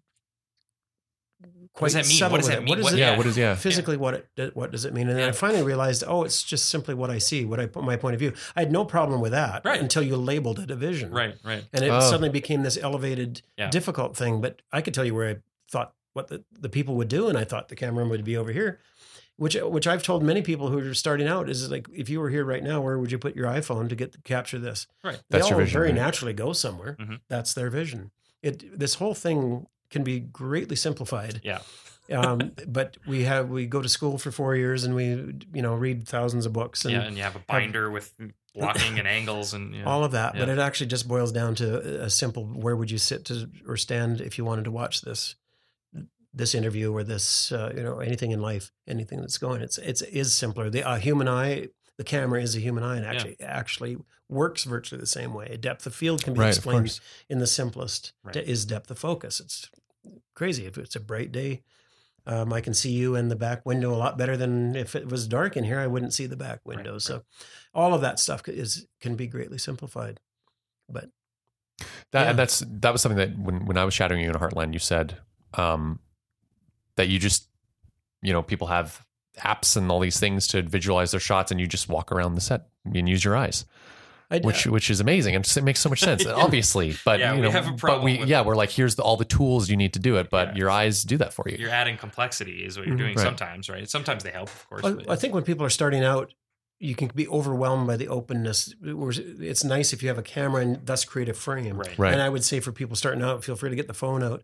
What 1.78 1.92
does 1.92 1.94
that 1.94 2.08
mean? 2.08 2.32
What 2.32 2.38
does 2.40 2.48
that 2.48 2.58
it. 2.58 2.60
mean? 2.62 2.70
What 2.70 2.80
is 2.80 2.84
What- 2.84 2.94
it? 2.94 3.00
yeah, 3.00 3.12
yeah. 3.12 3.18
What 3.18 3.26
is 3.28 3.38
yeah? 3.38 3.56
physically 3.56 3.96
what 3.96 4.26
it 4.36 4.56
what 4.56 4.72
does 4.72 4.84
it 4.86 4.94
mean 4.94 5.08
and 5.08 5.18
then 5.18 5.24
Yeah. 5.26 5.30
i 5.30 5.32
finally 5.32 5.64
realized 5.64 6.04
oh 6.06 6.24
it's 6.24 6.44
just 6.44 6.68
simply 6.68 6.94
what 6.94 7.10
i 7.10 7.20
see 7.20 7.46
what 7.46 7.60
i 7.60 7.68
put 7.68 7.84
my 7.84 7.96
point 7.96 8.16
of 8.16 8.20
view 8.20 8.34
i 8.56 8.60
had 8.62 8.72
no 8.72 8.84
problem 8.84 9.22
with 9.22 9.32
that 9.32 9.64
Right. 9.64 9.80
until 9.80 10.04
you 10.04 10.18
labeled 10.18 10.60
it 10.60 10.72
a 10.72 10.76
vision 10.76 11.12
Right, 11.12 11.36
right. 11.44 11.64
and 11.72 11.84
it 11.86 11.90
Oh. 11.92 12.02
suddenly 12.02 12.30
became 12.30 12.64
this 12.64 12.78
elevated 12.78 13.42
Yeah. 13.58 13.70
difficult 13.70 14.18
thing 14.18 14.42
but 14.42 14.62
i 14.74 14.82
could 14.82 14.94
tell 14.94 15.06
you 15.06 15.16
where 15.16 15.30
i 15.30 15.36
thought 15.72 15.94
what 16.14 16.28
the, 16.28 16.44
the 16.52 16.70
people 16.70 16.96
would 16.96 17.08
do 17.08 17.30
and 17.30 17.38
i 17.38 17.46
thought 17.46 17.70
the 17.70 17.76
camera 17.78 18.06
would 18.06 18.26
be 18.26 18.36
over 18.36 18.52
here 18.52 18.80
which 19.38 19.56
which 19.56 19.88
I've 19.88 20.04
told 20.04 20.22
many 20.22 20.42
people 20.42 20.68
who 20.70 20.80
are 20.80 20.94
starting 20.94 21.28
out 21.30 21.50
is 21.50 21.72
like 21.72 21.88
if 21.94 22.10
you 22.10 22.20
were 22.20 22.30
here 22.30 22.44
right 22.44 22.62
now, 22.62 22.82
where 22.82 23.00
would 23.00 23.10
you 23.10 23.18
put 23.18 23.38
your 23.38 23.48
iPhone 23.48 23.88
to 23.88 23.96
get 23.96 24.22
capture 24.26 24.60
this? 24.60 24.86
Right. 25.02 25.14
They 25.30 25.38
That's 25.38 25.44
all 25.46 25.52
your 25.52 25.60
vision, 25.60 25.80
very 25.80 25.88
right? 25.94 25.96
naturally 25.96 26.34
go 26.34 26.52
somewhere. 26.52 26.98
Mhm. 27.00 27.22
That's 27.30 27.54
their 27.54 27.70
vision. 27.70 28.12
It 28.44 28.78
this 28.78 28.96
whole 28.96 29.14
thing 29.16 29.68
can 29.90 30.04
be 30.04 30.20
greatly 30.20 30.76
simplified. 30.76 31.42
Yeah. 31.44 31.60
Um, 32.12 32.54
but 32.68 32.98
we 33.06 33.26
have 33.26 33.50
we 33.50 33.68
go 33.68 33.84
to 33.84 33.88
school 33.88 34.18
for 34.18 34.32
four 34.32 34.56
years 34.56 34.84
and 34.84 34.96
we 34.96 35.06
you 35.54 35.62
know 35.62 35.76
read 35.76 36.08
thousands 36.08 36.48
of 36.48 36.54
books 36.54 36.84
and 36.84 36.94
yeah, 36.96 37.02
and 37.02 37.16
you 37.16 37.22
have 37.22 37.36
a 37.36 37.40
binder 37.48 37.92
with 37.92 38.16
blocking 38.56 38.98
and 38.98 39.08
angles 39.20 39.54
and 39.54 39.76
you 39.76 39.84
know, 39.84 39.88
all 39.88 40.04
of 40.04 40.14
that. 40.14 40.34
But 40.34 40.50
it 40.50 40.58
actually 40.58 40.88
just 40.88 41.08
boils 41.08 41.32
down 41.32 41.56
to 41.56 42.04
a 42.04 42.10
simple: 42.10 42.46
where 42.46 42.76
would 42.76 42.90
you 42.90 42.98
sit 42.98 43.26
to 43.26 43.50
or 43.68 43.78
stand 43.78 44.22
if 44.22 44.38
you 44.40 44.46
wanted 44.46 44.66
to 44.66 44.72
watch 44.72 45.02
this 45.02 45.36
this 46.34 46.54
interview 46.54 46.92
or 46.92 47.04
this 47.04 47.52
uh, 47.52 47.72
you 47.76 47.84
know 47.84 48.00
anything 48.00 48.32
in 48.32 48.42
life, 48.42 48.72
anything 48.88 49.20
that's 49.22 49.38
going? 49.38 49.62
It's 49.62 49.78
it's 49.78 50.02
is 50.02 50.34
simpler. 50.34 50.70
The 50.70 50.84
uh, 50.84 50.98
human 50.98 51.28
eye, 51.28 51.68
the 52.00 52.04
camera 52.06 52.42
is 52.42 52.56
a 52.56 52.60
human 52.60 52.82
eye, 52.84 52.96
and 52.96 53.04
Yeah. 53.04 53.12
actually 53.12 53.38
actually 53.42 53.98
works 54.30 54.64
virtually 54.64 55.00
the 55.02 55.06
same 55.06 55.34
way. 55.34 55.48
A 55.52 55.58
Depth 55.58 55.86
of 55.86 55.94
field 55.94 56.24
can 56.24 56.34
be 56.34 56.40
Right, 56.40 56.48
explained 56.56 56.98
in 57.28 57.40
the 57.40 57.46
simplest. 57.48 58.14
Right. 58.24 58.34
de- 58.34 58.50
Is 58.50 58.66
depth 58.66 58.90
of 58.90 58.98
focus? 58.98 59.40
It's 59.42 59.70
crazy 60.34 60.66
if 60.66 60.78
it's 60.78 60.96
a 60.96 61.00
bright 61.02 61.32
day. 61.34 61.62
Um, 62.26 62.54
I 62.54 62.62
can 62.62 62.74
see 62.74 62.92
you 62.92 63.16
in 63.16 63.28
the 63.28 63.36
back 63.36 63.66
window 63.66 63.94
a 63.94 63.98
lot 63.98 64.18
better 64.18 64.38
than 64.38 64.76
if 64.78 64.96
it 64.96 65.10
was 65.10 65.28
dark 65.28 65.58
in 65.58 65.64
here. 65.66 65.80
I 65.80 65.88
wouldn't 65.88 66.14
see 66.14 66.26
the 66.26 66.38
back 66.38 66.62
window. 66.64 66.94
right. 66.94 67.02
So, 67.02 67.24
all 67.74 67.94
of 67.94 68.02
that 68.02 68.18
stuff 68.20 68.48
is 68.48 68.88
can 69.02 69.16
be 69.16 69.28
greatly 69.28 69.58
simplified. 69.58 70.20
But 70.88 71.10
That, 72.12 72.24
Yeah. 72.24 72.30
And 72.30 72.40
that's 72.40 72.64
that 72.66 72.92
was 72.94 73.02
something 73.02 73.18
that 73.18 73.38
when 73.38 73.66
when 73.66 73.78
I 73.78 73.84
was 73.84 73.94
shadowing 73.94 74.22
you 74.24 74.30
in 74.30 74.36
Heartland, 74.36 74.72
you 74.74 74.80
said 74.80 75.18
um, 75.56 76.00
that 76.96 77.10
you 77.10 77.20
just 77.20 77.50
you 78.22 78.32
know 78.32 78.42
people 78.44 78.68
have 78.68 79.06
apps 79.40 79.76
and 79.78 79.92
all 79.92 80.00
these 80.00 80.20
things 80.20 80.48
to 80.48 80.62
visualize 80.62 81.12
their 81.12 81.20
shots, 81.20 81.52
and 81.52 81.60
you 81.60 81.68
just 81.68 81.90
walk 81.90 82.12
around 82.12 82.36
the 82.36 82.42
set 82.42 82.68
and 82.86 83.08
use 83.10 83.24
your 83.24 83.36
eyes, 83.36 83.66
I, 84.32 84.40
which 84.40 84.68
which 84.68 84.90
is 84.90 85.00
amazing 85.00 85.36
and 85.36 85.46
it 85.46 85.64
makes 85.64 85.80
so 85.80 85.90
much 85.90 86.00
sense. 86.02 86.26
Obviously, 86.28 86.96
but 87.06 87.20
Yeah, 87.20 87.32
you 87.34 87.38
we 87.38 87.42
know, 87.48 87.52
have 87.52 87.68
a 87.68 87.72
but 87.72 87.80
problem 87.80 88.06
we 88.06 88.20
with- 88.20 88.30
yeah 88.30 88.42
we're 88.42 88.56
like 88.56 88.70
here's 88.70 88.96
the, 88.96 89.02
all 89.04 89.18
the 89.18 89.26
tools 89.26 89.70
you 89.70 89.78
need 89.78 89.94
to 89.94 90.00
do 90.00 90.18
it, 90.18 90.30
but 90.30 90.50
Yeah. 90.50 90.56
your 90.56 90.70
eyes 90.70 91.04
do 91.04 91.18
that 91.18 91.34
for 91.34 91.46
you. 91.50 91.58
you're 91.58 91.70
adding 91.72 91.98
complexity 91.98 92.64
is 92.64 92.78
what 92.78 92.86
you're 92.88 92.96
Mhm. 92.96 93.00
doing 93.00 93.16
Right. 93.16 93.24
sometimes, 93.26 93.70
right? 93.70 93.90
Sometimes 93.90 94.24
they 94.24 94.32
help, 94.32 94.50
of 94.50 94.70
course. 94.70 94.86
I, 94.86 94.92
but- 94.92 95.10
I 95.10 95.16
think 95.16 95.34
when 95.34 95.44
people 95.44 95.66
are 95.66 95.70
starting 95.72 96.04
out, 96.04 96.32
you 96.80 96.96
can 96.96 97.10
be 97.14 97.28
overwhelmed 97.28 97.86
by 97.88 97.98
the 97.98 98.08
openness. 98.08 98.74
It's 98.82 99.64
nice 99.66 99.92
if 99.92 100.02
you 100.02 100.08
have 100.10 100.18
a 100.18 100.22
camera 100.24 100.62
and 100.62 100.86
thus 100.86 101.04
create 101.04 101.28
a 101.28 101.34
frame. 101.34 101.78
right. 101.78 101.98
Right. 102.00 102.14
And 102.14 102.22
I 102.22 102.30
would 102.30 102.44
say 102.44 102.60
for 102.62 102.72
people 102.72 102.96
starting 102.96 103.22
out, 103.22 103.44
feel 103.44 103.56
free 103.58 103.70
to 103.70 103.76
get 103.76 103.88
the 103.88 103.94
phone 103.94 104.24
out 104.24 104.44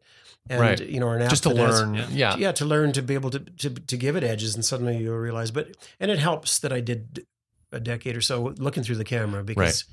and 0.49 0.59
Right. 0.59 0.79
you 0.79 0.99
know, 0.99 1.07
or 1.07 1.15
an 1.15 1.21
app 1.21 1.29
just 1.29 1.43
to 1.43 1.49
that 1.49 1.57
has- 1.57 1.81
learn, 1.81 1.95
yeah. 1.95 2.07
yeah, 2.11 2.35
yeah, 2.37 2.51
to 2.51 2.65
learn 2.65 2.91
to 2.91 3.01
be 3.01 3.13
able 3.13 3.29
to, 3.31 3.39
to 3.39 3.69
to 3.69 3.97
give 3.97 4.15
it 4.15 4.23
edges, 4.23 4.53
and 4.55 4.63
suddenly 4.65 4.97
you'll 4.97 5.17
realize. 5.17 5.49
But 5.51 5.75
and 5.99 6.11
it 6.11 6.19
helps 6.19 6.59
that 6.59 6.71
I 6.73 6.81
did 6.81 7.25
a 7.71 7.79
decade 7.79 8.15
or 8.15 8.21
so 8.21 8.53
looking 8.57 8.83
through 8.83 8.97
the 8.97 9.03
camera 9.05 9.43
because, 9.43 9.85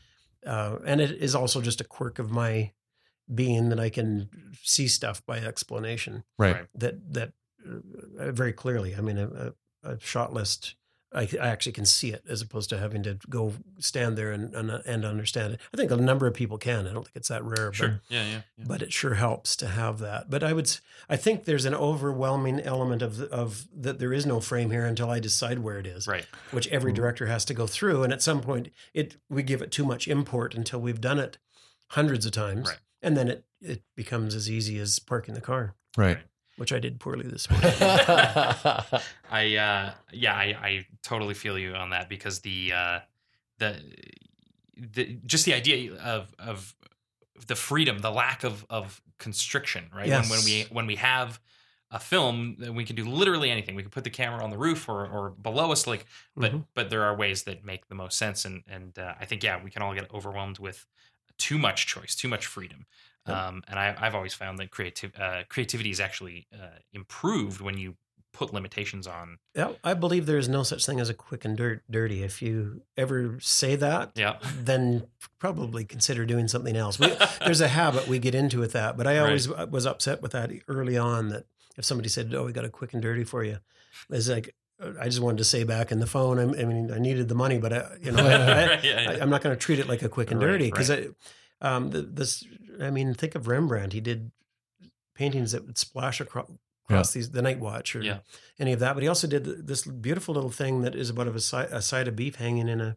uh, 0.47 0.79
and 0.85 1.01
it 1.01 1.11
is 1.13 1.35
also 1.35 1.61
just 1.63 1.81
a 1.81 1.85
quirk 1.85 2.19
of 2.19 2.31
my 2.31 2.73
being 3.33 3.69
that 3.71 3.81
I 3.81 3.89
can 3.89 4.29
see 4.63 4.89
stuff 4.89 5.25
by 5.25 5.39
explanation 5.39 6.25
right. 6.39 6.55
Right. 6.57 6.67
that 6.75 7.15
that 7.15 7.33
uh, 7.67 8.33
very 8.33 8.53
clearly. 8.53 8.95
I 8.97 9.01
mean, 9.01 9.17
a, 9.17 9.53
a, 9.85 9.93
a 9.95 10.01
shot 10.01 10.33
list. 10.35 10.75
I, 11.15 11.29
I 11.41 11.49
actually 11.49 11.73
can 11.73 11.85
see 11.87 12.11
it 12.13 12.23
as 12.29 12.41
opposed 12.43 12.71
to 12.71 12.79
having 12.79 13.03
to 13.03 13.19
go 13.29 13.55
stand 13.79 14.17
there 14.17 14.33
and, 14.33 14.55
and 14.55 14.71
and 14.71 15.05
understand 15.05 15.55
it. 15.55 15.61
I 15.73 15.77
think 15.77 15.91
a 15.91 15.97
number 15.97 16.27
of 16.27 16.35
people 16.35 16.59
can. 16.59 16.87
I 16.87 16.93
don't 16.93 17.05
think 17.05 17.17
it's 17.17 17.29
that 17.29 17.45
rare, 17.45 17.67
but 17.71 17.75
Sure. 17.77 18.01
Yeah, 18.09 18.25
yeah. 18.25 18.41
yeah. 18.57 18.65
but 18.67 18.83
it 18.83 18.93
sure 18.93 19.15
helps 19.15 19.57
to 19.57 19.69
have 19.69 19.99
that. 20.01 20.31
But 20.31 20.43
I 20.43 20.53
would, 20.53 20.67
s- 20.67 20.81
I 21.09 21.17
think 21.17 21.45
there's 21.45 21.65
an 21.65 21.75
overwhelming 21.75 22.61
element 22.61 23.03
of 23.03 23.21
of 23.23 23.67
that 23.77 23.99
there 23.99 24.13
is 24.13 24.25
no 24.27 24.41
frame 24.41 24.71
here 24.71 24.85
until 24.87 25.11
I 25.11 25.21
decide 25.21 25.59
where 25.59 25.79
it 25.79 25.87
is, 25.87 26.07
Right. 26.07 26.27
which 26.51 26.69
every 26.69 26.93
Mhm. 26.93 26.97
director 26.97 27.27
has 27.27 27.45
to 27.47 27.55
go 27.55 27.67
through. 27.67 28.03
And 28.05 28.13
at 28.13 28.23
some 28.23 28.41
point, 28.41 28.71
it 28.95 29.17
we 29.29 29.43
give 29.43 29.63
it 29.63 29.71
too 29.71 29.85
much 29.85 30.09
import 30.09 30.55
until 30.55 30.81
we've 30.81 31.01
done 31.01 31.19
it 31.19 31.39
hundreds 31.91 32.25
of 32.27 32.33
times, 32.33 32.69
Right. 32.69 32.79
and 33.03 33.17
then 33.17 33.29
it 33.29 33.45
it 33.61 33.83
becomes 33.95 34.35
as 34.35 34.51
easy 34.51 34.79
as 34.81 34.99
parking 34.99 35.35
the 35.35 35.41
car, 35.41 35.77
Right. 35.97 36.19
Which 36.57 36.73
I 36.73 36.79
did 36.79 37.01
poorly 37.01 37.27
this 37.29 37.51
morning. 37.51 37.73
I 39.31 39.57
uh 39.57 39.95
yeah, 40.13 40.35
I, 40.35 40.45
I 40.61 40.87
totally 41.03 41.35
feel 41.35 41.59
you 41.59 41.75
on 41.75 41.91
that 41.91 42.09
because 42.09 42.41
the 42.41 42.73
uh 42.73 43.01
the 43.59 43.81
the 44.77 45.19
just 45.27 45.45
the 45.45 45.55
idea 45.55 45.95
of 45.97 46.35
of 46.39 46.75
the 47.47 47.57
freedom, 47.57 47.99
the 47.99 48.11
lack 48.11 48.45
of 48.45 48.67
of 48.71 49.03
constriction, 49.19 49.89
right? 49.95 50.11
When, 50.11 50.29
when 50.29 50.45
we 50.45 50.63
when 50.71 50.87
we 50.87 50.97
have 50.97 51.41
a 51.91 51.99
film, 52.01 52.57
we 52.75 52.85
can 52.85 52.97
do 52.97 53.05
literally 53.05 53.51
anything. 53.51 53.75
We 53.75 53.83
can 53.83 53.91
put 53.91 54.05
the 54.05 54.11
camera 54.11 54.43
on 54.43 54.51
the 54.51 54.59
roof 54.59 54.89
or 54.89 55.07
or 55.07 55.31
below 55.31 55.73
us, 55.73 55.87
like. 55.87 56.07
But 56.37 56.53
Mhm. 56.53 56.67
but 56.75 56.91
there 56.91 57.03
are 57.05 57.15
ways 57.17 57.43
that 57.45 57.65
make 57.65 57.89
the 57.89 57.95
most 57.95 58.17
sense, 58.19 58.45
and 58.45 58.63
and 58.67 58.99
uh, 58.99 59.15
I 59.21 59.27
think 59.27 59.43
yeah, 59.43 59.63
we 59.63 59.71
can 59.71 59.83
all 59.83 59.95
get 59.95 60.13
overwhelmed 60.13 60.59
with 60.59 60.87
too 61.39 61.59
much 61.59 61.87
choice, 61.87 62.15
too 62.15 62.29
much 62.29 62.47
freedom. 62.47 62.87
Yep. 63.27 63.37
Um, 63.37 63.63
and 63.69 63.79
I, 63.79 63.95
I've 63.99 64.15
always 64.15 64.35
found 64.35 64.59
that 64.59 64.71
creative 64.71 65.13
uh, 65.19 65.43
creativity 65.49 65.91
is 65.91 66.01
actually 66.01 66.47
uh, 66.53 66.79
improved 66.93 67.61
when 67.61 67.79
you 67.79 67.95
put 68.33 68.53
limitations 68.53 69.07
on. 69.07 69.39
Yeah, 69.55 69.73
I 69.85 69.95
believe 69.95 70.25
there 70.27 70.39
is 70.39 70.49
no 70.49 70.63
such 70.63 70.87
thing 70.87 70.99
as 70.99 71.09
a 71.11 71.15
quick 71.15 71.45
and 71.45 71.57
dirt, 71.57 71.83
dirty. 71.91 72.23
If 72.23 72.41
you 72.41 72.83
ever 72.97 73.39
say 73.41 73.77
that, 73.77 74.13
Yeah. 74.15 74.39
then 74.59 75.07
probably 75.39 75.85
consider 75.85 76.25
doing 76.25 76.49
something 76.49 76.75
else. 76.75 76.99
We, 76.99 77.13
there's 77.45 77.61
a 77.61 77.69
habit 77.69 78.09
we 78.09 78.19
get 78.19 78.35
into 78.35 78.59
with 78.59 78.73
that, 78.73 78.97
but 78.97 79.07
I 79.07 79.19
Right. 79.19 79.27
always 79.27 79.49
was 79.49 79.87
upset 79.87 80.23
with 80.23 80.33
that 80.33 80.51
early 80.67 80.97
on. 80.97 81.29
That 81.29 81.45
if 81.77 81.85
somebody 81.85 82.09
said, 82.09 82.33
"Oh, 82.35 82.45
we 82.45 82.53
got 82.53 82.65
a 82.65 82.71
quick 82.71 82.93
and 82.95 83.03
dirty 83.03 83.25
for 83.25 83.45
you," 83.45 83.59
it's 84.11 84.29
like 84.29 84.55
uh, 84.83 84.93
I 84.99 85.05
just 85.05 85.21
wanted 85.21 85.39
to 85.39 85.45
say 85.45 85.65
back 85.65 85.93
in 85.93 86.01
the 86.01 86.07
phone. 86.07 86.39
I, 86.39 86.63
I 86.63 86.65
mean, 86.65 86.91
I 86.91 86.99
needed 86.99 87.29
the 87.29 87.35
money, 87.35 87.59
but 87.59 87.73
I, 87.73 87.97
you 88.01 88.13
know, 88.13 88.25
I, 88.25 88.33
I, 88.35 88.67
Right, 88.67 88.85
yeah, 88.85 89.01
yeah. 89.03 89.11
I, 89.11 89.15
am 89.23 89.31
not 89.31 89.43
going 89.43 89.55
to 89.55 89.61
treat 89.61 89.79
it 89.79 89.89
like 89.89 90.03
a 90.03 90.09
quick 90.09 90.31
and 90.31 90.41
dirty 90.41 90.71
because 90.71 90.91
um, 91.61 91.91
the, 91.91 92.03
this. 92.03 92.45
I 92.81 92.91
mean, 92.91 93.15
think 93.15 93.35
of 93.35 93.49
Rembrandt. 93.49 93.93
He 93.93 94.01
did 94.01 94.31
paintings 95.15 95.53
that 95.53 95.67
would 95.67 95.79
splash 95.79 96.21
across. 96.21 96.51
Across 96.91 97.13
these, 97.13 97.31
the 97.31 97.43
Night 97.43 97.61
Watch, 97.61 97.95
or 97.95 98.03
Yeah. 98.03 98.19
any 98.59 98.73
of 98.73 98.81
that, 98.81 98.95
but 98.95 99.05
he 99.05 99.09
also 99.09 99.29
did 99.29 99.45
this 99.69 99.85
beautiful 99.87 100.35
little 100.35 100.51
thing 100.51 100.83
that 100.83 100.97
is 100.97 101.11
about 101.11 101.29
a 101.29 101.39
side, 101.39 101.69
a 101.71 101.81
side 101.81 102.09
of 102.09 102.17
beef 102.17 102.35
hanging 102.35 102.69
in 102.69 102.81
a, 102.81 102.97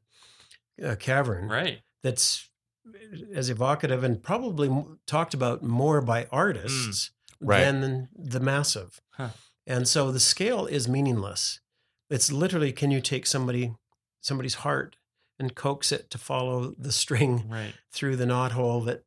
a 0.81 0.95
cavern 0.95 1.47
right. 1.47 1.81
that's 2.01 2.49
eh, 2.93 3.17
as 3.35 3.47
evocative 3.51 4.03
and 4.03 4.23
probably 4.23 4.69
talked 5.05 5.35
about 5.35 5.61
more 5.61 6.01
by 6.01 6.23
mm. 6.23 6.29
artists 6.31 7.11
Right. 7.39 7.59
than 7.63 8.09
the 8.17 8.39
massive. 8.39 8.99
Huh. 9.11 9.29
And 9.67 9.87
so 9.87 10.11
the 10.11 10.19
scale 10.19 10.65
is 10.65 10.87
meaningless. 10.87 11.59
It's 12.09 12.31
literally 12.31 12.71
can 12.71 12.89
you 12.89 13.01
take 13.01 13.27
somebody 13.27 13.75
somebody's 14.19 14.55
heart 14.55 14.95
and 15.37 15.53
coax 15.53 15.91
it 15.91 16.09
to 16.09 16.17
follow 16.17 16.73
the 16.75 16.91
string 16.91 17.47
Right. 17.47 17.75
through 17.91 18.15
the 18.15 18.25
knothole 18.25 18.83
that 18.87 19.03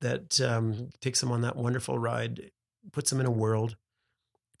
that 0.00 0.40
um, 0.40 0.90
takes 1.00 1.20
them 1.20 1.30
on 1.32 1.42
that 1.42 1.56
wonderful 1.56 1.98
ride, 1.98 2.50
puts 2.92 3.10
them 3.10 3.20
in 3.20 3.26
a 3.26 3.30
world, 3.30 3.76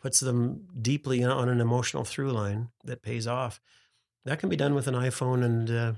puts 0.00 0.20
them 0.20 0.66
deeply 0.80 1.22
on 1.24 1.48
an 1.48 1.60
emotional 1.60 2.04
through 2.04 2.30
line 2.32 2.68
that 2.84 3.02
pays 3.02 3.26
off. 3.26 3.60
That 4.24 4.38
can 4.38 4.48
be 4.48 4.56
done 4.56 4.74
with 4.74 4.86
an 4.86 4.94
iPhone 4.94 5.42
and 5.44 5.70
uh, 5.70 5.92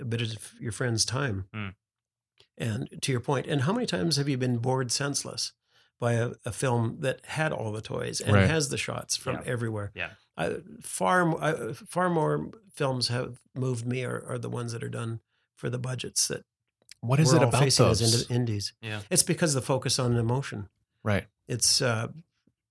a 0.00 0.04
bit 0.04 0.20
of 0.22 0.52
your 0.60 0.72
friend's 0.72 1.04
time. 1.04 1.46
Hmm. 1.54 1.68
And 2.58 2.88
to 3.02 3.12
your 3.12 3.20
point, 3.20 3.46
and 3.46 3.62
how 3.62 3.72
many 3.72 3.86
times 3.86 4.16
have 4.16 4.28
you 4.28 4.38
been 4.38 4.58
bored 4.58 4.90
senseless 4.90 5.52
by 6.00 6.14
a, 6.14 6.32
a 6.44 6.52
film 6.52 6.98
that 7.00 7.24
had 7.26 7.52
all 7.52 7.72
the 7.72 7.82
toys 7.82 8.20
and 8.20 8.34
Right. 8.34 8.48
has 8.48 8.68
the 8.70 8.78
shots 8.78 9.16
from 9.16 9.36
Yeah. 9.36 9.42
everywhere? 9.46 9.92
Yeah. 9.94 10.10
I, 10.36 10.56
far, 10.82 11.42
I, 11.42 11.72
far 11.72 12.10
more 12.10 12.50
films 12.74 13.08
have 13.08 13.40
moved 13.54 13.86
me 13.86 14.04
are, 14.04 14.22
are 14.26 14.38
the 14.38 14.50
ones 14.50 14.72
that 14.72 14.82
are 14.84 14.88
done 14.90 15.20
for 15.54 15.70
the 15.70 15.78
budgets 15.78 16.28
that 16.28 16.44
What 17.06 17.20
is 17.20 17.30
we're 17.30 17.36
it 17.36 17.42
all 17.42 17.48
about 17.48 17.62
facing 17.62 17.86
those? 17.86 18.02
as 18.02 18.30
indies. 18.30 18.72
Yeah. 18.80 19.00
It's 19.10 19.22
because 19.22 19.54
of 19.54 19.62
the 19.62 19.66
focus 19.66 19.98
on 19.98 20.16
emotion. 20.16 20.68
right. 21.02 21.26
It's 21.48 21.80
uh, 21.80 22.08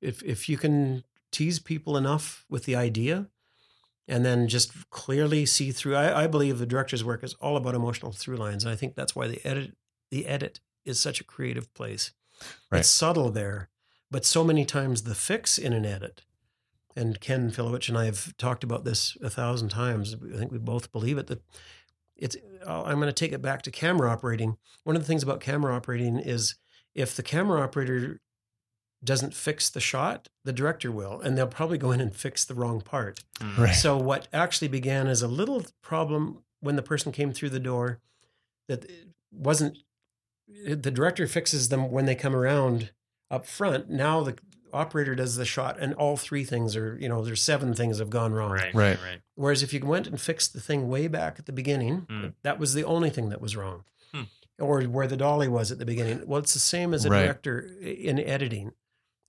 if 0.01 0.21
if 0.23 0.49
you 0.49 0.57
can 0.57 1.03
tease 1.31 1.59
people 1.59 1.95
enough 1.97 2.45
with 2.49 2.65
the 2.65 2.75
idea, 2.75 3.27
and 4.07 4.25
then 4.25 4.47
just 4.47 4.89
clearly 4.89 5.45
see 5.45 5.71
through. 5.71 5.95
I, 5.95 6.23
I 6.23 6.27
believe 6.27 6.59
the 6.59 6.65
director's 6.65 7.03
work 7.03 7.23
is 7.23 7.33
all 7.35 7.55
about 7.55 7.73
emotional 7.75 8.11
through 8.11 8.35
lines, 8.35 8.65
and 8.65 8.73
I 8.73 8.75
think 8.75 8.95
that's 8.95 9.15
why 9.15 9.27
the 9.27 9.39
edit 9.45 9.75
the 10.11 10.25
edit 10.27 10.59
is 10.83 10.99
such 10.99 11.21
a 11.21 11.23
creative 11.23 11.73
place. 11.73 12.11
Right. 12.69 12.79
It's 12.79 12.89
subtle 12.89 13.31
there, 13.31 13.69
but 14.11 14.25
so 14.25 14.43
many 14.43 14.65
times 14.65 15.03
the 15.03 15.15
fix 15.15 15.57
in 15.57 15.71
an 15.73 15.85
edit. 15.85 16.23
And 16.97 17.19
Ken 17.19 17.51
Filewych 17.51 17.89
and 17.89 17.97
I 17.97 18.05
have 18.05 18.35
talked 18.37 18.63
about 18.63 18.85
this 18.85 19.17
a 19.21 19.29
thousand 19.29 19.67
times. 19.69 20.15
I 20.33 20.37
think 20.37 20.51
we 20.51 20.57
both 20.57 20.91
believe 20.93 21.17
it 21.17 21.27
that 21.27 21.41
it's. 22.17 22.37
uh, 22.65 22.83
I'm 22.83 22.95
going 22.95 23.07
to 23.07 23.13
take 23.13 23.31
it 23.31 23.41
back 23.41 23.61
to 23.63 23.71
camera 23.71 24.09
operating. 24.09 24.57
One 24.83 24.95
of 24.95 25.01
the 25.01 25.07
things 25.07 25.23
about 25.23 25.39
camera 25.39 25.75
operating 25.75 26.17
is 26.17 26.55
if 26.93 27.15
the 27.15 27.23
camera 27.23 27.61
operator 27.61 28.19
doesn't 29.03 29.33
fix 29.33 29.69
the 29.69 29.79
shot, 29.79 30.29
the 30.43 30.53
director 30.53 30.91
will, 30.91 31.19
and 31.21 31.37
they'll 31.37 31.47
probably 31.47 31.77
go 31.77 31.91
in 31.91 32.01
and 32.01 32.15
fix 32.15 32.43
the 32.43 32.55
wrong 32.55 32.81
part. 32.81 33.19
Mm. 33.39 33.57
Right. 33.57 33.75
So 33.75 33.97
what 33.97 34.27
actually 34.33 34.67
began 34.67 35.07
as 35.07 35.21
a 35.21 35.27
little 35.27 35.63
problem 35.83 36.43
when 36.61 36.75
the 36.75 36.81
person 36.81 37.11
came 37.11 37.31
through 37.31 37.51
the 37.51 37.59
door 37.59 37.99
that 38.67 38.89
wasn't 39.31 39.77
the 40.47 40.91
director 40.91 41.27
fixes 41.27 41.69
them 41.69 41.91
when 41.91 42.05
they 42.05 42.15
come 42.15 42.35
around 42.35 42.91
up 43.29 43.45
front. 43.45 43.89
Now 43.89 44.23
the 44.23 44.37
operator 44.75 45.15
does 45.15 45.35
the 45.37 45.45
shot 45.45 45.77
and 45.79 45.93
all 45.95 46.17
three 46.17 46.43
things 46.43 46.75
are, 46.75 46.97
you 46.99 47.07
know, 47.09 47.23
there's 47.23 47.41
seven 47.41 47.73
things 47.73 47.99
have 47.99 48.09
gone 48.09 48.33
wrong. 48.33 48.51
Right, 48.51 48.73
Right. 48.73 48.97
right, 48.97 48.99
right. 49.03 49.21
Whereas 49.35 49.63
if 49.63 49.73
you 49.73 49.79
went 49.85 50.07
and 50.07 50.19
fixed 50.19 50.53
the 50.53 50.61
thing 50.61 50.87
way 50.89 51.07
back 51.07 51.39
at 51.39 51.45
the 51.45 51.51
beginning, 51.51 52.05
Mm. 52.09 52.33
that 52.43 52.59
was 52.59 52.73
the 52.73 52.83
only 52.83 53.09
thing 53.09 53.29
that 53.29 53.41
was 53.41 53.55
wrong. 53.55 53.83
Hmm. 54.13 54.23
Or 54.59 54.81
where 54.83 55.07
the 55.07 55.17
dolly 55.17 55.47
was 55.47 55.71
at 55.71 55.79
the 55.79 55.85
beginning. 55.85 56.21
Well, 56.27 56.39
it's 56.39 56.53
the 56.53 56.59
same 56.59 56.93
as 56.93 57.05
a 57.05 57.09
Right. 57.09 57.23
director 57.23 57.59
in 57.81 58.19
editing. 58.19 58.73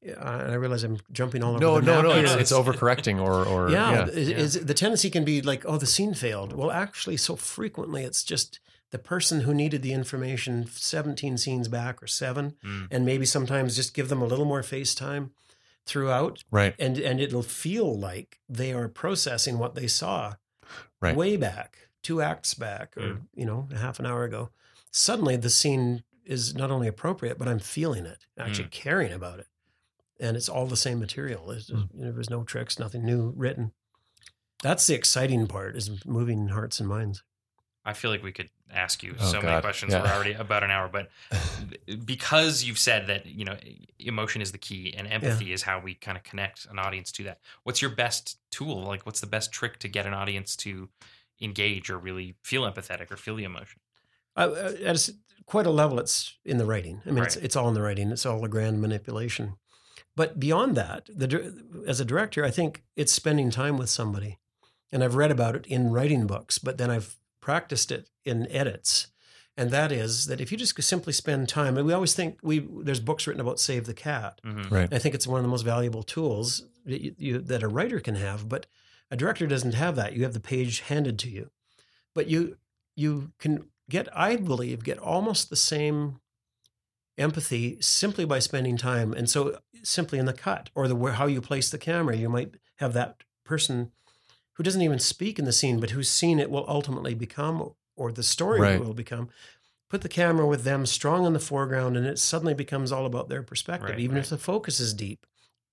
Uh, 0.06 0.10
and 0.44 0.50
I 0.52 0.54
realize 0.54 0.84
I'm 0.84 0.98
jumping 1.10 1.42
all 1.42 1.52
over 1.52 1.60
No, 1.60 1.80
the 1.80 1.86
no, 1.86 1.94
map 1.96 2.04
no. 2.04 2.10
It's, 2.12 2.32
it's 2.34 2.52
overcorrecting 2.52 3.20
or, 3.20 3.44
or 3.44 3.70
yeah, 3.70 3.92
yeah. 3.92 4.06
is- 4.06 4.28
yeah. 4.28 4.36
is 4.36 4.52
the 4.64 4.74
tendency 4.74 5.10
can 5.10 5.24
be 5.24 5.42
like, 5.42 5.64
oh, 5.66 5.78
the 5.78 5.86
scene 5.86 6.14
failed. 6.14 6.52
Well, 6.52 6.70
actually, 6.70 7.16
so 7.16 7.34
frequently 7.34 8.04
it's 8.04 8.22
just 8.22 8.60
the 8.96 9.02
person 9.02 9.42
who 9.42 9.52
needed 9.52 9.82
the 9.82 9.92
information 9.92 10.66
17 10.66 11.36
scenes 11.36 11.68
back 11.68 12.02
or 12.02 12.06
seven, 12.06 12.54
Mm. 12.64 12.88
and 12.90 13.04
maybe 13.04 13.26
sometimes 13.26 13.76
just 13.76 13.92
give 13.92 14.08
them 14.08 14.22
a 14.22 14.26
little 14.26 14.46
more 14.46 14.62
face 14.62 14.94
time 14.94 15.32
throughout, 15.84 16.42
Right. 16.50 16.74
and 16.78 16.98
and 16.98 17.20
it'll 17.20 17.42
feel 17.42 17.98
like 17.98 18.40
they 18.48 18.72
are 18.72 18.88
processing 18.88 19.58
what 19.58 19.74
they 19.74 19.86
saw 19.86 20.36
Right. 21.00 21.14
way 21.14 21.36
back, 21.36 21.90
two 22.02 22.22
acts 22.22 22.54
back, 22.54 22.96
or 22.96 23.02
Mm. 23.02 23.28
you 23.34 23.44
know, 23.44 23.68
a 23.70 23.76
half 23.78 24.00
an 24.00 24.06
hour 24.06 24.24
ago. 24.24 24.50
Suddenly, 24.90 25.36
the 25.36 25.50
scene 25.50 26.02
is 26.24 26.54
not 26.54 26.70
only 26.70 26.88
appropriate, 26.88 27.36
but 27.38 27.46
I'm 27.48 27.58
feeling 27.58 28.06
it, 28.06 28.24
actually 28.38 28.68
caring 28.70 29.12
about 29.12 29.40
it, 29.40 29.48
and 30.18 30.38
it's 30.38 30.48
all 30.48 30.66
the 30.66 30.76
same 30.76 30.98
material. 30.98 31.46
There's, 31.48 31.68
Mm. 31.68 31.90
you 31.94 32.04
know, 32.06 32.12
there's 32.12 32.30
no 32.30 32.44
tricks, 32.44 32.78
nothing 32.78 33.04
new 33.04 33.30
written. 33.36 33.72
That's 34.62 34.86
the 34.86 34.94
exciting 34.94 35.46
part 35.48 35.76
is 35.76 36.02
moving 36.06 36.48
hearts 36.48 36.80
and 36.80 36.88
minds. 36.88 37.22
I 37.84 37.92
feel 37.92 38.10
like 38.10 38.24
we 38.24 38.32
could 38.32 38.50
ask 38.72 39.02
you 39.02 39.14
Oh, 39.18 39.24
so 39.32 39.40
many 39.40 39.60
questions. 39.60 39.92
Yeah. 39.92 40.02
We're 40.02 40.12
already 40.12 40.32
about 40.32 40.62
an 40.64 40.70
hour, 40.70 40.88
but 40.88 41.08
because 42.04 42.64
you've 42.64 42.78
said 42.78 43.06
that 43.08 43.26
you 43.26 43.44
know 43.44 43.56
emotion 43.98 44.42
is 44.42 44.52
the 44.52 44.58
key 44.58 44.94
and 44.96 45.06
empathy 45.06 45.52
is 45.52 45.62
how 45.62 45.80
we 45.80 45.94
kind 45.94 46.16
of 46.16 46.24
connect 46.24 46.66
an 46.66 46.78
audience 46.78 47.12
to 47.12 47.24
that. 47.24 47.38
What's 47.64 47.80
your 47.82 47.90
best 47.90 48.38
tool? 48.50 48.82
Like, 48.84 49.06
what's 49.06 49.20
the 49.20 49.26
best 49.26 49.52
trick 49.52 49.78
to 49.80 49.88
get 49.88 50.06
an 50.06 50.14
audience 50.14 50.56
to 50.56 50.88
engage 51.40 51.90
or 51.90 51.98
really 51.98 52.34
feel 52.42 52.62
empathetic 52.62 53.10
or 53.10 53.16
feel 53.16 53.36
the 53.36 53.44
emotion? 53.44 53.80
Uh, 54.36 54.40
uh, 54.40 54.72
at 54.80 54.86
a 54.86 54.88
s- 54.90 55.10
quite 55.46 55.66
a 55.66 55.70
level, 55.70 55.98
it's 55.98 56.34
in 56.44 56.58
the 56.58 56.66
writing. 56.66 57.02
I 57.06 57.10
mean, 57.10 57.24
it's, 57.24 57.36
Right. 57.36 57.44
it's 57.44 57.56
all 57.56 57.68
in 57.68 57.74
the 57.74 57.82
writing. 57.82 58.10
It's 58.10 58.26
all 58.26 58.44
a 58.44 58.48
grand 58.48 58.80
manipulation. 58.80 59.56
But 60.14 60.40
beyond 60.40 60.76
that, 60.76 61.06
the 61.14 61.62
as 61.86 62.00
a 62.00 62.04
director, 62.04 62.44
I 62.44 62.50
think 62.50 62.82
it's 62.96 63.12
spending 63.12 63.50
time 63.50 63.76
with 63.76 63.90
somebody. 63.90 64.38
And 64.92 65.02
I've 65.04 65.14
read 65.14 65.30
about 65.30 65.56
it 65.56 65.66
in 65.66 65.90
writing 65.90 66.26
books, 66.26 66.58
but 66.58 66.78
then 66.78 66.90
I've 66.90 67.16
practiced 67.46 67.92
it 67.92 68.10
in 68.24 68.50
edits. 68.50 69.06
And 69.56 69.70
that 69.70 69.92
is 69.92 70.26
that 70.26 70.40
if 70.40 70.50
you 70.50 70.58
just 70.58 70.82
simply 70.82 71.12
spend 71.12 71.48
time, 71.48 71.76
and 71.76 71.86
we 71.86 71.92
always 71.92 72.12
think 72.12 72.40
we 72.42 72.58
there's 72.82 72.98
books 72.98 73.24
written 73.24 73.40
about 73.40 73.60
save 73.60 73.86
the 73.86 73.94
cat. 73.94 74.40
Mm-hmm. 74.44 74.74
Right. 74.74 74.92
I 74.92 74.98
think 74.98 75.14
it's 75.14 75.28
one 75.28 75.38
of 75.38 75.44
the 75.44 75.48
most 75.48 75.62
valuable 75.62 76.02
tools 76.02 76.66
that, 76.84 77.00
you, 77.00 77.14
you, 77.16 77.38
that 77.38 77.62
a 77.62 77.68
writer 77.68 78.00
can 78.00 78.16
have, 78.16 78.48
but 78.48 78.66
a 79.12 79.16
director 79.16 79.46
doesn't 79.46 79.74
have 79.74 79.94
that. 79.94 80.14
You 80.14 80.24
have 80.24 80.34
the 80.34 80.40
page 80.40 80.80
handed 80.80 81.20
to 81.20 81.30
you, 81.30 81.50
but 82.16 82.26
you 82.26 82.56
you 82.96 83.30
can 83.38 83.66
get, 83.88 84.08
I 84.12 84.34
believe, 84.34 84.82
get 84.82 84.98
almost 84.98 85.48
the 85.48 85.56
same 85.56 86.18
empathy 87.16 87.78
simply 87.80 88.24
by 88.24 88.40
spending 88.40 88.76
time. 88.76 89.12
And 89.12 89.30
so, 89.30 89.60
simply 89.84 90.18
in 90.18 90.26
the 90.26 90.32
cut 90.32 90.70
or 90.74 90.88
the 90.88 90.96
where, 90.96 91.12
how 91.12 91.26
you 91.26 91.40
place 91.40 91.70
the 91.70 91.78
camera, 91.78 92.16
you 92.16 92.28
might 92.28 92.56
have 92.78 92.92
that 92.94 93.22
person 93.44 93.92
who 94.56 94.62
doesn't 94.62 94.82
even 94.82 94.98
speak 94.98 95.38
in 95.38 95.44
the 95.44 95.52
scene, 95.52 95.80
but 95.80 95.90
whose 95.90 96.08
scene 96.08 96.38
it 96.38 96.50
will 96.50 96.64
ultimately 96.68 97.14
become, 97.14 97.72
or 97.96 98.12
the 98.12 98.22
story 98.22 98.60
Right. 98.60 98.80
will 98.80 98.94
become. 98.94 99.28
Put 99.88 100.02
the 100.02 100.08
camera 100.08 100.46
with 100.46 100.64
them 100.64 100.84
strong 100.86 101.24
in 101.26 101.32
the 101.32 101.38
foreground, 101.38 101.96
and 101.96 102.06
it 102.06 102.18
suddenly 102.18 102.54
becomes 102.54 102.90
all 102.90 103.06
about 103.06 103.28
their 103.28 103.42
perspective. 103.42 103.90
Right, 103.90 104.00
Even 104.00 104.16
right. 104.16 104.24
if 104.24 104.30
the 104.30 104.38
focus 104.38 104.80
is 104.80 104.92
deep, 104.94 105.26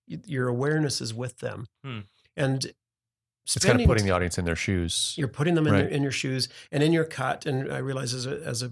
your 0.07 0.47
awareness 0.47 1.01
is 1.01 1.13
with 1.13 1.39
them, 1.39 1.67
Hmm. 1.84 1.99
and 2.36 2.73
It's 3.45 3.57
kind 3.65 3.79
of 3.81 3.88
putting 3.88 4.05
the 4.05 4.11
audience 4.11 4.38
in 4.38 4.45
their 4.45 4.55
shoes. 4.55 5.15
you're 5.17 5.27
putting 5.27 5.55
them 5.55 5.65
in, 5.67 5.73
their, 5.73 5.88
in 5.88 6.03
your 6.03 6.11
shoes 6.11 6.47
and 6.71 6.81
in 6.84 6.93
your 6.93 7.03
cut. 7.05 7.45
And 7.45 7.71
I 7.71 7.77
realize 7.79 8.13
as 8.13 8.25
a, 8.25 8.39
as 8.45 8.61
a 8.63 8.71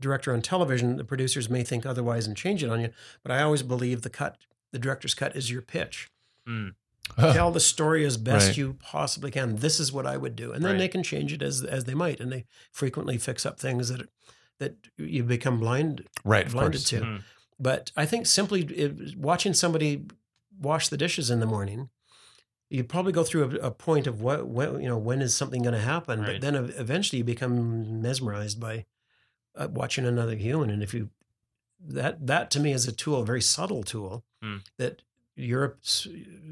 director 0.00 0.32
on 0.32 0.42
television, 0.42 0.96
the 0.96 1.04
producers 1.04 1.48
may 1.48 1.62
think 1.62 1.86
otherwise 1.86 2.26
and 2.26 2.36
change 2.36 2.62
it 2.64 2.68
on 2.70 2.80
you. 2.80 2.90
But 3.22 3.32
I 3.32 3.42
always 3.42 3.62
believe 3.62 4.02
the 4.02 4.10
cut, 4.10 4.36
the 4.72 4.78
director's 4.78 5.14
cut, 5.14 5.36
is 5.36 5.50
your 5.50 5.62
pitch. 5.62 6.10
Mm. 6.48 6.74
Tell 7.16 7.50
the 7.50 7.60
story 7.60 8.04
as 8.04 8.16
best 8.16 8.48
Right. 8.48 8.56
you 8.56 8.74
possibly 8.80 9.30
can. 9.30 9.56
This 9.56 9.80
is 9.80 9.92
what 9.92 10.06
I 10.06 10.16
would 10.16 10.36
do, 10.36 10.52
and 10.52 10.64
then 10.64 10.72
Right. 10.72 10.78
they 10.78 10.88
can 10.88 11.02
change 11.02 11.32
it 11.32 11.42
as 11.42 11.62
as 11.64 11.84
they 11.84 11.94
might. 11.94 12.20
And 12.20 12.30
they 12.32 12.44
frequently 12.72 13.18
fix 13.18 13.44
up 13.46 13.58
things 13.60 13.88
that 13.88 14.08
that 14.58 14.76
you 14.98 15.24
become 15.24 15.58
blind 15.58 16.06
right. 16.24 16.50
Blinded 16.50 16.84
to. 16.86 17.00
Mm. 17.00 17.22
But 17.58 17.92
I 17.96 18.06
think 18.06 18.26
simply 18.26 18.62
it, 18.64 19.16
watching 19.16 19.54
somebody 19.54 20.06
wash 20.58 20.88
the 20.88 20.96
dishes 20.96 21.30
in 21.30 21.40
the 21.40 21.46
morning, 21.46 21.88
you 22.68 22.84
probably 22.84 23.12
go 23.12 23.24
through 23.24 23.44
a, 23.62 23.66
a 23.68 23.70
point 23.70 24.06
of 24.06 24.20
what, 24.20 24.46
when, 24.46 24.80
you 24.82 24.88
know, 24.88 24.98
when 24.98 25.20
is 25.22 25.34
something 25.34 25.62
going 25.62 25.74
to 25.74 25.80
happen? 25.80 26.20
Right. 26.20 26.32
But 26.34 26.40
then 26.42 26.54
eventually 26.54 27.18
you 27.18 27.24
become 27.24 28.00
mesmerized 28.02 28.60
by 28.60 28.84
uh, 29.56 29.68
watching 29.70 30.04
another 30.06 30.36
human. 30.36 30.70
And 30.70 30.82
if 30.82 30.92
you, 30.94 31.10
that, 31.86 32.26
that 32.26 32.50
to 32.52 32.60
me 32.60 32.72
is 32.72 32.86
a 32.86 32.92
tool, 32.92 33.22
a 33.22 33.24
very 33.24 33.42
subtle 33.42 33.82
tool 33.82 34.24
Hmm. 34.42 34.58
that 34.78 35.02
Europe's 35.40 36.06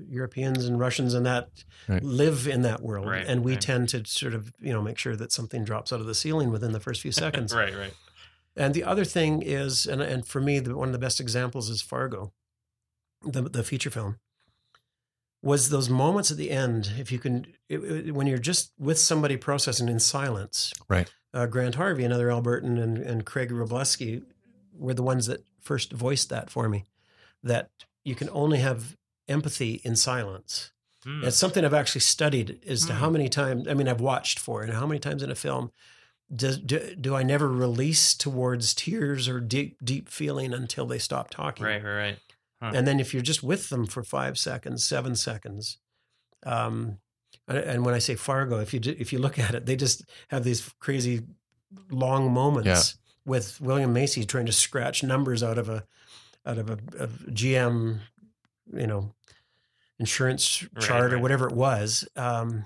Europeans 0.09 0.65
and 0.65 0.79
Russians 0.81 1.15
and 1.15 1.25
that 1.27 1.49
Right. 1.89 2.03
live 2.03 2.47
in 2.49 2.63
that 2.63 2.83
world. 2.83 3.07
Right, 3.09 3.27
and 3.27 3.43
we 3.45 3.53
right. 3.53 3.61
tend 3.61 3.89
to 3.91 4.05
sort 4.05 4.35
of, 4.35 4.53
you 4.61 4.73
know, 4.73 4.83
make 4.83 4.99
sure 4.99 5.17
that 5.17 5.33
something 5.33 5.65
drops 5.65 5.93
out 5.93 6.01
of 6.01 6.07
the 6.07 6.15
ceiling 6.15 6.51
within 6.51 6.73
the 6.73 6.81
first 6.81 7.01
few 7.01 7.13
seconds. 7.25 7.55
Right, 7.55 7.75
right. 7.75 7.95
And 8.57 8.75
the 8.75 8.85
other 8.85 9.05
thing 9.05 9.43
is, 9.43 9.87
and, 9.87 10.03
and 10.03 10.27
for 10.27 10.41
me, 10.41 10.59
the, 10.59 10.77
one 10.77 10.89
of 10.89 10.93
the 10.93 10.99
best 10.99 11.21
examples 11.21 11.71
is 11.71 11.81
Fargo, 11.81 12.33
the, 13.23 13.43
the 13.43 13.63
feature 13.63 13.91
film. 13.91 14.19
Was 15.41 15.71
those 15.71 15.89
moments 15.89 16.31
at 16.33 16.37
the 16.37 16.51
end, 16.51 16.91
if 16.99 17.13
you 17.13 17.19
can, 17.21 17.47
it, 17.69 17.79
it- 17.79 18.15
when 18.15 18.27
you're 18.27 18.39
just 18.39 18.73
with 18.79 18.99
somebody 18.99 19.37
processing 19.37 19.89
in 19.89 20.01
silence. 20.01 20.73
Right. 20.89 21.13
Uh, 21.33 21.47
Grant 21.47 21.77
Harvey, 21.77 22.05
another 22.05 22.29
Albertan, 22.29 22.83
and, 22.83 22.99
and 22.99 23.25
Craig 23.25 23.51
Robleski 23.51 24.23
were 24.73 24.95
the 24.95 25.03
ones 25.03 25.27
that 25.27 25.45
first 25.61 25.93
voiced 25.93 26.29
that 26.31 26.51
for 26.51 26.69
me. 26.69 26.87
That 27.45 27.71
you 28.05 28.15
can 28.15 28.29
only 28.31 28.59
have 28.59 28.97
empathy 29.29 29.81
in 29.85 29.97
silence. 29.97 30.73
Mm. 31.07 31.25
It's 31.25 31.37
something 31.37 31.65
I've 31.65 31.75
actually 31.75 32.01
studied 32.01 32.61
as 32.67 32.87
to 32.87 32.93
Hmm. 32.95 32.99
how 33.01 33.11
many 33.11 33.29
times, 33.29 33.69
I 33.69 33.75
mean, 33.75 33.89
I've 33.89 34.01
watched 34.01 34.39
for 34.39 34.63
and 34.63 34.73
how 34.73 34.87
many 34.87 34.99
times 34.99 35.23
in 35.23 35.31
a 35.31 35.35
film 35.35 35.71
does, 36.35 36.59
do, 36.59 36.95
do 36.97 37.15
I 37.15 37.23
never 37.23 37.49
release 37.49 38.15
towards 38.15 38.75
tears 38.75 39.29
or 39.29 39.41
deep, 39.41 39.79
deep 39.85 40.09
feeling 40.09 40.53
until 40.53 40.87
they 40.87 40.99
stop 40.99 41.31
talking? 41.31 41.65
Right, 41.65 41.83
right, 41.83 42.17
right. 42.61 42.75
And 42.75 42.87
then 42.89 42.99
if 43.01 43.15
you're 43.15 43.23
just 43.23 43.43
with 43.43 43.69
them 43.69 43.87
for 43.87 44.03
five 44.03 44.37
seconds, 44.39 44.85
seven 44.85 45.15
seconds, 45.15 45.79
um, 46.45 46.99
and, 47.47 47.59
and 47.59 47.85
when 47.85 47.95
I 47.95 47.99
say 47.99 48.15
Fargo, 48.17 48.59
if 48.59 48.75
you 48.75 48.81
if 48.85 49.13
you 49.13 49.19
look 49.21 49.39
at 49.39 49.55
it, 49.55 49.65
they 49.67 49.77
just 49.77 50.05
have 50.29 50.43
these 50.45 50.69
crazy 50.81 51.23
long 51.91 52.33
moments 52.33 52.67
Yeah. 52.67 53.31
with 53.33 53.61
William 53.61 53.93
Macy 53.93 54.25
trying 54.25 54.47
to 54.47 54.53
scratch 54.53 55.03
numbers 55.05 55.43
out 55.43 55.57
of 55.59 55.69
a 55.69 55.85
out 56.49 56.59
of 56.59 56.71
a, 56.71 56.79
a 56.99 57.07
GM, 57.31 58.01
you 58.75 58.87
know, 58.87 59.13
insurance 59.99 60.63
Right, 60.75 60.85
chart 60.85 61.13
or 61.13 61.19
whatever 61.19 61.47
it 61.49 61.55
was, 61.55 62.09
um, 62.17 62.65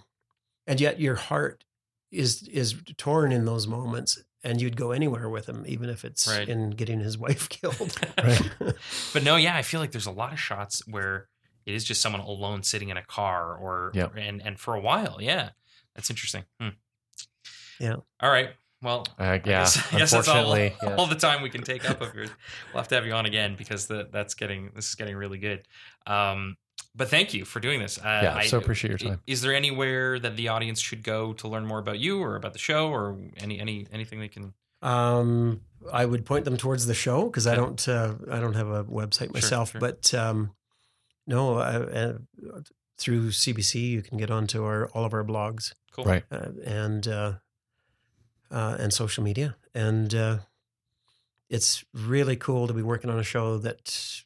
and 0.66 0.80
yet 0.80 1.00
your 1.00 1.16
heart 1.16 1.64
is 2.10 2.46
is 2.48 2.76
torn 2.96 3.32
in 3.32 3.44
those 3.44 3.66
moments, 3.66 4.22
and 4.44 4.60
you'd 4.62 4.76
go 4.76 4.92
anywhere 4.92 5.28
with 5.28 5.48
him, 5.48 5.64
even 5.66 5.88
if 5.90 6.04
it's 6.04 6.28
Right. 6.28 6.48
in 6.48 6.70
getting 6.70 7.00
his 7.00 7.18
wife 7.26 7.48
killed. 7.48 7.96
Right. 8.22 8.50
but 9.12 9.22
no, 9.24 9.36
yeah, 9.36 9.56
I 9.56 9.62
feel 9.62 9.80
like 9.80 9.90
there's 9.92 10.06
a 10.06 10.10
lot 10.12 10.32
of 10.32 10.38
shots 10.40 10.82
where 10.86 11.28
it 11.66 11.74
is 11.74 11.84
just 11.84 12.00
someone 12.02 12.20
alone 12.22 12.62
sitting 12.62 12.88
in 12.90 12.96
a 12.96 13.04
car 13.04 13.56
or 13.56 13.90
Yeah. 13.94 14.08
and 14.16 14.40
and 14.44 14.58
for 14.60 14.74
a 14.74 14.80
while, 14.80 15.18
yeah. 15.20 15.50
That's 15.94 16.08
interesting. 16.10 16.44
Hmm. 16.60 16.68
Yeah. 17.80 17.96
All 18.20 18.30
right. 18.30 18.50
Well, 18.82 19.06
Uh, 19.18 19.22
I 19.22 19.32
yeah. 19.34 19.38
guess, 19.38 19.78
I 19.94 19.98
guess 19.98 20.10
that's 20.10 20.28
all, 20.28 20.36
unfortunately, 20.52 20.76
yeah. 20.82 20.96
all 20.96 21.06
the 21.06 21.14
time 21.14 21.40
we 21.42 21.50
can 21.50 21.62
take 21.62 21.88
up 21.88 22.00
of 22.00 22.14
yours. 22.14 22.30
We'll 22.72 22.82
have 22.82 22.88
to 22.88 22.94
have 22.96 23.06
you 23.06 23.12
on 23.12 23.26
again 23.26 23.54
because 23.56 23.86
the, 23.86 24.08
that's 24.12 24.34
getting 24.34 24.70
this 24.74 24.88
is 24.88 24.94
getting 24.96 25.16
really 25.16 25.38
good. 25.38 25.66
Um, 26.06 26.56
but 26.94 27.08
thank 27.08 27.32
you 27.32 27.44
for 27.44 27.60
doing 27.60 27.78
this. 27.80 27.96
Uh, 27.98 28.20
yeah. 28.22 28.34
I- 28.36 28.46
so 28.46 28.58
appreciate 28.58 28.90
your 28.90 28.98
time. 28.98 29.20
Is 29.26 29.40
there 29.40 29.54
anywhere 29.54 30.18
that 30.18 30.36
the 30.36 30.48
audience 30.48 30.80
should 30.80 31.02
go 31.02 31.32
to 31.34 31.48
learn 31.48 31.64
more 31.64 31.78
about 31.78 31.98
you 32.00 32.20
or 32.20 32.36
about 32.36 32.52
the 32.52 32.58
show 32.58 32.88
or 32.90 33.18
any 33.38 33.58
any 33.60 33.86
anything 33.92 34.20
they 34.20 34.28
can? 34.28 34.52
Um, 34.82 35.60
I 35.92 36.04
would 36.04 36.26
point 36.26 36.44
them 36.44 36.56
towards 36.56 36.86
the 36.86 36.94
show 36.94 37.24
because 37.26 37.46
I 37.46 37.54
don't 37.54 37.88
uh, 37.88 38.14
I 38.30 38.40
don't 38.40 38.54
have 38.54 38.68
a 38.68 38.84
website 38.84 39.32
myself. 39.32 39.70
sure. 39.72 39.80
But 39.80 40.12
um, 40.12 40.50
no, 41.26 41.58
I, 41.58 41.76
uh, 41.76 42.12
through 42.98 43.28
CBC 43.30 43.74
you 43.90 44.02
can 44.02 44.18
get 44.18 44.30
onto 44.30 44.64
our 44.64 44.88
all 44.88 45.04
of 45.04 45.14
our 45.14 45.24
blogs 45.24 45.72
Cool. 45.92 46.04
Right. 46.04 46.24
uh, 46.32 46.48
and 46.64 47.06
uh, 47.08 47.32
uh, 48.52 48.76
and 48.78 48.92
social 48.92 49.24
media, 49.24 49.56
and 49.74 50.14
uh, 50.14 50.38
it's 51.50 51.84
really 51.92 52.36
cool 52.36 52.66
to 52.68 52.72
be 52.74 52.82
working 52.82 53.10
on 53.10 53.18
a 53.18 53.22
show 53.24 53.58
that 53.58 54.22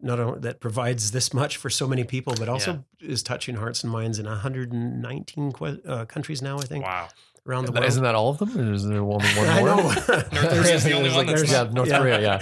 not 0.00 0.18
only 0.18 0.40
that 0.40 0.60
provides 0.60 1.10
this 1.12 1.32
much 1.34 1.56
for 1.56 1.70
so 1.70 1.86
many 1.86 2.04
people, 2.04 2.34
but 2.38 2.48
also 2.48 2.84
is 3.00 3.22
touching 3.22 3.54
hearts 3.56 3.82
and 3.84 3.92
minds 3.92 4.18
in 4.18 4.26
119 4.26 5.52
que- 5.52 5.80
uh, 5.86 6.04
countries 6.06 6.40
now. 6.42 6.58
I 6.58 6.62
think 6.62 6.84
Wow. 6.84 7.08
around 7.46 7.66
the 7.66 7.72
world. 7.72 7.84
Isn't 7.84 8.02
that 8.04 8.14
all 8.14 8.30
of 8.30 8.38
them? 8.38 8.56
Or 8.58 8.72
is 8.72 8.86
there 8.86 8.98
only 9.02 9.14
one 9.16 9.34
more? 9.34 9.46
I 9.46 9.60
know. 9.62 9.76
North 9.76 10.30
Korea's 10.30 10.84
the 10.84 10.92
only 10.94 11.10
one 11.10 11.26
like- 11.26 11.36
that's 11.36 11.52
yeah, 11.52 11.64
North 11.70 11.88
yeah. 11.90 11.98
Korea. 11.98 12.20
Yeah, 12.20 12.40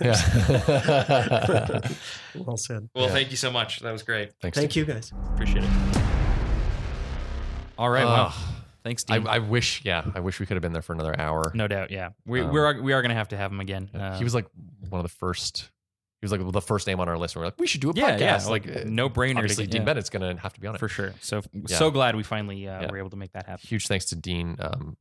yeah. 0.00 1.80
well 2.44 2.56
said. 2.56 2.88
Well, 2.94 3.06
Yeah. 3.06 3.12
thank 3.12 3.30
you 3.30 3.36
so 3.36 3.50
much. 3.52 3.80
That 3.80 3.92
was 3.92 4.02
great. 4.02 4.32
Thanks. 4.42 4.58
Thank 4.58 4.74
you, 4.74 4.84
guys. 4.84 5.12
Appreciate 5.34 5.64
it. 5.64 5.70
All 7.78 7.88
right. 7.90 8.04
Uh, 8.04 8.06
well, 8.32 8.34
thanks, 8.86 9.04
I, 9.10 9.18
Dean. 9.18 9.26
I 9.26 9.38
wish, 9.40 9.82
yeah, 9.84 10.04
I 10.14 10.20
wish 10.20 10.40
we 10.40 10.46
could 10.46 10.54
have 10.54 10.62
been 10.62 10.72
there 10.72 10.82
for 10.82 10.92
another 10.94 11.18
hour. 11.20 11.50
no 11.54 11.66
doubt. 11.68 11.90
Yeah, 11.90 12.10
we 12.24 12.40
Um, 12.40 12.52
we 12.52 12.60
are 12.60 12.80
we 12.80 12.92
are 12.92 13.02
gonna 13.02 13.14
have 13.14 13.28
to 13.28 13.36
have 13.36 13.50
him 13.52 13.60
again. 13.60 13.90
he 13.92 13.98
Um, 13.98 14.22
was 14.24 14.34
like 14.34 14.46
one 14.88 14.98
of 14.98 15.02
the 15.04 15.08
first. 15.16 15.70
He 16.22 16.24
was 16.24 16.32
like 16.32 16.50
the 16.50 16.60
first 16.62 16.86
name 16.86 16.98
on 16.98 17.10
our 17.10 17.18
list. 17.18 17.36
And 17.36 17.40
we're 17.42 17.48
like, 17.48 17.58
we 17.60 17.66
should 17.66 17.82
do 17.82 17.90
a 17.90 17.92
yeah, 17.94 18.16
podcast. 18.16 18.20
yeah, 18.20 18.36
like, 18.46 18.66
like 18.66 18.76
uh, 18.78 18.82
no 18.86 19.10
brainer. 19.10 19.36
obviously, 19.36 19.66
to 19.66 19.70
Dean 19.70 19.84
Bennett's 19.84 20.08
going 20.08 20.22
to 20.36 20.40
have 20.42 20.54
to 20.54 20.60
be 20.60 20.66
on 20.66 20.74
it. 20.74 20.78
for 20.78 20.88
sure. 20.88 21.12
So 21.20 21.42
Yeah. 21.52 21.76
so 21.76 21.90
glad 21.90 22.16
we 22.16 22.22
finally 22.22 22.66
uh, 22.66 22.80
Yeah. 22.80 22.90
were 22.90 22.96
able 22.96 23.10
to 23.10 23.16
make 23.16 23.32
that 23.32 23.44
happen. 23.44 23.60
Huge 23.68 23.86
thanks 23.86 24.06
to 24.06 24.16
Dean 24.16 24.56
um, 24.58 24.96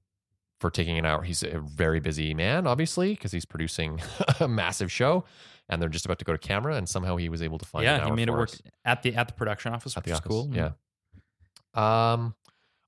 for 0.59 0.69
taking 0.69 0.97
an 0.99 1.05
hour. 1.05 1.21
He's 1.23 1.41
a 1.41 1.59
very 1.61 2.01
busy 2.01 2.33
man, 2.33 2.67
obviously, 2.67 3.11
because 3.13 3.31
he's 3.31 3.45
producing 3.45 4.01
a 4.41 4.47
massive 4.49 4.91
show, 4.91 5.23
and 5.69 5.81
they're 5.81 5.87
just 5.89 6.05
about 6.05 6.19
to 6.19 6.25
go 6.25 6.33
to 6.33 6.37
camera, 6.37 6.75
and 6.75 6.87
somehow 6.87 7.15
he 7.15 7.29
was 7.29 7.41
able 7.41 7.59
to 7.59 7.65
find. 7.65 7.85
an 7.87 7.93
Yeah, 7.99 8.03
he 8.03 8.09
hour 8.09 8.15
made 8.17 8.27
it 8.27 8.31
for 8.33 8.37
work 8.39 8.49
us 8.49 8.61
at 8.83 9.01
the 9.01 9.15
at 9.15 9.27
the 9.29 9.33
production 9.35 9.73
office, 9.73 9.95
at 9.95 10.01
which 10.03 10.05
the 10.07 10.11
is 10.11 10.17
office. 10.17 10.27
cool. 10.29 10.49
Yeah. 10.53 10.71
Um. 11.73 12.35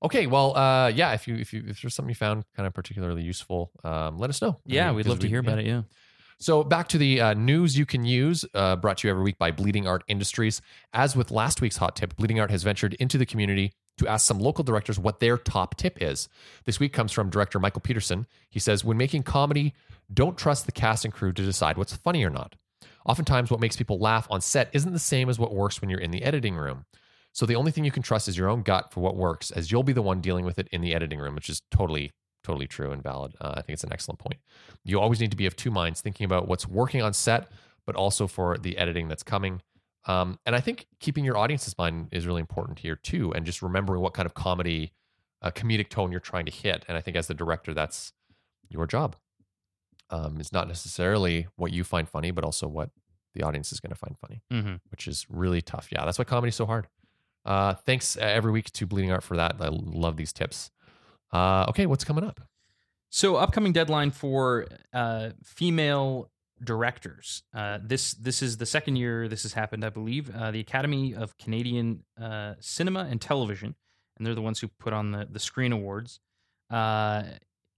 Okay. 0.02 0.26
Well. 0.26 0.56
Uh. 0.56 0.88
Yeah. 0.88 1.12
If 1.12 1.26
you 1.26 1.36
if 1.36 1.52
you 1.52 1.64
if 1.66 1.82
there's 1.82 1.94
something 1.94 2.10
you 2.10 2.14
found 2.14 2.44
kind 2.56 2.66
of 2.66 2.74
particularly 2.74 3.22
useful, 3.22 3.70
um, 3.84 4.18
let 4.18 4.30
us 4.30 4.40
know. 4.40 4.58
Yeah, 4.64 4.92
we'd 4.92 5.06
love 5.06 5.20
to 5.20 5.28
hear 5.28 5.40
about 5.40 5.58
it. 5.58 5.66
Yeah. 5.66 5.82
So 6.40 6.62
back 6.62 6.88
to 6.90 6.98
the 6.98 7.20
uh, 7.20 7.34
news 7.34 7.76
you 7.76 7.84
can 7.84 8.04
use, 8.04 8.44
uh, 8.54 8.76
brought 8.76 8.98
to 8.98 9.08
you 9.08 9.10
every 9.10 9.24
week 9.24 9.38
by 9.38 9.50
Bleeding 9.50 9.88
Art 9.88 10.04
Industries. 10.06 10.62
As 10.92 11.16
with 11.16 11.32
last 11.32 11.60
week's 11.60 11.78
hot 11.78 11.96
tip, 11.96 12.14
Bleeding 12.14 12.38
Art 12.38 12.52
has 12.52 12.62
ventured 12.62 12.94
into 12.94 13.18
the 13.18 13.26
community 13.26 13.72
to 13.96 14.06
ask 14.06 14.24
some 14.24 14.38
local 14.38 14.62
directors 14.62 15.00
what 15.00 15.18
their 15.18 15.36
top 15.36 15.76
tip 15.76 16.00
is. 16.00 16.28
This 16.64 16.78
week 16.78 16.92
comes 16.92 17.10
from 17.10 17.28
director 17.28 17.58
Michael 17.58 17.80
Peterson. 17.80 18.24
He 18.50 18.60
says, 18.60 18.84
"When 18.84 18.96
making 18.96 19.24
comedy, 19.24 19.74
don't 20.14 20.38
trust 20.38 20.66
the 20.66 20.72
cast 20.72 21.04
and 21.04 21.12
crew 21.12 21.32
to 21.32 21.42
decide 21.42 21.76
what's 21.76 21.96
funny 21.96 22.24
or 22.24 22.30
not. 22.30 22.54
Oftentimes, 23.04 23.50
what 23.50 23.58
makes 23.58 23.74
people 23.74 23.98
laugh 23.98 24.28
on 24.30 24.40
set 24.40 24.70
isn't 24.72 24.92
the 24.92 25.00
same 25.00 25.28
as 25.28 25.40
what 25.40 25.52
works 25.52 25.80
when 25.80 25.90
you're 25.90 25.98
in 25.98 26.12
the 26.12 26.22
editing 26.22 26.54
room." 26.54 26.84
So 27.38 27.46
the 27.46 27.54
only 27.54 27.70
thing 27.70 27.84
you 27.84 27.92
can 27.92 28.02
trust 28.02 28.26
is 28.26 28.36
your 28.36 28.48
own 28.48 28.62
gut 28.62 28.92
for 28.92 28.98
what 28.98 29.14
works, 29.14 29.52
as 29.52 29.70
you'll 29.70 29.84
be 29.84 29.92
the 29.92 30.02
one 30.02 30.20
dealing 30.20 30.44
with 30.44 30.58
it 30.58 30.66
in 30.72 30.80
the 30.80 30.92
editing 30.92 31.20
room, 31.20 31.36
which 31.36 31.48
is 31.48 31.62
totally, 31.70 32.10
totally 32.42 32.66
true 32.66 32.90
and 32.90 33.00
valid. 33.00 33.36
Uh, 33.40 33.52
I 33.56 33.62
think 33.62 33.74
it's 33.74 33.84
an 33.84 33.92
excellent 33.92 34.18
point. 34.18 34.40
You 34.82 34.98
always 34.98 35.20
need 35.20 35.30
to 35.30 35.36
be 35.36 35.46
of 35.46 35.54
two 35.54 35.70
minds, 35.70 36.00
thinking 36.00 36.24
about 36.24 36.48
what's 36.48 36.66
working 36.66 37.00
on 37.00 37.12
set, 37.12 37.48
but 37.86 37.94
also 37.94 38.26
for 38.26 38.58
the 38.58 38.76
editing 38.76 39.06
that's 39.06 39.22
coming. 39.22 39.62
Um, 40.06 40.40
and 40.46 40.56
I 40.56 40.60
think 40.60 40.88
keeping 40.98 41.24
your 41.24 41.38
audience's 41.38 41.78
mind 41.78 42.08
is 42.10 42.26
really 42.26 42.40
important 42.40 42.80
here 42.80 42.96
too, 42.96 43.32
and 43.32 43.46
just 43.46 43.62
remembering 43.62 44.00
what 44.00 44.14
kind 44.14 44.26
of 44.26 44.34
comedy, 44.34 44.90
uh, 45.40 45.52
comedic 45.52 45.90
tone 45.90 46.10
you're 46.10 46.18
trying 46.18 46.46
to 46.46 46.52
hit. 46.52 46.84
And 46.88 46.96
I 46.96 47.00
think 47.00 47.16
as 47.16 47.28
the 47.28 47.34
director, 47.34 47.72
that's 47.72 48.12
your 48.68 48.84
job. 48.88 49.14
Um, 50.10 50.40
it's 50.40 50.52
not 50.52 50.66
necessarily 50.66 51.46
what 51.54 51.72
you 51.72 51.84
find 51.84 52.08
funny, 52.08 52.32
but 52.32 52.42
also 52.42 52.66
what 52.66 52.90
the 53.34 53.44
audience 53.44 53.70
is 53.70 53.78
going 53.78 53.90
to 53.90 53.96
find 53.96 54.16
funny 54.18 54.40
hmm 54.50 54.74
which 54.90 55.06
is 55.06 55.24
really 55.28 55.62
tough. 55.62 55.88
Yeah, 55.92 56.04
that's 56.04 56.18
why 56.18 56.24
comedy's 56.24 56.56
so 56.56 56.66
hard. 56.66 56.88
Uh, 57.44 57.74
thanks 57.74 58.16
uh, 58.16 58.20
every 58.20 58.52
week 58.52 58.70
to 58.72 58.86
Bleeding 58.86 59.10
Art 59.10 59.22
for 59.22 59.36
that. 59.36 59.56
I 59.60 59.68
love 59.70 60.16
these 60.16 60.32
tips. 60.32 60.70
Uh, 61.32 61.66
okay, 61.68 61.86
what's 61.86 62.04
coming 62.04 62.24
up? 62.24 62.40
So 63.10 63.36
upcoming 63.36 63.72
deadline 63.72 64.10
for 64.10 64.66
uh, 64.92 65.30
female 65.42 66.30
directors. 66.62 67.42
Uh, 67.54 67.78
this 67.82 68.12
this 68.12 68.42
is 68.42 68.58
the 68.58 68.66
second 68.66 68.96
year 68.96 69.28
this 69.28 69.42
has 69.44 69.54
happened, 69.54 69.84
I 69.84 69.90
believe. 69.90 70.34
Uh, 70.34 70.50
the 70.50 70.60
Academy 70.60 71.14
of 71.14 71.36
Canadian 71.38 72.04
uh, 72.20 72.54
Cinema 72.60 73.06
and 73.10 73.20
Television, 73.20 73.74
and 74.16 74.26
they're 74.26 74.34
the 74.34 74.42
ones 74.42 74.60
who 74.60 74.68
put 74.68 74.92
on 74.92 75.12
the 75.12 75.26
the 75.30 75.40
Screen 75.40 75.72
Awards. 75.72 76.20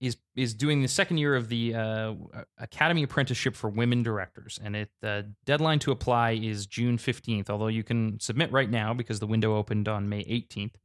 Is 0.01 0.17
is 0.35 0.55
doing 0.55 0.81
the 0.81 0.87
second 0.87 1.19
year 1.19 1.35
of 1.35 1.47
the 1.47 1.75
uh, 1.75 2.15
Academy 2.57 3.03
Apprenticeship 3.03 3.55
for 3.55 3.69
Women 3.69 4.01
Directors, 4.01 4.59
and 4.63 4.75
it 4.75 4.89
the 4.99 5.31
deadline 5.45 5.77
to 5.79 5.91
apply 5.91 6.31
is 6.31 6.65
June 6.65 6.97
fifteenth. 6.97 7.51
Although 7.51 7.67
you 7.67 7.83
can 7.83 8.19
submit 8.19 8.51
right 8.51 8.71
now 8.71 8.95
because 8.95 9.19
the 9.19 9.27
window 9.27 9.55
opened 9.55 9.87
on 9.87 10.09
May 10.09 10.21
eighteenth, 10.21 10.75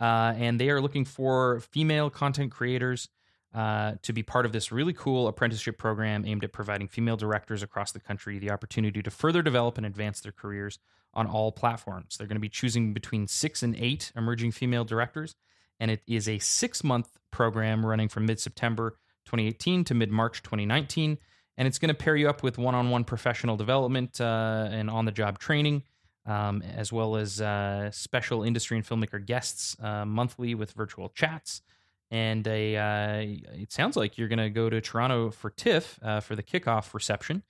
uh, 0.00 0.32
and 0.38 0.58
they 0.58 0.70
are 0.70 0.80
looking 0.80 1.04
for 1.04 1.60
female 1.60 2.08
content 2.08 2.50
creators 2.50 3.10
uh, 3.54 3.96
to 4.00 4.14
be 4.14 4.22
part 4.22 4.46
of 4.46 4.52
this 4.52 4.72
really 4.72 4.94
cool 4.94 5.28
apprenticeship 5.28 5.76
program 5.76 6.24
aimed 6.24 6.42
at 6.42 6.52
providing 6.54 6.88
female 6.88 7.18
directors 7.18 7.62
across 7.62 7.92
the 7.92 8.00
country 8.00 8.38
the 8.38 8.50
opportunity 8.50 9.02
to 9.02 9.10
further 9.10 9.42
develop 9.42 9.76
and 9.76 9.84
advance 9.84 10.22
their 10.22 10.32
careers 10.32 10.78
on 11.12 11.26
all 11.26 11.52
platforms. 11.52 12.16
They're 12.16 12.26
going 12.26 12.36
to 12.36 12.40
be 12.40 12.48
choosing 12.48 12.94
between 12.94 13.28
six 13.28 13.62
and 13.62 13.76
eight 13.76 14.12
emerging 14.16 14.52
female 14.52 14.84
directors, 14.84 15.36
and 15.80 15.90
it 15.90 16.02
is 16.06 16.28
a 16.28 16.38
six 16.38 16.82
month 16.82 17.08
program 17.30 17.84
running 17.84 18.08
from 18.08 18.26
mid 18.26 18.40
September 18.40 18.98
2018 19.26 19.84
to 19.84 19.94
mid 19.94 20.10
March 20.10 20.42
2019. 20.42 21.18
And 21.58 21.66
it's 21.66 21.78
going 21.78 21.88
to 21.88 21.94
pair 21.94 22.16
you 22.16 22.28
up 22.28 22.42
with 22.42 22.58
one 22.58 22.74
on 22.74 22.90
one 22.90 23.04
professional 23.04 23.56
development 23.56 24.20
uh, 24.20 24.68
and 24.70 24.90
on 24.90 25.06
the 25.06 25.12
job 25.12 25.38
training. 25.38 25.82
Um, 26.26 26.60
as 26.62 26.92
well 26.92 27.14
as 27.14 27.40
uh, 27.40 27.92
special 27.92 28.42
industry 28.42 28.76
and 28.76 28.84
filmmaker 28.84 29.24
guests 29.24 29.76
uh, 29.80 30.04
monthly 30.04 30.56
with 30.56 30.72
virtual 30.72 31.08
chats 31.10 31.62
and 32.10 32.46
a 32.46 32.76
uh, 32.76 33.60
it 33.60 33.72
sounds 33.72 33.96
like 33.96 34.16
you're 34.16 34.28
going 34.28 34.38
to 34.38 34.50
go 34.50 34.70
to 34.70 34.80
Toronto 34.80 35.30
for 35.30 35.50
TIFF 35.50 35.98
uh, 36.02 36.20
for 36.20 36.36
the 36.36 36.42
kickoff 36.42 36.94
reception, 36.94 37.42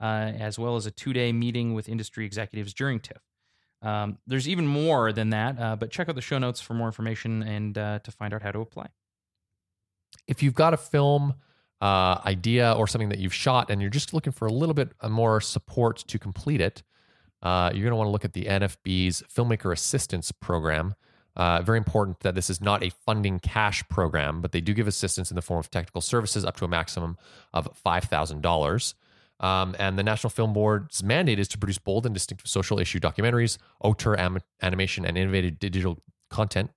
uh, 0.00 0.32
as 0.38 0.58
well 0.58 0.76
as 0.76 0.86
a 0.86 0.90
two 0.90 1.12
day 1.12 1.32
meeting 1.32 1.74
with 1.74 1.88
industry 1.88 2.26
executives 2.26 2.74
during 2.74 3.00
TIFF. 3.00 3.22
Um, 3.82 4.18
there's 4.26 4.48
even 4.48 4.66
more 4.66 5.12
than 5.12 5.30
that, 5.30 5.58
uh, 5.58 5.76
but 5.76 5.90
check 5.90 6.08
out 6.08 6.14
the 6.14 6.22
show 6.22 6.38
notes 6.38 6.60
for 6.60 6.74
more 6.74 6.86
information 6.86 7.42
and 7.42 7.76
uh, 7.76 7.98
to 8.00 8.10
find 8.12 8.32
out 8.32 8.42
how 8.42 8.52
to 8.52 8.60
apply. 8.60 8.86
if 10.26 10.42
you've 10.42 10.54
got 10.54 10.74
a 10.74 10.76
film 10.76 11.34
uh, 11.80 12.20
idea 12.24 12.72
or 12.72 12.86
something 12.86 13.08
that 13.08 13.18
you've 13.18 13.34
shot 13.34 13.70
and 13.70 13.80
you're 13.80 13.90
just 13.90 14.14
looking 14.14 14.32
for 14.32 14.46
a 14.46 14.52
little 14.52 14.74
bit 14.74 14.92
more 15.08 15.40
support 15.40 15.98
to 16.06 16.18
complete 16.18 16.60
it, 16.60 16.82
uh, 17.42 17.70
you're 17.74 17.82
going 17.82 17.90
to 17.90 17.96
want 17.96 18.06
to 18.06 18.12
look 18.12 18.24
at 18.24 18.34
the 18.34 18.44
NFB's 18.44 19.22
Filmmaker 19.34 19.72
Assistance 19.72 20.30
Program. 20.30 20.94
Uh, 21.34 21.62
very 21.62 21.78
important 21.78 22.20
that 22.20 22.34
this 22.34 22.50
is 22.50 22.60
not 22.60 22.84
a 22.84 22.90
funding 22.90 23.40
cash 23.40 23.82
program, 23.88 24.40
but 24.40 24.52
they 24.52 24.60
do 24.60 24.74
give 24.74 24.86
assistance 24.86 25.30
in 25.30 25.34
the 25.34 25.42
form 25.42 25.58
of 25.58 25.70
technical 25.70 26.00
services 26.00 26.44
up 26.44 26.56
to 26.56 26.64
a 26.64 26.68
maximum 26.68 27.16
of 27.52 27.68
$5,000. 27.84 28.94
Um, 29.42 29.74
and 29.78 29.98
the 29.98 30.04
National 30.04 30.30
Film 30.30 30.52
Board's 30.52 31.02
mandate 31.02 31.38
is 31.38 31.48
to 31.48 31.58
produce 31.58 31.78
bold 31.78 32.06
and 32.06 32.14
distinctive 32.14 32.48
social 32.48 32.78
issue 32.78 33.00
documentaries, 33.00 33.58
auteur 33.80 34.16
am- 34.16 34.38
animation, 34.62 35.04
and 35.04 35.18
innovative 35.18 35.58
digital 35.58 36.00
content 36.30 36.70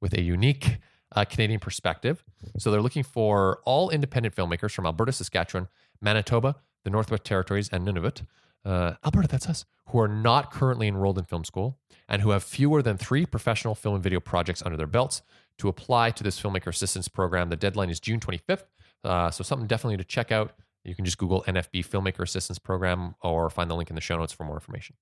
with 0.00 0.12
a 0.12 0.20
unique 0.20 0.78
uh, 1.14 1.24
Canadian 1.24 1.60
perspective. 1.60 2.24
So 2.58 2.70
they're 2.70 2.82
looking 2.82 3.04
for 3.04 3.60
all 3.64 3.90
independent 3.90 4.34
filmmakers 4.34 4.72
from 4.72 4.86
Alberta, 4.86 5.12
Saskatchewan, 5.12 5.68
Manitoba, 6.00 6.56
the 6.82 6.90
Northwest 6.90 7.24
Territories, 7.24 7.68
and 7.72 7.86
Nunavut. 7.86 8.22
Uh, 8.64 8.94
Alberta, 9.04 9.28
that's 9.28 9.48
us, 9.48 9.64
who 9.88 10.00
are 10.00 10.08
not 10.08 10.50
currently 10.50 10.88
enrolled 10.88 11.18
in 11.18 11.24
film 11.24 11.44
school 11.44 11.78
and 12.08 12.22
who 12.22 12.30
have 12.30 12.42
fewer 12.42 12.82
than 12.82 12.96
three 12.98 13.24
professional 13.24 13.74
film 13.74 13.94
and 13.94 14.02
video 14.02 14.20
projects 14.20 14.62
under 14.62 14.76
their 14.76 14.86
belts 14.86 15.22
to 15.58 15.68
apply 15.68 16.10
to 16.10 16.24
this 16.24 16.40
filmmaker 16.40 16.68
assistance 16.68 17.08
program. 17.08 17.48
The 17.50 17.56
deadline 17.56 17.90
is 17.90 18.00
June 18.00 18.20
25th. 18.20 18.64
Uh, 19.04 19.30
so 19.30 19.44
something 19.44 19.66
definitely 19.66 19.98
to 19.98 20.04
check 20.04 20.32
out. 20.32 20.54
You 20.84 20.94
can 20.94 21.04
just 21.04 21.18
Google 21.18 21.42
NFB 21.46 21.86
Filmmaker 21.86 22.20
Assistance 22.22 22.58
Program 22.58 23.14
or 23.22 23.50
find 23.50 23.70
the 23.70 23.74
link 23.74 23.90
in 23.90 23.94
the 23.94 24.02
show 24.02 24.18
notes 24.18 24.32
for 24.32 24.44
more 24.44 24.56
information. 24.56 24.96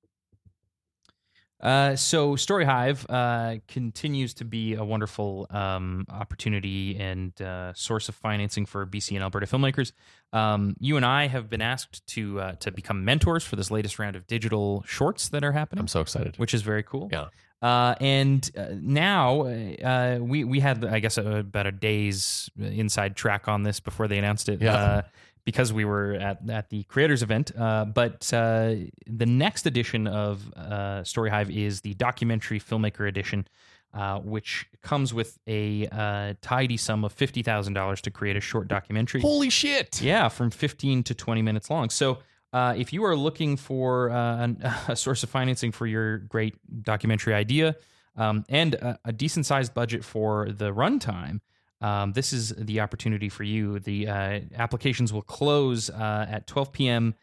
Uh, 1.63 1.95
so 1.95 2.35
Storyhive 2.35 3.07
uh, 3.09 3.61
continues 3.69 4.35
to 4.35 4.45
be 4.45 4.75
a 4.75 4.85
wonderful 4.85 5.47
um, 5.51 6.05
opportunity 6.11 6.99
and 6.99 7.41
uh, 7.41 7.73
source 7.75 8.09
of 8.09 8.17
financing 8.17 8.67
for 8.67 8.85
BC 8.85 9.15
and 9.15 9.23
Alberta 9.23 9.47
filmmakers. 9.47 9.93
Um, 10.33 10.75
you 10.81 10.97
and 10.97 11.07
I 11.07 11.29
have 11.29 11.49
been 11.49 11.63
asked 11.63 12.05
to 12.09 12.41
uh, 12.41 12.53
to 12.57 12.73
become 12.73 13.05
mentors 13.05 13.45
for 13.45 13.55
this 13.55 13.71
latest 13.71 14.01
round 14.01 14.17
of 14.17 14.27
digital 14.27 14.83
shorts 14.89 15.29
that 15.29 15.45
are 15.45 15.53
happening, 15.53 15.81
I'm 15.81 15.89
so 15.89 16.01
excited. 16.01 16.37
which 16.37 16.53
is 16.53 16.63
very 16.63 16.83
cool. 16.83 17.09
Yeah. 17.13 17.27
Uh, 17.61 17.95
and 18.01 18.51
uh, 18.57 18.67
now 18.81 19.43
uh, 19.43 20.19
we 20.21 20.43
we 20.43 20.59
had 20.59 20.85
I 20.85 20.99
guess 20.99 21.17
about 21.17 21.69
a 21.69 21.73
day's 21.73 22.51
inside 22.59 23.15
track 23.15 23.47
on 23.47 23.63
this 23.63 23.79
before 23.79 24.09
they 24.09 24.19
announced 24.19 24.49
it. 24.49 24.61
Yeah. 24.61 25.03
Because 25.44 25.73
we 25.73 25.85
were 25.85 26.12
at, 26.12 26.48
at 26.48 26.70
the 26.70 26.85
creators 26.85 27.23
event. 27.23 27.51
Uh, 27.59 27.85
but 27.85 28.32
uh, 28.32 28.74
the 29.06 29.27
next 29.27 29.66
edition 29.66 30.06
of 30.06 30.52
uh, 30.56 31.02
Storyhive 31.02 31.51
is 31.51 31.81
the 31.81 31.94
documentary 31.94 32.60
filmmaker 32.60 33.09
edition, 33.09 33.48
uh, 33.93 34.20
which 34.20 34.69
comes 34.82 35.12
with 35.12 35.39
a 35.48 35.89
uh, 35.89 36.35
tidy 36.43 36.77
sum 36.77 37.05
of 37.05 37.12
fifty 37.12 37.43
thousand 37.43 37.73
dollars 37.73 38.01
to 38.02 38.10
create 38.12 38.36
a 38.36 38.40
short 38.40 38.69
documentary. 38.69 39.20
Holy 39.20 39.51
shit. 39.51 40.01
Yeah, 40.01 40.28
from 40.28 40.51
15 40.51 41.02
to 41.05 41.14
20 41.14 41.43
minutes 41.43 41.69
long. 41.70 41.90
So 41.90 42.19
uh, 42.52 42.74
if 42.77 42.93
you 42.93 43.05
are 43.05 43.16
looking 43.16 43.56
for 43.56 44.10
uh, 44.10 44.44
an, 44.44 44.62
a 44.89 44.97
source 44.97 45.23
of 45.23 45.31
financing 45.31 45.73
for 45.73 45.86
your 45.86 46.19
great 46.19 46.55
documentary 46.82 47.35
idea 47.35 47.77
um, 48.16 48.44
and 48.48 48.74
a, 48.74 48.98
a 49.06 49.12
decent 49.12 49.47
sized 49.47 49.74
budget 49.74 50.05
for 50.05 50.48
the 50.51 50.73
runtime, 50.73 51.40
um, 51.83 52.13
this 52.13 52.33
is 52.33 52.51
the 52.57 52.81
opportunity 52.81 53.29
for 53.29 53.43
you. 53.43 53.79
The 53.81 54.09
uh, 54.09 54.41
applications 54.57 55.13
will 55.13 55.23
close 55.23 55.91
uh, 55.91 56.27
at 56.29 56.47
12 56.47 56.73
p.m. 56.73 57.15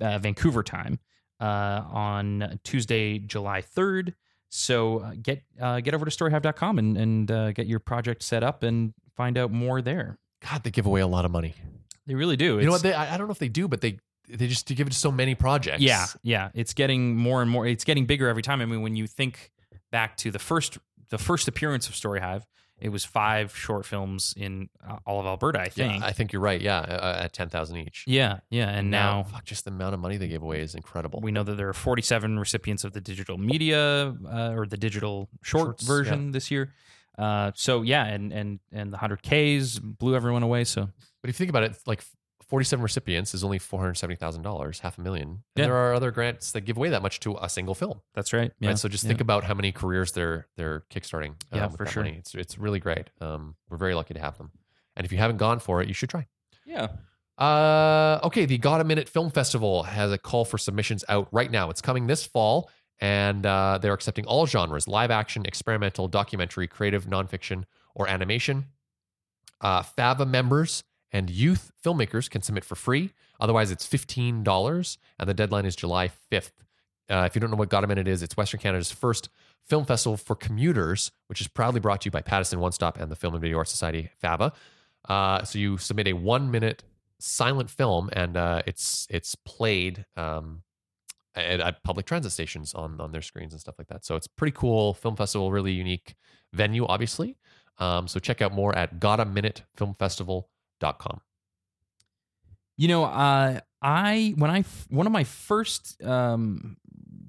Uh, 0.00 0.18
Vancouver 0.18 0.62
time 0.62 0.98
uh, 1.40 1.82
on 1.90 2.58
Tuesday, 2.64 3.18
July 3.18 3.60
3rd. 3.60 4.14
So 4.48 5.00
uh, 5.00 5.12
get 5.20 5.42
uh, 5.60 5.80
get 5.80 5.94
over 5.94 6.04
to 6.04 6.10
storyhive.com 6.10 6.78
and 6.78 6.96
and 6.96 7.30
uh, 7.30 7.52
get 7.52 7.66
your 7.66 7.80
project 7.80 8.22
set 8.22 8.42
up 8.42 8.62
and 8.62 8.94
find 9.16 9.36
out 9.36 9.50
more 9.50 9.82
there. 9.82 10.18
God, 10.48 10.62
they 10.62 10.70
give 10.70 10.86
away 10.86 11.00
a 11.00 11.06
lot 11.06 11.24
of 11.24 11.30
money. 11.30 11.54
They 12.06 12.14
really 12.14 12.36
do. 12.36 12.58
you 12.58 12.66
know 12.66 12.70
what? 12.70 12.82
They, 12.82 12.92
I 12.92 13.14
I 13.14 13.18
don't 13.18 13.26
know 13.26 13.32
if 13.32 13.38
they 13.38 13.48
do, 13.48 13.66
but 13.66 13.80
they 13.80 13.98
they 14.28 14.46
just 14.46 14.66
give 14.66 14.86
it 14.86 14.90
to 14.90 14.96
so 14.96 15.10
many 15.10 15.34
projects. 15.34 15.82
Yeah, 15.82 16.06
yeah. 16.22 16.50
It's 16.54 16.72
getting 16.72 17.16
more 17.16 17.42
and 17.42 17.50
more. 17.50 17.66
It's 17.66 17.84
getting 17.84 18.06
bigger 18.06 18.28
every 18.28 18.42
time. 18.42 18.60
I 18.60 18.66
mean, 18.66 18.80
when 18.82 18.94
you 18.94 19.08
think 19.08 19.50
back 19.90 20.16
to 20.18 20.30
the 20.30 20.38
first 20.38 20.78
the 21.10 21.18
first 21.18 21.48
appearance 21.48 21.88
of 21.88 21.94
Storyhive, 21.94 22.44
it 22.80 22.88
was 22.90 23.04
five 23.04 23.56
short 23.56 23.86
films 23.86 24.34
in 24.36 24.68
uh, 24.86 24.96
all 25.06 25.20
of 25.20 25.26
Alberta. 25.26 25.60
I 25.60 25.64
Yeah, 25.64 25.70
think. 25.70 26.04
I 26.04 26.12
think 26.12 26.32
you're 26.32 26.42
right. 26.42 26.60
Yeah, 26.60 26.78
uh, 26.78 27.20
at 27.24 27.32
ten 27.32 27.48
thousand 27.48 27.76
each. 27.78 28.04
Yeah, 28.06 28.40
yeah. 28.50 28.68
And 28.68 28.90
now 28.90 29.22
fuck, 29.24 29.44
just 29.44 29.64
the 29.64 29.70
amount 29.70 29.94
of 29.94 30.00
money 30.00 30.16
they 30.16 30.28
gave 30.28 30.42
away 30.42 30.60
is 30.60 30.74
incredible. 30.74 31.20
we 31.22 31.30
know 31.32 31.42
that 31.44 31.56
there 31.56 31.68
are 31.68 31.72
47 31.72 32.38
recipients 32.38 32.84
of 32.84 32.92
the 32.92 33.00
digital 33.00 33.38
media 33.38 34.14
uh, 34.26 34.50
or 34.56 34.66
the 34.66 34.76
digital 34.76 35.28
short 35.42 35.66
Shorts, 35.80 35.86
version 35.86 36.32
this 36.32 36.50
year. 36.50 36.72
Uh, 37.16 37.52
so 37.54 37.82
yeah, 37.82 38.04
and 38.06 38.32
and 38.32 38.58
and 38.72 38.92
the 38.92 38.96
100Ks 38.98 39.80
blew 39.82 40.16
everyone 40.16 40.42
away. 40.42 40.64
So 40.64 40.88
But 41.22 41.30
if 41.30 41.36
you 41.36 41.38
think 41.38 41.50
about 41.50 41.62
it, 41.62 41.76
like 41.86 42.02
47 42.48 42.82
recipients 42.82 43.34
is 43.34 43.42
only 43.44 43.58
$470,000, 43.58 44.78
half 44.80 44.98
a 44.98 45.00
million. 45.00 45.28
And 45.28 45.38
Yeah. 45.56 45.64
there 45.66 45.76
are 45.76 45.94
other 45.94 46.10
grants 46.10 46.52
that 46.52 46.62
give 46.62 46.76
away 46.76 46.90
that 46.90 47.02
much 47.02 47.20
to 47.20 47.36
a 47.40 47.48
single 47.48 47.74
film. 47.74 48.00
that's 48.14 48.32
right. 48.32 48.52
Yeah. 48.60 48.70
Right. 48.70 48.78
So 48.78 48.88
just 48.88 49.04
yeah. 49.04 49.08
think 49.08 49.20
about 49.20 49.44
how 49.44 49.54
many 49.54 49.72
careers 49.72 50.12
they're 50.12 50.46
they're 50.56 50.84
kickstarting. 50.90 51.32
uh, 51.52 51.56
Yeah, 51.56 51.68
for 51.68 51.86
sure. 51.86 52.02
money. 52.04 52.16
It's 52.18 52.34
it's 52.34 52.58
really 52.58 52.80
great. 52.80 53.10
Um, 53.20 53.56
we're 53.68 53.76
very 53.78 53.94
lucky 53.94 54.14
to 54.14 54.20
have 54.20 54.38
them. 54.38 54.50
And 54.96 55.04
if 55.04 55.12
you 55.12 55.18
haven't 55.18 55.38
gone 55.38 55.58
for 55.58 55.80
it, 55.82 55.88
you 55.88 55.94
should 55.94 56.10
try. 56.10 56.26
yeah. 56.64 56.88
Uh, 57.36 58.20
okay, 58.22 58.46
the 58.46 58.58
Gotta 58.58 58.84
Minute 58.84 59.08
Film 59.08 59.28
Festival 59.28 59.82
has 59.82 60.12
a 60.12 60.18
call 60.18 60.44
for 60.44 60.56
submissions 60.56 61.04
out 61.08 61.26
right 61.32 61.50
now. 61.50 61.68
It's 61.68 61.80
coming 61.80 62.06
this 62.06 62.24
fall, 62.24 62.70
and 63.00 63.44
uh, 63.44 63.78
they're 63.82 63.92
accepting 63.92 64.24
all 64.26 64.46
genres: 64.46 64.86
live 64.86 65.10
action, 65.10 65.44
experimental, 65.44 66.06
documentary, 66.06 66.68
creative, 66.68 67.06
nonfiction, 67.06 67.64
or 67.96 68.06
animation. 68.08 68.66
Uh, 69.60 69.82
FAVA 69.82 70.26
members 70.28 70.84
and 71.14 71.30
youth 71.30 71.70
filmmakers 71.82 72.28
can 72.28 72.42
submit 72.42 72.64
for 72.64 72.74
free. 72.74 73.12
Otherwise, 73.40 73.70
it's 73.70 73.86
fifteen 73.86 74.42
dollars, 74.42 74.98
and 75.18 75.28
the 75.28 75.32
deadline 75.32 75.64
is 75.64 75.76
July 75.76 76.08
fifth. 76.08 76.52
Uh, 77.08 77.24
if 77.26 77.34
you 77.34 77.40
don't 77.40 77.50
know 77.50 77.56
what 77.56 77.68
Gotta 77.70 77.86
Minute 77.86 78.08
is, 78.08 78.22
it's 78.22 78.36
Western 78.36 78.60
Canada's 78.60 78.90
first 78.90 79.28
film 79.66 79.84
festival 79.86 80.16
for 80.16 80.34
commuters, 80.34 81.12
which 81.28 81.40
is 81.40 81.48
proudly 81.48 81.80
brought 81.80 82.00
to 82.02 82.06
you 82.06 82.10
by 82.10 82.20
Pattison 82.20 82.60
One 82.60 82.72
Stop 82.72 82.98
and 82.98 83.10
the 83.10 83.16
Film 83.16 83.34
and 83.34 83.40
Video 83.40 83.58
Arts 83.58 83.70
Society, 83.70 84.10
FAVA. 84.22 84.52
Uh, 85.08 85.44
so 85.44 85.58
you 85.58 85.78
submit 85.78 86.08
a 86.08 86.14
one 86.14 86.50
minute 86.50 86.82
silent 87.20 87.70
film, 87.70 88.10
and 88.12 88.36
uh, 88.36 88.62
it's 88.66 89.06
it's 89.08 89.36
played 89.36 90.04
um, 90.16 90.62
at, 91.36 91.60
at 91.60 91.84
public 91.84 92.06
transit 92.06 92.32
stations 92.32 92.74
on 92.74 93.00
on 93.00 93.12
their 93.12 93.22
screens 93.22 93.52
and 93.52 93.60
stuff 93.60 93.76
like 93.78 93.88
that. 93.88 94.04
So 94.04 94.16
it's 94.16 94.26
pretty 94.26 94.56
cool 94.56 94.94
film 94.94 95.14
festival, 95.14 95.52
really 95.52 95.72
unique 95.72 96.16
venue, 96.52 96.86
obviously. 96.86 97.36
Um, 97.78 98.08
so 98.08 98.18
check 98.18 98.42
out 98.42 98.52
more 98.52 98.76
at 98.76 98.98
gottaminutefilmfestival.com. 98.98 100.44
You 102.76 102.88
know, 102.88 103.04
uh, 103.04 103.60
I 103.82 104.34
when 104.36 104.50
I 104.50 104.64
one 104.90 105.06
of 105.06 105.12
my 105.12 105.24
first 105.24 106.02
um, 106.02 106.76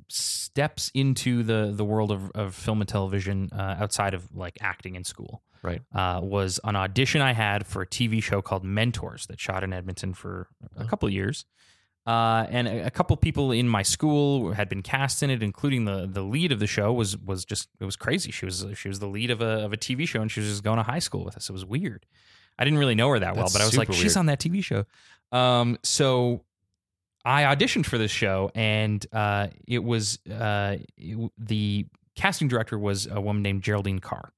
steps 0.10 0.90
into 0.94 1.44
the 1.44 1.72
the 1.76 1.86
world 1.86 2.12
of, 2.12 2.32
of 2.34 2.56
film 2.56 2.82
and 2.82 2.88
television 2.88 3.50
uh, 3.52 3.76
outside 3.80 4.14
of 4.14 4.34
like 4.36 4.58
acting 4.62 4.96
in 4.96 5.04
school, 5.04 5.44
Right. 5.62 5.82
uh, 5.94 6.20
was 6.24 6.60
an 6.64 6.76
audition 6.76 7.22
I 7.22 7.34
had 7.34 7.68
for 7.68 7.82
a 7.84 7.88
TV 7.88 8.24
show 8.24 8.42
called 8.42 8.64
Mentors 8.64 9.28
that 9.28 9.40
shot 9.40 9.64
in 9.64 9.72
Edmonton 9.74 10.14
for 10.14 10.48
a 10.78 10.84
Oh. 10.84 10.88
couple 10.88 11.10
years. 11.10 11.46
Uh, 12.08 12.46
and 12.52 12.68
a, 12.68 12.86
a 12.86 12.92
couple 12.92 13.18
people 13.18 13.52
in 13.52 13.68
my 13.68 13.82
school 13.82 14.52
had 14.54 14.70
been 14.70 14.84
cast 14.84 15.24
in 15.24 15.30
it, 15.32 15.42
including 15.44 15.86
the 15.86 16.08
the 16.12 16.22
lead 16.24 16.52
of 16.52 16.60
the 16.60 16.68
show 16.68 16.92
was 16.94 17.18
was 17.18 17.46
just 17.46 17.70
it 17.80 17.86
was 17.86 17.96
crazy. 17.96 18.32
She 18.32 18.46
was 18.46 18.66
she 18.76 18.88
was 18.88 19.00
the 19.00 19.08
lead 19.08 19.30
of 19.30 19.42
a 19.42 19.64
of 19.66 19.74
a 19.74 19.78
TV 19.78 20.08
show, 20.08 20.22
and 20.22 20.32
she 20.32 20.40
was 20.40 20.50
just 20.50 20.64
going 20.64 20.78
to 20.78 20.84
high 20.84 21.00
school 21.00 21.24
with 21.24 21.36
us. 21.36 21.50
It 21.50 21.54
was 21.54 21.66
weird. 21.66 22.06
I 22.58 22.64
didn't 22.64 22.80
really 22.80 22.96
know 22.96 23.10
her 23.10 23.20
that 23.20 23.36
well, 23.36 23.44
That's 23.46 23.54
but 23.54 23.62
I 23.62 23.66
was 23.66 23.78
like, 23.78 23.88
super 23.88 23.98
she's 23.98 24.16
weird. 24.16 24.18
on 24.18 24.26
that 24.28 24.40
TV 24.40 24.64
show. 24.64 24.86
Um, 25.32 25.78
so 25.84 26.44
I 27.26 27.44
auditioned 27.44 27.86
for 27.86 27.98
this 27.98 28.12
show, 28.12 28.52
and 28.56 29.06
uh, 29.12 29.48
it 29.68 29.84
was 29.84 30.20
uh, 30.30 30.78
it- 30.98 31.32
the 31.38 31.86
casting 32.16 32.48
director 32.48 32.78
was 32.80 33.08
a 33.08 33.20
woman 33.20 33.42
named 33.44 33.64
Geraldine 33.64 34.00
Carr, 34.00 34.32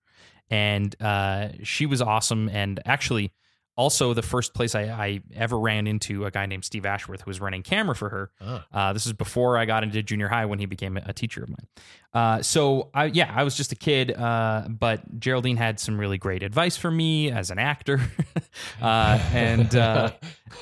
and 0.49 0.95
uh, 1.01 1.49
she 1.63 1.85
was 1.85 2.01
awesome. 2.01 2.49
And 2.49 2.79
actually, 2.85 3.33
also 3.75 4.13
the 4.15 4.21
first 4.23 4.53
place 4.55 4.73
I, 4.73 4.83
I 4.83 5.21
ever 5.35 5.59
ran 5.59 5.85
into 5.85 6.25
a 6.25 6.31
guy 6.31 6.45
named 6.47 6.65
Steve 6.65 6.85
Ashworth 6.85 7.21
who 7.21 7.29
was 7.29 7.39
running 7.39 7.61
camera 7.61 7.95
for 7.95 8.09
her. 8.09 8.31
Ah. 8.41 8.65
Uh, 8.73 8.93
this 8.93 9.05
is 9.05 9.13
before 9.13 9.57
I 9.57 9.65
got 9.65 9.83
into 9.83 10.01
junior 10.01 10.29
high 10.29 10.45
when 10.45 10.57
he 10.57 10.65
became 10.65 10.97
a 10.97 11.13
teacher 11.13 11.43
of 11.43 11.49
mine. 11.49 11.67
Uh, 12.13 12.41
so 12.41 12.89
I, 12.93 13.05
yeah, 13.05 13.31
I 13.35 13.43
was 13.43 13.55
just 13.55 13.71
a 13.71 13.75
kid, 13.75 14.11
uh, 14.11 14.65
but 14.69 15.19
Geraldine 15.19 15.57
had 15.57 15.79
some 15.79 15.99
really 15.99 16.17
great 16.17 16.41
advice 16.41 16.75
for 16.75 16.89
me 16.89 17.31
as 17.31 17.51
an 17.51 17.59
actor, 17.59 17.99
uh, 18.81 19.19
and 19.33 19.75
uh, 19.75 20.11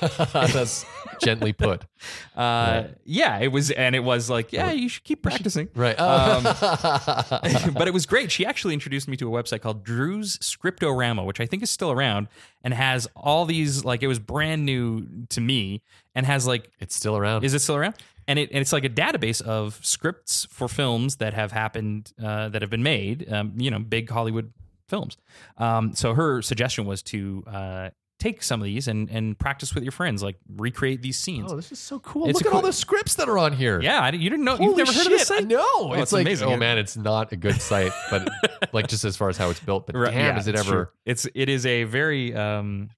that's 0.32 0.84
gently 1.22 1.52
put. 1.54 1.82
uh, 2.36 2.36
Right. 2.36 2.90
yeah, 3.04 3.38
it 3.38 3.48
was, 3.48 3.70
and 3.70 3.94
it 3.94 4.00
was 4.04 4.28
like, 4.28 4.52
yeah, 4.52 4.70
you 4.72 4.88
should 4.88 5.04
keep 5.04 5.22
practicing. 5.22 5.68
Right. 5.74 5.98
Um, 5.98 6.42
but 6.42 7.88
it 7.88 7.94
was 7.94 8.04
great. 8.06 8.30
She 8.30 8.44
actually 8.44 8.74
introduced 8.74 9.08
me 9.08 9.16
to 9.18 9.34
a 9.34 9.42
website 9.42 9.60
called 9.62 9.82
Drew's 9.84 10.38
Script-O-Rama, 10.44 11.24
which 11.24 11.40
I 11.40 11.46
think 11.46 11.62
is 11.62 11.70
still 11.70 11.90
around 11.90 12.28
and 12.62 12.74
has 12.74 13.08
all 13.16 13.44
these 13.46 13.84
like 13.84 14.02
it 14.02 14.08
was 14.08 14.18
brand 14.18 14.66
new 14.66 15.06
to 15.30 15.40
me 15.40 15.80
and 16.14 16.26
has 16.26 16.46
like 16.46 16.70
it's 16.80 16.94
still 16.94 17.16
around. 17.16 17.44
is 17.44 17.54
it 17.54 17.60
still 17.60 17.76
around? 17.76 17.94
And 18.28 18.38
it 18.38 18.50
and 18.50 18.60
it's 18.60 18.72
like 18.72 18.84
a 18.84 18.88
database 18.90 19.40
of 19.40 19.78
scripts 19.84 20.46
for 20.50 20.68
films 20.68 21.16
that 21.16 21.34
have 21.34 21.52
happened 21.52 22.12
uh, 22.22 22.48
that 22.48 22.60
have 22.62 22.70
been 22.70 22.82
made, 22.82 23.30
um, 23.32 23.52
you 23.56 23.70
know, 23.70 23.78
big 23.78 24.10
Hollywood 24.10 24.52
films. 24.88 25.16
Um, 25.58 25.94
so 25.94 26.14
her 26.14 26.42
suggestion 26.42 26.86
was 26.86 27.02
to 27.04 27.44
uh, 27.46 27.90
take 28.18 28.42
some 28.42 28.60
of 28.60 28.64
these 28.64 28.88
and 28.88 29.08
and 29.10 29.38
practice 29.38 29.74
with 29.76 29.84
your 29.84 29.92
friends, 29.92 30.22
like 30.24 30.36
recreate 30.56 31.02
these 31.02 31.18
scenes. 31.18 31.52
Oh, 31.52 31.56
this 31.56 31.70
is 31.70 31.78
so 31.78 32.00
cool. 32.00 32.28
It's 32.28 32.40
Look 32.40 32.46
at 32.46 32.52
all 32.56 32.62
the 32.62 32.72
scripts 32.72 33.14
that 33.14 33.28
are 33.28 33.38
on 33.38 33.52
here. 33.52 33.80
yeah, 33.80 34.00
I, 34.00 34.10
you 34.10 34.28
didn't 34.28 34.44
know 34.44 34.56
Holy 34.56 34.68
you've 34.70 34.76
never 34.78 34.92
heard 34.92 35.06
of 35.06 35.12
this 35.12 35.28
site? 35.28 35.46
No, 35.46 35.64
Oh, 35.64 35.92
it's, 35.92 36.02
it's 36.04 36.12
like 36.12 36.26
amazing. 36.26 36.48
oh 36.48 36.56
man, 36.56 36.78
it's 36.78 36.96
not 36.96 37.30
a 37.30 37.36
good 37.36 37.60
site, 37.60 37.92
but 38.10 38.28
like 38.72 38.88
just 38.88 39.04
as 39.04 39.16
far 39.16 39.28
as 39.28 39.36
how 39.36 39.50
it's 39.50 39.60
built. 39.60 39.86
But 39.86 39.94
Right, 39.96 40.12
damn, 40.12 40.34
yeah, 40.34 40.40
is 40.40 40.48
it 40.48 40.56
ever? 40.56 40.70
true. 40.70 40.86
It's 41.04 41.28
it 41.34 41.48
is 41.48 41.64
a 41.66 41.84
very 41.84 42.34
um, 42.34 42.90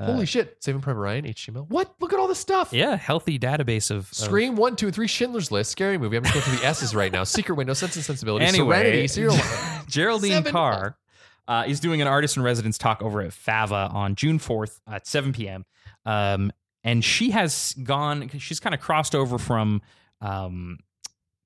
Holy 0.00 0.26
shit! 0.26 0.56
Saving 0.60 0.80
Private 0.80 0.98
Ryan, 1.00 1.24
HTML. 1.26 1.68
What? 1.68 1.94
Look 2.00 2.12
at 2.12 2.18
all 2.18 2.26
this 2.26 2.38
stuff. 2.38 2.72
yeah 2.72 2.96
healthy 2.96 3.38
database 3.38 3.90
of, 3.90 3.98
of 3.98 4.14
Scream 4.14 4.56
one, 4.56 4.74
two, 4.74 4.90
three, 4.90 5.06
Schindler's 5.06 5.52
List, 5.52 5.70
Scary 5.70 5.96
Movie. 5.98 6.16
I'm 6.16 6.24
just 6.24 6.34
going 6.34 6.44
through 6.44 6.56
the 6.56 6.66
S's 6.66 6.94
right 6.94 7.12
now. 7.12 7.24
Secret 7.24 7.54
Window, 7.54 7.72
Sense 7.74 7.94
and 7.96 8.04
Sensibility, 8.04 8.44
Anyway, 8.46 8.76
Serenity, 8.76 9.08
Serial. 9.08 9.36
Geraldine 9.88 10.30
Seven- 10.32 10.52
Carr 10.52 10.96
uh, 11.46 11.64
is 11.66 11.78
doing 11.80 12.00
an 12.00 12.08
artist 12.08 12.36
in 12.36 12.42
residence 12.42 12.78
talk 12.78 13.02
over 13.02 13.20
at 13.20 13.32
Fava 13.32 13.90
on 13.92 14.14
June 14.14 14.38
4th 14.38 14.80
at 14.88 15.06
7 15.06 15.32
p.m. 15.32 15.64
Um, 16.04 16.52
and 16.84 17.04
she 17.04 17.30
has 17.30 17.74
gone, 17.82 18.28
she's 18.38 18.58
kind 18.60 18.74
of 18.74 18.80
crossed 18.80 19.14
over 19.14 19.38
from 19.38 19.82
um, 20.20 20.78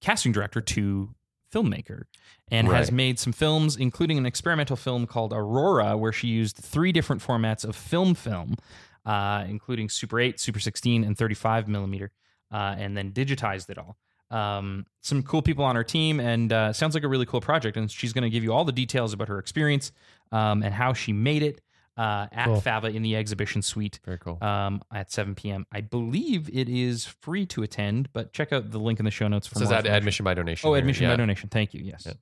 casting 0.01 0.33
director 0.33 0.61
to 0.61 1.15
filmmaker 1.53 2.03
and 2.51 2.69
has 2.69 2.93
made 2.93 3.19
some 3.19 3.33
films, 3.33 3.77
including 3.77 4.19
an 4.19 4.27
experimental 4.27 4.77
film 4.77 5.07
called 5.07 5.33
Aurora, 5.33 5.97
where 5.97 6.13
she 6.13 6.29
used 6.29 6.57
three 6.57 6.93
different 6.93 7.23
formats 7.23 7.65
of 7.65 7.75
film 7.75 8.15
film, 8.15 8.57
uh, 9.05 9.45
including 9.49 9.89
Super 9.89 10.21
8, 10.21 10.39
Super 10.41 10.61
16, 10.61 11.05
and 11.05 11.17
35 11.17 11.69
millimeter, 11.69 12.13
uh, 12.53 12.75
and 12.79 12.97
then 12.97 13.13
digitized 13.13 13.71
it 13.71 13.79
all. 13.79 13.97
Um, 14.31 14.87
some 15.03 15.23
cool 15.23 15.43
people 15.43 15.65
on 15.65 15.77
her 15.77 15.85
team, 15.85 16.19
and 16.19 16.53
uh, 16.53 16.73
sounds 16.73 16.95
like 16.95 17.05
a 17.05 17.09
really 17.09 17.27
cool 17.27 17.41
project. 17.41 17.77
And 17.77 17.91
she's 17.91 18.13
going 18.13 18.25
to 18.25 18.31
give 18.31 18.43
you 18.43 18.53
all 18.53 18.65
the 18.65 18.73
details 18.73 19.13
about 19.13 19.29
her 19.29 19.39
experience 19.39 19.93
um, 20.33 20.63
and 20.63 20.75
how 20.75 20.93
she 20.93 21.13
made 21.13 21.43
it 21.43 21.61
uh, 21.97 22.27
at 22.33 22.45
Cool. 22.47 22.61
Fava 22.61 22.89
in 22.89 23.03
the 23.03 23.17
exhibition 23.17 23.63
suite 23.63 24.01
Very 24.05 24.19
cool. 24.19 24.39
um, 24.43 24.83
at 24.93 25.11
7 25.11 25.35
p.m. 25.35 25.67
I 25.73 25.81
believe 25.81 26.49
it 26.53 26.69
is 26.69 27.07
free 27.07 27.47
to 27.47 27.63
attend, 27.63 28.09
but 28.13 28.33
check 28.33 28.53
out 28.53 28.71
the 28.71 28.79
link 28.79 28.99
in 28.99 29.05
the 29.05 29.11
show 29.11 29.29
notes 29.29 29.47
for 29.47 29.55
It 29.57 29.59
says 29.61 29.69
more 29.71 29.79
ad- 29.79 29.87
information. 29.87 29.97
admission 29.97 30.25
by 30.25 30.35
donation. 30.35 30.69
Oh, 30.69 30.73
here. 30.75 30.79
admission 30.81 31.05
Yeah. 31.05 31.11
by 31.13 31.17
donation. 31.17 31.49
Thank 31.49 31.73
you. 31.75 31.81
Yes. 31.83 32.07
Yeah. 32.07 32.13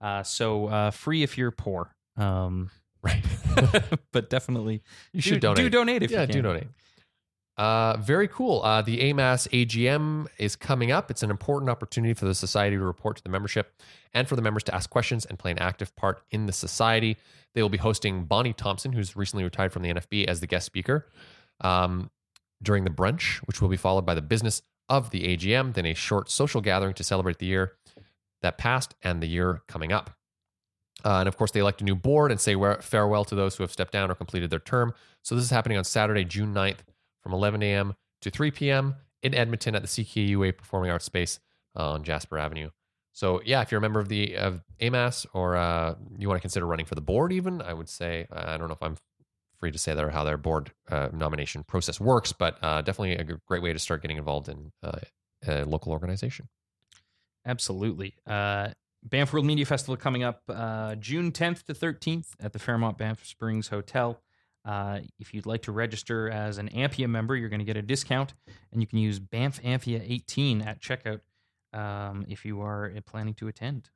Uh, 0.00 0.22
so 0.22 0.66
uh, 0.66 0.90
free 0.90 1.22
if 1.22 1.36
you're 1.38 1.50
poor, 1.50 1.94
um, 2.16 2.70
Right. 3.02 3.24
but 4.12 4.30
definitely 4.30 4.82
you 5.12 5.22
do, 5.22 5.30
should 5.30 5.40
donate. 5.40 5.56
Do 5.58 5.70
donate 5.70 6.02
if 6.02 6.10
yeah, 6.10 6.22
you 6.22 6.26
can. 6.26 6.36
do 6.36 6.42
donate. 6.42 6.66
Uh, 7.56 7.96
very 7.96 8.28
cool. 8.28 8.60
Uh, 8.62 8.82
the 8.82 8.98
AMAAS 8.98 9.48
AGM 9.48 10.26
is 10.38 10.56
coming 10.56 10.92
up. 10.92 11.10
It's 11.10 11.22
an 11.22 11.30
important 11.30 11.70
opportunity 11.70 12.12
for 12.12 12.26
the 12.26 12.34
society 12.34 12.76
to 12.76 12.82
report 12.82 13.16
to 13.16 13.22
the 13.22 13.30
membership 13.30 13.80
and 14.12 14.28
for 14.28 14.36
the 14.36 14.42
members 14.42 14.62
to 14.64 14.74
ask 14.74 14.90
questions 14.90 15.24
and 15.24 15.38
play 15.38 15.52
an 15.52 15.58
active 15.58 15.94
part 15.96 16.22
in 16.30 16.46
the 16.46 16.52
society. 16.52 17.16
They 17.54 17.62
will 17.62 17.70
be 17.70 17.78
hosting 17.78 18.24
Bonnie 18.24 18.52
Thompson, 18.52 18.92
who's 18.92 19.16
recently 19.16 19.42
retired 19.42 19.72
from 19.72 19.82
the 19.82 19.90
NFB, 19.90 20.26
as 20.26 20.40
the 20.40 20.46
guest 20.46 20.66
speaker 20.66 21.06
um, 21.62 22.10
during 22.62 22.84
the 22.84 22.90
brunch, 22.90 23.38
which 23.46 23.62
will 23.62 23.70
be 23.70 23.78
followed 23.78 24.04
by 24.04 24.14
the 24.14 24.22
business 24.22 24.60
of 24.90 25.10
the 25.10 25.34
AGM, 25.34 25.72
then 25.72 25.86
a 25.86 25.94
short 25.94 26.30
social 26.30 26.60
gathering 26.60 26.94
to 26.94 27.04
celebrate 27.04 27.38
the 27.38 27.46
year 27.46 27.72
that 28.42 28.58
passed 28.58 28.94
and 29.02 29.22
the 29.22 29.26
year 29.26 29.62
coming 29.66 29.92
up. 29.92 30.10
Uh, 31.04 31.20
and 31.20 31.28
of 31.28 31.38
course, 31.38 31.52
they 31.52 31.60
elect 31.60 31.80
a 31.80 31.84
new 31.84 31.96
board 31.96 32.30
and 32.30 32.40
say 32.40 32.54
farewell 32.80 33.24
to 33.24 33.34
those 33.34 33.56
who 33.56 33.62
have 33.62 33.72
stepped 33.72 33.92
down 33.92 34.10
or 34.10 34.14
completed 34.14 34.50
their 34.50 34.58
term. 34.58 34.92
So 35.22 35.34
this 35.34 35.44
is 35.44 35.50
happening 35.50 35.78
on 35.78 35.84
Saturday, 35.84 36.24
June 36.24 36.52
9th 36.52 36.80
from 37.26 37.34
11 37.34 37.60
a.m. 37.60 37.94
to 38.20 38.30
3 38.30 38.52
p.m. 38.52 38.94
in 39.20 39.34
Edmonton 39.34 39.74
at 39.74 39.82
the 39.82 39.88
CKUA 39.88 40.56
Performing 40.56 40.92
Arts 40.92 41.06
Space 41.06 41.40
uh, 41.76 41.90
on 41.90 42.04
Jasper 42.04 42.38
Avenue. 42.38 42.70
So 43.12 43.40
yeah, 43.44 43.62
if 43.62 43.72
you're 43.72 43.78
a 43.78 43.82
member 43.82 43.98
of 43.98 44.08
the 44.08 44.36
of 44.36 44.62
AMAAS 44.80 45.26
or 45.32 45.56
uh, 45.56 45.96
you 46.16 46.28
want 46.28 46.38
to 46.38 46.40
consider 46.40 46.66
running 46.66 46.86
for 46.86 46.94
the 46.94 47.00
board, 47.00 47.32
even 47.32 47.60
I 47.60 47.72
would 47.72 47.88
say 47.88 48.28
I 48.30 48.56
don't 48.56 48.68
know 48.68 48.74
if 48.74 48.82
I'm 48.82 48.96
free 49.58 49.72
to 49.72 49.78
say 49.78 49.92
that 49.92 50.04
or 50.04 50.10
how 50.10 50.22
their 50.22 50.36
board 50.36 50.70
uh, 50.88 51.08
nomination 51.12 51.64
process 51.64 51.98
works, 51.98 52.32
but 52.32 52.58
uh, 52.62 52.82
definitely 52.82 53.16
a 53.16 53.24
great 53.24 53.62
way 53.62 53.72
to 53.72 53.78
start 53.80 54.02
getting 54.02 54.18
involved 54.18 54.48
in 54.48 54.70
uh, 54.84 54.98
a 55.48 55.64
local 55.64 55.90
organization. 55.90 56.46
Absolutely. 57.44 58.14
Uh, 58.24 58.68
Banff 59.02 59.32
World 59.32 59.46
Media 59.46 59.66
Festival 59.66 59.96
coming 59.96 60.22
up 60.22 60.42
uh, 60.48 60.94
June 60.94 61.32
10th 61.32 61.64
to 61.64 61.74
13th 61.74 62.34
at 62.38 62.52
the 62.52 62.60
Fairmont 62.60 62.98
Banff 62.98 63.26
Springs 63.26 63.68
Hotel. 63.68 64.20
Uh, 64.66 64.98
if 65.20 65.32
you'd 65.32 65.46
like 65.46 65.62
to 65.62 65.72
register 65.72 66.28
as 66.28 66.58
an 66.58 66.68
Ampia 66.70 67.08
member, 67.08 67.36
you're 67.36 67.48
going 67.48 67.60
to 67.60 67.64
get 67.64 67.76
a 67.76 67.82
discount, 67.82 68.34
and 68.72 68.80
you 68.80 68.86
can 68.86 68.98
use 68.98 69.20
Banff 69.20 69.62
Ampia 69.62 70.02
18 70.04 70.62
at 70.62 70.80
checkout 70.80 71.20
um, 71.72 72.26
if 72.28 72.44
you 72.44 72.60
are 72.60 72.92
uh, 72.96 73.00
planning 73.06 73.34
to 73.34 73.46
attend. 73.46 73.90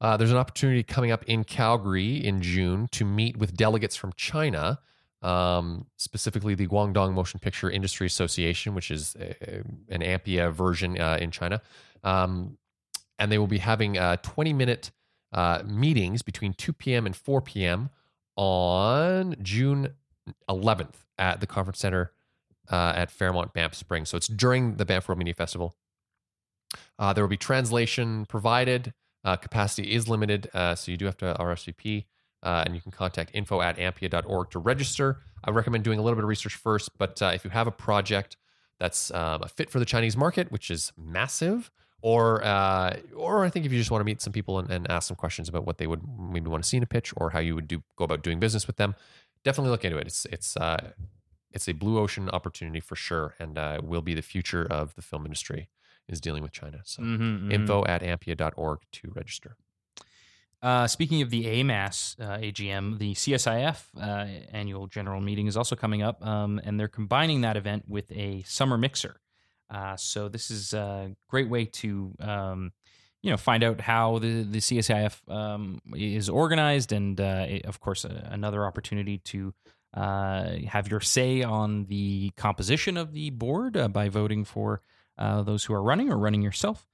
Uh, 0.00 0.16
there's 0.18 0.30
an 0.30 0.36
opportunity 0.36 0.82
coming 0.82 1.10
up 1.10 1.24
in 1.24 1.42
Calgary 1.42 2.16
in 2.16 2.42
June 2.42 2.88
to 2.92 3.04
meet 3.04 3.38
with 3.38 3.56
delegates 3.56 3.96
from 3.96 4.12
China, 4.14 4.78
um, 5.22 5.86
specifically 5.96 6.54
the 6.54 6.66
Guangdong 6.66 7.14
Motion 7.14 7.40
Picture 7.40 7.70
Industry 7.70 8.06
Association, 8.06 8.74
which 8.74 8.90
is 8.90 9.16
a, 9.18 9.62
an 9.88 10.02
Ampia 10.02 10.52
version 10.52 11.00
uh, 11.00 11.16
in 11.18 11.30
China. 11.30 11.62
Um, 12.02 12.58
and 13.18 13.32
they 13.32 13.38
will 13.38 13.46
be 13.46 13.58
having 13.58 13.96
uh, 13.96 14.16
20 14.16 14.52
minute 14.52 14.90
uh, 15.32 15.62
meetings 15.64 16.20
between 16.20 16.52
2 16.52 16.74
p.m. 16.74 17.06
and 17.06 17.16
4 17.16 17.40
p.m. 17.40 17.88
on 18.36 19.36
June 19.42 19.94
11th 20.48 20.94
at 21.18 21.40
the 21.40 21.46
conference 21.46 21.78
center 21.78 22.12
uh, 22.70 22.92
at 22.96 23.10
Fairmont 23.10 23.52
Banff 23.52 23.74
Springs. 23.74 24.08
So 24.08 24.16
it's 24.16 24.28
during 24.28 24.76
the 24.76 24.84
Banff 24.84 25.08
World 25.08 25.18
Media 25.18 25.34
Festival. 25.34 25.76
Uh, 26.98 27.12
there 27.12 27.22
will 27.22 27.28
be 27.28 27.36
translation 27.36 28.26
provided. 28.26 28.92
Uh, 29.24 29.36
capacity 29.36 29.92
is 29.94 30.08
limited, 30.08 30.50
uh, 30.54 30.74
so 30.74 30.90
you 30.90 30.98
do 30.98 31.06
have 31.06 31.16
to 31.18 31.34
RSVP. 31.38 32.04
and 32.42 32.74
you 32.74 32.80
can 32.80 32.92
contact 32.92 33.30
info 33.32 33.60
at 33.62 33.78
ampia.org 33.78 34.50
to 34.50 34.58
register. 34.58 35.20
I 35.44 35.50
recommend 35.50 35.84
doing 35.84 35.98
a 35.98 36.02
little 36.02 36.16
bit 36.16 36.24
of 36.24 36.28
research 36.28 36.54
first, 36.56 36.90
but 36.98 37.20
if 37.22 37.44
you 37.44 37.50
have 37.50 37.66
a 37.66 37.72
project 37.72 38.36
that's 38.78 39.10
um, 39.12 39.42
a 39.42 39.48
fit 39.48 39.70
for 39.70 39.78
the 39.78 39.84
Chinese 39.84 40.16
market, 40.16 40.50
which 40.50 40.70
is 40.70 40.92
massive, 40.96 41.70
or 42.04 42.44
uh, 42.44 42.98
or 43.16 43.46
I 43.46 43.48
think 43.48 43.64
if 43.64 43.72
you 43.72 43.78
just 43.78 43.90
want 43.90 44.02
to 44.02 44.04
meet 44.04 44.20
some 44.20 44.32
people 44.32 44.58
and, 44.58 44.70
and, 44.70 44.90
ask 44.90 45.08
some 45.08 45.16
questions 45.16 45.48
about 45.48 45.64
what 45.64 45.78
they 45.78 45.86
would 45.86 46.02
maybe 46.18 46.50
want 46.50 46.62
to 46.62 46.68
see 46.68 46.76
in 46.76 46.82
a 46.82 46.86
pitch 46.86 47.14
or 47.16 47.30
how 47.30 47.38
you 47.38 47.54
would 47.54 47.66
do 47.66 47.82
go 47.96 48.04
about 48.04 48.22
doing 48.22 48.38
business 48.38 48.66
with 48.66 48.76
them, 48.76 48.94
definitely 49.42 49.70
look 49.70 49.86
into 49.86 49.96
it. 49.96 50.06
It's 50.06 50.26
it's 50.26 50.54
uh, 50.58 50.90
it's 51.50 51.66
a 51.66 51.72
blue 51.72 51.98
ocean 51.98 52.28
opportunity 52.28 52.80
for 52.80 52.94
sure, 52.94 53.34
and 53.38 53.56
uh, 53.56 53.80
will 53.82 54.02
be 54.02 54.12
the 54.12 54.20
future 54.20 54.66
of 54.70 54.94
the 54.96 55.02
film 55.02 55.24
industry 55.24 55.70
is 56.06 56.20
dealing 56.20 56.42
with 56.42 56.52
China. 56.52 56.82
So 56.84 57.02
Mhm, 57.02 57.44
mhm. 57.44 57.52
info 57.52 57.86
at 57.86 58.02
ampia.org 58.02 58.80
to 58.92 59.12
register. 59.14 59.56
Uh, 60.60 60.86
speaking 60.86 61.22
of 61.22 61.30
the 61.30 61.46
AMAAS 61.46 62.20
uh, 62.20 62.36
AGM, 62.38 62.98
the 62.98 63.14
CSIF 63.14 63.86
uh, 63.98 64.26
annual 64.52 64.86
general 64.88 65.22
meeting 65.22 65.46
is 65.46 65.56
also 65.56 65.74
coming 65.74 66.02
up, 66.02 66.22
um, 66.24 66.60
and 66.64 66.78
they're 66.78 66.86
combining 66.86 67.40
that 67.40 67.56
event 67.56 67.84
with 67.88 68.12
a 68.12 68.42
summer 68.42 68.76
mixer. 68.76 69.16
Uh, 69.70 69.96
so 69.96 70.28
this 70.28 70.50
is 70.50 70.72
a 70.72 71.10
great 71.28 71.48
way 71.48 71.64
to, 71.64 72.12
um, 72.20 72.72
you 73.22 73.30
know, 73.30 73.36
find 73.36 73.64
out 73.64 73.80
how 73.80 74.18
the 74.18 74.42
the 74.42 74.58
CSIF 74.58 75.20
um, 75.32 75.80
is 75.96 76.28
organized, 76.28 76.92
and 76.92 77.20
uh, 77.20 77.46
it- 77.48 77.64
of 77.66 77.80
course, 77.80 78.04
another 78.04 78.64
opportunity 78.66 79.18
to 79.18 79.54
uh, 79.94 80.56
have 80.68 80.88
your 80.88 81.00
say 81.00 81.42
on 81.42 81.86
the 81.86 82.30
composition 82.36 82.96
of 82.96 83.12
the 83.12 83.30
board 83.30 83.76
uh, 83.76 83.88
by 83.88 84.08
voting 84.08 84.44
for 84.44 84.80
uh, 85.18 85.42
those 85.42 85.64
who 85.64 85.72
are 85.72 85.82
running 85.82 86.10
or 86.10 86.18
running 86.18 86.42
yourself. 86.42 86.86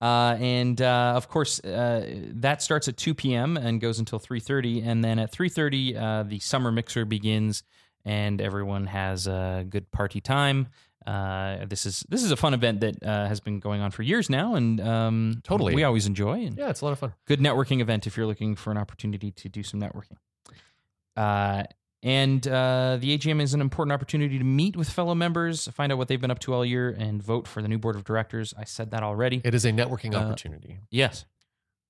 And 0.00 0.80
of 0.80 1.28
course, 1.28 1.60
that 1.64 2.62
starts 2.62 2.88
at 2.88 2.96
2 2.96 3.14
p.m. 3.14 3.56
and 3.56 3.80
goes 3.80 3.98
until 3.98 4.18
3:30. 4.20 4.84
And 4.86 5.02
then 5.04 5.18
at 5.18 5.32
3:30, 5.32 5.96
uh, 5.96 6.22
the 6.24 6.38
summer 6.40 6.70
mixer 6.70 7.04
begins, 7.04 7.62
and 8.04 8.40
everyone 8.40 8.86
has 8.86 9.26
a 9.26 9.64
good 9.68 9.90
party 9.90 10.20
time. 10.20 10.68
Uh, 11.08 11.64
this 11.66 11.86
is 11.86 12.04
this 12.10 12.22
is 12.22 12.30
a 12.30 12.36
fun 12.36 12.52
event 12.52 12.80
that 12.80 13.02
uh, 13.02 13.26
has 13.26 13.40
been 13.40 13.60
going 13.60 13.80
on 13.80 13.90
for 13.90 14.02
years 14.02 14.28
now, 14.28 14.54
and 14.56 14.78
um, 14.80 15.40
Totally. 15.42 15.74
we 15.74 15.82
always 15.84 16.06
enjoy. 16.06 16.44
And 16.44 16.58
Yeah, 16.58 16.68
it's 16.68 16.82
a 16.82 16.84
lot 16.84 16.92
of 16.92 16.98
fun. 16.98 17.14
good 17.26 17.40
networking 17.40 17.80
event 17.80 18.06
if 18.06 18.16
you're 18.16 18.26
looking 18.26 18.54
for 18.56 18.70
an 18.70 18.76
opportunity 18.76 19.30
to 19.32 19.48
do 19.48 19.62
some 19.62 19.80
networking. 19.80 20.18
Uh, 21.16 21.64
and 22.02 22.46
uh, 22.46 22.96
the 23.00 23.16
AGM 23.16 23.40
is 23.40 23.54
an 23.54 23.60
important 23.60 23.92
opportunity 23.92 24.38
to 24.38 24.44
meet 24.44 24.76
with 24.76 24.88
fellow 24.88 25.14
members, 25.14 25.66
find 25.68 25.90
out 25.90 25.98
what 25.98 26.06
they've 26.08 26.20
been 26.20 26.30
up 26.30 26.38
to 26.40 26.54
all 26.54 26.64
year, 26.64 26.94
and 26.96 27.20
vote 27.22 27.48
for 27.48 27.60
the 27.62 27.68
new 27.68 27.78
board 27.78 27.96
of 27.96 28.04
directors. 28.04 28.54
I 28.56 28.64
said 28.64 28.90
that 28.92 29.02
already. 29.02 29.40
It 29.44 29.54
is 29.54 29.64
a 29.64 29.72
networking 29.72 30.14
Uh, 30.14 30.18
opportunity. 30.18 30.78
yes. 30.90 31.24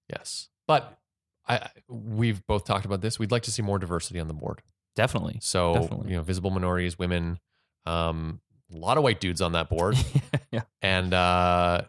Yes, 0.09 0.49
but 0.67 0.99
I 1.47 1.69
we've 1.89 2.47
both 2.47 2.65
talked 2.65 2.87
about 2.87 3.03
this. 3.03 3.19
We'd 3.19 3.31
like 3.31 3.43
to 3.43 3.51
see 3.53 3.61
more 3.61 3.79
diversity 3.79 4.19
on 4.21 4.29
the 4.29 4.33
board. 4.35 4.63
Definitely. 4.97 5.39
So 5.43 5.75
Definitely. 5.75 6.11
you 6.11 6.17
know, 6.17 6.23
visible 6.23 6.51
minorities, 6.51 6.99
women, 6.99 7.39
um, 7.85 8.41
a 8.73 8.77
lot 8.77 8.97
of 8.97 9.03
white 9.03 9.21
dudes 9.21 9.41
on 9.41 9.53
that 9.53 9.69
board, 9.69 9.97
yeah. 10.53 10.63
and 10.83 11.13
uh, 11.15 11.83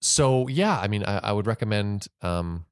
so 0.00 0.48
yeah, 0.48 0.78
I 0.78 0.88
mean, 0.88 1.04
I, 1.04 1.18
I 1.18 1.32
would 1.32 1.46
recommend 1.46 2.06
um, 2.22 2.64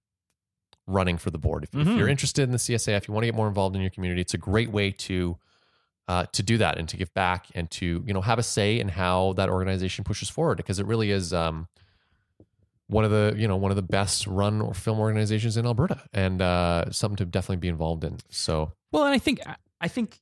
running 0.86 1.18
for 1.18 1.30
the 1.30 1.38
board 1.38 1.64
if, 1.64 1.74
if 1.74 1.86
Mhm. 1.88 1.98
you're 1.98 2.08
interested 2.08 2.42
in 2.44 2.52
the 2.52 2.58
CSA. 2.58 2.96
If 2.96 3.08
you 3.08 3.14
want 3.14 3.22
to 3.24 3.26
get 3.28 3.34
more 3.34 3.48
involved 3.48 3.74
in 3.76 3.82
your 3.82 3.90
community, 3.90 4.20
it's 4.20 4.34
a 4.34 4.38
great 4.38 4.70
way 4.70 4.90
to 4.92 5.36
uh, 6.08 6.24
to 6.32 6.42
do 6.42 6.56
that 6.58 6.78
and 6.78 6.88
to 6.88 6.96
give 6.96 7.12
back 7.14 7.46
and 7.54 7.70
to 7.72 8.02
you 8.06 8.14
know 8.14 8.22
have 8.22 8.38
a 8.38 8.42
say 8.42 8.78
in 8.80 8.88
how 8.88 9.34
that 9.34 9.48
organization 9.50 10.04
pushes 10.04 10.28
forward 10.30 10.56
because 10.56 10.78
it 10.78 10.86
really 10.86 11.10
is. 11.10 11.32
Um, 11.32 11.68
one 12.90 13.04
of 13.04 13.10
the 13.10 13.34
you 13.36 13.46
know 13.46 13.56
one 13.56 13.70
of 13.70 13.76
the 13.76 13.82
best 13.82 14.26
run 14.26 14.62
or 14.62 14.72
film 14.72 14.98
organizations 14.98 15.58
in 15.58 15.66
Alberta, 15.66 16.00
and 16.14 16.40
uh, 16.40 16.90
something 16.90 17.16
to 17.16 17.26
definitely 17.26 17.56
be 17.58 17.68
involved 17.68 18.02
in. 18.02 18.16
So 18.30 18.72
Well, 18.92 19.04
and 19.04 19.12
I 19.14 19.18
think 19.18 19.40
I 19.78 19.88
think 19.88 20.20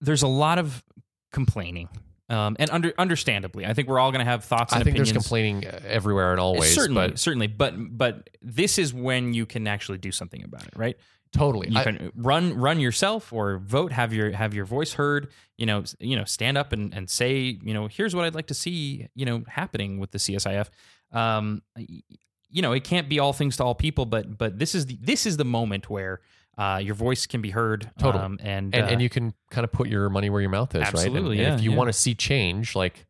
there's 0.00 0.22
a 0.22 0.28
lot 0.28 0.58
of 0.60 0.84
complaining, 1.32 1.88
um, 2.28 2.56
and 2.58 2.70
under 2.70 2.92
understandably, 2.98 3.64
I 3.66 3.74
think 3.74 3.88
we're 3.88 3.98
all 3.98 4.10
going 4.10 4.24
to 4.24 4.30
have 4.30 4.44
thoughts. 4.44 4.72
And 4.72 4.80
I 4.80 4.84
think 4.84 4.96
opinions. 4.96 5.12
there's 5.12 5.24
complaining 5.24 5.64
everywhere 5.64 6.32
and 6.32 6.40
always. 6.40 6.74
certainly, 6.74 7.08
but 7.08 7.18
certainly, 7.18 7.46
but 7.46 7.74
but 7.96 8.30
this 8.42 8.78
is 8.78 8.92
when 8.92 9.32
you 9.32 9.46
can 9.46 9.66
actually 9.66 9.98
do 9.98 10.10
something 10.12 10.42
about 10.42 10.66
it, 10.66 10.74
right? 10.76 10.96
totally. 11.32 11.68
You 11.68 11.78
I- 11.78 11.82
can 11.84 12.12
run 12.16 12.54
run 12.54 12.80
yourself 12.80 13.32
or 13.32 13.58
vote, 13.58 13.92
have 13.92 14.12
your 14.12 14.30
have 14.32 14.54
your 14.54 14.64
voice 14.64 14.94
heard. 14.94 15.28
You 15.56 15.66
know, 15.66 15.84
you 16.00 16.16
know, 16.16 16.24
stand 16.24 16.56
up 16.58 16.72
and 16.72 16.94
and 16.94 17.08
say, 17.10 17.58
you 17.62 17.74
know, 17.74 17.88
here's 17.88 18.14
what 18.14 18.24
I'd 18.24 18.34
like 18.34 18.46
to 18.48 18.54
see, 18.54 19.08
you 19.14 19.26
know, 19.26 19.44
happening 19.48 19.98
with 19.98 20.10
the 20.12 20.18
CSIF. 20.18 20.68
Um, 21.12 21.62
you 21.76 22.62
know, 22.62 22.72
it 22.72 22.84
can't 22.84 23.08
be 23.08 23.18
all 23.18 23.32
things 23.32 23.56
to 23.58 23.64
all 23.64 23.74
people, 23.74 24.06
but 24.06 24.38
but 24.38 24.58
this 24.58 24.74
is 24.74 24.86
the 24.86 24.98
this 25.00 25.26
is 25.26 25.36
the 25.36 25.44
moment 25.44 25.90
where 25.90 26.20
uh, 26.58 26.80
your 26.82 26.94
voice 26.94 27.26
can 27.26 27.42
be 27.42 27.50
heard. 27.50 27.90
Totally. 27.98 28.24
um, 28.24 28.38
and 28.42 28.74
and, 28.74 28.84
uh, 28.84 28.88
and 28.88 29.02
you 29.02 29.08
can 29.08 29.34
kind 29.50 29.64
of 29.64 29.72
put 29.72 29.88
your 29.88 30.08
money 30.08 30.30
where 30.30 30.40
your 30.40 30.50
mouth 30.50 30.74
is, 30.74 30.80
right? 30.80 30.88
And- 30.88 30.96
Absolutely, 30.96 31.44
And, 31.44 31.54
if 31.54 31.62
you 31.62 31.70
yeah. 31.72 31.76
want 31.76 31.88
to 31.88 31.92
see 31.92 32.14
change, 32.14 32.74
like, 32.74 33.06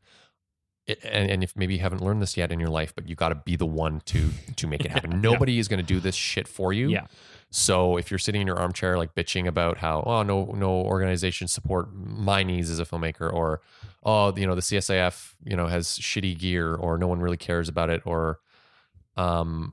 it, 0.86 1.01
and, 1.05 1.31
and 1.31 1.43
if 1.43 1.56
maybe 1.56 1.74
you 1.74 1.81
haven't 1.81 2.01
learned 2.01 2.23
this 2.23 2.36
yet 2.36 2.52
in 2.52 2.60
your 2.60 2.68
life, 2.68 2.93
but 2.94 3.09
you 3.09 3.14
got 3.14 3.31
to 3.31 3.35
be 3.35 3.56
the 3.56 3.66
one 3.66 4.01
to 4.06 4.31
to 4.56 4.66
make 4.66 4.85
it 4.85 4.90
happen. 4.90 5.20
Nobody 5.20 5.59
is 5.59 5.68
going 5.68 5.81
to 5.81 5.86
do 5.86 6.01
this 6.01 6.14
shit 6.14 6.47
for 6.47 6.73
you. 6.73 6.89
Yeah. 6.89 7.06
So 7.51 7.97
if 7.97 8.10
you're 8.10 8.18
sitting 8.18 8.40
in 8.40 8.47
your 8.47 8.59
armchair 8.59 8.98
like 8.98 9.14
bitching 9.14 9.47
about 9.47 9.78
how 9.78 10.02
oh 10.06 10.23
no 10.23 10.47
no 10.47 10.68
organizations 10.70 11.52
support 11.52 11.89
my 11.94 12.43
needs 12.43 12.68
as 12.70 12.78
a 12.81 12.85
filmmaker 12.85 13.32
or 13.32 13.60
oh 14.05 14.36
you 14.36 14.47
know 14.47 14.55
the 14.55 14.60
CSIF 14.60 15.35
you 15.44 15.56
know 15.56 15.66
has 15.66 15.89
shitty 15.89 16.36
gear 16.39 16.74
or 16.74 16.98
no 16.98 17.06
one 17.06 17.20
really 17.20 17.36
cares 17.36 17.68
about 17.68 17.89
it 17.89 18.02
or 18.05 18.40
um 19.16 19.73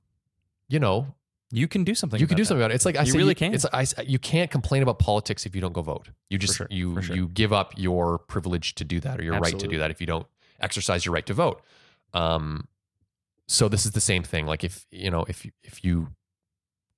you 0.69 0.79
know 0.79 1.13
you 1.53 1.67
can 1.67 1.83
do 1.83 1.93
something. 1.93 2.19
you 2.19 2.25
can 2.25 2.35
do 2.35 2.41
that. 2.41 2.47
something 2.47 2.63
about 2.63 2.71
it. 2.71 2.75
It's 2.75 2.85
like 2.85 2.97
I 2.97 3.03
You 3.03 3.11
say, 3.11 3.17
really 3.19 3.35
can. 3.35 3.53
It's 3.53 3.65
I, 3.71 3.85
you 4.01 4.17
can't 4.17 4.49
complain 4.49 4.81
about 4.81 4.97
politics 4.97 5.45
if 5.45 5.53
you 5.53 5.61
don't 5.61 5.71
go 5.71 5.83
vote. 5.83 6.09
You 6.29 6.39
just 6.39 6.57
sure, 6.57 6.67
you 6.71 6.99
sure. 6.99 7.15
you 7.15 7.27
give 7.27 7.53
up 7.53 7.73
your 7.77 8.17
privilege 8.17 8.73
to 8.75 8.83
do 8.83 8.99
that 9.01 9.19
or 9.19 9.23
your 9.23 9.39
right 9.39 9.57
to 9.59 9.67
do 9.67 9.77
that 9.77 9.91
if 9.91 10.01
you 10.01 10.07
don't 10.07 10.25
exercise 10.59 11.05
your 11.05 11.13
right 11.13 11.25
to 11.27 11.33
vote. 11.35 11.61
Um, 12.13 12.67
so 13.47 13.69
this 13.69 13.85
is 13.85 13.91
the 13.91 14.01
same 14.01 14.23
thing. 14.23 14.47
Like 14.47 14.63
if 14.63 14.87
you 14.89 15.11
know 15.11 15.25
if 15.27 15.45
you, 15.45 15.51
if 15.63 15.83
you 15.83 16.07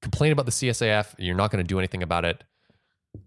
complain 0.01 0.31
about 0.31 0.45
the 0.45 0.53
CSIF, 0.53 1.13
you're 1.17 1.35
not 1.35 1.51
going 1.51 1.63
to 1.63 1.67
do 1.67 1.77
anything 1.77 2.01
about 2.01 2.23
it. 2.23 2.41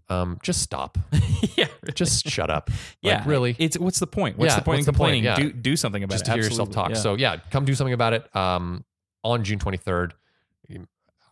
Um, 0.07 0.39
just 0.41 0.63
stop. 0.63 0.97
yeah, 1.55 1.67
Just 1.93 2.27
shut 2.27 2.49
up. 2.49 2.71
yeah. 3.01 3.17
Like, 3.17 3.25
really. 3.27 3.55
It's 3.59 3.77
what's 3.77 3.99
the 3.99 4.07
point? 4.07 4.37
What's 4.37 4.53
Yeah, 4.53 4.59
the 4.59 4.65
point 4.65 4.79
in 4.79 4.85
the 4.85 4.93
point? 4.93 5.23
complaining? 5.23 5.23
Yeah. 5.25 5.35
Do 5.35 5.51
do 5.51 5.75
something 5.75 6.03
about 6.03 6.13
just 6.13 6.23
it. 6.23 6.31
to 6.31 6.33
hear 6.33 6.43
yourself 6.43 6.71
talk. 6.71 6.89
yeah. 6.89 6.95
So 6.95 7.15
yeah, 7.15 7.37
come 7.51 7.65
do 7.65 7.75
something 7.75 7.93
about 7.93 8.13
it. 8.13 8.35
Um, 8.35 8.83
on 9.23 9.43
June 9.43 9.59
23rd. 9.59 10.13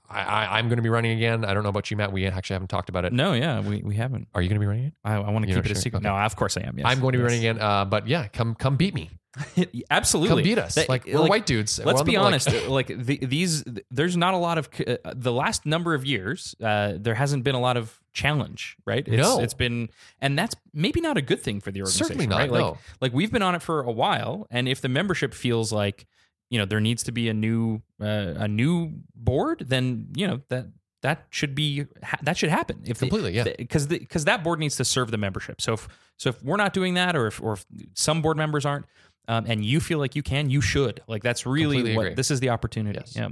I, 0.09 0.21
I, 0.23 0.57
I'm 0.57 0.67
going 0.69 0.77
to 0.77 0.81
be 0.83 0.89
running 0.89 1.11
again. 1.17 1.43
I 1.45 1.53
don't 1.53 1.63
know 1.63 1.69
about 1.69 1.91
you, 1.91 1.97
Matt. 1.97 2.11
We 2.11 2.25
actually 2.27 2.53
haven't 2.55 2.69
talked 2.69 2.89
about 2.89 3.05
it. 3.05 3.13
no, 3.13 3.33
yeah, 3.33 3.59
we, 3.59 3.81
we 3.81 3.95
haven't. 3.95 4.27
Are 4.33 4.41
you 4.41 4.47
going 4.49 4.55
to 4.59 4.63
be 4.63 4.65
running 4.67 4.85
it? 4.85 4.93
I, 5.03 5.15
I 5.15 5.29
want 5.31 5.45
to 5.47 5.53
keep 5.53 5.65
it 5.65 5.71
a 5.71 5.75
secret. 5.75 5.99
Okay. 5.99 6.07
No, 6.07 6.15
of 6.15 6.35
course 6.35 6.55
I 6.57 6.61
am. 6.61 6.77
Yes. 6.77 6.85
I'm 6.87 6.99
going 7.01 7.13
to 7.13 7.17
be 7.19 7.23
Yes. 7.23 7.31
running 7.31 7.45
again. 7.45 7.61
Uh, 7.61 7.85
but 7.85 8.07
yeah, 8.07 8.27
come 8.27 8.55
come 8.55 8.77
beat 8.77 8.93
me. 8.93 9.09
Absolutely. 9.91 10.41
Come 10.41 10.43
beat 10.43 10.57
us. 10.57 10.75
That- 10.75 10.89
like 10.89 11.05
we're 11.05 11.27
white 11.27 11.45
dudes. 11.45 11.79
Let's 11.83 12.01
be 12.01 12.13
the- 12.13 12.17
like- 12.17 12.25
honest. 12.25 12.67
Like, 12.67 12.87
the, 12.87 13.17
these, 13.17 13.63
there's 13.91 14.17
not 14.17 14.33
a 14.33 14.37
lot 14.37 14.57
of 14.57 14.69
uh, 14.87 14.97
the 15.15 15.31
last 15.31 15.65
number 15.65 15.93
of 15.93 16.05
years. 16.05 16.55
Uh, 16.61 16.93
there 16.97 17.13
hasn't 17.15 17.43
been 17.43 17.55
a 17.55 17.59
lot 17.59 17.77
of 17.77 17.99
challenge, 18.13 18.77
right? 18.85 19.07
It's, 19.07 19.17
No. 19.17 19.39
it's 19.39 19.53
been, 19.53 19.89
and 20.21 20.37
that's 20.39 20.55
maybe 20.73 21.01
not 21.01 21.17
a 21.17 21.21
good 21.21 21.41
thing 21.41 21.59
for 21.59 21.71
the 21.71 21.81
organization. 21.81 22.05
Certainly 22.07 22.27
not, 22.27 22.37
Right? 22.39 22.51
Like, 22.51 22.61
no. 22.61 22.77
like 23.01 23.13
we've 23.13 23.31
been 23.31 23.43
on 23.43 23.53
it 23.55 23.61
for 23.61 23.81
a 23.81 23.91
while, 23.91 24.47
and 24.49 24.67
if 24.67 24.81
the 24.81 24.89
membership 24.89 25.33
feels 25.35 25.71
like 25.71 26.07
you 26.49 26.57
know 26.59 26.65
there 26.65 26.79
needs 26.79 27.03
to 27.03 27.11
be 27.11 27.29
a 27.29 27.33
new 27.33 27.81
uh, 28.01 28.33
a 28.37 28.47
new 28.47 28.91
board, 29.15 29.65
then 29.67 30.07
you 30.15 30.27
know 30.27 30.41
that 30.49 30.67
that 31.03 31.25
should 31.29 31.53
be 31.55 31.85
ha- 32.03 32.17
that 32.23 32.37
should 32.37 32.49
happen 32.49 32.79
if 32.85 32.97
the- 32.97 33.05
Completely, 33.07 33.33
yeah. 33.33 33.43
because 33.57 33.87
because 33.87 34.25
that 34.25 34.43
board 34.43 34.59
needs 34.59 34.75
to 34.77 34.85
serve 34.85 35.11
the 35.11 35.17
membership. 35.17 35.61
So 35.61 35.73
if 35.73 35.87
so 36.17 36.29
if 36.29 36.41
we're 36.43 36.57
not 36.57 36.73
doing 36.73 36.95
that, 36.95 37.15
or 37.15 37.27
if 37.27 37.41
or 37.41 37.53
if 37.53 37.65
some 37.93 38.21
board 38.21 38.37
members 38.37 38.65
aren't, 38.65 38.85
um, 39.27 39.45
and 39.47 39.63
you 39.63 39.79
feel 39.79 39.99
like 39.99 40.15
you 40.15 40.23
can, 40.23 40.49
you 40.49 40.61
should. 40.61 41.01
Like 41.07 41.21
that's 41.23 41.45
really 41.45 41.75
Completely 41.77 41.95
what 41.97 42.05
agree. 42.07 42.15
this 42.15 42.31
is 42.31 42.39
the 42.39 42.49
opportunity. 42.49 42.97
Yes. 42.99 43.15
Yeah. 43.15 43.29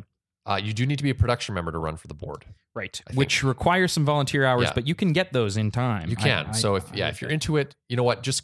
Uh, 0.48 0.58
you 0.64 0.74
do 0.74 0.86
need 0.86 0.98
to 0.98 1.04
be 1.04 1.10
a 1.10 1.16
production 1.16 1.56
member 1.56 1.72
to 1.72 1.80
run 1.80 1.98
for 1.98 2.08
the 2.08 2.14
board. 2.14 2.46
Right. 2.76 3.02
Which 3.16 3.44
requires 3.44 3.92
some 3.92 4.06
volunteer 4.06 4.46
hours, 4.46 4.66
Yeah. 4.66 4.74
but 4.76 4.86
you 4.88 4.94
can 4.94 5.12
get 5.12 5.34
those 5.34 5.58
in 5.58 5.72
time. 5.72 6.08
You 6.08 6.16
can. 6.16 6.46
I- 6.48 6.52
so 6.52 6.76
if 6.76 6.92
I 6.94 6.98
yeah, 6.98 7.08
if 7.10 7.20
you're 7.20 7.32
into 7.32 7.58
it, 7.58 7.74
you 7.90 7.96
know 7.98 8.04
what? 8.04 8.22
Just 8.22 8.44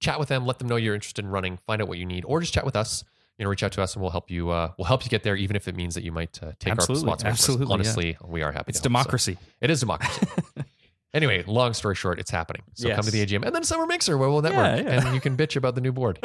chat 0.00 0.18
with 0.18 0.28
them. 0.28 0.44
Let 0.46 0.58
them 0.58 0.68
know 0.68 0.76
you're 0.76 0.94
interested 0.94 1.24
in 1.24 1.30
running. 1.30 1.58
Find 1.66 1.80
out 1.82 1.86
what 1.88 1.98
you 1.98 2.06
need, 2.06 2.24
or 2.26 2.40
just 2.40 2.52
chat 2.52 2.64
with 2.64 2.74
us. 2.76 3.04
You 3.42 3.46
know, 3.46 3.50
reach 3.50 3.64
out 3.64 3.72
to 3.72 3.82
us, 3.82 3.94
and 3.94 4.02
we'll 4.02 4.12
help 4.12 4.30
you. 4.30 4.50
Uh, 4.50 4.70
we'll 4.78 4.84
help 4.84 5.02
you 5.02 5.10
get 5.10 5.24
there, 5.24 5.34
even 5.34 5.56
if 5.56 5.66
it 5.66 5.74
means 5.74 5.96
that 5.96 6.04
you 6.04 6.12
might 6.12 6.40
uh, 6.40 6.52
take 6.60 6.74
Absolutely. 6.74 7.10
our 7.10 7.18
spots. 7.18 7.22
away 7.24 7.30
from 7.30 7.32
us. 7.32 7.40
Absolutely, 7.40 7.66
yeah. 7.66 7.72
Honestly, 7.74 8.16
we 8.24 8.42
are 8.44 8.52
happy. 8.52 8.70
it's 8.70 8.78
to 8.78 8.88
help, 8.88 8.98
so. 8.98 9.02
democracy. 9.02 9.38
It 9.60 9.68
is 9.68 9.80
democracy. 9.80 10.26
anyway, 11.12 11.42
long 11.48 11.74
story 11.74 11.96
short, 11.96 12.20
it's 12.20 12.30
happening. 12.30 12.62
So 12.74 12.94
come 12.94 13.04
to 13.04 13.10
the 13.10 13.26
AGM 13.26 13.44
and 13.44 13.52
then 13.52 13.64
Summer 13.64 13.84
Mixer 13.86 14.16
where 14.16 14.28
we'll 14.28 14.42
network 14.42 14.78
Yeah, 14.78 14.82
yeah. 14.82 15.06
and 15.06 15.12
you 15.12 15.20
can 15.20 15.36
bitch 15.36 15.56
about 15.56 15.74
the 15.74 15.80
new 15.80 15.90
board. 15.90 16.20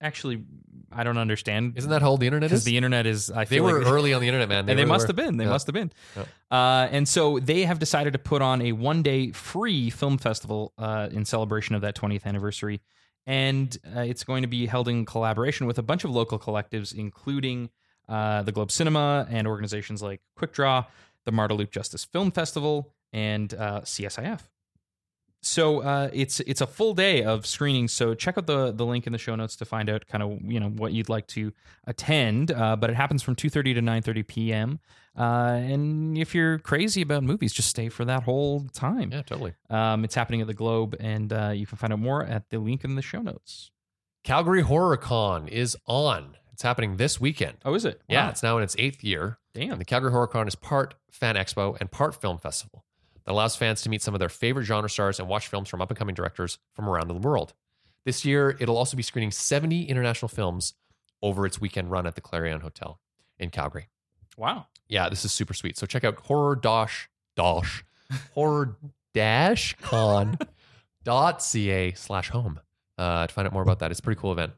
actually 0.00 0.44
I 0.92 1.02
don't 1.04 1.18
understand. 1.18 1.74
Isn't 1.76 1.90
that 1.90 2.02
how 2.02 2.10
old 2.10 2.20
the 2.20 2.26
internet 2.26 2.52
is? 2.52 2.64
the 2.64 2.76
internet 2.76 3.06
is? 3.06 3.30
I 3.30 3.44
they 3.44 3.60
were 3.60 3.78
like 3.82 3.86
early 3.92 4.12
on 4.14 4.20
the 4.20 4.28
internet, 4.28 4.48
man. 4.48 4.58
and 4.60 4.68
they 4.68 4.74
really 4.74 4.86
must 4.86 5.04
were. 5.04 5.06
have 5.08 5.16
been. 5.16 5.36
They 5.36 5.44
Yeah. 5.44 5.50
must 5.50 5.66
have 5.66 5.74
been. 5.74 5.90
Yeah. 6.16 6.24
Uh, 6.50 6.88
and 6.90 7.08
so 7.08 7.38
they 7.38 7.64
have 7.64 7.78
decided 7.78 8.12
to 8.12 8.18
put 8.18 8.42
on 8.42 8.62
a 8.62 8.72
one 8.72 9.02
day 9.02 9.32
free 9.32 9.90
film 9.90 10.18
festival 10.18 10.72
uh, 10.78 11.08
in 11.10 11.24
celebration 11.24 11.74
of 11.74 11.82
that 11.82 11.96
20th 11.96 12.24
anniversary. 12.24 12.80
And 13.28 13.76
uh, 13.94 14.00
it's 14.00 14.24
going 14.24 14.40
to 14.40 14.48
be 14.48 14.64
held 14.64 14.88
in 14.88 15.04
collaboration 15.04 15.66
with 15.66 15.78
a 15.78 15.82
bunch 15.82 16.02
of 16.04 16.10
local 16.10 16.38
collectives, 16.38 16.94
including 16.94 17.68
uh, 18.08 18.42
the 18.42 18.52
Globe 18.52 18.72
Cinema 18.72 19.26
and 19.28 19.46
organizations 19.46 20.02
like 20.02 20.22
Quickdraw, 20.38 20.86
the 21.26 21.32
Marda 21.32 21.52
Loop 21.52 21.70
Justice 21.70 22.06
Film 22.06 22.30
Festival, 22.30 22.94
and 23.12 23.52
uh, 23.52 23.82
CSIF. 23.82 24.40
So 25.40 25.80
uh, 25.82 26.10
it's 26.12 26.40
it's 26.40 26.60
a 26.60 26.66
full 26.66 26.94
day 26.94 27.22
of 27.22 27.46
screenings. 27.46 27.92
So 27.92 28.14
check 28.14 28.36
out 28.36 28.46
the 28.46 28.72
the 28.72 28.84
link 28.84 29.06
in 29.06 29.12
the 29.12 29.18
show 29.18 29.36
notes 29.36 29.54
to 29.56 29.64
find 29.64 29.88
out 29.88 30.06
kind 30.06 30.22
of 30.22 30.38
you 30.42 30.58
know 30.58 30.68
what 30.68 30.92
you'd 30.92 31.08
like 31.08 31.26
to 31.28 31.52
attend. 31.86 32.50
Uh, 32.50 32.74
but 32.76 32.90
it 32.90 32.96
happens 32.96 33.22
from 33.22 33.34
two 33.36 33.48
thirty 33.48 33.72
to 33.74 33.80
nine 33.80 34.02
thirty 34.02 34.22
p.m. 34.22 34.80
Uh, 35.16 35.58
and 35.60 36.16
if 36.18 36.34
you're 36.34 36.58
crazy 36.58 37.02
about 37.02 37.22
movies, 37.22 37.52
just 37.52 37.68
stay 37.68 37.88
for 37.88 38.04
that 38.04 38.22
whole 38.24 38.66
time. 38.72 39.10
Yeah, 39.12 39.22
totally. 39.22 39.54
Um, 39.70 40.04
it's 40.04 40.14
happening 40.14 40.40
at 40.40 40.46
the 40.46 40.54
Globe, 40.54 40.96
and 41.00 41.32
uh, 41.32 41.50
you 41.54 41.66
can 41.66 41.76
find 41.78 41.92
out 41.92 41.98
more 41.98 42.24
at 42.24 42.50
the 42.50 42.58
link 42.58 42.84
in 42.84 42.94
the 42.94 43.02
show 43.02 43.20
notes. 43.20 43.70
Calgary 44.24 44.62
Horror 44.62 44.96
Con 44.96 45.48
is 45.48 45.76
on. 45.86 46.36
It's 46.52 46.62
happening 46.62 46.96
this 46.96 47.20
weekend. 47.20 47.58
Oh, 47.64 47.74
is 47.74 47.84
it? 47.84 48.00
Yeah, 48.08 48.28
it's 48.30 48.42
now 48.42 48.58
in 48.58 48.64
its 48.64 48.74
eighth 48.78 49.02
year. 49.04 49.38
damn. 49.54 49.70
And 49.72 49.80
the 49.80 49.84
Calgary 49.84 50.10
Horror 50.10 50.26
Con 50.26 50.48
is 50.48 50.56
part 50.56 50.94
fan 51.10 51.36
expo 51.36 51.76
and 51.80 51.88
part 51.90 52.20
film 52.20 52.38
festival 52.38 52.84
that 53.28 53.32
allows 53.34 53.54
fans 53.56 53.82
to 53.82 53.90
meet 53.90 54.00
some 54.00 54.14
of 54.14 54.20
their 54.20 54.30
favorite 54.30 54.64
genre 54.64 54.88
stars 54.88 55.20
and 55.20 55.28
watch 55.28 55.48
films 55.48 55.68
from 55.68 55.82
up 55.82 55.90
and 55.90 55.98
coming 55.98 56.14
directors 56.14 56.58
from 56.72 56.88
around 56.88 57.08
the 57.08 57.14
world. 57.14 57.52
This 58.06 58.24
year, 58.24 58.56
it'll 58.58 58.78
also 58.78 58.96
be 58.96 59.02
screening 59.02 59.30
70 59.32 59.84
international 59.84 60.30
films 60.30 60.72
over 61.22 61.44
its 61.44 61.60
weekend 61.60 61.90
run 61.90 62.06
at 62.06 62.14
the 62.14 62.22
Clarion 62.22 62.62
Hotel 62.62 62.98
in 63.38 63.50
Calgary. 63.50 63.90
Wow. 64.38 64.68
Yeah, 64.88 65.10
this 65.10 65.26
is 65.26 65.32
super 65.34 65.52
sweet. 65.52 65.76
So 65.76 65.84
check 65.84 66.04
out 66.04 66.18
horror 66.20 66.56
dash 66.56 67.10
dash 67.36 67.84
horror 68.34 68.78
dash 69.12 69.76
con 69.82 70.38
dot 71.04 71.42
ca 71.42 71.92
slash 71.92 72.30
home 72.30 72.58
uh, 72.96 73.26
to 73.26 73.34
find 73.34 73.46
out 73.46 73.52
more 73.52 73.60
about 73.62 73.80
that. 73.80 73.90
It's 73.90 74.00
a 74.00 74.02
pretty 74.02 74.18
cool 74.22 74.32
event. 74.32 74.52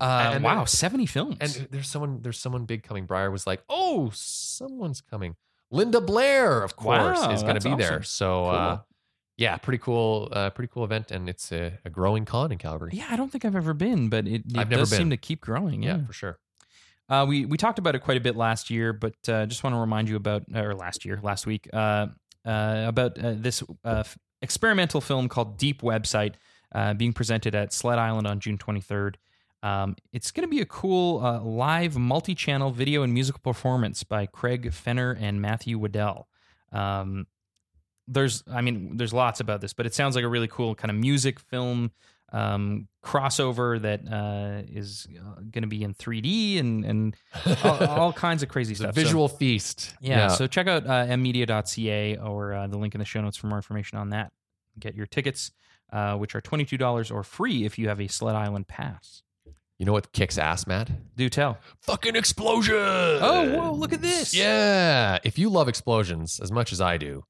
Uh, 0.00 0.32
And 0.34 0.42
wow, 0.42 0.56
there- 0.56 0.66
seventy 0.66 1.06
films. 1.06 1.36
And 1.40 1.68
there's 1.70 1.88
someone 1.88 2.22
there's 2.22 2.38
someone 2.40 2.64
big 2.64 2.82
coming. 2.82 3.06
Briar 3.06 3.30
was 3.30 3.46
like, 3.46 3.62
oh, 3.68 4.10
someone's 4.12 5.00
coming. 5.00 5.36
Linda 5.74 6.00
Blair, 6.00 6.62
of 6.62 6.76
course, 6.76 7.18
Wow, 7.20 7.32
is 7.32 7.42
going 7.42 7.58
to 7.60 7.68
be 7.68 7.74
there. 7.76 7.94
awesome. 8.00 8.04
So 8.04 8.46
uh, 8.46 8.78
yeah, 9.36 9.56
pretty 9.56 9.78
cool, 9.78 10.28
uh, 10.32 10.50
pretty 10.50 10.70
cool 10.72 10.84
event, 10.84 11.10
and 11.10 11.28
it's 11.28 11.50
a, 11.52 11.78
a 11.84 11.90
growing 11.90 12.24
con 12.24 12.52
in 12.52 12.58
Calgary. 12.58 12.90
yeah, 12.94 13.06
I 13.10 13.16
don't 13.16 13.30
think 13.32 13.44
I've 13.44 13.56
ever 13.56 13.74
been, 13.74 14.08
but 14.08 14.26
it, 14.28 14.42
it 14.54 14.68
does 14.68 14.90
seem 14.90 15.10
to 15.10 15.16
keep 15.16 15.40
growing. 15.40 15.82
yeah, 15.82 15.96
Yeah. 15.98 16.06
for 16.06 16.12
sure. 16.12 16.38
Uh, 17.08 17.26
we 17.28 17.44
we 17.44 17.56
talked 17.58 17.78
about 17.78 17.94
it 17.94 17.98
quite 18.02 18.16
a 18.16 18.20
bit 18.20 18.36
last 18.36 18.70
year, 18.70 18.92
but 18.92 19.14
uh, 19.28 19.44
just 19.46 19.62
want 19.64 19.74
to 19.74 19.78
remind 19.80 20.08
you 20.08 20.16
about 20.16 20.44
or 20.54 20.74
last 20.74 21.04
year, 21.04 21.20
last 21.22 21.46
week, 21.46 21.68
uh, 21.72 22.06
uh, 22.46 22.84
about 22.86 23.18
uh, 23.18 23.34
this 23.36 23.62
uh, 23.84 24.04
f- 24.06 24.16
experimental 24.40 25.00
film 25.02 25.28
called 25.28 25.58
Deep 25.58 25.82
Website, 25.82 26.34
uh, 26.74 26.94
being 26.94 27.12
presented 27.12 27.54
at 27.54 27.72
Sled 27.74 27.98
Island 27.98 28.26
on 28.26 28.40
June 28.40 28.56
23rd. 28.56 29.16
Um, 29.64 29.96
it's 30.12 30.30
going 30.30 30.46
to 30.46 30.50
be 30.50 30.60
a 30.60 30.66
cool 30.66 31.24
uh, 31.24 31.40
live 31.40 31.96
multi-channel 31.96 32.70
video 32.70 33.02
and 33.02 33.14
musical 33.14 33.40
performance 33.40 34.04
by 34.04 34.26
Craig 34.26 34.70
Fenner 34.74 35.16
and 35.18 35.40
Matthew 35.40 35.78
Waddell. 35.78 36.28
Um, 36.70 37.26
there's, 38.06 38.44
I 38.52 38.60
mean, 38.60 38.98
there's 38.98 39.14
lots 39.14 39.40
about 39.40 39.62
this, 39.62 39.72
but 39.72 39.86
it 39.86 39.94
sounds 39.94 40.16
like 40.16 40.24
a 40.24 40.28
really 40.28 40.48
cool 40.48 40.74
kind 40.74 40.90
of 40.90 40.98
music 40.98 41.40
film 41.40 41.92
um, 42.30 42.88
crossover 43.02 43.80
that 43.80 44.00
uh, 44.06 44.62
is 44.70 45.06
going 45.50 45.62
to 45.62 45.66
be 45.68 45.82
in 45.82 45.94
3D 45.94 46.58
and 46.60 46.84
and 46.84 47.16
all, 47.64 47.86
all 47.88 48.12
kinds 48.12 48.42
of 48.42 48.50
crazy 48.50 48.74
stuff. 48.74 48.94
So- 48.94 49.00
visual 49.00 49.28
feast. 49.28 49.94
yeah, 50.00 50.28
so 50.28 50.46
check 50.46 50.66
out 50.66 50.84
uh, 50.86 51.06
emmedia.ca 51.06 52.16
or 52.18 52.52
uh, 52.52 52.66
the 52.66 52.76
link 52.76 52.94
in 52.94 52.98
the 52.98 53.04
show 53.06 53.22
notes 53.22 53.38
for 53.38 53.46
more 53.46 53.56
information 53.58 53.96
on 53.96 54.10
that. 54.10 54.32
Get 54.78 54.94
your 54.94 55.06
tickets, 55.06 55.52
uh, 55.92 56.16
which 56.16 56.34
are 56.34 56.42
$22 56.42 57.14
or 57.14 57.22
free 57.22 57.64
if 57.64 57.78
you 57.78 57.88
have 57.88 58.00
a 58.00 58.08
Sled 58.08 58.34
Island 58.36 58.68
pass. 58.68 59.22
You 59.78 59.86
know 59.86 59.92
what 59.92 60.12
kicks 60.12 60.38
ass, 60.38 60.66
Matt? 60.66 60.90
Do 61.16 61.28
tell. 61.28 61.58
Fucking 61.80 62.16
explosion! 62.16 62.74
Oh, 62.76 63.50
whoa, 63.56 63.72
look 63.72 63.92
at 63.92 64.02
this. 64.02 64.34
Yeah, 64.34 65.18
if 65.24 65.38
you 65.38 65.48
love 65.48 65.68
explosions 65.68 66.40
as 66.40 66.52
much 66.52 66.72
as 66.72 66.80
I 66.80 66.96
do, 66.96 67.24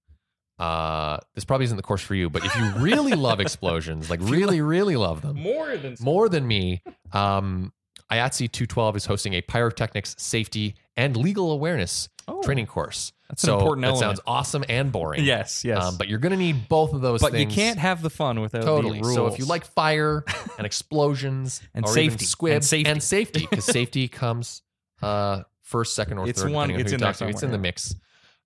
uh, 0.58 1.18
this 1.34 1.44
probably 1.44 1.64
isn't 1.64 1.76
the 1.76 1.82
course 1.82 2.02
for 2.02 2.14
you. 2.14 2.30
But 2.30 2.44
if 2.44 2.54
you 2.56 2.70
really 2.78 3.12
love 3.14 3.40
explosions, 3.40 4.10
like 4.10 4.20
really, 4.22 4.60
really 4.60 4.96
love 4.96 5.22
them, 5.22 5.36
More 5.36 5.76
than 5.76 5.96
more 6.00 6.28
than 6.28 6.46
me, 6.46 6.82
um, 7.12 7.72
IATSE 8.10 8.52
212 8.52 8.96
is 8.96 9.06
hosting 9.06 9.34
a 9.34 9.40
pyrotechnics 9.40 10.14
safety 10.18 10.76
and 10.96 11.16
legal 11.16 11.50
awareness 11.50 12.08
oh, 12.28 12.42
training 12.42 12.66
course. 12.66 13.12
That's 13.28 13.42
an 13.44 13.48
so 13.48 13.58
important 13.58 13.82
that 13.82 13.88
element. 13.88 14.04
sounds 14.06 14.20
awesome 14.26 14.64
and 14.68 14.92
boring. 14.92 15.24
Yes, 15.24 15.64
yes. 15.64 15.82
Um, 15.82 15.96
but 15.96 16.08
you're 16.08 16.18
going 16.18 16.32
to 16.32 16.38
need 16.38 16.68
both 16.68 16.92
of 16.92 17.00
those 17.00 17.20
but 17.20 17.32
you 17.38 17.46
can't 17.46 17.78
have 17.78 18.02
the 18.02 18.10
fun 18.10 18.40
without 18.40 18.62
Totally. 18.64 18.98
the 18.98 19.04
rules. 19.04 19.14
So 19.16 19.26
if 19.26 19.38
you 19.38 19.44
like 19.46 19.64
fire 19.64 20.24
and 20.58 20.66
explosions 20.66 21.62
And 21.74 21.88
safety. 21.88 22.24
squib 22.26 22.54
And 22.56 22.64
safety. 22.64 22.90
and 22.90 23.02
safety, 23.02 23.46
because 23.50 23.64
safety 23.80 24.08
comes 24.08 24.62
uh, 25.02 25.42
first, 25.62 25.94
second, 25.94 26.18
or 26.18 26.28
It's 26.28 26.42
third. 26.42 26.52
one- 26.52 26.70
it's 26.70 26.78
in 26.78 26.84
you 26.92 26.98
there 26.98 27.12
talk 27.12 27.16
to. 27.16 27.28
It's 27.28 27.42
in 27.42 27.50
the 27.50 27.58
mix. 27.58 27.94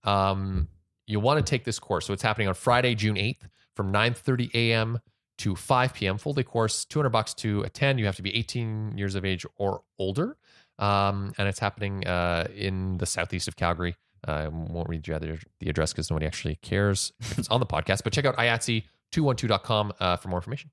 Um, 0.04 0.68
you 1.06 1.20
want 1.20 1.44
to 1.44 1.48
take 1.48 1.64
this 1.64 1.78
course. 1.78 2.06
So 2.06 2.12
it's 2.12 2.22
happening 2.22 2.48
on 2.48 2.54
Friday, 2.54 2.94
June 2.94 3.16
8th 3.16 3.48
from 3.74 3.92
9:30 3.92 4.50
a.m. 4.54 4.98
to 5.38 5.54
5 5.56 5.94
p.m. 5.94 6.18
Full 6.18 6.34
day 6.34 6.42
course, 6.42 6.84
200 6.84 7.10
bucks 7.10 7.34
to 7.34 7.62
attend. 7.62 7.98
You 7.98 8.06
have 8.06 8.16
to 8.16 8.22
be 8.22 8.34
18 8.36 8.96
years 8.96 9.14
of 9.14 9.24
age 9.24 9.44
or 9.56 9.82
older. 9.98 10.36
Um, 10.78 11.32
and 11.38 11.48
it's 11.48 11.58
happening 11.58 12.06
uh, 12.06 12.46
in 12.54 12.98
the 12.98 13.06
southeast 13.06 13.48
of 13.48 13.56
Calgary. 13.56 13.96
Uh, 14.26 14.32
I 14.32 14.48
won't 14.48 14.88
read 14.88 15.06
you 15.06 15.18
the, 15.18 15.68
address 15.68 15.92
because 15.92 16.10
nobody 16.10 16.26
actually 16.26 16.56
cares 16.56 17.12
if 17.20 17.38
it's 17.38 17.48
on 17.48 17.60
the 17.60 17.66
podcast. 17.66 18.02
But 18.04 18.12
check 18.12 18.24
out 18.24 18.36
IATSE212.com 18.36 19.92
uh, 20.00 20.16
for 20.16 20.28
more 20.28 20.38
information. 20.38 20.70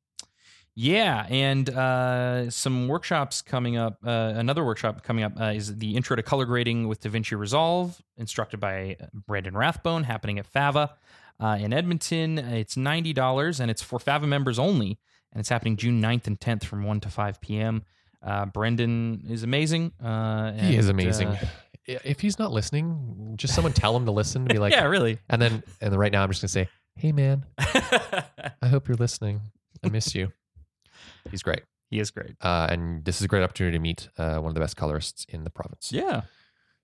Yeah, 0.77 1.25
and 1.29 1.69
uh, 1.69 2.49
some 2.49 2.89
workshops 2.89 3.41
coming 3.41 3.77
up. 3.77 3.97
Uh, 4.05 4.33
another 4.35 4.65
workshop 4.65 5.03
coming 5.03 5.23
up 5.23 5.39
uh, 5.39 5.45
is 5.45 5.77
the 5.77 5.95
Intro 5.95 6.17
to 6.17 6.23
Color 6.23 6.45
Grading 6.45 6.89
with 6.89 6.99
DaVinci 7.01 7.39
Resolve, 7.39 8.01
instructed 8.17 8.59
by 8.59 8.97
Brandon 9.13 9.55
Rathbone, 9.55 10.03
happening 10.03 10.37
at 10.37 10.45
Fava 10.45 10.93
uh, 11.39 11.57
in 11.61 11.71
Edmonton. 11.71 12.37
It's 12.37 12.75
ninety 12.75 13.13
dollars, 13.13 13.61
and 13.61 13.71
it's 13.71 13.81
for 13.81 13.99
Fava 13.99 14.27
members 14.27 14.59
only, 14.59 14.99
and 15.31 15.39
it's 15.39 15.47
happening 15.47 15.77
June 15.77 16.01
9th 16.01 16.27
and 16.27 16.41
tenth 16.41 16.65
from 16.65 16.83
one 16.83 16.99
to 16.99 17.09
five 17.09 17.39
p.m. 17.39 17.83
Uh, 18.25 18.45
Brendan 18.47 19.23
is 19.29 19.43
amazing. 19.43 19.91
Uh, 20.03 20.53
he 20.53 20.75
is 20.75 20.89
amazing. 20.89 21.27
uh, 21.29 21.37
if 21.85 22.19
he's 22.19 22.39
not 22.39 22.51
listening, 22.51 23.33
just 23.37 23.53
someone 23.53 23.71
tell 23.73 23.95
him 23.95 24.05
to 24.05 24.11
listen. 24.11 24.45
To 24.47 24.53
Be 24.53 24.59
like, 24.65 24.73
yeah, 24.73 24.85
really. 24.85 25.19
and 25.29 25.39
then 25.41 25.63
and 25.79 25.93
then 25.93 25.99
right 25.99 26.11
now 26.11 26.23
I'm 26.23 26.29
just 26.29 26.41
gonna 26.41 26.49
say, 26.49 26.67
hey 26.95 27.11
man, 27.11 27.45
I 27.59 28.67
hope 28.67 28.87
you're 28.87 28.97
listening. 28.97 29.41
I 29.83 29.89
miss 29.89 30.15
you. 30.15 30.31
He's 31.31 31.43
great, 31.43 31.61
he 31.91 31.99
is 31.99 32.09
great. 32.11 32.35
uh, 32.41 32.67
and 32.69 33.03
this 33.05 33.17
is 33.17 33.21
a 33.23 33.27
great 33.27 33.43
opportunity 33.43 33.77
to 33.77 33.81
meet 33.81 34.09
uh, 34.17 34.37
one 34.37 34.49
of 34.49 34.53
the 34.55 34.59
best 34.59 34.75
colorists 34.77 35.25
in 35.29 35.43
the 35.43 35.49
province. 35.51 35.91
Yeah. 35.91 36.21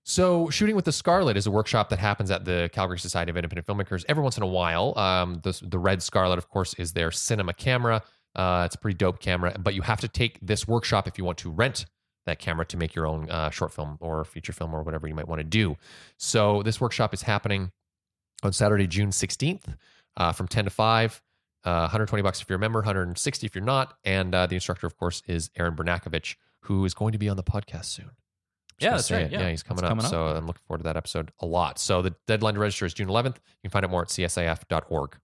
So, 0.04 0.50
Shooting 0.50 0.74
with 0.74 0.84
the 0.84 0.90
Scarlet 0.92 1.36
is 1.36 1.46
a 1.46 1.50
workshop 1.52 1.88
that 1.90 2.00
happens 2.00 2.30
at 2.32 2.44
the 2.44 2.68
Calgary 2.72 2.98
Society 2.98 3.30
of 3.30 3.36
Independent 3.36 3.66
Filmmakers 3.68 4.04
every 4.08 4.22
once 4.22 4.36
in 4.36 4.42
a 4.42 4.48
while. 4.48 4.98
Um, 4.98 5.40
the, 5.44 5.56
the 5.62 5.78
Red 5.78 6.02
Scarlet, 6.02 6.38
of 6.38 6.48
course, 6.48 6.74
is 6.74 6.92
their 6.92 7.12
cinema 7.12 7.52
camera. 7.54 8.02
Uh, 8.34 8.62
it's 8.66 8.74
a 8.74 8.78
pretty 8.78 8.96
dope 8.96 9.20
camera, 9.20 9.56
but 9.58 9.74
you 9.74 9.82
have 9.82 10.00
to 10.00 10.08
take 10.08 10.38
this 10.40 10.66
workshop 10.66 11.06
if 11.06 11.18
you 11.18 11.24
want 11.24 11.38
to 11.38 11.50
rent 11.50 11.86
that 12.24 12.38
camera 12.38 12.64
to 12.66 12.76
make 12.76 12.94
your 12.94 13.06
own 13.06 13.30
uh, 13.30 13.50
short 13.50 13.72
film 13.72 13.98
or 14.00 14.24
feature 14.24 14.52
film 14.52 14.74
or 14.74 14.82
whatever 14.82 15.08
you 15.08 15.14
might 15.14 15.28
want 15.28 15.40
to 15.40 15.44
do. 15.44 15.76
So, 16.16 16.62
this 16.62 16.80
workshop 16.80 17.12
is 17.12 17.22
happening 17.22 17.72
on 18.42 18.52
Saturday, 18.52 18.86
June 18.86 19.10
16th 19.10 19.76
uh, 20.16 20.32
from 20.32 20.48
10 20.48 20.64
to 20.64 20.70
5. 20.70 21.22
Uh, 21.64 21.82
120 21.82 22.22
bucks 22.22 22.42
if 22.42 22.48
you're 22.48 22.56
a 22.56 22.60
member, 22.60 22.80
160 22.80 23.46
if 23.46 23.54
you're 23.54 23.64
not. 23.64 23.96
And 24.04 24.34
uh, 24.34 24.46
the 24.46 24.56
instructor, 24.56 24.86
of 24.86 24.96
course, 24.96 25.22
is 25.26 25.50
Aaron 25.56 25.76
Bernakevitch, 25.76 26.34
who 26.62 26.84
is 26.84 26.92
going 26.92 27.12
to 27.12 27.18
be 27.18 27.28
on 27.28 27.36
the 27.36 27.44
podcast 27.44 27.84
soon. 27.84 28.10
Yeah, 28.80 28.92
that's 28.92 29.10
right. 29.12 29.22
it. 29.22 29.32
Yeah, 29.32 29.48
he's 29.48 29.62
coming 29.62 29.84
up. 29.84 29.90
coming 29.90 30.04
up. 30.04 30.10
So 30.10 30.26
I'm 30.26 30.46
looking 30.46 30.62
forward 30.66 30.78
to 30.78 30.84
that 30.84 30.96
episode 30.96 31.30
a 31.38 31.46
lot. 31.46 31.78
So 31.78 32.02
the 32.02 32.16
deadline 32.26 32.54
to 32.54 32.60
register 32.60 32.84
is 32.84 32.94
June 32.94 33.06
11th. 33.06 33.36
You 33.36 33.62
can 33.62 33.70
find 33.70 33.84
out 33.84 33.92
more 33.92 34.02
at 34.02 34.08
csif.org. 34.08 35.18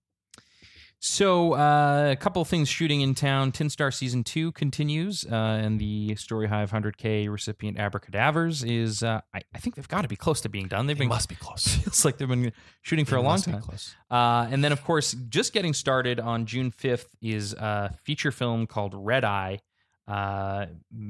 So, 1.01 1.53
uh, 1.53 2.09
a 2.11 2.15
couple 2.17 2.41
of 2.41 2.49
things 2.49 2.67
shooting 2.67 2.99
in 2.99 3.15
town. 3.15 3.53
Tin 3.53 3.69
Star 3.69 3.89
season 3.89 4.21
two 4.21 4.51
continues, 4.51 5.25
uh, 5.25 5.33
and 5.33 5.79
the 5.79 6.09
Storyhive 6.15 6.69
100K 6.71 7.29
recipient 7.29 7.77
Abracadavers 7.77 8.69
is. 8.69 9.01
Uh, 9.01 9.21
I, 9.33 9.39
I 9.55 9.59
think 9.59 9.75
they've 9.75 9.87
got 9.87 10.01
to 10.01 10.09
be 10.09 10.17
close 10.17 10.41
to 10.41 10.49
being 10.49 10.67
done. 10.67 10.87
They've 10.87 10.97
They 10.97 11.03
been 11.05 11.09
must 11.09 11.29
be 11.29 11.35
close. 11.35 11.67
feels 11.83 12.03
like 12.03 12.17
they've 12.17 12.27
been 12.27 12.51
shooting 12.81 13.05
for 13.05 13.11
They 13.15 13.21
a 13.21 13.23
long 13.23 13.41
time. 13.41 13.61
close. 13.61 13.95
Uh, 14.11 14.47
and 14.51 14.61
then, 14.61 14.73
of 14.73 14.83
course, 14.83 15.13
just 15.29 15.53
getting 15.53 15.73
started 15.73 16.19
on 16.19 16.45
June 16.45 16.69
5th 16.69 17.05
is 17.21 17.53
a 17.53 17.95
feature 18.03 18.31
film 18.31 18.67
called 18.67 18.93
Red 18.93 19.23
Eye, 19.23 19.59
uh, 20.05 20.65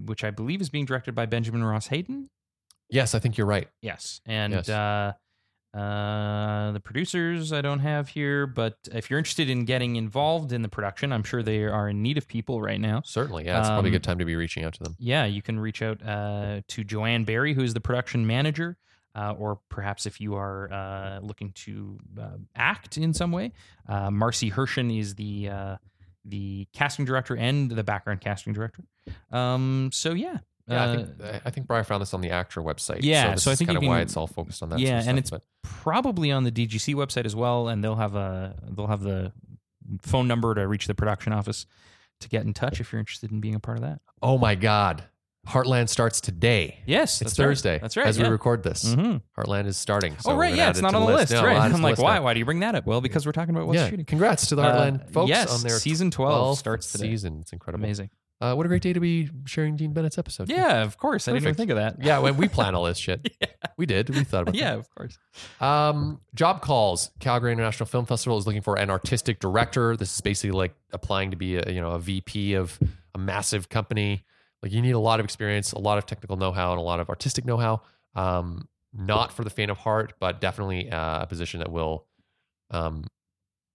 which 0.05 0.23
I 0.23 0.29
believe 0.29 0.61
is 0.61 0.69
being 0.69 0.85
directed 0.85 1.15
by 1.15 1.25
Benjamin 1.25 1.63
Ross 1.63 1.87
Hayden. 1.87 2.29
Yes, 2.91 3.15
I 3.15 3.19
think 3.19 3.37
you're 3.39 3.47
right. 3.47 3.67
Yes, 3.81 4.21
and 4.27 4.53
Yes. 4.53 4.69
Uh, 5.73 6.71
the 6.71 6.79
producers 6.79 7.53
I 7.53 7.61
don't 7.61 7.79
have 7.79 8.09
here, 8.09 8.47
but 8.47 8.77
if 8.91 9.09
you're 9.09 9.19
interested 9.19 9.49
in 9.49 9.65
getting 9.65 9.95
involved 9.97 10.51
in 10.51 10.61
the 10.61 10.69
production, 10.69 11.13
I'm 11.13 11.23
sure 11.23 11.43
they 11.43 11.63
are 11.63 11.89
in 11.89 12.01
need 12.01 12.17
of 12.17 12.27
people 12.27 12.61
right 12.61 12.79
now. 12.81 13.01
Certainly. 13.05 13.45
Yeah, 13.45 13.59
it's 13.59 13.69
probably 13.69 13.89
a 13.89 13.91
Um, 13.91 13.93
good 13.93 14.03
time 14.03 14.17
to 14.19 14.25
be 14.25 14.35
reaching 14.35 14.63
out 14.63 14.73
to 14.73 14.83
them. 14.83 14.95
Yeah, 14.99 15.25
you 15.25 15.41
can 15.41 15.59
reach 15.59 15.81
out 15.81 16.01
uh, 16.05 16.61
to 16.67 16.83
Joanne 16.83 17.23
Barry, 17.23 17.53
who 17.53 17.61
is 17.63 17.73
the 17.73 17.81
production 17.81 18.25
manager, 18.25 18.77
uh, 19.15 19.35
or 19.37 19.59
perhaps 19.69 20.05
if 20.05 20.19
you 20.19 20.35
are 20.35 20.71
uh, 20.71 21.19
looking 21.21 21.51
to 21.53 21.99
uh, 22.19 22.37
act 22.55 22.97
in 22.97 23.13
some 23.13 23.31
way, 23.31 23.51
uh, 23.87 24.09
Marcy 24.09 24.49
Hershen 24.51 24.97
is 24.97 25.15
the 25.15 25.49
uh, 25.49 25.77
the 26.25 26.67
casting 26.73 27.05
director 27.05 27.35
and 27.35 27.71
the 27.71 27.83
background 27.83 28.21
casting 28.21 28.53
director. 28.53 28.83
Um, 29.31 29.89
so 29.93 30.13
yeah. 30.13 30.37
Yeah, 30.69 30.83
I 30.83 30.87
uh, 30.87 30.95
think 30.95 31.41
I 31.45 31.49
think 31.49 31.67
Brian 31.67 31.83
found 31.83 32.01
this 32.01 32.13
on 32.13 32.21
the 32.21 32.29
ACTRA 32.29 32.63
website. 32.63 32.99
Yeah, 33.01 33.23
so, 33.23 33.31
this 33.31 33.43
so 33.43 33.51
I 33.51 33.55
think 33.55 33.69
kind 33.69 33.77
of 33.77 33.83
why 33.83 34.01
it's 34.01 34.15
all 34.15 34.27
focused 34.27 34.61
on 34.61 34.69
that. 34.69 34.79
Yeah, 34.79 34.99
sort 34.99 35.11
of 35.11 35.17
and 35.17 35.27
stuff, 35.27 35.41
it's 35.41 35.47
probably 35.81 36.31
on 36.31 36.43
the 36.43 36.51
DGC 36.51 36.95
website 36.95 37.25
as 37.25 37.35
well, 37.35 37.67
and 37.67 37.83
they'll 37.83 37.95
have 37.95 38.15
a 38.15 38.55
they'll 38.69 38.87
have 38.87 39.01
the 39.01 39.33
phone 40.01 40.27
number 40.27 40.53
to 40.53 40.67
reach 40.67 40.87
the 40.87 40.93
production 40.95 41.33
office 41.33 41.65
to 42.19 42.29
get 42.29 42.45
in 42.45 42.53
touch 42.53 42.79
if 42.79 42.91
you're 42.91 42.99
interested 42.99 43.31
in 43.31 43.39
being 43.39 43.55
a 43.55 43.59
part 43.59 43.77
of 43.77 43.83
that. 43.83 44.01
oh 44.21 44.37
my 44.37 44.53
God, 44.55 45.03
Heartland 45.47 45.89
starts 45.89 46.21
today. 46.21 46.79
Yes, 46.85 47.21
It's 47.21 47.31
that's 47.31 47.39
right. 47.39 47.45
Thursday. 47.45 47.79
That's 47.79 47.97
right. 47.97 48.05
As 48.05 48.17
yeah. 48.17 48.25
we 48.25 48.29
record 48.29 48.61
this, 48.61 48.93
hmm 48.93 49.17
Heartland 49.37 49.65
is 49.65 49.77
starting. 49.77 50.15
So 50.19 50.31
oh 50.31 50.35
right, 50.35 50.53
yeah, 50.53 50.69
it's 50.69 50.81
not 50.81 50.93
on 50.93 51.01
the 51.05 51.15
list, 51.15 51.31
No, 51.31 51.43
right? 51.43 51.55
add 51.57 51.67
it 51.67 51.69
to 51.69 51.75
I'm 51.75 51.81
like, 51.81 51.97
why? 51.97 52.15
now. 52.17 52.23
Why 52.23 52.33
do 52.33 52.39
you 52.39 52.45
bring 52.45 52.59
that 52.59 52.75
up? 52.75 52.85
Well, 52.85 53.01
because 53.01 53.25
we're 53.25 53.31
talking 53.31 53.55
about 53.55 53.67
what's 53.67 53.79
yeah, 53.79 53.89
shooting. 53.89 54.05
congrats 54.05 54.47
to 54.47 54.55
the 54.55 54.61
Heartland 54.63 55.05
Uh, 55.05 55.11
folks 55.11 55.29
yes, 55.29 55.51
on 55.51 55.61
their 55.61 55.79
season 55.79 56.11
12 56.11 56.55
12th 56.55 56.59
starts 56.59 56.91
today. 56.91 57.05
season. 57.05 57.39
It's 57.41 57.53
incredible. 57.53 57.83
Amazing. 57.83 58.09
Uh, 58.41 58.53
what 58.53 58.65
a 58.65 58.69
great 58.69 58.81
day 58.81 58.93
to 58.93 59.01
be 59.01 59.29
sharing 59.45 59.75
Dean 59.75 59.91
Bennett's 59.91 60.17
episode. 60.17 60.49
Yeah, 60.49 60.83
of 60.83 60.97
course. 60.97 61.27
I 61.27 61.33
didn't 61.33 61.43
even 61.43 61.55
think 61.55 61.71
of 61.71 61.77
that. 61.77 61.97
yeah. 62.01 62.19
When 62.19 62.37
we 62.37 62.47
plan 62.49 62.73
all 62.73 62.85
this 62.85 62.97
shit, 62.97 63.35
yeah. 63.41 63.47
we 63.75 63.85
did. 63.85 64.09
We 64.09 64.23
thought 64.23 64.43
about 64.43 64.55
it. 64.55 64.59
yeah, 64.61 64.75
of 64.75 64.89
course. 64.95 65.17
Um, 65.59 66.21
job 66.35 66.61
calls. 66.61 67.11
Calgary 67.19 67.51
International 67.51 67.85
Film 67.85 68.05
Festival 68.05 68.37
is 68.37 68.47
looking 68.47 68.61
for 68.61 68.77
an 68.77 68.89
artistic 68.89 69.39
director. 69.39 69.97
This 69.97 70.13
is 70.13 70.21
basically 70.21 70.51
like 70.57 70.73
applying 70.93 71.31
to 71.31 71.37
be 71.37 71.57
a 71.57 71.69
you 71.69 71.81
know 71.81 71.91
a 71.91 71.99
VP 71.99 72.53
of 72.53 72.79
a 73.13 73.17
massive 73.17 73.67
company. 73.67 74.23
Like 74.63 74.71
you 74.71 74.81
need 74.81 74.91
a 74.91 74.99
lot 74.99 75.19
of 75.19 75.25
experience, 75.25 75.73
a 75.73 75.79
lot 75.79 75.97
of 75.97 76.05
technical 76.05 76.37
know-how, 76.37 76.71
and 76.71 76.79
a 76.79 76.83
lot 76.83 76.99
of 76.99 77.09
artistic 77.09 77.45
know-how. 77.45 77.81
Um, 78.15 78.67
not 78.93 79.31
for 79.31 79.43
the 79.43 79.49
faint 79.49 79.69
of 79.71 79.77
heart, 79.77 80.13
but 80.19 80.41
definitely 80.41 80.89
uh, 80.89 81.23
a 81.23 81.27
position 81.27 81.59
that 81.59 81.71
will 81.71 82.05
um, 82.71 83.05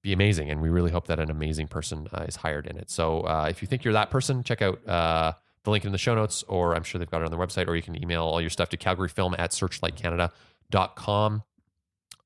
be 0.04 0.12
amazing. 0.12 0.50
And 0.50 0.60
we 0.60 0.68
really 0.68 0.92
hope 0.92 1.06
that 1.08 1.18
an 1.18 1.30
amazing 1.30 1.66
person 1.66 2.06
uh, 2.12 2.26
is 2.28 2.36
hired 2.36 2.66
in 2.66 2.76
it. 2.76 2.90
So 2.90 3.22
uh, 3.22 3.46
if 3.48 3.62
you 3.62 3.66
think 3.66 3.82
you're 3.84 3.94
that 3.94 4.10
person, 4.10 4.44
check 4.44 4.60
out 4.62 4.86
uh, 4.86 5.32
the 5.64 5.70
link 5.70 5.84
in 5.84 5.92
the 5.92 5.98
show 5.98 6.14
notes, 6.14 6.44
or 6.46 6.76
I'm 6.76 6.84
sure 6.84 6.98
they've 6.98 7.10
got 7.10 7.22
it 7.22 7.24
on 7.24 7.30
their 7.30 7.40
website, 7.40 7.66
or 7.66 7.74
you 7.74 7.82
can 7.82 8.00
email 8.00 8.22
all 8.22 8.40
your 8.40 8.50
stuff 8.50 8.68
to 8.68 8.76
calgaryfilm 8.76 9.34
at 9.38 9.50
searchlightcanada.com. 9.50 11.42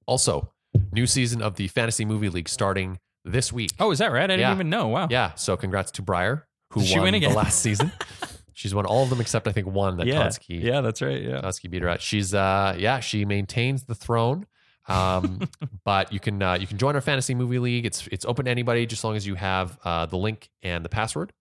Also, 0.07 0.53
new 0.93 1.07
season 1.07 1.41
of 1.41 1.55
the 1.55 1.69
Fantasy 1.69 2.05
Movie 2.05 2.29
League 2.29 2.49
starting 2.49 2.99
this 3.25 3.53
week. 3.53 3.71
Oh, 3.79 3.93
is 3.93 4.01
that 4.01 4.11
right? 4.11 4.25
I 4.25 4.37
didn't 4.37 4.53
even 4.55 4.69
know. 4.69 4.89
Wow. 4.89 5.07
Yeah, 5.09 5.35
so 5.35 5.57
congrats 5.57 5.93
to 5.93 6.03
Briar, 6.03 6.49
who 6.71 6.83
She 6.83 6.99
won 6.99 7.13
the 7.13 7.29
last 7.29 7.61
season. 7.61 7.93
She's 8.55 8.75
won 8.75 8.87
all 8.87 9.05
of 9.05 9.11
them 9.11 9.21
except 9.21 9.47
I 9.47 9.53
think 9.53 9.69
one 9.69 9.99
that 9.99 10.09
yeah. 10.09 10.27
Yeah, 10.61 10.81
that's 10.81 11.01
right. 11.01 11.23
Yeah. 11.23 11.41
Totsky 11.43 11.71
beat 11.71 11.83
her 11.83 11.89
at. 11.89 12.03
She's 12.03 12.35
uh 12.35 12.75
yeah, 12.77 12.99
she 12.99 13.25
maintains 13.25 13.85
the 13.85 13.95
throne. 13.95 14.47
Um, 14.89 15.41
but 15.85 16.13
you 16.13 16.21
can 16.21 16.43
uh, 16.43 16.55
you 16.55 16.67
can 16.67 16.79
join 16.79 16.95
our 16.95 17.01
fantasy 17.01 17.35
movie 17.35 17.59
league. 17.59 17.87
It's 17.87 18.07
it's 18.11 18.25
open 18.25 18.47
to 18.47 18.51
anybody 18.51 18.87
just 18.87 19.01
as 19.01 19.05
long 19.05 19.17
as 19.17 19.27
you 19.27 19.35
have 19.35 19.79
uh, 19.85 20.07
the 20.07 20.17
link 20.17 20.51
and 20.63 20.85
the 20.85 20.89
password. 20.89 21.33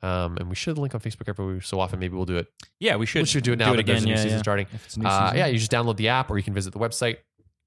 Um, 0.00 0.36
and 0.36 0.48
we 0.48 0.54
should 0.54 0.78
link 0.78 0.94
on 0.94 1.00
Facebook 1.00 1.28
every 1.28 1.60
so 1.60 1.80
often. 1.80 1.98
Maybe 1.98 2.14
we'll 2.14 2.24
do 2.24 2.36
it. 2.36 2.46
Yeah, 2.78 2.96
we 2.96 3.06
should 3.06 3.22
we 3.22 3.26
should 3.26 3.44
do 3.44 3.52
it 3.52 3.58
now 3.58 3.74
that 3.74 3.84
there's 3.84 4.02
a 4.02 4.06
new 4.06 4.12
yeah, 4.12 4.16
season 4.16 4.38
yeah. 4.38 4.42
starting. 4.42 4.66
If 4.72 4.86
it's 4.86 4.96
a 4.96 5.00
new 5.00 5.06
Uh, 5.06 5.32
yeah, 5.34 5.46
you 5.46 5.58
just 5.58 5.72
download 5.72 5.96
the 5.96 6.08
app, 6.08 6.30
or 6.30 6.36
you 6.36 6.44
can 6.44 6.54
visit 6.54 6.72
the 6.72 6.78
website. 6.78 7.18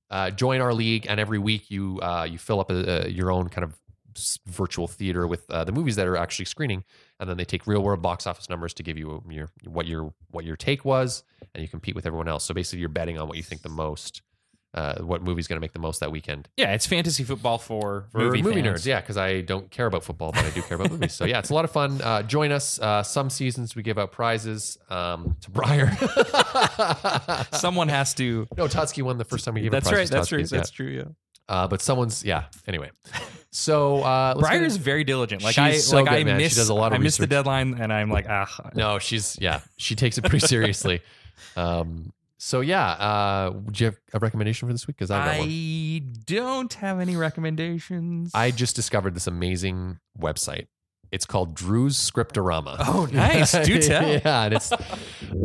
Uh, 0.09 0.29
join 0.29 0.61
our 0.61 0.73
league, 0.73 1.05
and 1.09 1.19
every 1.19 1.39
week 1.39 1.69
you 1.71 1.99
uh, 2.01 2.27
you 2.29 2.37
fill 2.37 2.59
up 2.59 2.69
a, 2.69 3.05
a, 3.05 3.09
your 3.09 3.31
own 3.31 3.49
kind 3.49 3.63
of 3.63 3.77
virtual 4.47 4.87
theater 4.87 5.25
with 5.25 5.49
uh, 5.49 5.63
the 5.63 5.71
movies 5.71 5.95
that 5.95 6.07
are 6.07 6.17
actually 6.17 6.45
screening, 6.45 6.83
and 7.19 7.29
then 7.29 7.37
they 7.37 7.45
take 7.45 7.65
real 7.67 7.81
world 7.81 8.01
box 8.01 8.27
office 8.27 8.49
numbers 8.49 8.73
to 8.73 8.83
give 8.83 8.97
you 8.97 9.23
your 9.29 9.49
what 9.65 9.87
your 9.87 10.13
what 10.29 10.45
your 10.45 10.55
take 10.55 10.85
was, 10.85 11.23
and 11.53 11.61
you 11.61 11.67
compete 11.67 11.95
with 11.95 12.05
everyone 12.05 12.27
else. 12.27 12.43
So 12.45 12.53
basically, 12.53 12.79
you're 12.79 12.89
betting 12.89 13.17
on 13.17 13.27
what 13.27 13.37
you 13.37 13.43
think 13.43 13.61
the 13.61 13.69
most, 13.69 14.21
uh, 14.73 15.01
what 15.01 15.21
movie's 15.21 15.47
going 15.47 15.57
to 15.57 15.61
make 15.61 15.73
the 15.73 15.79
most 15.79 15.99
that 15.99 16.11
weekend 16.11 16.47
Yeah, 16.55 16.73
it's 16.73 16.85
fantasy 16.85 17.23
football 17.23 17.57
for, 17.57 18.05
for 18.11 18.19
movie, 18.19 18.41
movie, 18.41 18.61
fans. 18.61 18.81
nerds. 18.81 18.85
Yeah, 18.85 19.01
because 19.01 19.17
I 19.17 19.41
don't 19.41 19.69
care 19.69 19.85
about 19.85 20.03
football, 20.03 20.31
but 20.31 20.45
I 20.45 20.49
do 20.51 20.61
care 20.61 20.75
about 20.75 20.91
movies. 20.91 21.13
So 21.13 21.25
yeah, 21.25 21.39
it's 21.39 21.49
a 21.49 21.53
lot 21.53 21.65
of 21.65 21.71
fun. 21.71 22.01
Uh, 22.01 22.23
join 22.23 22.51
us. 22.51 22.79
Uh, 22.79 23.03
some 23.03 23.29
seasons 23.29 23.75
we 23.75 23.83
give 23.83 23.97
out 23.97 24.11
prizes 24.11 24.77
um, 24.89 25.35
to 25.41 25.51
Briar. 25.51 25.91
Someone 27.51 27.89
has 27.89 28.13
to. 28.15 28.47
No, 28.55 28.67
Totsky 28.67 29.03
won 29.03 29.17
the 29.17 29.25
first 29.25 29.45
time 29.45 29.55
we 29.55 29.61
gave 29.61 29.71
That's 29.71 29.87
a 29.87 29.91
prize. 29.91 29.97
right. 29.97 30.01
was 30.03 30.09
That's 30.09 30.27
true. 30.29 30.39
Totsky's, 30.39 30.51
yeah. 30.51 30.57
That's 30.57 30.71
true. 30.71 30.87
Yeah. 30.87 31.03
Uh, 31.49 31.67
but 31.67 31.81
someone's 31.81 32.23
yeah. 32.23 32.45
Anyway, 32.65 32.91
so 33.51 34.01
uh, 34.03 34.35
Briar 34.35 34.63
is 34.63 34.77
very 34.77 35.03
diligent. 35.03 35.43
Like 35.43 35.55
She's 35.55 35.63
I, 35.63 35.77
so 35.77 35.97
like 35.97 36.05
good, 36.05 36.13
I 36.13 36.23
man. 36.23 36.39
She 36.39 36.43
miss. 36.45 36.55
does 36.55 36.69
a 36.69 36.73
lot 36.73 36.93
of 36.93 36.99
I 36.99 37.03
miss 37.03 37.17
the 37.17 37.27
deadline, 37.27 37.73
and 37.73 37.91
I'm 37.91 38.09
like, 38.09 38.27
ah. 38.29 38.69
no, 38.73 38.99
she's 38.99 39.37
yeah. 39.41 39.59
She 39.75 39.95
takes 39.95 40.17
it 40.17 40.21
pretty 40.21 40.39
seriously. 40.47 41.01
Um, 41.57 42.13
so 42.43 42.61
yeah, 42.61 42.83
uh, 42.93 43.49
do 43.51 43.83
you 43.83 43.85
have 43.91 43.97
a 44.13 44.19
recommendation 44.19 44.67
for 44.67 44.73
this 44.73 44.87
week? 44.87 44.97
Because 44.97 45.11
I. 45.11 45.41
I 45.43 46.01
don't 46.25 46.73
have 46.73 46.99
any 46.99 47.15
recommendations. 47.15 48.31
I 48.33 48.49
just 48.49 48.75
discovered 48.75 49.13
this 49.13 49.27
amazing 49.27 49.99
website. 50.19 50.65
It's 51.11 51.25
called 51.25 51.53
Drew's 51.55 51.97
Script-O-Rama. 51.97 52.77
Oh, 52.87 53.07
nice. 53.11 53.51
Do 53.51 53.79
tell. 53.81 54.07
yeah, 54.07 54.43
and 54.45 54.55
it's. 54.55 54.71
Uh, 54.71 54.79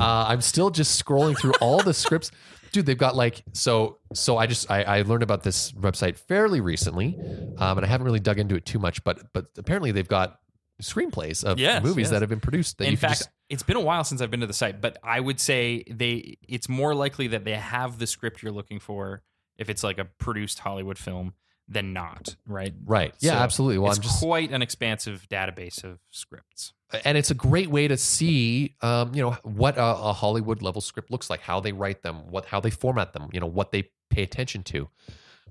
I'm 0.00 0.40
still 0.40 0.70
just 0.70 1.04
scrolling 1.04 1.38
through 1.38 1.52
all 1.60 1.82
the 1.82 1.92
scripts, 1.92 2.30
dude. 2.72 2.86
They've 2.86 2.96
got 2.96 3.14
like 3.14 3.42
so. 3.52 3.98
So 4.14 4.38
I 4.38 4.46
just 4.46 4.70
I, 4.70 4.82
I 4.84 5.02
learned 5.02 5.22
about 5.22 5.42
this 5.42 5.72
website 5.72 6.16
fairly 6.16 6.62
recently, 6.62 7.18
um, 7.58 7.76
and 7.76 7.84
I 7.84 7.88
haven't 7.90 8.06
really 8.06 8.20
dug 8.20 8.38
into 8.38 8.54
it 8.54 8.64
too 8.64 8.78
much. 8.78 9.04
But 9.04 9.20
but 9.34 9.46
apparently 9.58 9.92
they've 9.92 10.08
got 10.08 10.38
screenplays 10.82 11.44
of 11.44 11.58
Yes, 11.58 11.82
movies 11.82 12.04
yes. 12.04 12.10
that 12.10 12.22
have 12.22 12.30
been 12.30 12.40
produced. 12.40 12.78
That 12.78 12.84
in 12.84 12.92
you 12.92 12.96
can 12.96 13.08
fact, 13.10 13.20
just- 13.20 13.30
it's 13.48 13.62
been 13.62 13.76
a 13.76 13.80
while 13.80 14.04
since 14.04 14.20
I've 14.20 14.30
been 14.30 14.40
to 14.40 14.46
the 14.46 14.52
site, 14.52 14.80
but 14.80 14.98
I 15.02 15.20
would 15.20 15.40
say 15.40 15.84
they. 15.90 16.38
It's 16.48 16.68
more 16.68 16.94
likely 16.94 17.28
that 17.28 17.44
they 17.44 17.54
have 17.54 17.98
the 17.98 18.06
script 18.06 18.42
you're 18.42 18.52
looking 18.52 18.78
for 18.80 19.22
if 19.56 19.70
it's 19.70 19.82
like 19.84 19.98
a 19.98 20.04
produced 20.04 20.58
Hollywood 20.60 20.98
film 20.98 21.34
than 21.68 21.92
not, 21.92 22.36
right? 22.46 22.72
Right. 22.84 23.12
Yeah, 23.20 23.32
So 23.32 23.36
absolutely. 23.38 23.78
Well, 23.78 23.90
it's 23.90 23.98
just 23.98 24.20
quite 24.20 24.52
an 24.52 24.62
expansive 24.62 25.26
database 25.28 25.82
of 25.82 25.98
scripts. 26.10 26.72
and 27.04 27.18
it's 27.18 27.30
a 27.30 27.34
great 27.34 27.68
way 27.70 27.88
to 27.88 27.96
see 27.96 28.76
um, 28.82 29.12
you 29.14 29.20
know 29.22 29.32
what 29.42 29.76
a, 29.76 29.82
a 29.82 30.12
hollywood 30.12 30.62
level 30.62 30.80
script 30.80 31.10
looks 31.10 31.28
like 31.28 31.40
how 31.40 31.58
they 31.58 31.72
write 31.72 32.02
them 32.02 32.30
what 32.30 32.44
how 32.46 32.60
they 32.60 32.70
format 32.70 33.12
them 33.12 33.28
you 33.32 33.40
know 33.40 33.46
what 33.48 33.72
they 33.72 33.90
pay 34.08 34.22
attention 34.22 34.62
to 34.62 34.88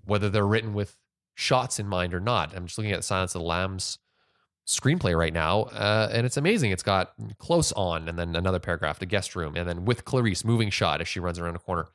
whether 0.05 0.29
they're 0.29 0.47
written 0.47 0.73
with 0.73 0.95
shots 1.35 1.77
in 1.77 1.85
mind 1.89 2.13
or 2.13 2.21
not 2.21 2.55
i'm 2.55 2.65
just 2.67 2.77
looking 2.77 2.93
at 2.93 3.03
silence 3.03 3.35
of 3.35 3.41
the 3.41 3.45
lambs 3.45 3.99
screenplay 4.65 5.15
right 5.17 5.33
now 5.33 5.61
uh, 5.63 6.09
and 6.11 6.25
it's 6.25 6.37
amazing 6.37 6.71
it's 6.71 6.81
got 6.83 7.13
close 7.37 7.71
on 7.73 8.09
and 8.09 8.17
then 8.17 8.35
another 8.35 8.59
paragraph 8.59 8.97
the 8.99 9.05
guest 9.05 9.35
room 9.35 9.55
and 9.55 9.69
then 9.69 9.85
with 9.85 10.05
clarice 10.05 10.43
moving 10.43 10.69
shot 10.71 11.01
as 11.01 11.07
she 11.07 11.19
runs 11.19 11.37
around 11.37 11.55
a 11.55 11.59
corner 11.59 11.87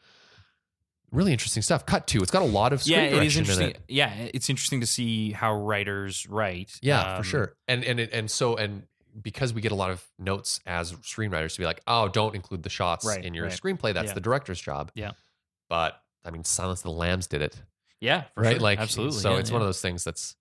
really 1.10 1.32
interesting 1.32 1.62
stuff 1.62 1.84
cut 1.84 2.06
to 2.06 2.22
it's 2.22 2.30
got 2.30 2.42
a 2.42 2.44
lot 2.44 2.72
of 2.72 2.80
screen 2.82 2.98
Yeah, 2.98 3.05
it 3.06 3.06
is 3.26 3.34
direction 3.34 3.38
in 3.38 3.40
interesting. 3.51 3.70
it. 3.70 3.80
Yeah, 3.88 4.12
it's 4.32 4.48
interesting 4.48 4.80
to 4.82 4.86
see 4.86 5.32
how 5.32 5.55
writers 5.56 6.28
write. 6.28 6.78
Yeah, 6.82 7.14
for 7.14 7.16
Um, 7.18 7.22
sure. 7.24 7.56
And 7.66 7.82
and 7.84 7.98
it, 7.98 8.10
and 8.12 8.30
so 8.30 8.55
and 8.56 8.84
because 9.20 9.52
we 9.52 9.60
get 9.60 9.72
a 9.72 9.74
lot 9.74 9.90
of 9.90 10.05
notes 10.20 10.60
as 10.66 10.92
screenwriters 10.92 11.55
to 11.55 11.59
be 11.59 11.64
like, 11.64 11.80
oh, 11.88 12.06
don't 12.06 12.36
include 12.36 12.62
the 12.62 12.70
shots 12.70 13.05
Right, 13.05 13.24
in 13.24 13.34
your 13.34 13.47
right. 13.47 13.52
screenplay. 13.60 13.92
That's 13.92 14.09
Yeah. 14.10 14.14
the 14.14 14.20
director's 14.20 14.60
job. 14.60 14.92
Yeah. 14.94 15.10
But 15.68 16.01
I 16.24 16.30
mean, 16.30 16.44
Silence 16.44 16.78
of 16.80 16.84
the 16.84 16.90
Lambs 16.92 17.26
did 17.26 17.42
it, 17.42 17.60
Yeah, 18.01 18.26
for 18.36 18.42
right? 18.42 18.52
sure. 18.52 18.60
Like, 18.60 18.78
absolutely. 18.78 19.18
So 19.18 19.32
yeah, 19.32 19.38
it's 19.40 19.51
yeah. 19.51 19.55
one 19.55 19.62
of 19.62 19.66
those 19.68 19.80
things 19.80 20.05
that's. 20.05 20.36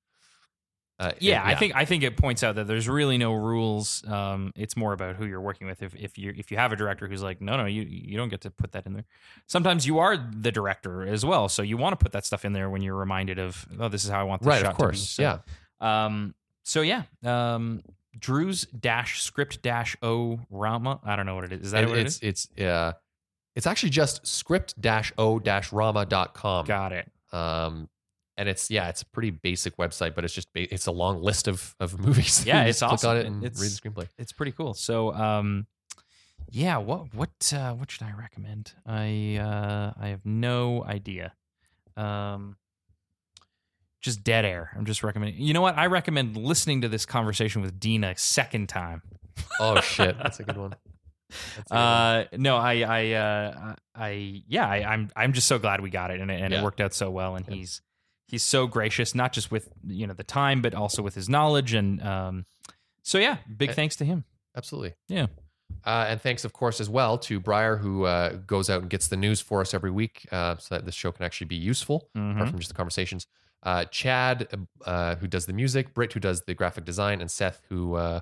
Uh, 1.00 1.14
it- 1.16 1.22
Yeah, 1.22 1.42
I 1.46 1.56
think 1.56 1.76
I 1.76 1.86
think 1.86 2.04
it 2.04 2.18
points 2.18 2.44
out 2.44 2.56
that 2.56 2.68
there's 2.68 2.90
really 2.90 3.18
no 3.18 3.34
rules. 3.34 4.06
Um, 4.06 4.52
it's 4.56 4.76
more 4.76 4.92
about 4.92 5.16
who 5.16 5.26
you're 5.26 5.40
working 5.40 5.66
with. 5.68 5.82
If 5.82 5.96
if 5.96 6.18
you 6.18 6.34
if 6.36 6.52
you 6.52 6.58
have 6.58 6.74
a 6.74 6.76
director 6.76 7.08
who's 7.08 7.24
like, 7.24 7.40
no, 7.42 7.56
no, 7.56 7.66
you 7.66 7.84
you 7.84 8.18
don't 8.18 8.28
get 8.30 8.42
to 8.42 8.52
put 8.52 8.74
that 8.74 8.86
in 8.86 8.94
there. 8.94 9.06
Sometimes 9.48 9.88
you 9.88 10.00
are 10.00 10.18
the 10.18 10.52
director 10.52 11.08
as 11.08 11.26
well, 11.26 11.48
so 11.48 11.62
you 11.62 11.78
want 11.78 11.98
to 11.98 12.04
put 12.04 12.12
that 12.12 12.26
stuff 12.26 12.44
in 12.44 12.52
there 12.52 12.70
when 12.70 12.82
you're 12.82 12.96
reminded 12.98 13.40
of, 13.40 13.66
oh, 13.80 13.88
this 13.88 14.04
is 14.04 14.10
how 14.10 14.20
I 14.20 14.24
want 14.24 14.42
this 14.42 14.48
right, 14.48 14.62
shot 14.62 14.72
of 14.72 14.78
course, 14.78 15.16
to 15.16 15.22
be. 15.22 15.26
So, 15.26 15.40
yeah. 15.82 16.06
Um. 16.06 16.36
So 16.64 16.82
yeah. 16.82 17.04
Um. 17.24 17.82
Drew's 18.18 18.66
dash 18.66 19.22
script 19.22 19.62
dash 19.62 19.96
o 20.02 20.42
Rama. 20.50 21.00
I 21.06 21.16
don't 21.16 21.26
know 21.26 21.36
what 21.36 21.46
it 21.46 21.54
is. 21.54 21.68
Is 21.68 21.72
that 21.72 21.84
And 21.84 21.92
what 21.92 22.00
it 22.00 22.08
it's 22.08 22.16
is? 22.18 22.48
it's 22.58 22.62
uh, 22.62 22.92
it's 23.56 23.68
actually 23.68 23.92
just 23.92 24.28
script 24.28 24.80
dash 24.82 25.14
o 25.18 25.40
rama.com. 25.72 26.66
Got 26.66 26.92
it. 26.92 27.10
Um, 27.32 27.88
and 28.40 28.50
it's 28.50 28.72
yeah, 28.72 28.90
it's 28.90 29.04
a 29.04 29.06
pretty 29.06 29.30
basic 29.30 29.78
website, 29.78 30.16
but 30.16 30.24
it's 30.26 30.34
just 30.34 30.52
ba- 30.54 30.74
it's 30.74 30.88
a 30.88 30.92
long 30.92 31.22
list 31.22 31.48
of 31.48 31.76
of 31.80 32.00
movies. 32.06 32.46
Yeah, 32.46 32.64
it's 32.64 32.80
just 32.80 33.02
click 33.02 33.10
on 33.10 33.18
it 33.18 33.26
and 33.28 33.44
It's- 33.44 33.62
read 33.62 33.70
the 33.72 33.80
screenplay. 34.02 34.08
It's 34.18 34.32
pretty 34.32 34.52
cool. 34.54 34.74
So 34.74 35.14
um. 35.14 35.68
Yeah, 36.52 36.78
what 36.78 37.14
what 37.14 37.54
uh, 37.56 37.74
what 37.76 37.92
should 37.92 38.02
I 38.08 38.12
recommend? 38.18 38.74
I 38.84 39.38
uh, 39.40 39.94
I 40.02 40.08
have 40.08 40.26
no 40.26 40.84
idea. 40.84 41.34
Um, 41.96 42.56
just 44.02 44.24
dead 44.24 44.46
air. 44.46 44.72
I'm 44.76 44.86
just 44.86 45.04
recommending. 45.04 45.40
You 45.40 45.54
know 45.54 45.62
what? 45.62 45.78
I 45.78 45.86
recommend 45.86 46.36
listening 46.38 46.82
to 46.82 46.88
this 46.90 47.06
conversation 47.06 47.62
with 47.62 47.80
Dean 47.80 48.04
a 48.04 48.18
second 48.18 48.68
time. 48.68 49.04
Oh 49.60 49.80
shit, 49.82 50.18
that's 50.24 50.40
a 50.40 50.44
good 50.44 50.58
one. 50.58 50.76
That's 51.30 51.58
a 51.58 51.70
good 51.70 51.76
one. 51.76 51.80
Uh, 51.84 52.24
no, 52.38 52.58
I 52.58 52.82
I 52.82 53.12
uh, 53.12 53.76
I 53.94 54.42
yeah, 54.48 54.68
I, 54.68 54.78
I'm 54.92 55.12
I'm 55.16 55.34
just 55.34 55.48
so 55.48 55.60
glad 55.60 55.82
we 55.82 55.92
got 55.92 56.10
it 56.10 56.20
and 56.20 56.32
it, 56.32 56.42
and 56.42 56.52
Yeah. 56.52 56.62
it 56.62 56.64
worked 56.64 56.82
out 56.82 56.94
so 56.96 57.12
well. 57.12 57.36
And 57.36 57.46
Yeah. 57.48 57.56
he's 57.56 57.82
he's 58.30 58.44
so 58.44 58.68
gracious, 58.68 59.14
not 59.16 59.34
just 59.34 59.52
with 59.52 59.70
you 59.88 60.06
know 60.08 60.14
the 60.14 60.24
time, 60.24 60.62
but 60.62 60.74
also 60.74 61.02
with 61.02 61.16
his 61.16 61.28
knowledge. 61.28 61.74
And 61.74 62.02
um, 62.04 62.46
so 63.04 63.18
yeah, 63.18 63.38
big 63.58 63.70
Uh, 63.72 63.74
thanks 63.74 63.96
to 63.98 64.06
him. 64.06 64.24
Absolutely. 64.56 64.94
Yeah. 65.08 65.28
Uh, 65.86 66.06
and 66.10 66.22
thanks, 66.22 66.44
of 66.46 66.52
course, 66.52 66.82
as 66.82 66.90
well 66.90 67.18
to 67.20 67.40
Briar, 67.40 67.78
who 67.78 68.04
uh, 68.06 68.34
goes 68.48 68.70
out 68.70 68.82
and 68.82 68.90
gets 68.90 69.08
the 69.08 69.16
news 69.16 69.40
for 69.40 69.62
us 69.62 69.74
every 69.74 69.92
week 69.92 70.28
uh, 70.32 70.58
so 70.58 70.76
that 70.76 70.86
this 70.86 70.96
show 70.96 71.12
can 71.12 71.24
actually 71.26 71.46
be 71.48 71.56
useful, 71.56 72.10
Mhm. 72.18 72.34
apart 72.34 72.50
from 72.50 72.60
just 72.60 72.70
the 72.70 72.76
conversations. 72.76 73.28
Uh, 73.62 73.86
Chad, 73.86 74.48
uh, 74.86 75.16
who 75.16 75.28
does 75.28 75.46
the 75.46 75.54
music, 75.54 75.94
Britt, 75.94 76.14
who 76.14 76.20
does 76.20 76.42
the 76.48 76.54
graphic 76.56 76.86
design, 76.86 77.22
and 77.22 77.30
Seth, 77.30 77.62
who 77.70 77.96
uh, 77.96 78.22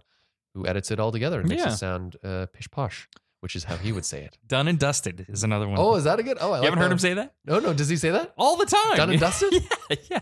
who 0.54 0.66
edits 0.68 0.90
it 0.92 1.00
all 1.00 1.12
together 1.12 1.40
and 1.40 1.48
makes 1.50 1.62
Yeah. 1.64 1.74
it 1.74 1.78
sound 1.78 2.18
uh, 2.24 2.48
pish 2.52 2.70
posh, 2.72 3.08
which 3.48 3.56
is 3.56 3.64
how 3.64 3.78
he 3.78 3.94
would 3.94 4.04
say 4.04 4.24
it. 4.26 4.38
Done 4.48 4.68
and 4.68 4.78
dusted 4.78 5.26
is 5.30 5.46
another 5.46 5.70
one. 5.70 5.78
Oh, 5.80 5.96
is 5.96 6.04
that 6.04 6.20
a 6.20 6.24
good? 6.24 6.38
Oh, 6.42 6.52
I 6.52 6.58
you 6.58 6.64
haven't 6.66 6.80
heard 6.80 6.92
him 6.92 7.00
say 7.00 7.14
that 7.14 7.34
No, 7.46 7.60
no. 7.60 7.74
Does 7.74 7.88
he 7.88 7.96
say 7.96 8.10
that? 8.12 8.34
all 8.38 8.58
the 8.58 8.66
time. 8.66 8.98
Done 8.98 9.10
and 9.12 9.20
dusted? 9.22 9.54
yeah, 9.90 9.96
yeah. 10.12 10.20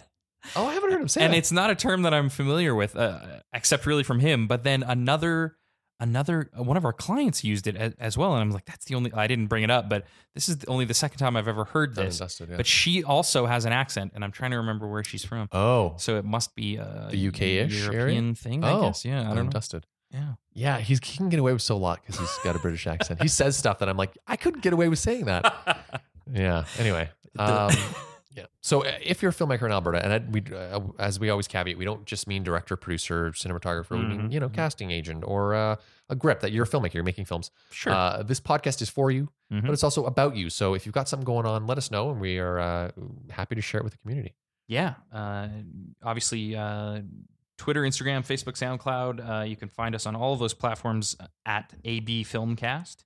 Oh, 0.56 0.68
I 0.68 0.76
haven't 0.76 0.91
heard 0.91 1.02
him 1.02 1.07
say 1.07 1.22
that. 1.22 1.26
and 1.26 1.34
that. 1.34 1.38
it's 1.39 1.52
not 1.52 1.72
a 1.72 1.76
term 1.76 2.03
that 2.03 2.14
I'm 2.14 2.30
familiar 2.30 2.76
with, 2.76 2.95
uh, 2.95 3.19
except 3.52 3.88
really 3.88 4.03
from 4.03 4.19
him. 4.19 4.45
But 4.47 4.64
then 4.64 4.84
another, 4.84 5.57
another 5.99 6.52
one 6.56 6.77
of 6.77 6.85
our 6.85 6.93
clients 6.93 7.43
used 7.43 7.65
it 7.65 7.76
as, 7.76 7.95
as 7.99 8.15
well, 8.15 8.34
and 8.34 8.43
I'm 8.43 8.52
like, 8.52 8.65
that's 8.65 8.85
the 8.85 8.93
only. 8.93 9.11
I 9.11 9.26
didn't 9.26 9.47
bring 9.47 9.64
it 9.64 9.72
up, 9.72 9.89
but 9.89 10.06
this 10.35 10.47
is 10.47 10.64
only 10.68 10.85
the 10.85 10.93
second 10.93 11.18
time 11.18 11.35
I've 11.35 11.47
ever 11.47 11.64
heard 11.64 11.95
Done 11.95 12.03
and 12.03 12.11
this. 12.11 12.19
dusted. 12.19 12.49
Yeah. 12.49 12.57
But 12.57 12.68
she 12.68 13.03
also 13.03 13.47
has 13.47 13.65
an 13.65 13.73
accent, 13.73 14.11
and 14.14 14.23
I'm 14.23 14.31
trying 14.31 14.52
to 14.52 14.57
remember 14.57 14.88
where 14.88 15.03
she's 15.03 15.26
from. 15.26 15.49
oh, 15.52 15.95
So 15.97 16.18
it 16.18 16.26
must 16.26 16.53
be 16.53 16.76
a 16.76 17.07
The 17.10 17.27
UK-ish 17.30 17.41
area? 17.41 17.91
European 17.97 18.35
thing, 18.35 18.64
I 18.64 18.73
Oh, 18.73 18.81
guess. 18.84 19.03
Yeah, 19.03 19.22
I 19.22 19.23
done 19.23 19.30
don't 19.30 19.38
and 19.39 19.45
know. 19.47 19.52
dusted. 19.52 19.88
Yeah, 20.16 20.34
Yeah, 20.54 20.80
he's, 20.80 21.00
he 21.04 21.18
can 21.18 21.30
get 21.30 21.40
away 21.40 21.52
with 21.54 21.62
so 21.62 21.76
a 21.76 21.78
lot 21.78 22.00
because 22.02 22.18
he's 22.20 22.38
got 22.44 22.56
a 22.56 22.60
British 22.60 22.88
accent. 22.94 23.22
He 23.22 23.28
says 23.28 23.58
stuff 23.58 23.80
that 23.80 23.90
I'm 23.90 23.98
like, 23.98 24.18
I 24.28 24.36
couldn't 24.38 24.62
get 24.62 24.72
away 24.74 24.88
with 24.90 25.00
saying 25.00 25.26
that. 25.26 26.02
Yeah. 26.34 26.66
Anyway, 26.80 27.08
um, 27.38 27.70
yeah. 28.36 28.46
So 28.62 28.84
uh, 28.84 28.92
if 29.04 29.22
you're 29.22 29.30
a 29.30 29.34
filmmaker 29.34 29.62
in 29.68 29.72
Alberta, 29.72 30.04
and 30.04 30.12
I, 30.12 30.18
we, 30.28 30.42
uh, 30.56 30.80
as 30.98 31.20
we 31.20 31.30
always 31.30 31.48
caveat, 31.48 31.78
we 31.78 31.86
don't 31.86 32.04
just 32.08 32.28
mean 32.28 32.42
director, 32.44 32.76
producer, 32.76 33.30
cinematographer. 33.32 33.92
We 33.92 34.06
mean 34.06 34.22
Mhm, 34.22 34.32
you 34.34 34.40
know 34.40 34.50
mhm. 34.50 34.54
casting 34.56 34.90
agent 34.90 35.24
or 35.28 35.54
uh, 35.54 35.76
a 36.10 36.16
grip 36.16 36.40
that 36.40 36.52
you're 36.52 36.64
a 36.64 36.68
filmmaker. 36.68 36.96
You're 36.96 37.04
making 37.04 37.26
films. 37.26 37.52
sure. 37.70 37.94
Uh, 37.94 38.24
this 38.24 38.40
podcast 38.42 38.82
is 38.82 38.90
for 38.90 39.12
you, 39.12 39.30
Mhm. 39.54 39.62
but 39.68 39.72
it's 39.74 39.84
also 39.84 40.06
about 40.06 40.36
you. 40.36 40.50
So 40.50 40.74
if 40.74 40.88
you've 40.88 40.96
got 40.96 41.08
something 41.08 41.26
going 41.26 41.46
on, 41.46 41.68
let 41.68 41.78
us 41.78 41.92
know, 41.92 42.10
and 42.10 42.20
we 42.20 42.40
are 42.40 42.58
uh, 42.60 42.92
happy 43.30 43.54
to 43.54 43.62
share 43.62 43.82
it 43.82 43.84
with 43.84 43.94
the 43.94 44.00
community. 44.00 44.34
yeah 44.68 44.96
uh, 45.14 45.48
obviously 46.04 46.56
uh, 46.56 47.02
twitter 47.57 47.82
instagram 47.84 48.26
facebook 48.26 48.57
soundcloud 48.57 49.41
uh, 49.41 49.44
you 49.44 49.56
can 49.56 49.69
find 49.69 49.95
us 49.95 50.06
on 50.06 50.15
all 50.15 50.34
of 50.34 50.40
those 50.40 50.53
platforms 50.53 51.15
at 51.45 51.72
ab 51.86 52.23
filmcast 52.26 52.98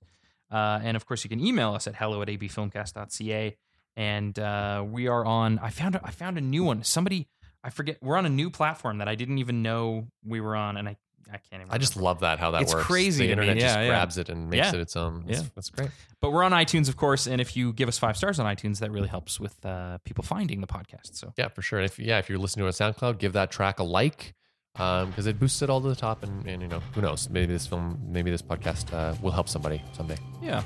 uh, 0.50 0.80
and 0.82 0.96
of 0.96 1.06
course 1.06 1.22
you 1.24 1.30
can 1.30 1.38
email 1.44 1.72
us 1.74 1.86
at 1.86 1.94
hello 1.94 2.20
at 2.22 2.28
abfilmcast.ca 2.28 3.56
and 3.96 4.38
uh, 4.38 4.84
we 4.86 5.08
are 5.08 5.24
on 5.24 5.58
i 5.60 5.70
found 5.70 5.94
a, 5.94 6.00
i 6.04 6.10
found 6.10 6.38
a 6.38 6.40
new 6.40 6.64
one 6.64 6.82
somebody 6.82 7.28
i 7.64 7.70
forget 7.70 7.96
we're 8.02 8.16
on 8.16 8.26
a 8.26 8.30
new 8.30 8.50
platform 8.50 8.98
that 8.98 9.08
i 9.08 9.14
didn't 9.14 9.38
even 9.38 9.62
know 9.62 10.06
we 10.24 10.40
were 10.40 10.56
on 10.56 10.76
and 10.76 10.88
i 10.88 10.96
i 11.32 11.36
can't 11.50 11.62
even 11.62 11.68
I 11.72 11.78
just 11.78 11.96
love 11.96 12.20
that 12.20 12.40
how 12.40 12.50
that 12.52 12.62
It's 12.62 12.74
works. 12.74 12.86
crazy 12.86 13.26
The 13.26 13.30
internet 13.32 13.56
just 13.56 13.64
Yeah, 13.76 13.82
yeah. 13.82 13.88
grabs 13.88 14.18
it 14.18 14.28
and 14.28 14.50
makes 14.50 14.66
Yeah. 14.72 14.74
it 14.78 14.80
its 14.80 14.96
own. 14.96 15.22
That's, 15.28 15.42
Yeah. 15.42 15.48
that's 15.54 15.70
great. 15.70 15.90
but 16.20 16.32
we're 16.32 16.42
on 16.42 16.50
itunes 16.50 16.88
of 16.88 16.96
course 16.96 17.28
and 17.28 17.40
if 17.40 17.56
you 17.56 17.72
give 17.72 17.88
us 17.88 17.98
five 18.00 18.16
stars 18.16 18.40
on 18.40 18.46
itunes 18.52 18.80
that 18.80 18.90
really 18.90 19.06
helps 19.06 19.38
with 19.38 19.64
uh, 19.64 19.98
people 20.04 20.24
finding 20.24 20.60
the 20.60 20.66
podcast 20.66 21.14
so 21.14 21.32
Yeah, 21.38 21.46
for 21.46 21.62
sure. 21.62 21.78
And 21.78 21.86
if 21.86 22.00
yeah, 22.00 22.18
if 22.18 22.28
you're 22.28 22.38
listening 22.38 22.64
to 22.64 22.68
it 22.68 22.80
on 22.80 22.92
SoundCloud, 22.94 23.18
give 23.18 23.32
that 23.34 23.52
track 23.52 23.78
a 23.78 23.84
like 23.84 24.34
because 24.74 25.26
it 25.26 25.38
boosts 25.38 25.62
it 25.62 25.70
all 25.70 25.80
to 25.80 25.88
the 25.88 25.96
top. 25.96 26.22
And, 26.22 26.46
and 26.46 26.62
you 26.62 26.68
know, 26.68 26.80
who 26.94 27.00
knows? 27.00 27.28
Maybe 27.28 27.52
this 27.52 27.66
film, 27.66 27.98
maybe 28.08 28.30
this 28.30 28.42
podcast 28.42 28.92
uh, 28.92 29.14
will 29.20 29.32
help 29.32 29.48
somebody 29.48 29.82
someday. 29.92 30.16
yeah 30.42 30.62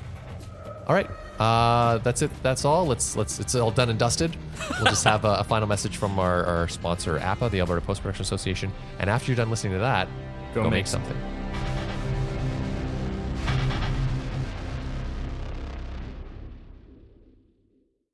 All 0.87 0.95
right, 0.95 1.09
uh, 1.39 1.97
that's 1.99 2.21
it. 2.21 2.31
That's 2.43 2.63
all. 2.63 2.85
Let's 2.85 3.15
let's. 3.15 3.39
It's 3.39 3.55
all 3.55 3.71
done 3.71 3.89
and 3.89 3.97
dusted. 3.97 4.35
We'll 4.77 4.85
just 4.85 5.03
have 5.03 5.25
a, 5.25 5.35
a 5.39 5.43
final 5.43 5.67
message 5.67 5.97
from 5.97 6.19
our, 6.19 6.45
our 6.45 6.67
sponsor, 6.67 7.17
APA, 7.17 7.49
the 7.49 7.59
Alberta 7.59 7.81
Post 7.81 8.01
Production 8.01 8.21
Association. 8.23 8.71
And 8.99 9.09
after 9.09 9.31
you're 9.31 9.37
done 9.37 9.49
listening 9.49 9.73
to 9.73 9.79
that, 9.79 10.07
Go 10.53 10.61
go, 10.61 10.69
make 10.69 10.71
make 10.71 10.87
something. 10.87 11.17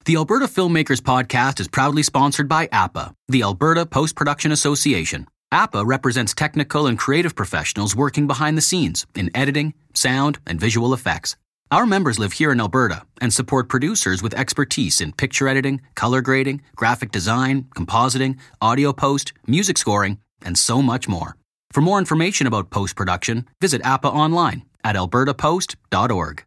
The 0.06 0.16
Alberta 0.16 0.48
Filmmakers 0.48 1.00
Podcast 1.00 1.60
is 1.60 1.68
proudly 1.68 2.02
sponsored 2.02 2.50
by 2.50 2.68
APA, 2.72 3.14
the 3.28 3.44
Alberta 3.44 3.86
Post 3.86 4.16
Production 4.16 4.52
Association. 4.52 5.28
APA 5.54 5.86
represents 5.86 6.34
technical 6.34 6.88
and 6.88 6.98
creative 6.98 7.36
professionals 7.36 7.94
working 7.94 8.26
behind 8.26 8.58
the 8.58 8.62
scenes 8.62 9.06
in 9.16 9.30
editing, 9.36 9.74
sound, 9.94 10.40
and 10.48 10.62
visual 10.62 10.94
effects. 10.94 11.36
Our 11.72 11.86
members 11.86 12.18
live 12.18 12.34
here 12.34 12.54
in 12.54 12.62
Alberta 12.62 13.04
and 13.20 13.34
support 13.34 13.68
producers 13.68 14.24
with 14.24 14.34
expertise 14.34 15.02
in 15.02 15.12
picture 15.12 15.50
editing, 15.50 15.82
color 15.96 16.22
grading, 16.22 16.62
graphic 16.78 17.12
design, 17.12 17.64
compositing, 17.76 18.38
audio 18.62 18.94
post, 18.94 19.34
music 19.46 19.78
scoring, 19.78 20.20
and 20.42 20.58
so 20.58 20.82
much 20.82 21.10
more. 21.10 21.36
For 21.72 21.82
more 21.82 22.00
information 22.00 22.48
about 22.48 22.70
post 22.70 22.96
production, 22.96 23.46
visit 23.60 23.82
APA 23.84 24.08
online 24.08 24.64
at 24.86 24.96
albertapost.org. 24.96 26.40